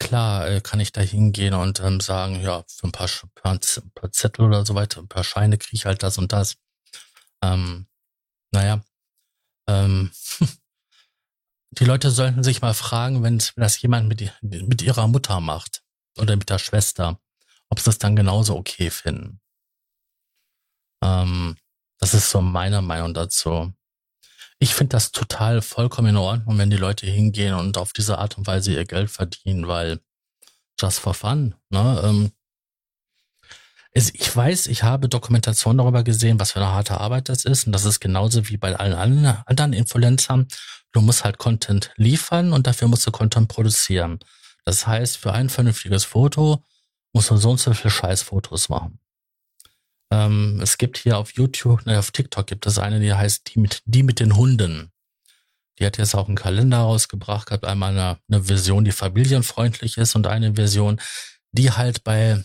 klar 0.00 0.48
äh, 0.48 0.60
kann 0.60 0.80
ich 0.80 0.90
da 0.90 1.00
hingehen 1.00 1.54
und 1.54 1.78
ähm, 1.80 2.00
sagen, 2.00 2.40
ja, 2.40 2.64
für 2.66 2.88
ein 2.88 2.92
paar, 2.92 3.08
paar, 3.36 3.60
paar 3.94 4.10
Zettel 4.10 4.46
oder 4.46 4.66
so 4.66 4.74
weiter, 4.74 5.00
ein 5.00 5.08
paar 5.08 5.22
Scheine 5.22 5.58
kriege 5.58 5.76
ich 5.76 5.86
halt 5.86 6.02
das 6.02 6.18
und 6.18 6.32
das. 6.32 6.56
Ähm, 7.42 7.86
naja, 8.52 8.82
ähm, 9.68 10.10
die 11.78 11.84
Leute 11.84 12.10
sollten 12.10 12.42
sich 12.42 12.62
mal 12.62 12.74
fragen, 12.74 13.22
wenn 13.22 13.40
das 13.56 13.80
jemand 13.80 14.08
mit, 14.08 14.32
mit 14.42 14.82
ihrer 14.82 15.06
Mutter 15.06 15.40
macht 15.40 15.82
oder 16.18 16.34
mit 16.36 16.50
der 16.50 16.58
Schwester, 16.58 17.20
ob 17.68 17.78
sie 17.78 17.90
es 17.90 17.98
dann 17.98 18.16
genauso 18.16 18.56
okay 18.56 18.90
finden. 18.90 19.40
Ähm, 21.02 21.56
das 21.98 22.14
ist 22.14 22.30
so 22.30 22.40
meine 22.40 22.82
Meinung 22.82 23.14
dazu. 23.14 23.72
Ich 24.62 24.74
finde 24.74 24.90
das 24.90 25.10
total 25.10 25.62
vollkommen 25.62 26.08
in 26.08 26.16
Ordnung, 26.18 26.58
wenn 26.58 26.68
die 26.68 26.76
Leute 26.76 27.06
hingehen 27.06 27.54
und 27.54 27.78
auf 27.78 27.94
diese 27.94 28.18
Art 28.18 28.36
und 28.36 28.46
Weise 28.46 28.74
ihr 28.74 28.84
Geld 28.84 29.10
verdienen, 29.10 29.66
weil 29.66 30.00
just 30.78 31.00
for 31.00 31.14
fun. 31.14 31.54
Ne? 31.70 32.00
Ähm, 32.04 32.32
ich 33.92 34.36
weiß, 34.36 34.66
ich 34.68 34.82
habe 34.82 35.08
Dokumentation 35.08 35.78
darüber 35.78 36.04
gesehen, 36.04 36.38
was 36.38 36.52
für 36.52 36.60
eine 36.60 36.72
harte 36.72 37.00
Arbeit 37.00 37.30
das 37.30 37.44
ist. 37.44 37.66
Und 37.66 37.72
das 37.72 37.86
ist 37.86 38.00
genauso 38.00 38.48
wie 38.48 38.58
bei 38.58 38.76
allen 38.76 38.94
anderen 38.94 39.72
Influencern. 39.72 40.46
Du 40.92 41.00
musst 41.00 41.24
halt 41.24 41.38
Content 41.38 41.90
liefern 41.96 42.52
und 42.52 42.66
dafür 42.66 42.86
musst 42.86 43.06
du 43.06 43.10
Content 43.10 43.48
produzieren. 43.48 44.20
Das 44.64 44.86
heißt, 44.86 45.16
für 45.16 45.32
ein 45.32 45.48
vernünftiges 45.48 46.04
Foto 46.04 46.62
muss 47.12 47.30
man 47.30 47.40
so 47.40 47.50
und 47.50 47.58
so 47.58 47.72
viele 47.72 47.90
Scheißfotos 47.90 48.68
machen. 48.68 48.99
Ähm, 50.12 50.60
es 50.62 50.78
gibt 50.78 50.98
hier 50.98 51.18
auf 51.18 51.32
YouTube, 51.34 51.86
ne, 51.86 51.98
auf 51.98 52.10
TikTok 52.10 52.46
gibt 52.46 52.66
es 52.66 52.78
eine, 52.78 53.00
die 53.00 53.14
heißt 53.14 53.54
die 53.54 53.60
mit, 53.60 53.82
die 53.84 54.02
mit 54.02 54.20
den 54.20 54.36
Hunden. 54.36 54.90
Die 55.78 55.86
hat 55.86 55.98
jetzt 55.98 56.14
auch 56.14 56.26
einen 56.26 56.36
Kalender 56.36 56.78
rausgebracht, 56.78 57.50
hat 57.50 57.64
einmal 57.64 57.92
eine, 57.92 58.18
eine 58.28 58.44
Version, 58.44 58.84
die 58.84 58.92
familienfreundlich 58.92 59.96
ist 59.96 60.14
und 60.14 60.26
eine 60.26 60.54
Version, 60.54 61.00
die 61.52 61.70
halt 61.70 62.04
bei 62.04 62.44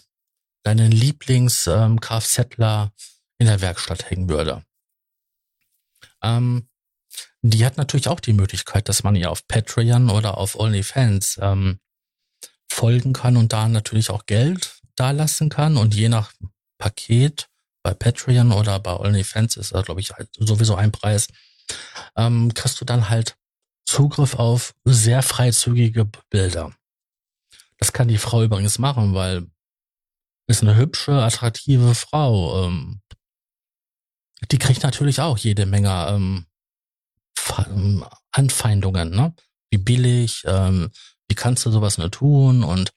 deinen 0.63 0.91
Lieblings-Kfzler 0.91 2.83
ähm, 2.83 2.91
in 3.37 3.47
der 3.47 3.61
Werkstatt 3.61 4.09
hängen 4.09 4.29
würde. 4.29 4.63
Ähm, 6.21 6.69
die 7.41 7.65
hat 7.65 7.77
natürlich 7.77 8.07
auch 8.07 8.19
die 8.19 8.33
Möglichkeit, 8.33 8.89
dass 8.89 9.03
man 9.03 9.15
ihr 9.15 9.29
auf 9.29 9.47
Patreon 9.47 10.09
oder 10.09 10.37
auf 10.37 10.55
OnlyFans 10.55 11.37
ähm, 11.41 11.79
folgen 12.69 13.13
kann 13.13 13.37
und 13.37 13.53
da 13.53 13.67
natürlich 13.67 14.09
auch 14.09 14.25
Geld 14.25 14.79
dalassen 14.95 15.49
kann 15.49 15.77
und 15.77 15.93
je 15.93 16.09
nach 16.09 16.33
Paket 16.77 17.47
bei 17.85 17.93
Patreon 17.93 18.51
oder 18.51 18.79
bei 18.79 18.95
OnlyFans 18.95 19.57
ist 19.57 19.75
da 19.75 19.83
glaube 19.83 20.01
ich 20.01 20.09
halt 20.09 20.27
sowieso 20.39 20.73
ein 20.73 20.91
Preis, 20.91 21.27
ähm, 22.15 22.51
kriegst 22.55 22.81
du 22.81 22.85
dann 22.85 23.09
halt 23.09 23.37
Zugriff 23.85 24.33
auf 24.33 24.73
sehr 24.85 25.21
freizügige 25.21 26.09
Bilder. 26.31 26.73
Das 27.77 27.93
kann 27.93 28.07
die 28.07 28.17
Frau 28.17 28.41
übrigens 28.41 28.79
machen, 28.79 29.13
weil 29.13 29.45
ist 30.47 30.63
eine 30.63 30.75
hübsche, 30.75 31.21
attraktive 31.21 31.93
Frau. 31.93 32.65
Ähm, 32.65 33.01
die 34.51 34.57
kriegt 34.57 34.81
natürlich 34.81 35.21
auch 35.21 35.37
jede 35.37 35.67
Menge 35.67 36.07
ähm, 36.09 36.47
ähm, 37.67 38.03
Anfeindungen, 38.31 39.11
ne? 39.11 39.35
Wie 39.69 39.77
billig, 39.77 40.41
ähm, 40.45 40.89
wie 41.27 41.35
kannst 41.35 41.63
du 41.67 41.71
sowas 41.71 41.99
nur 41.99 42.09
tun? 42.09 42.63
Und 42.63 42.93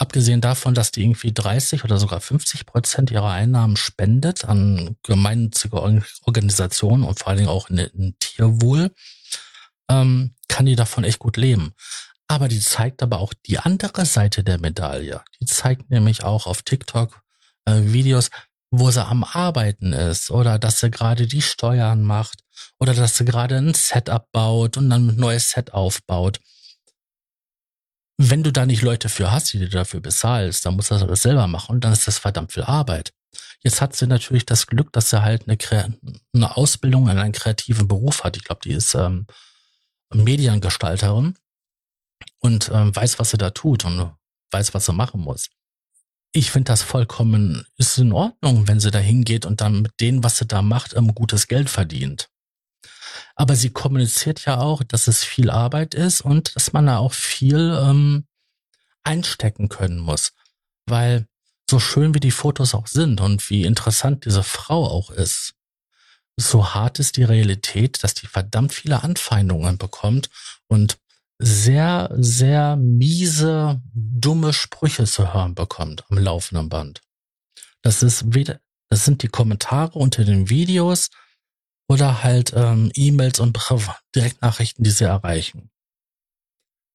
abgesehen 0.00 0.40
davon, 0.40 0.74
dass 0.74 0.90
die 0.90 1.02
irgendwie 1.02 1.32
30 1.32 1.84
oder 1.84 1.98
sogar 1.98 2.20
50 2.20 2.64
Prozent 2.64 3.10
ihrer 3.10 3.30
Einnahmen 3.30 3.76
spendet 3.76 4.46
an 4.46 4.96
gemeinnützige 5.02 5.76
Organisationen 6.24 7.04
und 7.04 7.18
vor 7.18 7.28
allen 7.28 7.38
Dingen 7.38 7.50
auch 7.50 7.68
in, 7.68 7.78
in 7.78 8.16
Tierwohl, 8.18 8.92
ähm, 9.90 10.34
kann 10.48 10.66
die 10.66 10.76
davon 10.76 11.04
echt 11.04 11.18
gut 11.18 11.36
leben. 11.36 11.74
Aber 12.28 12.48
die 12.48 12.60
zeigt 12.60 13.02
aber 13.02 13.18
auch 13.18 13.34
die 13.46 13.58
andere 13.58 14.06
Seite 14.06 14.42
der 14.42 14.58
Medaille. 14.58 15.20
Die 15.40 15.46
zeigt 15.46 15.90
nämlich 15.90 16.24
auch 16.24 16.46
auf 16.46 16.62
TikTok 16.62 17.20
äh, 17.66 17.82
Videos, 17.84 18.30
wo 18.70 18.90
sie 18.90 19.04
am 19.04 19.24
Arbeiten 19.24 19.92
ist 19.92 20.30
oder 20.30 20.58
dass 20.58 20.80
sie 20.80 20.90
gerade 20.90 21.26
die 21.26 21.42
Steuern 21.42 22.02
macht 22.02 22.44
oder 22.78 22.94
dass 22.94 23.16
sie 23.16 23.24
gerade 23.24 23.56
ein 23.56 23.74
Setup 23.74 24.30
baut 24.32 24.78
und 24.78 24.88
dann 24.88 25.08
ein 25.08 25.16
neues 25.16 25.50
Set 25.50 25.74
aufbaut. 25.74 26.40
Wenn 28.22 28.42
du 28.42 28.52
da 28.52 28.66
nicht 28.66 28.82
Leute 28.82 29.08
für 29.08 29.30
hast, 29.30 29.52
die 29.52 29.58
dir 29.58 29.68
dafür 29.68 30.00
bezahlst, 30.00 30.66
dann 30.66 30.76
musst 30.76 30.90
du 30.90 30.98
das 30.98 31.22
selber 31.22 31.46
machen 31.46 31.76
und 31.76 31.84
dann 31.84 31.92
ist 31.92 32.06
das 32.06 32.18
verdammt 32.18 32.52
viel 32.52 32.64
Arbeit. 32.64 33.12
Jetzt 33.62 33.80
hat 33.80 33.96
sie 33.96 34.06
natürlich 34.06 34.44
das 34.46 34.66
Glück, 34.66 34.92
dass 34.92 35.10
sie 35.10 35.22
halt 35.22 35.48
eine, 35.48 35.58
eine 36.34 36.56
Ausbildung 36.56 37.08
in 37.08 37.18
einen 37.18 37.32
kreativen 37.32 37.88
Beruf 37.88 38.24
hat. 38.24 38.36
Ich 38.36 38.44
glaube, 38.44 38.60
die 38.64 38.72
ist 38.72 38.94
ähm, 38.94 39.26
Mediengestalterin 40.12 41.36
und 42.40 42.70
ähm, 42.72 42.94
weiß, 42.94 43.18
was 43.18 43.30
sie 43.30 43.38
da 43.38 43.50
tut 43.50 43.84
und 43.84 44.12
weiß, 44.50 44.74
was 44.74 44.86
sie 44.86 44.92
machen 44.92 45.20
muss 45.20 45.48
ich 46.32 46.50
finde 46.50 46.70
das 46.70 46.82
vollkommen, 46.82 47.66
ist 47.76 47.98
in 47.98 48.12
Ordnung, 48.12 48.68
wenn 48.68 48.80
sie 48.80 48.90
da 48.90 48.98
hingeht 48.98 49.46
und 49.46 49.60
dann 49.60 49.82
mit 49.82 49.92
dem, 50.00 50.22
was 50.22 50.38
sie 50.38 50.46
da 50.46 50.62
macht, 50.62 50.94
um 50.94 51.14
gutes 51.14 51.48
Geld 51.48 51.68
verdient. 51.68 52.29
Aber 53.34 53.56
sie 53.56 53.70
kommuniziert 53.70 54.44
ja 54.44 54.58
auch, 54.58 54.82
dass 54.82 55.08
es 55.08 55.24
viel 55.24 55.50
Arbeit 55.50 55.94
ist 55.94 56.20
und 56.20 56.54
dass 56.56 56.72
man 56.72 56.86
da 56.86 56.98
auch 56.98 57.12
viel 57.12 57.78
ähm, 57.82 58.26
einstecken 59.02 59.68
können 59.68 59.98
muss. 59.98 60.32
Weil 60.86 61.26
so 61.68 61.78
schön 61.78 62.14
wie 62.14 62.20
die 62.20 62.30
Fotos 62.30 62.74
auch 62.74 62.86
sind 62.86 63.20
und 63.20 63.48
wie 63.50 63.64
interessant 63.64 64.24
diese 64.24 64.42
Frau 64.42 64.86
auch 64.86 65.10
ist, 65.10 65.54
so 66.36 66.74
hart 66.74 66.98
ist 66.98 67.16
die 67.16 67.24
Realität, 67.24 68.02
dass 68.02 68.14
die 68.14 68.26
verdammt 68.26 68.72
viele 68.72 69.02
Anfeindungen 69.02 69.78
bekommt 69.78 70.30
und 70.66 70.98
sehr, 71.38 72.10
sehr 72.12 72.76
miese, 72.76 73.80
dumme 73.94 74.52
Sprüche 74.52 75.04
zu 75.04 75.32
hören 75.32 75.54
bekommt 75.54 76.04
am 76.10 76.18
laufenden 76.18 76.68
Band. 76.68 77.00
Das 77.82 78.02
ist 78.02 78.34
weder, 78.34 78.60
das 78.90 79.04
sind 79.04 79.22
die 79.22 79.28
Kommentare 79.28 79.98
unter 79.98 80.24
den 80.24 80.50
Videos 80.50 81.08
oder 81.90 82.22
halt 82.22 82.52
ähm, 82.54 82.92
E-Mails 82.94 83.40
und 83.40 83.58
Direktnachrichten, 84.14 84.84
die 84.84 84.92
sie 84.92 85.06
erreichen. 85.06 85.72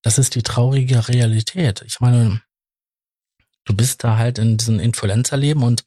Das 0.04 0.18
ist 0.18 0.36
die 0.36 0.42
traurige 0.42 1.10
Realität. 1.10 1.84
Ich 1.86 2.00
meine, 2.00 2.42
du 3.66 3.76
bist 3.76 4.06
da 4.06 4.16
halt 4.16 4.38
in 4.38 4.56
diesem 4.56 4.80
Influencer-Leben 4.80 5.64
und 5.64 5.84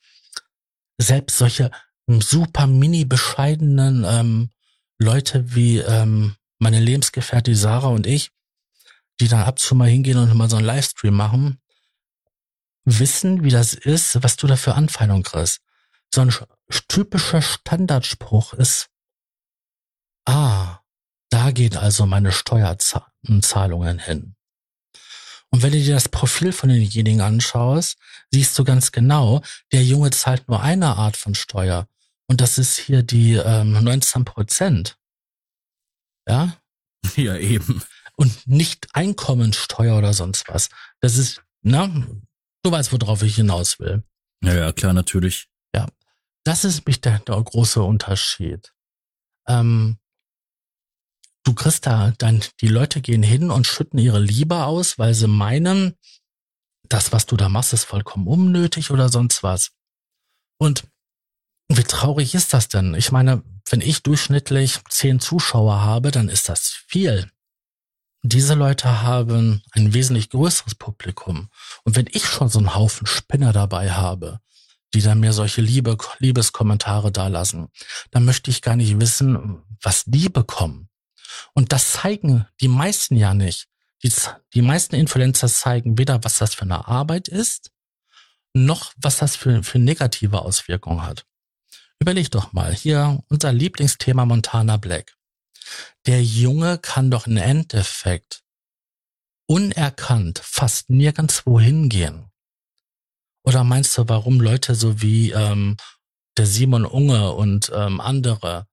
selbst 0.98 1.38
solche 1.38 1.70
super 2.06 2.66
mini 2.66 3.06
bescheidenen 3.06 4.04
ähm, 4.04 4.50
Leute 4.98 5.54
wie 5.54 5.78
ähm, 5.78 6.36
meine 6.59 6.78
Lebensgefährtin 6.78 7.54
Sarah 7.54 7.88
und 7.88 8.06
ich, 8.06 8.30
die 9.20 9.28
dann 9.28 9.40
ab 9.40 9.54
und 9.54 9.59
zu 9.59 9.74
mal 9.74 9.88
hingehen 9.88 10.18
und 10.18 10.34
mal 10.34 10.50
so 10.50 10.56
einen 10.56 10.66
Livestream 10.66 11.14
machen, 11.14 11.62
wissen, 12.84 13.42
wie 13.42 13.50
das 13.50 13.72
ist, 13.72 14.22
was 14.22 14.36
du 14.36 14.46
da 14.46 14.56
für 14.56 14.74
Anfeindungen 14.74 15.22
kriegst. 15.22 15.62
So 16.14 16.20
ein 16.20 16.34
typischer 16.88 17.40
Standardspruch 17.40 18.52
ist, 18.52 18.90
ah, 20.29 20.81
da 21.31 21.51
geht 21.51 21.76
also 21.76 22.07
meine 22.07 22.33
Steuerzahlungen 22.33 23.99
hin. 23.99 24.35
Und 25.51 25.62
wenn 25.62 25.72
du 25.72 25.79
dir 25.79 25.95
das 25.95 26.09
Profil 26.09 26.53
von 26.53 26.68
denjenigen 26.68 27.20
anschaust, 27.20 27.97
siehst 28.31 28.59
du 28.59 28.64
ganz 28.64 28.93
genau, 28.93 29.43
der 29.72 29.83
Junge 29.83 30.11
zahlt 30.11 30.49
nur 30.49 30.62
eine 30.62 30.97
Art 30.97 31.16
von 31.16 31.35
Steuer. 31.35 31.89
Und 32.26 32.43
das 32.43 32.59
ist 32.59 32.76
hier 32.76 33.03
die 33.03 33.35
ähm, 33.35 33.72
19 33.72 34.24
Prozent. 34.24 34.99
Ja? 36.29 36.57
Ja, 37.16 37.37
eben 37.37 37.83
und 38.18 38.47
nicht 38.49 38.89
Einkommensteuer 38.95 39.97
oder 39.97 40.12
sonst 40.12 40.49
was. 40.49 40.68
Das 41.01 41.16
ist, 41.16 41.41
na, 41.62 41.87
du 42.62 42.70
weißt, 42.70 42.93
worauf 42.93 43.22
ich 43.22 43.37
hinaus 43.37 43.79
will. 43.79 44.03
Ja, 44.43 44.55
ja, 44.55 44.72
klar, 44.72 44.93
natürlich. 44.93 45.49
Ja, 45.74 45.87
das 46.45 46.64
ist 46.64 46.85
mich 46.87 47.01
der, 47.01 47.20
der 47.20 47.41
große 47.41 47.81
Unterschied. 47.81 48.72
Ähm, 49.47 49.99
du 51.49 51.55
kriegst 51.55 51.86
da 51.86 52.12
dann, 52.18 52.44
die 52.61 52.68
Leute 52.68 53.01
gehen 53.01 53.22
hin 53.22 53.51
und 53.51 53.66
schütten 53.66 53.99
ihre 53.99 54.20
Liebe 54.20 54.64
aus, 54.64 54.99
weil 54.99 55.14
sie 55.14 55.28
meinen, 55.28 55.94
das, 56.88 57.12
was 57.12 57.26
du 57.26 57.36
da 57.36 57.49
machst, 57.49 57.72
ist 57.72 57.84
vollkommen 57.84 58.26
unnötig 58.26 58.90
oder 58.90 59.09
sonst 59.09 59.42
was. 59.42 59.70
Und 60.59 60.84
wie 61.68 61.85
traurig 61.85 62.35
ist 62.35 62.55
das 62.55 62.68
denn? 62.68 62.94
Ich 62.94 63.12
meine, 63.12 63.43
wenn 63.70 63.81
ich 63.81 64.02
durchschnittlich 64.02 64.81
zehn 64.89 65.20
Zuschauer 65.20 65.82
habe, 65.82 66.10
dann 66.10 66.28
ist 66.28 66.48
das 66.48 66.82
viel 66.86 67.31
diese 68.23 68.55
Leute 68.55 69.02
haben 69.02 69.62
ein 69.73 69.94
wesentlich 69.94 70.31
größeres 70.31 70.74
Publikum. 70.74 71.48
Und 71.85 71.97
wenn 71.97 72.09
ich 72.10 72.27
schon 72.27 72.48
so 72.48 72.59
einen 72.59 72.74
Haufen 72.74 73.06
Spinner 73.06 73.52
dabei 73.52 73.93
habe, 73.93 74.40
die 74.94 75.02
dann 75.02 75.20
mir 75.20 75.32
solche 75.32 75.60
Liebe, 75.60 75.97
Liebeskommentare 76.18 77.12
dalassen, 77.12 77.68
dann 78.10 78.24
möchte 78.24 78.51
ich 78.51 78.62
gar 78.62 78.77
nicht 78.77 79.01
wissen, 79.01 79.62
was 79.82 80.05
die 80.06 80.28
bekommen. 80.28 80.89
Und 81.55 81.72
das 81.72 81.92
zeigen 81.92 82.46
die 82.60 82.68
meisten 82.68 83.16
ja 83.16 83.34
nicht. 83.34 83.66
Die, 84.02 84.12
die 84.55 84.62
meisten 84.62 84.94
Influencer 84.94 85.48
zeigen 85.48 85.98
weder, 85.98 86.22
was 86.24 86.38
das 86.38 86.55
für 86.55 86.62
eine 86.62 86.86
Arbeit 86.86 87.28
ist, 87.28 87.70
noch 88.55 88.92
was 88.96 89.18
das 89.18 89.36
für, 89.36 89.62
für 89.62 89.78
negative 89.78 90.42
Auswirkungen 90.42 91.02
hat. 91.02 91.26
Überleg 92.00 92.30
doch 92.30 92.52
mal, 92.52 92.74
hier 92.74 93.22
unser 93.28 93.52
Lieblingsthema 93.52 94.24
Montana 94.24 94.76
Black 94.76 95.18
der 96.06 96.22
Junge 96.22 96.78
kann 96.78 97.10
doch 97.10 97.26
im 97.26 97.36
Endeffekt 97.36 98.42
unerkannt 99.46 100.40
fast 100.42 100.90
nirgendwo 100.90 101.60
hingehen. 101.60 102.30
Oder 103.44 103.64
meinst 103.64 103.96
du, 103.96 104.09
warum 104.09 104.40
Leute 104.40 104.74
so 104.74 105.00
wie 105.00 105.30
ähm, 105.32 105.76
der 106.36 106.46
Simon 106.46 106.84
Unge 106.84 107.32
und 107.32 107.70
ähm, 107.74 108.00
andere 108.00 108.66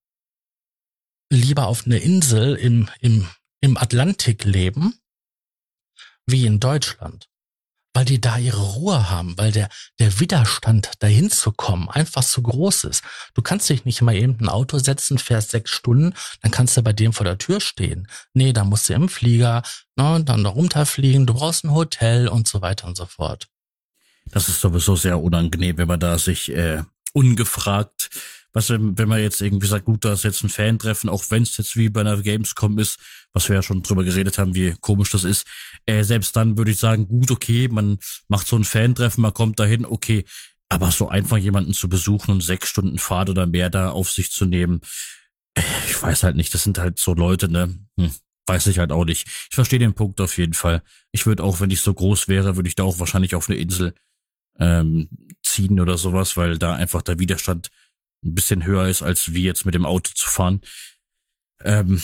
lieber 1.30 1.68
auf 1.68 1.86
einer 1.86 2.02
Insel 2.02 2.56
im, 2.56 2.90
im, 3.00 3.28
im 3.62 3.78
Atlantik 3.78 4.44
leben, 4.44 4.94
wie 6.26 6.46
in 6.46 6.60
Deutschland? 6.60 7.30
weil 7.96 8.06
die 8.06 8.20
da 8.20 8.38
ihre 8.38 8.62
Ruhe 8.62 9.10
haben, 9.10 9.38
weil 9.38 9.54
der, 9.54 9.70
der 10.00 10.20
Widerstand 10.20 10.92
dahin 11.00 11.32
zu 11.32 11.54
kommen 11.54 11.90
einfach 11.90 12.26
zu 12.26 12.42
groß 12.44 12.84
ist. 12.84 13.04
Du 13.34 13.42
kannst 13.42 13.70
dich 13.70 13.86
nicht 13.86 14.02
mal 14.02 14.16
eben 14.16 14.38
ein 14.42 14.50
Auto 14.50 14.78
setzen, 14.80 15.18
fährst 15.18 15.52
sechs 15.52 15.72
Stunden, 15.72 16.14
dann 16.42 16.52
kannst 16.52 16.76
du 16.76 16.82
bei 16.84 16.92
dem 16.92 17.14
vor 17.14 17.24
der 17.24 17.38
Tür 17.38 17.62
stehen. 17.62 18.08
Nee, 18.34 18.52
da 18.52 18.66
musst 18.66 18.90
du 18.90 18.94
im 18.94 19.08
Flieger, 19.08 19.64
ne, 19.96 20.22
dann 20.26 20.44
da 20.44 20.50
runterfliegen, 20.50 21.26
du 21.26 21.36
brauchst 21.36 21.64
ein 21.64 21.72
Hotel 21.72 22.28
und 22.28 22.50
so 22.50 22.62
weiter 22.62 22.86
und 22.86 22.98
so 22.98 23.06
fort. 23.06 23.48
Das 24.26 24.50
ist 24.50 24.60
sowieso 24.60 24.98
sehr 24.98 25.22
unangenehm, 25.22 25.78
wenn 25.78 25.88
man 25.88 26.00
da 26.00 26.18
sich 26.18 26.52
äh, 26.52 26.84
ungefragt 27.14 28.10
was 28.56 28.70
wenn, 28.70 28.98
wenn 28.98 29.10
man 29.10 29.20
jetzt 29.20 29.42
irgendwie 29.42 29.68
sagt, 29.68 29.84
gut, 29.84 30.06
da 30.06 30.14
ist 30.14 30.24
jetzt 30.24 30.42
ein 30.44 30.50
Fan-Treffen, 30.50 31.10
auch 31.10 31.26
wenn 31.30 31.44
es 31.44 31.58
jetzt 31.58 31.76
wie 31.76 31.90
bei 31.90 32.00
einer 32.00 32.22
Gamescom 32.22 32.80
ist, 32.80 32.98
was 33.34 33.50
wir 33.50 33.58
ja 33.58 33.62
schon 33.62 33.84
drüber 33.84 34.06
geredet 34.06 34.38
haben, 34.38 34.56
wie 34.56 34.74
komisch 34.80 35.12
das 35.12 35.26
ist, 35.26 35.46
äh, 35.86 36.04
selbst 36.04 36.38
dann 36.38 36.58
würde 36.58 36.72
ich 36.72 36.80
sagen, 36.80 37.08
gut, 37.10 37.32
okay, 37.32 37.68
man 37.68 38.00
macht 38.30 38.48
so 38.48 38.56
ein 38.56 38.64
Fan-Treffen, 38.64 39.22
man 39.22 39.34
kommt 39.34 39.60
dahin, 39.60 39.86
okay, 39.86 40.24
aber 40.70 40.90
so 40.92 41.10
einfach 41.10 41.38
jemanden 41.38 41.74
zu 41.74 41.90
besuchen 41.90 42.32
und 42.32 42.42
sechs 42.42 42.70
Stunden 42.70 42.98
Fahrt 42.98 43.30
oder 43.30 43.46
mehr 43.46 43.70
da 43.70 43.90
auf 43.90 44.10
sich 44.10 44.32
zu 44.32 44.46
nehmen, 44.46 44.80
äh, 45.56 45.62
ich 45.88 46.02
weiß 46.02 46.24
halt 46.24 46.38
nicht, 46.38 46.54
das 46.54 46.64
sind 46.64 46.78
halt 46.78 46.98
so 46.98 47.14
Leute, 47.14 47.50
ne? 47.50 47.78
Hm, 48.00 48.12
weiß 48.48 48.68
ich 48.68 48.80
halt 48.80 48.94
auch 48.94 49.04
nicht. 49.04 49.28
Ich 49.28 49.56
verstehe 49.56 49.80
den 49.80 49.96
Punkt 49.96 50.22
auf 50.22 50.38
jeden 50.38 50.54
Fall. 50.54 50.82
Ich 51.12 51.26
würde 51.26 51.44
auch, 51.44 51.60
wenn 51.60 51.72
ich 51.72 51.82
so 51.82 51.94
groß 51.94 52.30
wäre, 52.30 52.56
würde 52.56 52.70
ich 52.70 52.76
da 52.76 52.84
auch 52.84 53.00
wahrscheinlich 53.00 53.36
auf 53.36 53.50
eine 53.50 53.60
Insel 53.60 53.94
ähm, 54.60 55.10
ziehen 55.44 55.82
oder 55.82 55.98
sowas, 55.98 56.38
weil 56.38 56.58
da 56.58 56.74
einfach 56.76 57.02
der 57.02 57.20
Widerstand 57.20 57.70
ein 58.26 58.36
bisschen 58.36 58.66
höher 58.66 58.88
ist, 58.88 59.02
als 59.02 59.34
wie 59.34 59.44
jetzt 59.44 59.66
mit 59.66 59.76
dem 59.76 59.86
Auto 59.86 60.12
zu 60.14 60.28
fahren. 60.28 60.62
Ähm, 61.64 62.02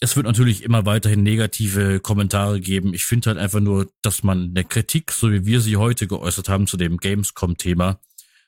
es 0.00 0.16
wird 0.16 0.26
natürlich 0.26 0.62
immer 0.62 0.84
weiterhin 0.86 1.22
negative 1.22 2.00
Kommentare 2.00 2.60
geben. 2.60 2.94
Ich 2.94 3.04
finde 3.04 3.30
halt 3.30 3.38
einfach 3.38 3.60
nur, 3.60 3.90
dass 4.02 4.22
man 4.22 4.50
eine 4.50 4.64
Kritik, 4.64 5.12
so 5.12 5.32
wie 5.32 5.46
wir 5.46 5.60
sie 5.60 5.76
heute 5.76 6.06
geäußert 6.06 6.48
haben 6.48 6.66
zu 6.66 6.76
dem 6.76 6.98
Gamescom-Thema, 6.98 8.00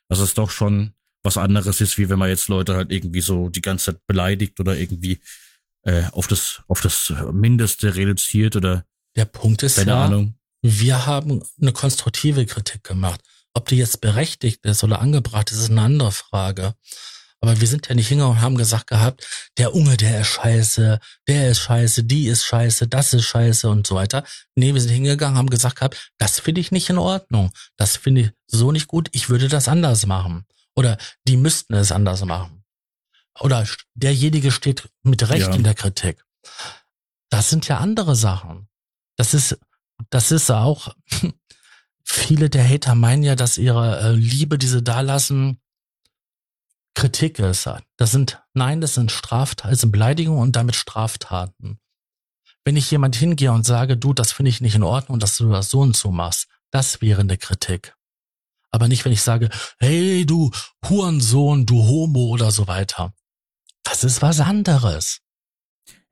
dass 0.09 0.19
es 0.19 0.35
doch 0.35 0.51
schon 0.51 0.93
was 1.23 1.37
anderes 1.37 1.81
ist, 1.81 1.99
wie 1.99 2.09
wenn 2.09 2.19
man 2.19 2.29
jetzt 2.29 2.49
Leute 2.49 2.77
halt 2.77 2.93
irgendwie 2.93 3.21
so 3.21 3.49
die 3.49 3.63
ganze 3.63 3.93
Zeit 3.93 4.07
beleidigt 4.07 4.61
oder 4.61 4.77
irgendwie 4.77 5.21
äh, 5.83 6.05
auf 6.13 6.27
das 6.27 6.63
auf 6.69 6.81
das 6.81 7.13
Mindeste 7.33 7.95
reduziert 7.95 8.55
oder 8.57 8.85
der 9.17 9.25
Punkt 9.25 9.63
ist 9.63 9.77
keine 9.77 9.91
ja, 9.91 10.05
Ahnung. 10.05 10.35
Wir 10.63 11.07
haben 11.07 11.43
eine 11.61 11.73
konstruktive 11.73 12.45
Kritik 12.47 12.85
gemacht. 12.85 13.21
Ob 13.57 13.69
die 13.69 13.77
jetzt 13.77 14.03
berechtigt 14.03 14.67
ist 14.67 14.85
oder 14.85 15.01
angebracht 15.01 15.51
ist, 15.51 15.57
ist 15.57 15.71
eine 15.71 15.81
andere 15.81 16.13
Frage. 16.13 16.75
Aber 17.41 17.59
wir 17.59 17.67
sind 17.67 17.89
ja 17.89 17.95
nicht 17.95 18.09
hingegangen 18.09 18.37
und 18.37 18.43
haben 18.43 18.59
gesagt 18.59 18.87
gehabt, 18.87 19.27
der 19.57 19.75
Unge, 19.75 19.97
der 19.97 20.21
ist 20.21 20.27
scheiße, 20.27 21.01
der 21.27 21.51
ist 21.51 21.61
scheiße, 21.61 22.05
die 22.05 22.27
ist 22.27 22.45
scheiße, 22.45 22.87
das 22.87 23.15
ist 23.15 23.25
scheiße 23.25 23.71
und 23.71 23.87
so 23.87 23.95
weiter. 23.95 24.25
Nee, 24.57 24.75
wir 24.75 24.81
sind 24.83 24.91
hingegangen, 24.91 25.39
haben 25.39 25.49
gesagt 25.49 25.77
gehabt, 25.77 26.11
das 26.19 26.39
finde 26.39 26.61
ich 26.61 26.71
nicht 26.71 26.91
in 26.91 26.99
Ordnung. 26.99 27.51
Das 27.79 27.97
finde 27.97 28.21
ich 28.21 28.31
so 28.47 28.73
nicht 28.73 28.89
gut. 28.89 29.09
Ich 29.13 29.31
würde 29.31 29.49
das 29.49 29.69
anders 29.69 30.05
machen. 30.05 30.45
Oder 30.75 30.99
die 31.27 31.39
müssten 31.39 31.73
es 31.73 31.93
anders 31.93 32.23
machen. 32.27 32.63
Oder 33.41 33.67
derjenige 33.95 34.53
steht 34.53 34.87
mit 35.03 35.31
Recht 35.31 35.49
ja. 35.49 35.55
in 35.55 35.65
der 35.65 35.75
Kritik. 35.75 36.23
Das 37.31 37.49
sind 37.49 37.67
ja 37.69 37.79
andere 37.79 38.17
Sachen. 38.17 38.69
Das 39.17 39.33
ist, 39.33 39.59
das 40.11 40.31
ist 40.31 40.51
auch, 40.51 40.95
viele 42.07 42.49
der 42.49 42.67
Hater 42.67 42.95
meinen 42.95 43.23
ja, 43.23 43.35
dass 43.35 43.59
ihre 43.59 44.01
äh, 44.01 44.13
Liebe, 44.13 44.59
die 44.59 44.69
sie 44.69 44.83
da 44.83 45.01
lassen, 45.01 45.61
Kritik 46.95 47.39
ist. 47.39 47.69
Das 47.99 48.11
sind, 48.11 48.43
nein, 48.55 48.81
das 48.81 48.95
sind 48.95 49.13
Straftaten, 49.13 49.71
das 49.71 49.81
sind 49.81 49.93
Beleidigungen 49.93 50.41
und 50.41 50.57
damit 50.57 50.77
Straftaten. 50.77 51.79
Wenn 52.65 52.77
ich 52.77 52.91
jemand 52.91 53.15
hingehe 53.17 53.53
und 53.53 53.67
sage, 53.67 53.97
du, 53.97 54.15
das 54.15 54.33
finde 54.33 54.49
ich 54.49 54.61
nicht 54.61 54.75
in 54.75 54.83
Ordnung, 54.83 55.19
dass 55.19 55.37
du 55.37 55.51
das 55.51 55.69
so 55.69 55.81
und 55.81 55.97
so 55.97 56.11
machst, 56.11 56.49
das 56.71 57.01
wäre 57.03 57.21
eine 57.21 57.37
Kritik. 57.37 57.95
Aber 58.71 58.89
nicht, 58.89 59.05
wenn 59.05 59.13
ich 59.13 59.23
sage, 59.23 59.51
hey, 59.79 60.25
du 60.27 60.51
Hurensohn, 60.89 61.67
du 61.67 61.85
Homo 61.85 62.29
oder 62.29 62.51
so 62.51 62.67
weiter. 62.67 63.13
Das 63.85 64.03
ist 64.03 64.23
was 64.23 64.41
anderes. 64.41 65.21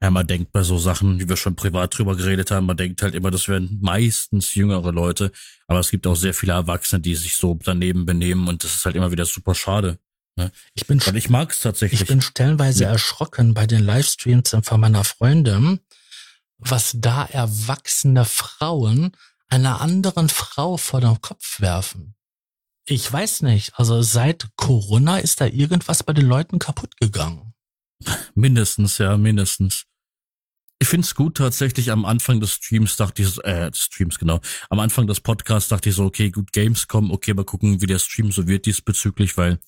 Ja, 0.03 0.11
man 0.11 0.27
denkt 0.27 0.53
bei 0.53 0.62
so 0.62 0.77
Sachen, 0.77 1.19
wie 1.19 1.29
wir 1.29 1.37
schon 1.37 1.57
privat 1.57 1.97
drüber 1.97 2.16
geredet 2.16 2.51
haben, 2.51 2.66
man 2.66 2.77
denkt 2.77 3.01
halt 3.03 3.15
immer, 3.15 3.31
das 3.31 3.49
wären 3.49 3.79
meistens 3.81 4.55
jüngere 4.55 4.93
Leute, 4.93 5.33
aber 5.66 5.79
es 5.79 5.91
gibt 5.91 6.07
auch 6.07 6.16
sehr 6.16 6.35
viele 6.35 6.53
Erwachsene, 6.53 7.01
die 7.01 7.15
sich 7.15 7.37
so 7.37 7.59
daneben 7.62 8.05
benehmen 8.05 8.49
und 8.49 8.65
das 8.65 8.75
ist 8.75 8.85
halt 8.85 8.97
immer 8.97 9.12
wieder 9.12 9.25
super 9.25 9.55
schade. 9.55 9.99
Ne? 10.37 10.51
Ich 10.75 10.87
bin, 10.87 11.05
Weil 11.07 11.16
ich 11.16 11.31
mag's 11.31 11.61
tatsächlich. 11.61 12.03
Ich 12.03 12.07
bin 12.07 12.21
stellenweise 12.21 12.85
ja. 12.85 12.91
erschrocken 12.91 13.55
bei 13.55 13.66
den 13.66 13.85
Livestreams 13.85 14.57
von 14.62 14.81
meiner 14.81 15.05
Freundin, 15.05 15.81
was 16.59 16.97
da 16.99 17.25
erwachsene 17.25 18.25
Frauen 18.25 19.12
einer 19.49 19.81
anderen 19.81 20.29
Frau 20.29 20.77
vor 20.77 21.01
den 21.01 21.21
Kopf 21.21 21.61
werfen. 21.61 22.15
Ich 22.87 23.11
weiß 23.11 23.43
nicht. 23.43 23.73
Also 23.79 24.03
seit 24.03 24.49
Corona 24.57 25.19
ist 25.19 25.41
da 25.41 25.47
irgendwas 25.47 26.03
bei 26.03 26.12
den 26.12 26.27
Leuten 26.27 26.59
kaputt 26.59 26.99
gegangen. 26.99 27.44
Mindestens, 28.35 28.99
ja, 28.99 29.16
mindestens. 29.16 29.85
Ich 30.81 30.89
find's 30.89 31.15
gut 31.15 31.37
tatsächlich. 31.37 31.91
Am 31.91 32.05
Anfang 32.05 32.41
des 32.41 32.53
Streams 32.53 32.97
dachte 32.97 33.23
ich, 33.23 33.43
äh, 33.45 33.71
Streams 33.73 34.19
genau. 34.19 34.41
Am 34.69 34.81
Anfang 34.81 35.07
des 35.07 35.21
Podcasts 35.21 35.69
dachte 35.69 35.89
ich 35.89 35.95
so, 35.95 36.05
okay, 36.05 36.31
gut, 36.31 36.53
Gamescom, 36.53 37.11
okay, 37.11 37.33
mal 37.33 37.45
gucken, 37.45 37.81
wie 37.81 37.87
der 37.87 37.99
Stream 37.99 38.33
so 38.33 38.47
wird 38.47 38.66
diesbezüglich, 38.66 39.37
weil 39.37 39.59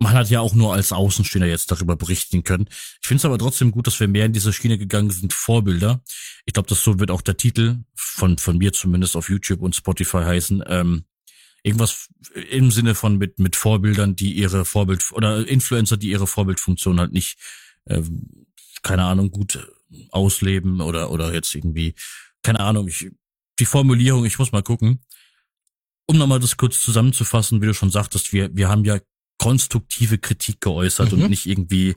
man 0.00 0.12
hat 0.12 0.30
ja 0.30 0.40
auch 0.40 0.54
nur 0.54 0.74
als 0.74 0.92
Außenstehender 0.92 1.48
jetzt 1.48 1.70
darüber 1.70 1.96
berichten 1.96 2.44
können. 2.44 2.68
Ich 2.70 3.08
finde 3.08 3.18
es 3.18 3.24
aber 3.24 3.38
trotzdem 3.38 3.72
gut, 3.72 3.86
dass 3.86 3.98
wir 3.98 4.06
mehr 4.08 4.26
in 4.26 4.32
diese 4.32 4.52
Schiene 4.52 4.78
gegangen 4.78 5.10
sind, 5.10 5.32
Vorbilder. 5.32 6.02
Ich 6.46 6.54
glaube, 6.54 6.68
das 6.68 6.82
so 6.82 7.00
wird 7.00 7.10
auch 7.10 7.20
der 7.20 7.36
Titel 7.36 7.78
von, 7.94 8.38
von 8.38 8.58
mir 8.58 8.72
zumindest 8.72 9.16
auf 9.16 9.28
YouTube 9.28 9.60
und 9.60 9.74
Spotify 9.74 10.22
heißen. 10.22 10.62
Ähm, 10.66 11.04
irgendwas 11.62 12.08
im 12.50 12.70
Sinne 12.70 12.94
von 12.94 13.18
mit, 13.18 13.38
mit 13.38 13.56
Vorbildern, 13.56 14.16
die 14.16 14.32
ihre 14.32 14.64
Vorbild 14.64 15.04
oder 15.12 15.46
Influencer, 15.46 15.96
die 15.96 16.10
ihre 16.10 16.26
Vorbildfunktion 16.26 17.00
halt 17.00 17.12
nicht, 17.12 17.38
äh, 17.86 18.02
keine 18.82 19.04
Ahnung, 19.04 19.30
gut 19.30 19.58
ausleben 20.10 20.80
oder, 20.80 21.10
oder 21.10 21.32
jetzt 21.32 21.54
irgendwie, 21.54 21.94
keine 22.42 22.60
Ahnung, 22.60 22.88
ich, 22.88 23.10
die 23.58 23.66
Formulierung, 23.66 24.24
ich 24.24 24.38
muss 24.38 24.52
mal 24.52 24.62
gucken. 24.62 25.00
Um 26.06 26.16
nochmal 26.16 26.40
das 26.40 26.56
kurz 26.56 26.80
zusammenzufassen, 26.80 27.60
wie 27.60 27.66
du 27.66 27.74
schon 27.74 27.90
sagtest, 27.90 28.32
wir, 28.32 28.54
wir 28.56 28.68
haben 28.68 28.84
ja 28.84 28.98
konstruktive 29.38 30.18
Kritik 30.18 30.60
geäußert 30.60 31.12
mhm. 31.12 31.22
und 31.22 31.30
nicht 31.30 31.46
irgendwie, 31.46 31.96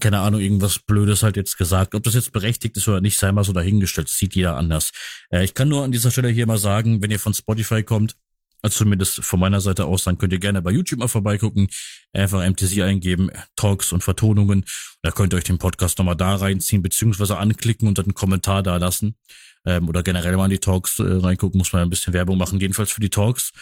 keine 0.00 0.20
Ahnung, 0.20 0.40
irgendwas 0.40 0.78
Blödes 0.78 1.22
halt 1.22 1.36
jetzt 1.36 1.56
gesagt. 1.56 1.94
Ob 1.94 2.02
das 2.02 2.14
jetzt 2.14 2.32
berechtigt 2.32 2.76
ist 2.76 2.88
oder 2.88 3.00
nicht, 3.00 3.18
sei 3.18 3.32
mal 3.32 3.44
so 3.44 3.52
dahingestellt. 3.52 4.08
Das 4.08 4.16
sieht 4.16 4.34
jeder 4.34 4.56
anders. 4.56 4.90
Äh, 5.30 5.44
ich 5.44 5.54
kann 5.54 5.68
nur 5.68 5.84
an 5.84 5.92
dieser 5.92 6.10
Stelle 6.10 6.28
hier 6.28 6.46
mal 6.46 6.58
sagen, 6.58 7.02
wenn 7.02 7.10
ihr 7.10 7.20
von 7.20 7.34
Spotify 7.34 7.82
kommt, 7.82 8.16
also 8.62 8.78
zumindest 8.78 9.24
von 9.24 9.40
meiner 9.40 9.60
Seite 9.60 9.86
aus, 9.86 10.04
dann 10.04 10.18
könnt 10.18 10.32
ihr 10.32 10.38
gerne 10.38 10.62
bei 10.62 10.70
YouTube 10.70 11.00
mal 11.00 11.08
vorbeigucken, 11.08 11.68
einfach 12.12 12.48
MTC 12.48 12.82
eingeben, 12.82 13.30
Talks 13.56 13.92
und 13.92 14.04
Vertonungen. 14.04 14.64
Da 15.02 15.10
könnt 15.10 15.34
ihr 15.34 15.38
euch 15.38 15.44
den 15.44 15.58
Podcast 15.58 15.98
nochmal 15.98 16.16
da 16.16 16.36
reinziehen, 16.36 16.80
beziehungsweise 16.80 17.38
anklicken 17.38 17.88
und 17.88 17.98
dann 17.98 18.06
einen 18.06 18.14
Kommentar 18.14 18.62
da 18.62 18.76
lassen. 18.76 19.16
Ähm, 19.64 19.88
oder 19.88 20.02
generell 20.02 20.36
mal 20.36 20.44
in 20.44 20.52
die 20.52 20.58
Talks 20.58 21.00
äh, 21.00 21.02
reingucken, 21.02 21.58
muss 21.58 21.72
man 21.72 21.82
ein 21.82 21.90
bisschen 21.90 22.12
Werbung 22.12 22.38
machen, 22.38 22.60
jedenfalls 22.60 22.92
für 22.92 23.00
die 23.00 23.10
Talks. 23.10 23.52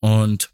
Und 0.00 0.52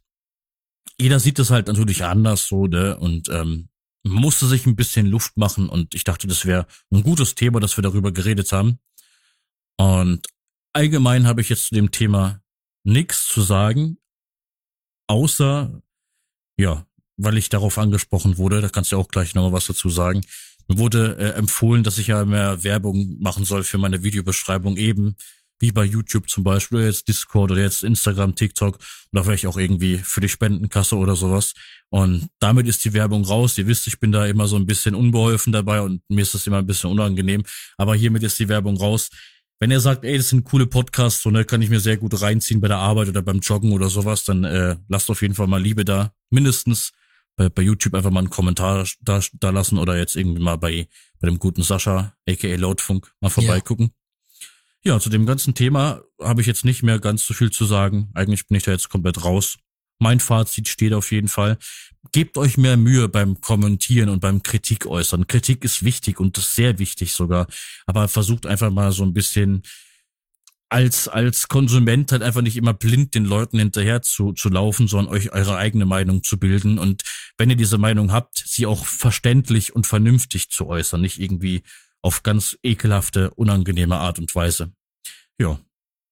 jeder 0.98 1.18
sieht 1.18 1.38
das 1.38 1.50
halt 1.50 1.68
natürlich 1.68 2.04
anders 2.04 2.46
so, 2.46 2.66
ne? 2.66 2.98
Und 2.98 3.28
ähm, 3.30 3.70
musste 4.02 4.46
sich 4.46 4.66
ein 4.66 4.76
bisschen 4.76 5.06
Luft 5.06 5.36
machen 5.36 5.68
und 5.68 5.94
ich 5.94 6.04
dachte, 6.04 6.26
das 6.26 6.46
wäre 6.46 6.66
ein 6.90 7.02
gutes 7.02 7.34
Thema, 7.34 7.60
dass 7.60 7.76
wir 7.76 7.82
darüber 7.82 8.12
geredet 8.12 8.52
haben. 8.52 8.78
Und 9.76 10.26
allgemein 10.72 11.26
habe 11.26 11.40
ich 11.40 11.48
jetzt 11.48 11.66
zu 11.66 11.74
dem 11.74 11.90
Thema 11.90 12.39
nichts 12.84 13.26
zu 13.26 13.42
sagen, 13.42 13.98
außer, 15.06 15.82
ja, 16.58 16.86
weil 17.16 17.36
ich 17.36 17.48
darauf 17.48 17.78
angesprochen 17.78 18.38
wurde, 18.38 18.60
da 18.60 18.68
kannst 18.68 18.92
du 18.92 18.96
auch 18.96 19.08
gleich 19.08 19.34
nochmal 19.34 19.52
was 19.52 19.66
dazu 19.66 19.90
sagen. 19.90 20.22
Mir 20.68 20.78
wurde 20.78 21.16
äh, 21.18 21.30
empfohlen, 21.32 21.82
dass 21.82 21.98
ich 21.98 22.06
ja 22.08 22.24
mehr 22.24 22.62
Werbung 22.62 23.16
machen 23.20 23.44
soll 23.44 23.64
für 23.64 23.78
meine 23.78 24.02
Videobeschreibung 24.02 24.76
eben, 24.76 25.16
wie 25.58 25.72
bei 25.72 25.84
YouTube 25.84 26.30
zum 26.30 26.42
Beispiel, 26.42 26.78
oder 26.78 26.86
jetzt 26.86 27.08
Discord 27.08 27.50
oder 27.50 27.60
jetzt 27.60 27.84
Instagram, 27.84 28.34
TikTok 28.34 28.78
oder 29.12 29.24
vielleicht 29.24 29.46
auch 29.46 29.58
irgendwie 29.58 29.98
für 29.98 30.20
die 30.20 30.28
Spendenkasse 30.28 30.96
oder 30.96 31.16
sowas. 31.16 31.52
Und 31.90 32.28
damit 32.38 32.66
ist 32.66 32.84
die 32.84 32.94
Werbung 32.94 33.24
raus. 33.24 33.58
Ihr 33.58 33.66
wisst, 33.66 33.86
ich 33.86 34.00
bin 34.00 34.12
da 34.12 34.24
immer 34.26 34.46
so 34.46 34.56
ein 34.56 34.64
bisschen 34.64 34.94
unbeholfen 34.94 35.52
dabei 35.52 35.82
und 35.82 36.02
mir 36.08 36.22
ist 36.22 36.34
das 36.34 36.46
immer 36.46 36.58
ein 36.58 36.66
bisschen 36.66 36.90
unangenehm. 36.90 37.42
Aber 37.76 37.94
hiermit 37.94 38.22
ist 38.22 38.38
die 38.38 38.48
Werbung 38.48 38.76
raus. 38.78 39.10
Wenn 39.60 39.70
ihr 39.70 39.80
sagt, 39.80 40.04
ey, 40.04 40.16
das 40.16 40.30
sind 40.30 40.44
coole 40.44 40.66
Podcasts, 40.66 41.22
so 41.22 41.30
ne, 41.30 41.44
kann 41.44 41.60
ich 41.60 41.68
mir 41.68 41.80
sehr 41.80 41.98
gut 41.98 42.20
reinziehen 42.20 42.62
bei 42.62 42.68
der 42.68 42.78
Arbeit 42.78 43.08
oder 43.08 43.20
beim 43.20 43.40
Joggen 43.40 43.72
oder 43.72 43.90
sowas, 43.90 44.24
dann 44.24 44.44
äh, 44.44 44.76
lasst 44.88 45.10
auf 45.10 45.20
jeden 45.20 45.34
Fall 45.34 45.46
mal 45.46 45.62
Liebe 45.62 45.84
da. 45.84 46.14
Mindestens 46.30 46.92
bei, 47.36 47.50
bei 47.50 47.60
YouTube 47.60 47.94
einfach 47.94 48.10
mal 48.10 48.20
einen 48.20 48.30
Kommentar 48.30 48.86
da, 49.02 49.20
da 49.34 49.50
lassen 49.50 49.76
oder 49.76 49.98
jetzt 49.98 50.16
irgendwie 50.16 50.42
mal 50.42 50.56
bei, 50.56 50.88
bei 51.20 51.28
dem 51.28 51.38
guten 51.38 51.62
Sascha, 51.62 52.14
aka 52.26 52.54
Lautfunk, 52.56 53.12
mal 53.20 53.28
vorbeigucken. 53.28 53.86
Ja. 53.86 54.00
Ja, 54.82 54.98
zu 54.98 55.10
dem 55.10 55.26
ganzen 55.26 55.54
Thema 55.54 56.00
habe 56.18 56.40
ich 56.40 56.46
jetzt 56.46 56.64
nicht 56.64 56.82
mehr 56.82 56.98
ganz 56.98 57.26
so 57.26 57.34
viel 57.34 57.50
zu 57.50 57.66
sagen. 57.66 58.10
Eigentlich 58.14 58.46
bin 58.46 58.56
ich 58.56 58.62
da 58.62 58.72
jetzt 58.72 58.88
komplett 58.88 59.22
raus. 59.24 59.58
Mein 60.00 60.18
Fazit 60.18 60.66
steht 60.66 60.94
auf 60.94 61.12
jeden 61.12 61.28
Fall. 61.28 61.58
Gebt 62.12 62.38
euch 62.38 62.56
mehr 62.56 62.76
Mühe 62.76 63.08
beim 63.08 63.40
Kommentieren 63.40 64.08
und 64.08 64.20
beim 64.20 64.42
Kritik 64.42 64.86
äußern. 64.86 65.26
Kritik 65.26 65.62
ist 65.62 65.84
wichtig 65.84 66.18
und 66.18 66.36
ist 66.38 66.54
sehr 66.54 66.78
wichtig 66.78 67.12
sogar. 67.12 67.46
Aber 67.86 68.08
versucht 68.08 68.46
einfach 68.46 68.70
mal 68.70 68.90
so 68.92 69.04
ein 69.04 69.12
bisschen 69.12 69.62
als, 70.70 71.08
als 71.08 71.48
Konsument 71.48 72.12
halt 72.12 72.22
einfach 72.22 72.42
nicht 72.42 72.56
immer 72.56 72.72
blind 72.72 73.14
den 73.14 73.24
Leuten 73.24 73.58
hinterher 73.58 74.02
zu, 74.02 74.32
zu 74.32 74.48
laufen, 74.48 74.88
sondern 74.88 75.12
euch 75.12 75.32
eure 75.32 75.56
eigene 75.56 75.84
Meinung 75.84 76.22
zu 76.22 76.38
bilden. 76.38 76.78
Und 76.78 77.02
wenn 77.36 77.50
ihr 77.50 77.56
diese 77.56 77.76
Meinung 77.76 78.12
habt, 78.12 78.42
sie 78.46 78.66
auch 78.66 78.86
verständlich 78.86 79.74
und 79.74 79.86
vernünftig 79.86 80.48
zu 80.48 80.66
äußern, 80.66 81.00
nicht 81.00 81.18
irgendwie 81.18 81.62
auf 82.02 82.22
ganz 82.22 82.56
ekelhafte, 82.62 83.30
unangenehme 83.34 83.98
Art 83.98 84.18
und 84.18 84.34
Weise. 84.34 84.72
Ja. 85.38 85.60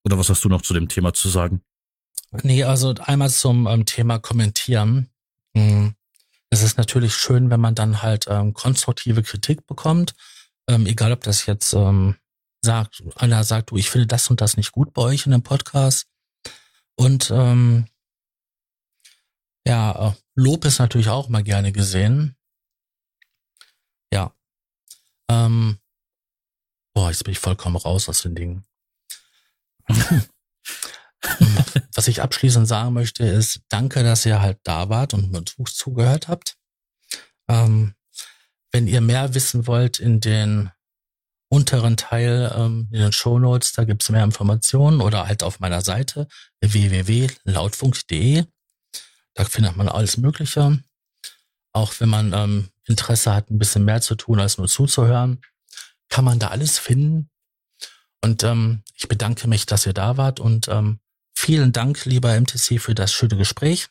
Oder 0.04 0.18
was 0.18 0.28
hast 0.28 0.44
du 0.44 0.48
noch 0.48 0.62
zu 0.62 0.74
dem 0.74 0.88
Thema 0.88 1.14
zu 1.14 1.28
sagen? 1.28 1.62
Nee, 2.30 2.64
also 2.64 2.94
einmal 3.00 3.30
zum 3.30 3.66
ähm, 3.66 3.86
Thema 3.86 4.18
Kommentieren. 4.18 5.10
Hm. 5.54 5.94
es 6.50 6.62
ist 6.62 6.76
natürlich 6.76 7.14
schön, 7.14 7.50
wenn 7.50 7.60
man 7.60 7.74
dann 7.74 8.02
halt 8.02 8.26
ähm, 8.28 8.52
konstruktive 8.52 9.22
Kritik 9.22 9.66
bekommt, 9.66 10.14
ähm, 10.68 10.86
egal 10.86 11.12
ob 11.12 11.22
das 11.22 11.46
jetzt 11.46 11.72
ähm, 11.72 12.16
sagt, 12.60 13.02
einer 13.16 13.44
sagt, 13.44 13.70
du, 13.70 13.76
ich 13.76 13.90
finde 13.90 14.06
das 14.06 14.28
und 14.28 14.40
das 14.40 14.56
nicht 14.56 14.72
gut 14.72 14.92
bei 14.92 15.02
euch 15.02 15.26
in 15.26 15.32
dem 15.32 15.42
Podcast. 15.42 16.06
Und 16.96 17.30
ähm, 17.30 17.86
ja, 19.66 20.08
äh, 20.08 20.12
Lob 20.34 20.64
ist 20.64 20.78
natürlich 20.78 21.08
auch 21.08 21.28
mal 21.28 21.42
gerne 21.42 21.72
gesehen. 21.72 22.36
Ja. 24.12 24.34
Ähm, 25.30 25.78
boah, 26.94 27.10
jetzt 27.10 27.24
bin 27.24 27.32
ich 27.32 27.38
vollkommen 27.38 27.76
raus 27.76 28.08
aus 28.08 28.22
den 28.22 28.34
Dingen. 28.34 28.64
Was 31.94 32.08
ich 32.08 32.22
abschließend 32.22 32.68
sagen 32.68 32.92
möchte, 32.94 33.24
ist, 33.24 33.60
danke, 33.68 34.02
dass 34.02 34.24
ihr 34.26 34.40
halt 34.40 34.58
da 34.62 34.88
wart 34.88 35.14
und 35.14 35.32
mir 35.32 35.44
zugehört 35.44 36.28
habt. 36.28 36.56
Ähm, 37.48 37.94
wenn 38.70 38.86
ihr 38.86 39.00
mehr 39.00 39.34
wissen 39.34 39.66
wollt 39.66 39.98
in 39.98 40.20
den 40.20 40.70
unteren 41.48 41.96
Teil, 41.96 42.52
ähm, 42.54 42.88
in 42.92 43.00
den 43.00 43.12
Show 43.12 43.38
Notes, 43.38 43.72
da 43.72 43.84
gibt's 43.84 44.10
mehr 44.10 44.24
Informationen 44.24 45.00
oder 45.00 45.26
halt 45.26 45.42
auf 45.42 45.60
meiner 45.60 45.80
Seite 45.80 46.28
www.lautfunk.de. 46.60 48.44
Da 49.34 49.44
findet 49.44 49.76
man 49.76 49.88
alles 49.88 50.18
Mögliche. 50.18 50.82
Auch 51.72 51.94
wenn 52.00 52.08
man 52.08 52.32
ähm, 52.32 52.68
Interesse 52.84 53.34
hat, 53.34 53.50
ein 53.50 53.58
bisschen 53.58 53.84
mehr 53.84 54.00
zu 54.00 54.14
tun, 54.14 54.40
als 54.40 54.58
nur 54.58 54.68
zuzuhören, 54.68 55.40
kann 56.08 56.24
man 56.24 56.38
da 56.38 56.48
alles 56.48 56.78
finden. 56.78 57.30
Und 58.22 58.42
ähm, 58.42 58.82
ich 58.94 59.08
bedanke 59.08 59.48
mich, 59.48 59.66
dass 59.66 59.86
ihr 59.86 59.92
da 59.92 60.16
wart 60.16 60.40
und 60.40 60.68
ähm, 60.68 61.00
vielen 61.38 61.72
Dank, 61.72 62.04
lieber 62.04 62.38
MTC, 62.38 62.80
für 62.80 62.94
das 62.94 63.12
schöne 63.12 63.36
Gespräch. 63.36 63.88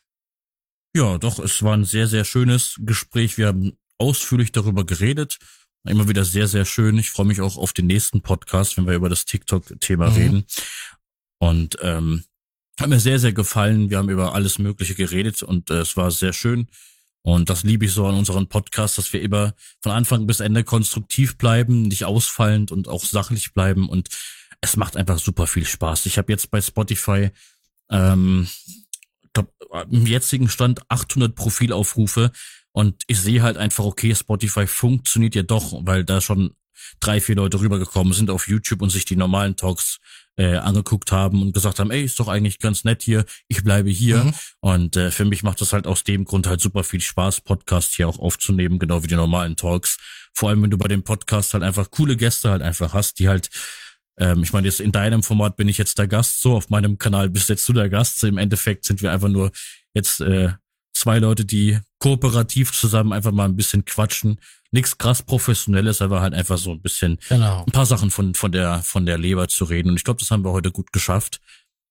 Ja, 0.94 1.18
doch, 1.18 1.38
es 1.38 1.62
war 1.62 1.74
ein 1.74 1.84
sehr, 1.84 2.06
sehr 2.06 2.24
schönes 2.24 2.76
Gespräch. 2.78 3.38
Wir 3.38 3.48
haben 3.48 3.72
ausführlich 3.98 4.52
darüber 4.52 4.84
geredet. 4.84 5.38
Immer 5.84 6.08
wieder 6.08 6.24
sehr, 6.24 6.46
sehr 6.46 6.64
schön. 6.64 6.98
Ich 6.98 7.10
freue 7.10 7.26
mich 7.26 7.40
auch 7.40 7.56
auf 7.56 7.72
den 7.72 7.86
nächsten 7.86 8.20
Podcast, 8.20 8.76
wenn 8.76 8.86
wir 8.86 8.94
über 8.94 9.08
das 9.08 9.24
TikTok-Thema 9.24 10.10
mhm. 10.10 10.16
reden. 10.16 10.44
Und 11.38 11.78
ähm, 11.80 12.24
hat 12.78 12.90
mir 12.90 13.00
sehr, 13.00 13.18
sehr 13.18 13.32
gefallen. 13.32 13.90
Wir 13.90 13.98
haben 13.98 14.10
über 14.10 14.34
alles 14.34 14.58
Mögliche 14.58 14.94
geredet 14.94 15.42
und 15.42 15.70
äh, 15.70 15.80
es 15.80 15.96
war 15.96 16.10
sehr 16.10 16.32
schön. 16.32 16.68
Und 17.22 17.48
das 17.50 17.62
liebe 17.62 17.86
ich 17.86 17.92
so 17.92 18.06
an 18.06 18.14
unseren 18.14 18.48
Podcasts, 18.48 18.96
dass 18.96 19.12
wir 19.12 19.22
immer 19.22 19.54
von 19.80 19.92
Anfang 19.92 20.26
bis 20.26 20.40
Ende 20.40 20.64
konstruktiv 20.64 21.38
bleiben, 21.38 21.82
nicht 21.82 22.04
ausfallend 22.04 22.72
und 22.72 22.88
auch 22.88 23.04
sachlich 23.04 23.52
bleiben. 23.54 23.88
Und 23.88 24.08
es 24.60 24.76
macht 24.76 24.96
einfach 24.96 25.18
super 25.18 25.46
viel 25.46 25.64
Spaß. 25.64 26.06
Ich 26.06 26.18
habe 26.18 26.32
jetzt 26.32 26.50
bei 26.50 26.60
Spotify 26.60 27.30
ähm, 27.90 28.48
glaub, 29.32 29.52
im 29.90 30.06
jetzigen 30.06 30.48
Stand 30.48 30.80
800 30.88 31.34
Profilaufrufe 31.34 32.32
und 32.72 33.02
ich 33.06 33.20
sehe 33.20 33.42
halt 33.42 33.56
einfach, 33.56 33.84
okay, 33.84 34.14
Spotify 34.14 34.66
funktioniert 34.66 35.34
ja 35.34 35.42
doch, 35.42 35.74
weil 35.84 36.04
da 36.04 36.20
schon 36.20 36.54
drei, 37.00 37.20
vier 37.20 37.36
Leute 37.36 37.60
rübergekommen 37.60 38.12
sind 38.12 38.30
auf 38.30 38.48
YouTube 38.48 38.82
und 38.82 38.90
sich 38.90 39.04
die 39.04 39.16
normalen 39.16 39.56
Talks 39.56 39.98
äh, 40.36 40.56
angeguckt 40.56 41.10
haben 41.10 41.42
und 41.42 41.52
gesagt 41.52 41.80
haben, 41.80 41.90
ey, 41.90 42.04
ist 42.04 42.20
doch 42.20 42.28
eigentlich 42.28 42.60
ganz 42.60 42.84
nett 42.84 43.02
hier, 43.02 43.24
ich 43.48 43.64
bleibe 43.64 43.90
hier. 43.90 44.24
Mhm. 44.24 44.34
Und 44.60 44.96
äh, 44.96 45.10
für 45.10 45.24
mich 45.24 45.42
macht 45.42 45.60
das 45.60 45.72
halt 45.72 45.86
aus 45.86 46.04
dem 46.04 46.24
Grund 46.24 46.46
halt 46.46 46.60
super 46.60 46.84
viel 46.84 47.00
Spaß, 47.00 47.40
Podcast 47.40 47.94
hier 47.94 48.08
auch 48.08 48.18
aufzunehmen, 48.18 48.78
genau 48.78 49.02
wie 49.02 49.08
die 49.08 49.16
normalen 49.16 49.56
Talks. 49.56 49.98
Vor 50.32 50.50
allem, 50.50 50.62
wenn 50.62 50.70
du 50.70 50.78
bei 50.78 50.88
dem 50.88 51.02
Podcast 51.02 51.54
halt 51.54 51.64
einfach 51.64 51.90
coole 51.90 52.16
Gäste 52.16 52.50
halt 52.50 52.62
einfach 52.62 52.94
hast, 52.94 53.18
die 53.18 53.28
halt 53.28 53.50
ähm, 54.18 54.42
ich 54.42 54.52
meine, 54.52 54.66
jetzt 54.66 54.80
in 54.80 54.92
deinem 54.92 55.22
Format 55.22 55.56
bin 55.56 55.68
ich 55.68 55.78
jetzt 55.78 55.98
der 55.98 56.08
Gast, 56.08 56.40
so 56.40 56.56
auf 56.56 56.70
meinem 56.70 56.98
Kanal 56.98 57.30
bist 57.30 57.48
jetzt 57.48 57.68
du 57.68 57.72
der 57.72 57.88
Gast. 57.88 58.18
So, 58.18 58.26
Im 58.26 58.38
Endeffekt 58.38 58.84
sind 58.84 59.00
wir 59.00 59.12
einfach 59.12 59.28
nur 59.28 59.52
jetzt 59.94 60.20
äh, 60.20 60.50
zwei 60.92 61.18
Leute, 61.18 61.44
die 61.44 61.78
kooperativ 61.98 62.72
zusammen 62.72 63.12
einfach 63.12 63.32
mal 63.32 63.44
ein 63.44 63.56
bisschen 63.56 63.84
quatschen. 63.84 64.40
Nichts 64.70 64.98
krass 64.98 65.22
Professionelles, 65.22 66.02
aber 66.02 66.20
halt 66.20 66.34
einfach 66.34 66.58
so 66.58 66.72
ein 66.72 66.82
bisschen 66.82 67.18
genau. 67.28 67.64
ein 67.64 67.72
paar 67.72 67.86
Sachen 67.86 68.10
von, 68.10 68.34
von 68.34 68.52
der, 68.52 68.82
von 68.82 69.06
der 69.06 69.18
Leber 69.18 69.48
zu 69.48 69.64
reden. 69.64 69.90
Und 69.90 69.96
ich 69.96 70.04
glaube, 70.04 70.20
das 70.20 70.30
haben 70.30 70.44
wir 70.44 70.52
heute 70.52 70.72
gut 70.72 70.92
geschafft. 70.92 71.40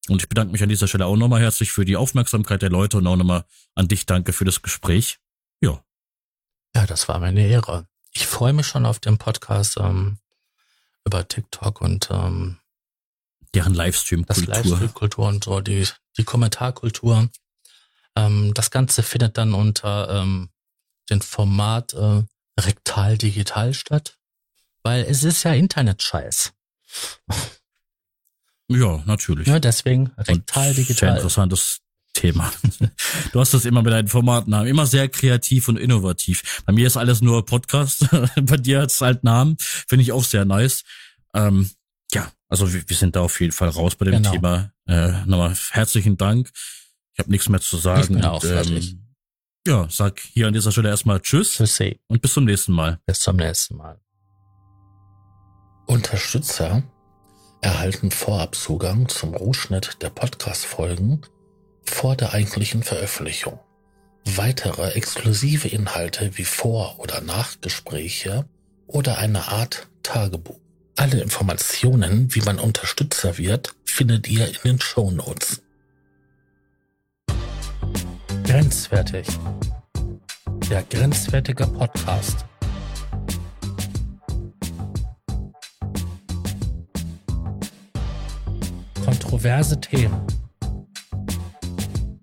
Und 0.08 0.22
ich 0.22 0.28
bedanke 0.28 0.52
mich 0.52 0.62
an 0.62 0.68
dieser 0.68 0.86
Stelle 0.86 1.06
auch 1.06 1.16
nochmal 1.16 1.40
herzlich 1.40 1.72
für 1.72 1.84
die 1.84 1.96
Aufmerksamkeit 1.96 2.62
der 2.62 2.70
Leute 2.70 2.98
und 2.98 3.06
auch 3.06 3.16
nochmal 3.16 3.44
an 3.74 3.88
dich 3.88 4.06
danke 4.06 4.32
für 4.32 4.44
das 4.44 4.62
Gespräch. 4.62 5.18
Ja. 5.60 5.82
Ja, 6.74 6.86
das 6.86 7.08
war 7.08 7.18
meine 7.18 7.46
Ehre. 7.46 7.88
Ich 8.12 8.26
freue 8.26 8.52
mich 8.52 8.66
schon 8.66 8.86
auf 8.86 9.00
den 9.00 9.18
Podcast 9.18 9.76
ähm, 9.78 10.18
über 11.08 11.26
TikTok 11.26 11.80
und 11.80 12.08
ähm, 12.10 12.58
deren 13.54 13.74
Livestream-Kultur. 13.74 14.46
Das 14.46 14.64
Livestream-Kultur 14.64 15.26
und 15.26 15.44
so, 15.44 15.60
die, 15.60 15.88
die 16.16 16.24
Kommentarkultur. 16.24 17.28
Ähm, 18.14 18.52
das 18.54 18.70
Ganze 18.70 19.02
findet 19.02 19.38
dann 19.38 19.54
unter 19.54 20.10
ähm, 20.10 20.50
dem 21.10 21.20
Format 21.20 21.94
äh, 21.94 22.22
rektal 22.60 23.16
digital 23.16 23.72
statt, 23.72 24.18
weil 24.82 25.04
es 25.04 25.24
ist 25.24 25.42
ja 25.44 25.54
Internet-Scheiß. 25.54 26.52
Ja, 28.68 29.02
natürlich. 29.06 29.46
Ja, 29.48 29.58
deswegen 29.58 30.12
rektal 30.18 30.74
digital. 30.74 31.08
Sehr 31.08 31.16
interessantes 31.16 31.80
Thema. 32.14 32.52
Du 33.32 33.40
hast 33.40 33.54
das 33.54 33.64
immer 33.64 33.82
mit 33.82 33.92
deinen 33.92 34.08
Formaten 34.08 34.54
haben. 34.54 34.66
Immer 34.66 34.86
sehr 34.86 35.08
kreativ 35.08 35.68
und 35.68 35.76
innovativ. 35.76 36.62
Bei 36.66 36.72
mir 36.72 36.86
ist 36.86 36.96
alles 36.96 37.20
nur 37.20 37.44
Podcast. 37.44 38.08
Bei 38.40 38.56
dir 38.56 38.82
hat 38.82 38.90
es 38.90 39.00
halt 39.00 39.24
Namen. 39.24 39.56
Finde 39.58 40.02
ich 40.02 40.12
auch 40.12 40.24
sehr 40.24 40.44
nice. 40.44 40.82
Ähm, 41.34 41.70
ja, 42.12 42.30
also 42.48 42.72
wir, 42.72 42.88
wir, 42.88 42.96
sind 42.96 43.16
da 43.16 43.20
auf 43.20 43.40
jeden 43.40 43.52
Fall 43.52 43.68
raus 43.68 43.94
bei 43.94 44.06
dem 44.06 44.14
genau. 44.14 44.30
Thema. 44.32 44.72
Äh, 44.86 45.24
nochmal 45.26 45.54
herzlichen 45.70 46.16
Dank. 46.16 46.50
Ich 47.12 47.18
habe 47.18 47.30
nichts 47.30 47.48
mehr 47.48 47.60
zu 47.60 47.76
sagen. 47.76 48.18
Ich 48.18 48.24
auch 48.24 48.42
ähm, 48.44 49.08
ja, 49.66 49.86
sag 49.90 50.18
hier 50.20 50.46
an 50.46 50.54
dieser 50.54 50.72
Stelle 50.72 50.88
erstmal 50.88 51.20
Tschüss. 51.20 51.52
Tschüssi. 51.52 52.00
Und 52.08 52.22
bis 52.22 52.32
zum 52.32 52.44
nächsten 52.44 52.72
Mal. 52.72 52.98
Bis 53.06 53.20
zum 53.20 53.36
nächsten 53.36 53.76
Mal. 53.76 54.00
Unterstützer 55.86 56.82
erhalten 57.60 58.10
vorab 58.10 58.54
Zugang 58.54 59.08
zum 59.08 59.34
Rohschnitt 59.34 59.98
der 60.00 60.10
Podcast-Folgen 60.10 61.22
vor 61.88 62.16
der 62.16 62.32
eigentlichen 62.32 62.82
Veröffentlichung. 62.82 63.58
Weitere 64.24 64.90
exklusive 64.92 65.68
Inhalte 65.68 66.36
wie 66.36 66.44
Vor- 66.44 66.98
oder 66.98 67.20
Nachgespräche 67.20 68.44
oder 68.86 69.18
eine 69.18 69.48
Art 69.48 69.88
Tagebuch. 70.02 70.58
Alle 70.96 71.20
Informationen, 71.20 72.34
wie 72.34 72.40
man 72.40 72.58
Unterstützer 72.58 73.38
wird, 73.38 73.74
findet 73.84 74.28
ihr 74.28 74.48
in 74.48 74.56
den 74.64 74.80
Show 74.80 75.10
Notes. 75.10 75.62
Grenzwertig. 78.44 79.26
Der 80.70 80.82
grenzwertige 80.82 81.66
Podcast. 81.66 82.44
Kontroverse 89.04 89.80
Themen. 89.80 90.26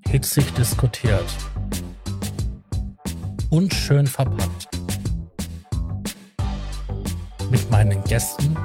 Hitzig 0.10 0.52
diskutiert. 0.53 1.26
Unschön 3.49 4.07
verpackt. 4.07 4.69
Mit 7.49 7.69
meinen 7.69 8.03
Gästen 8.06 8.57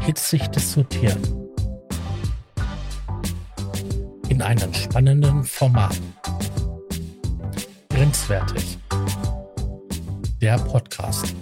hitzig 0.00 0.48
diskutieren. 0.48 1.20
In 4.28 4.42
einem 4.42 4.72
spannenden 4.74 5.44
Format. 5.44 5.98
Grenzwertig. 7.88 8.78
Der 10.40 10.58
Podcast. 10.58 11.34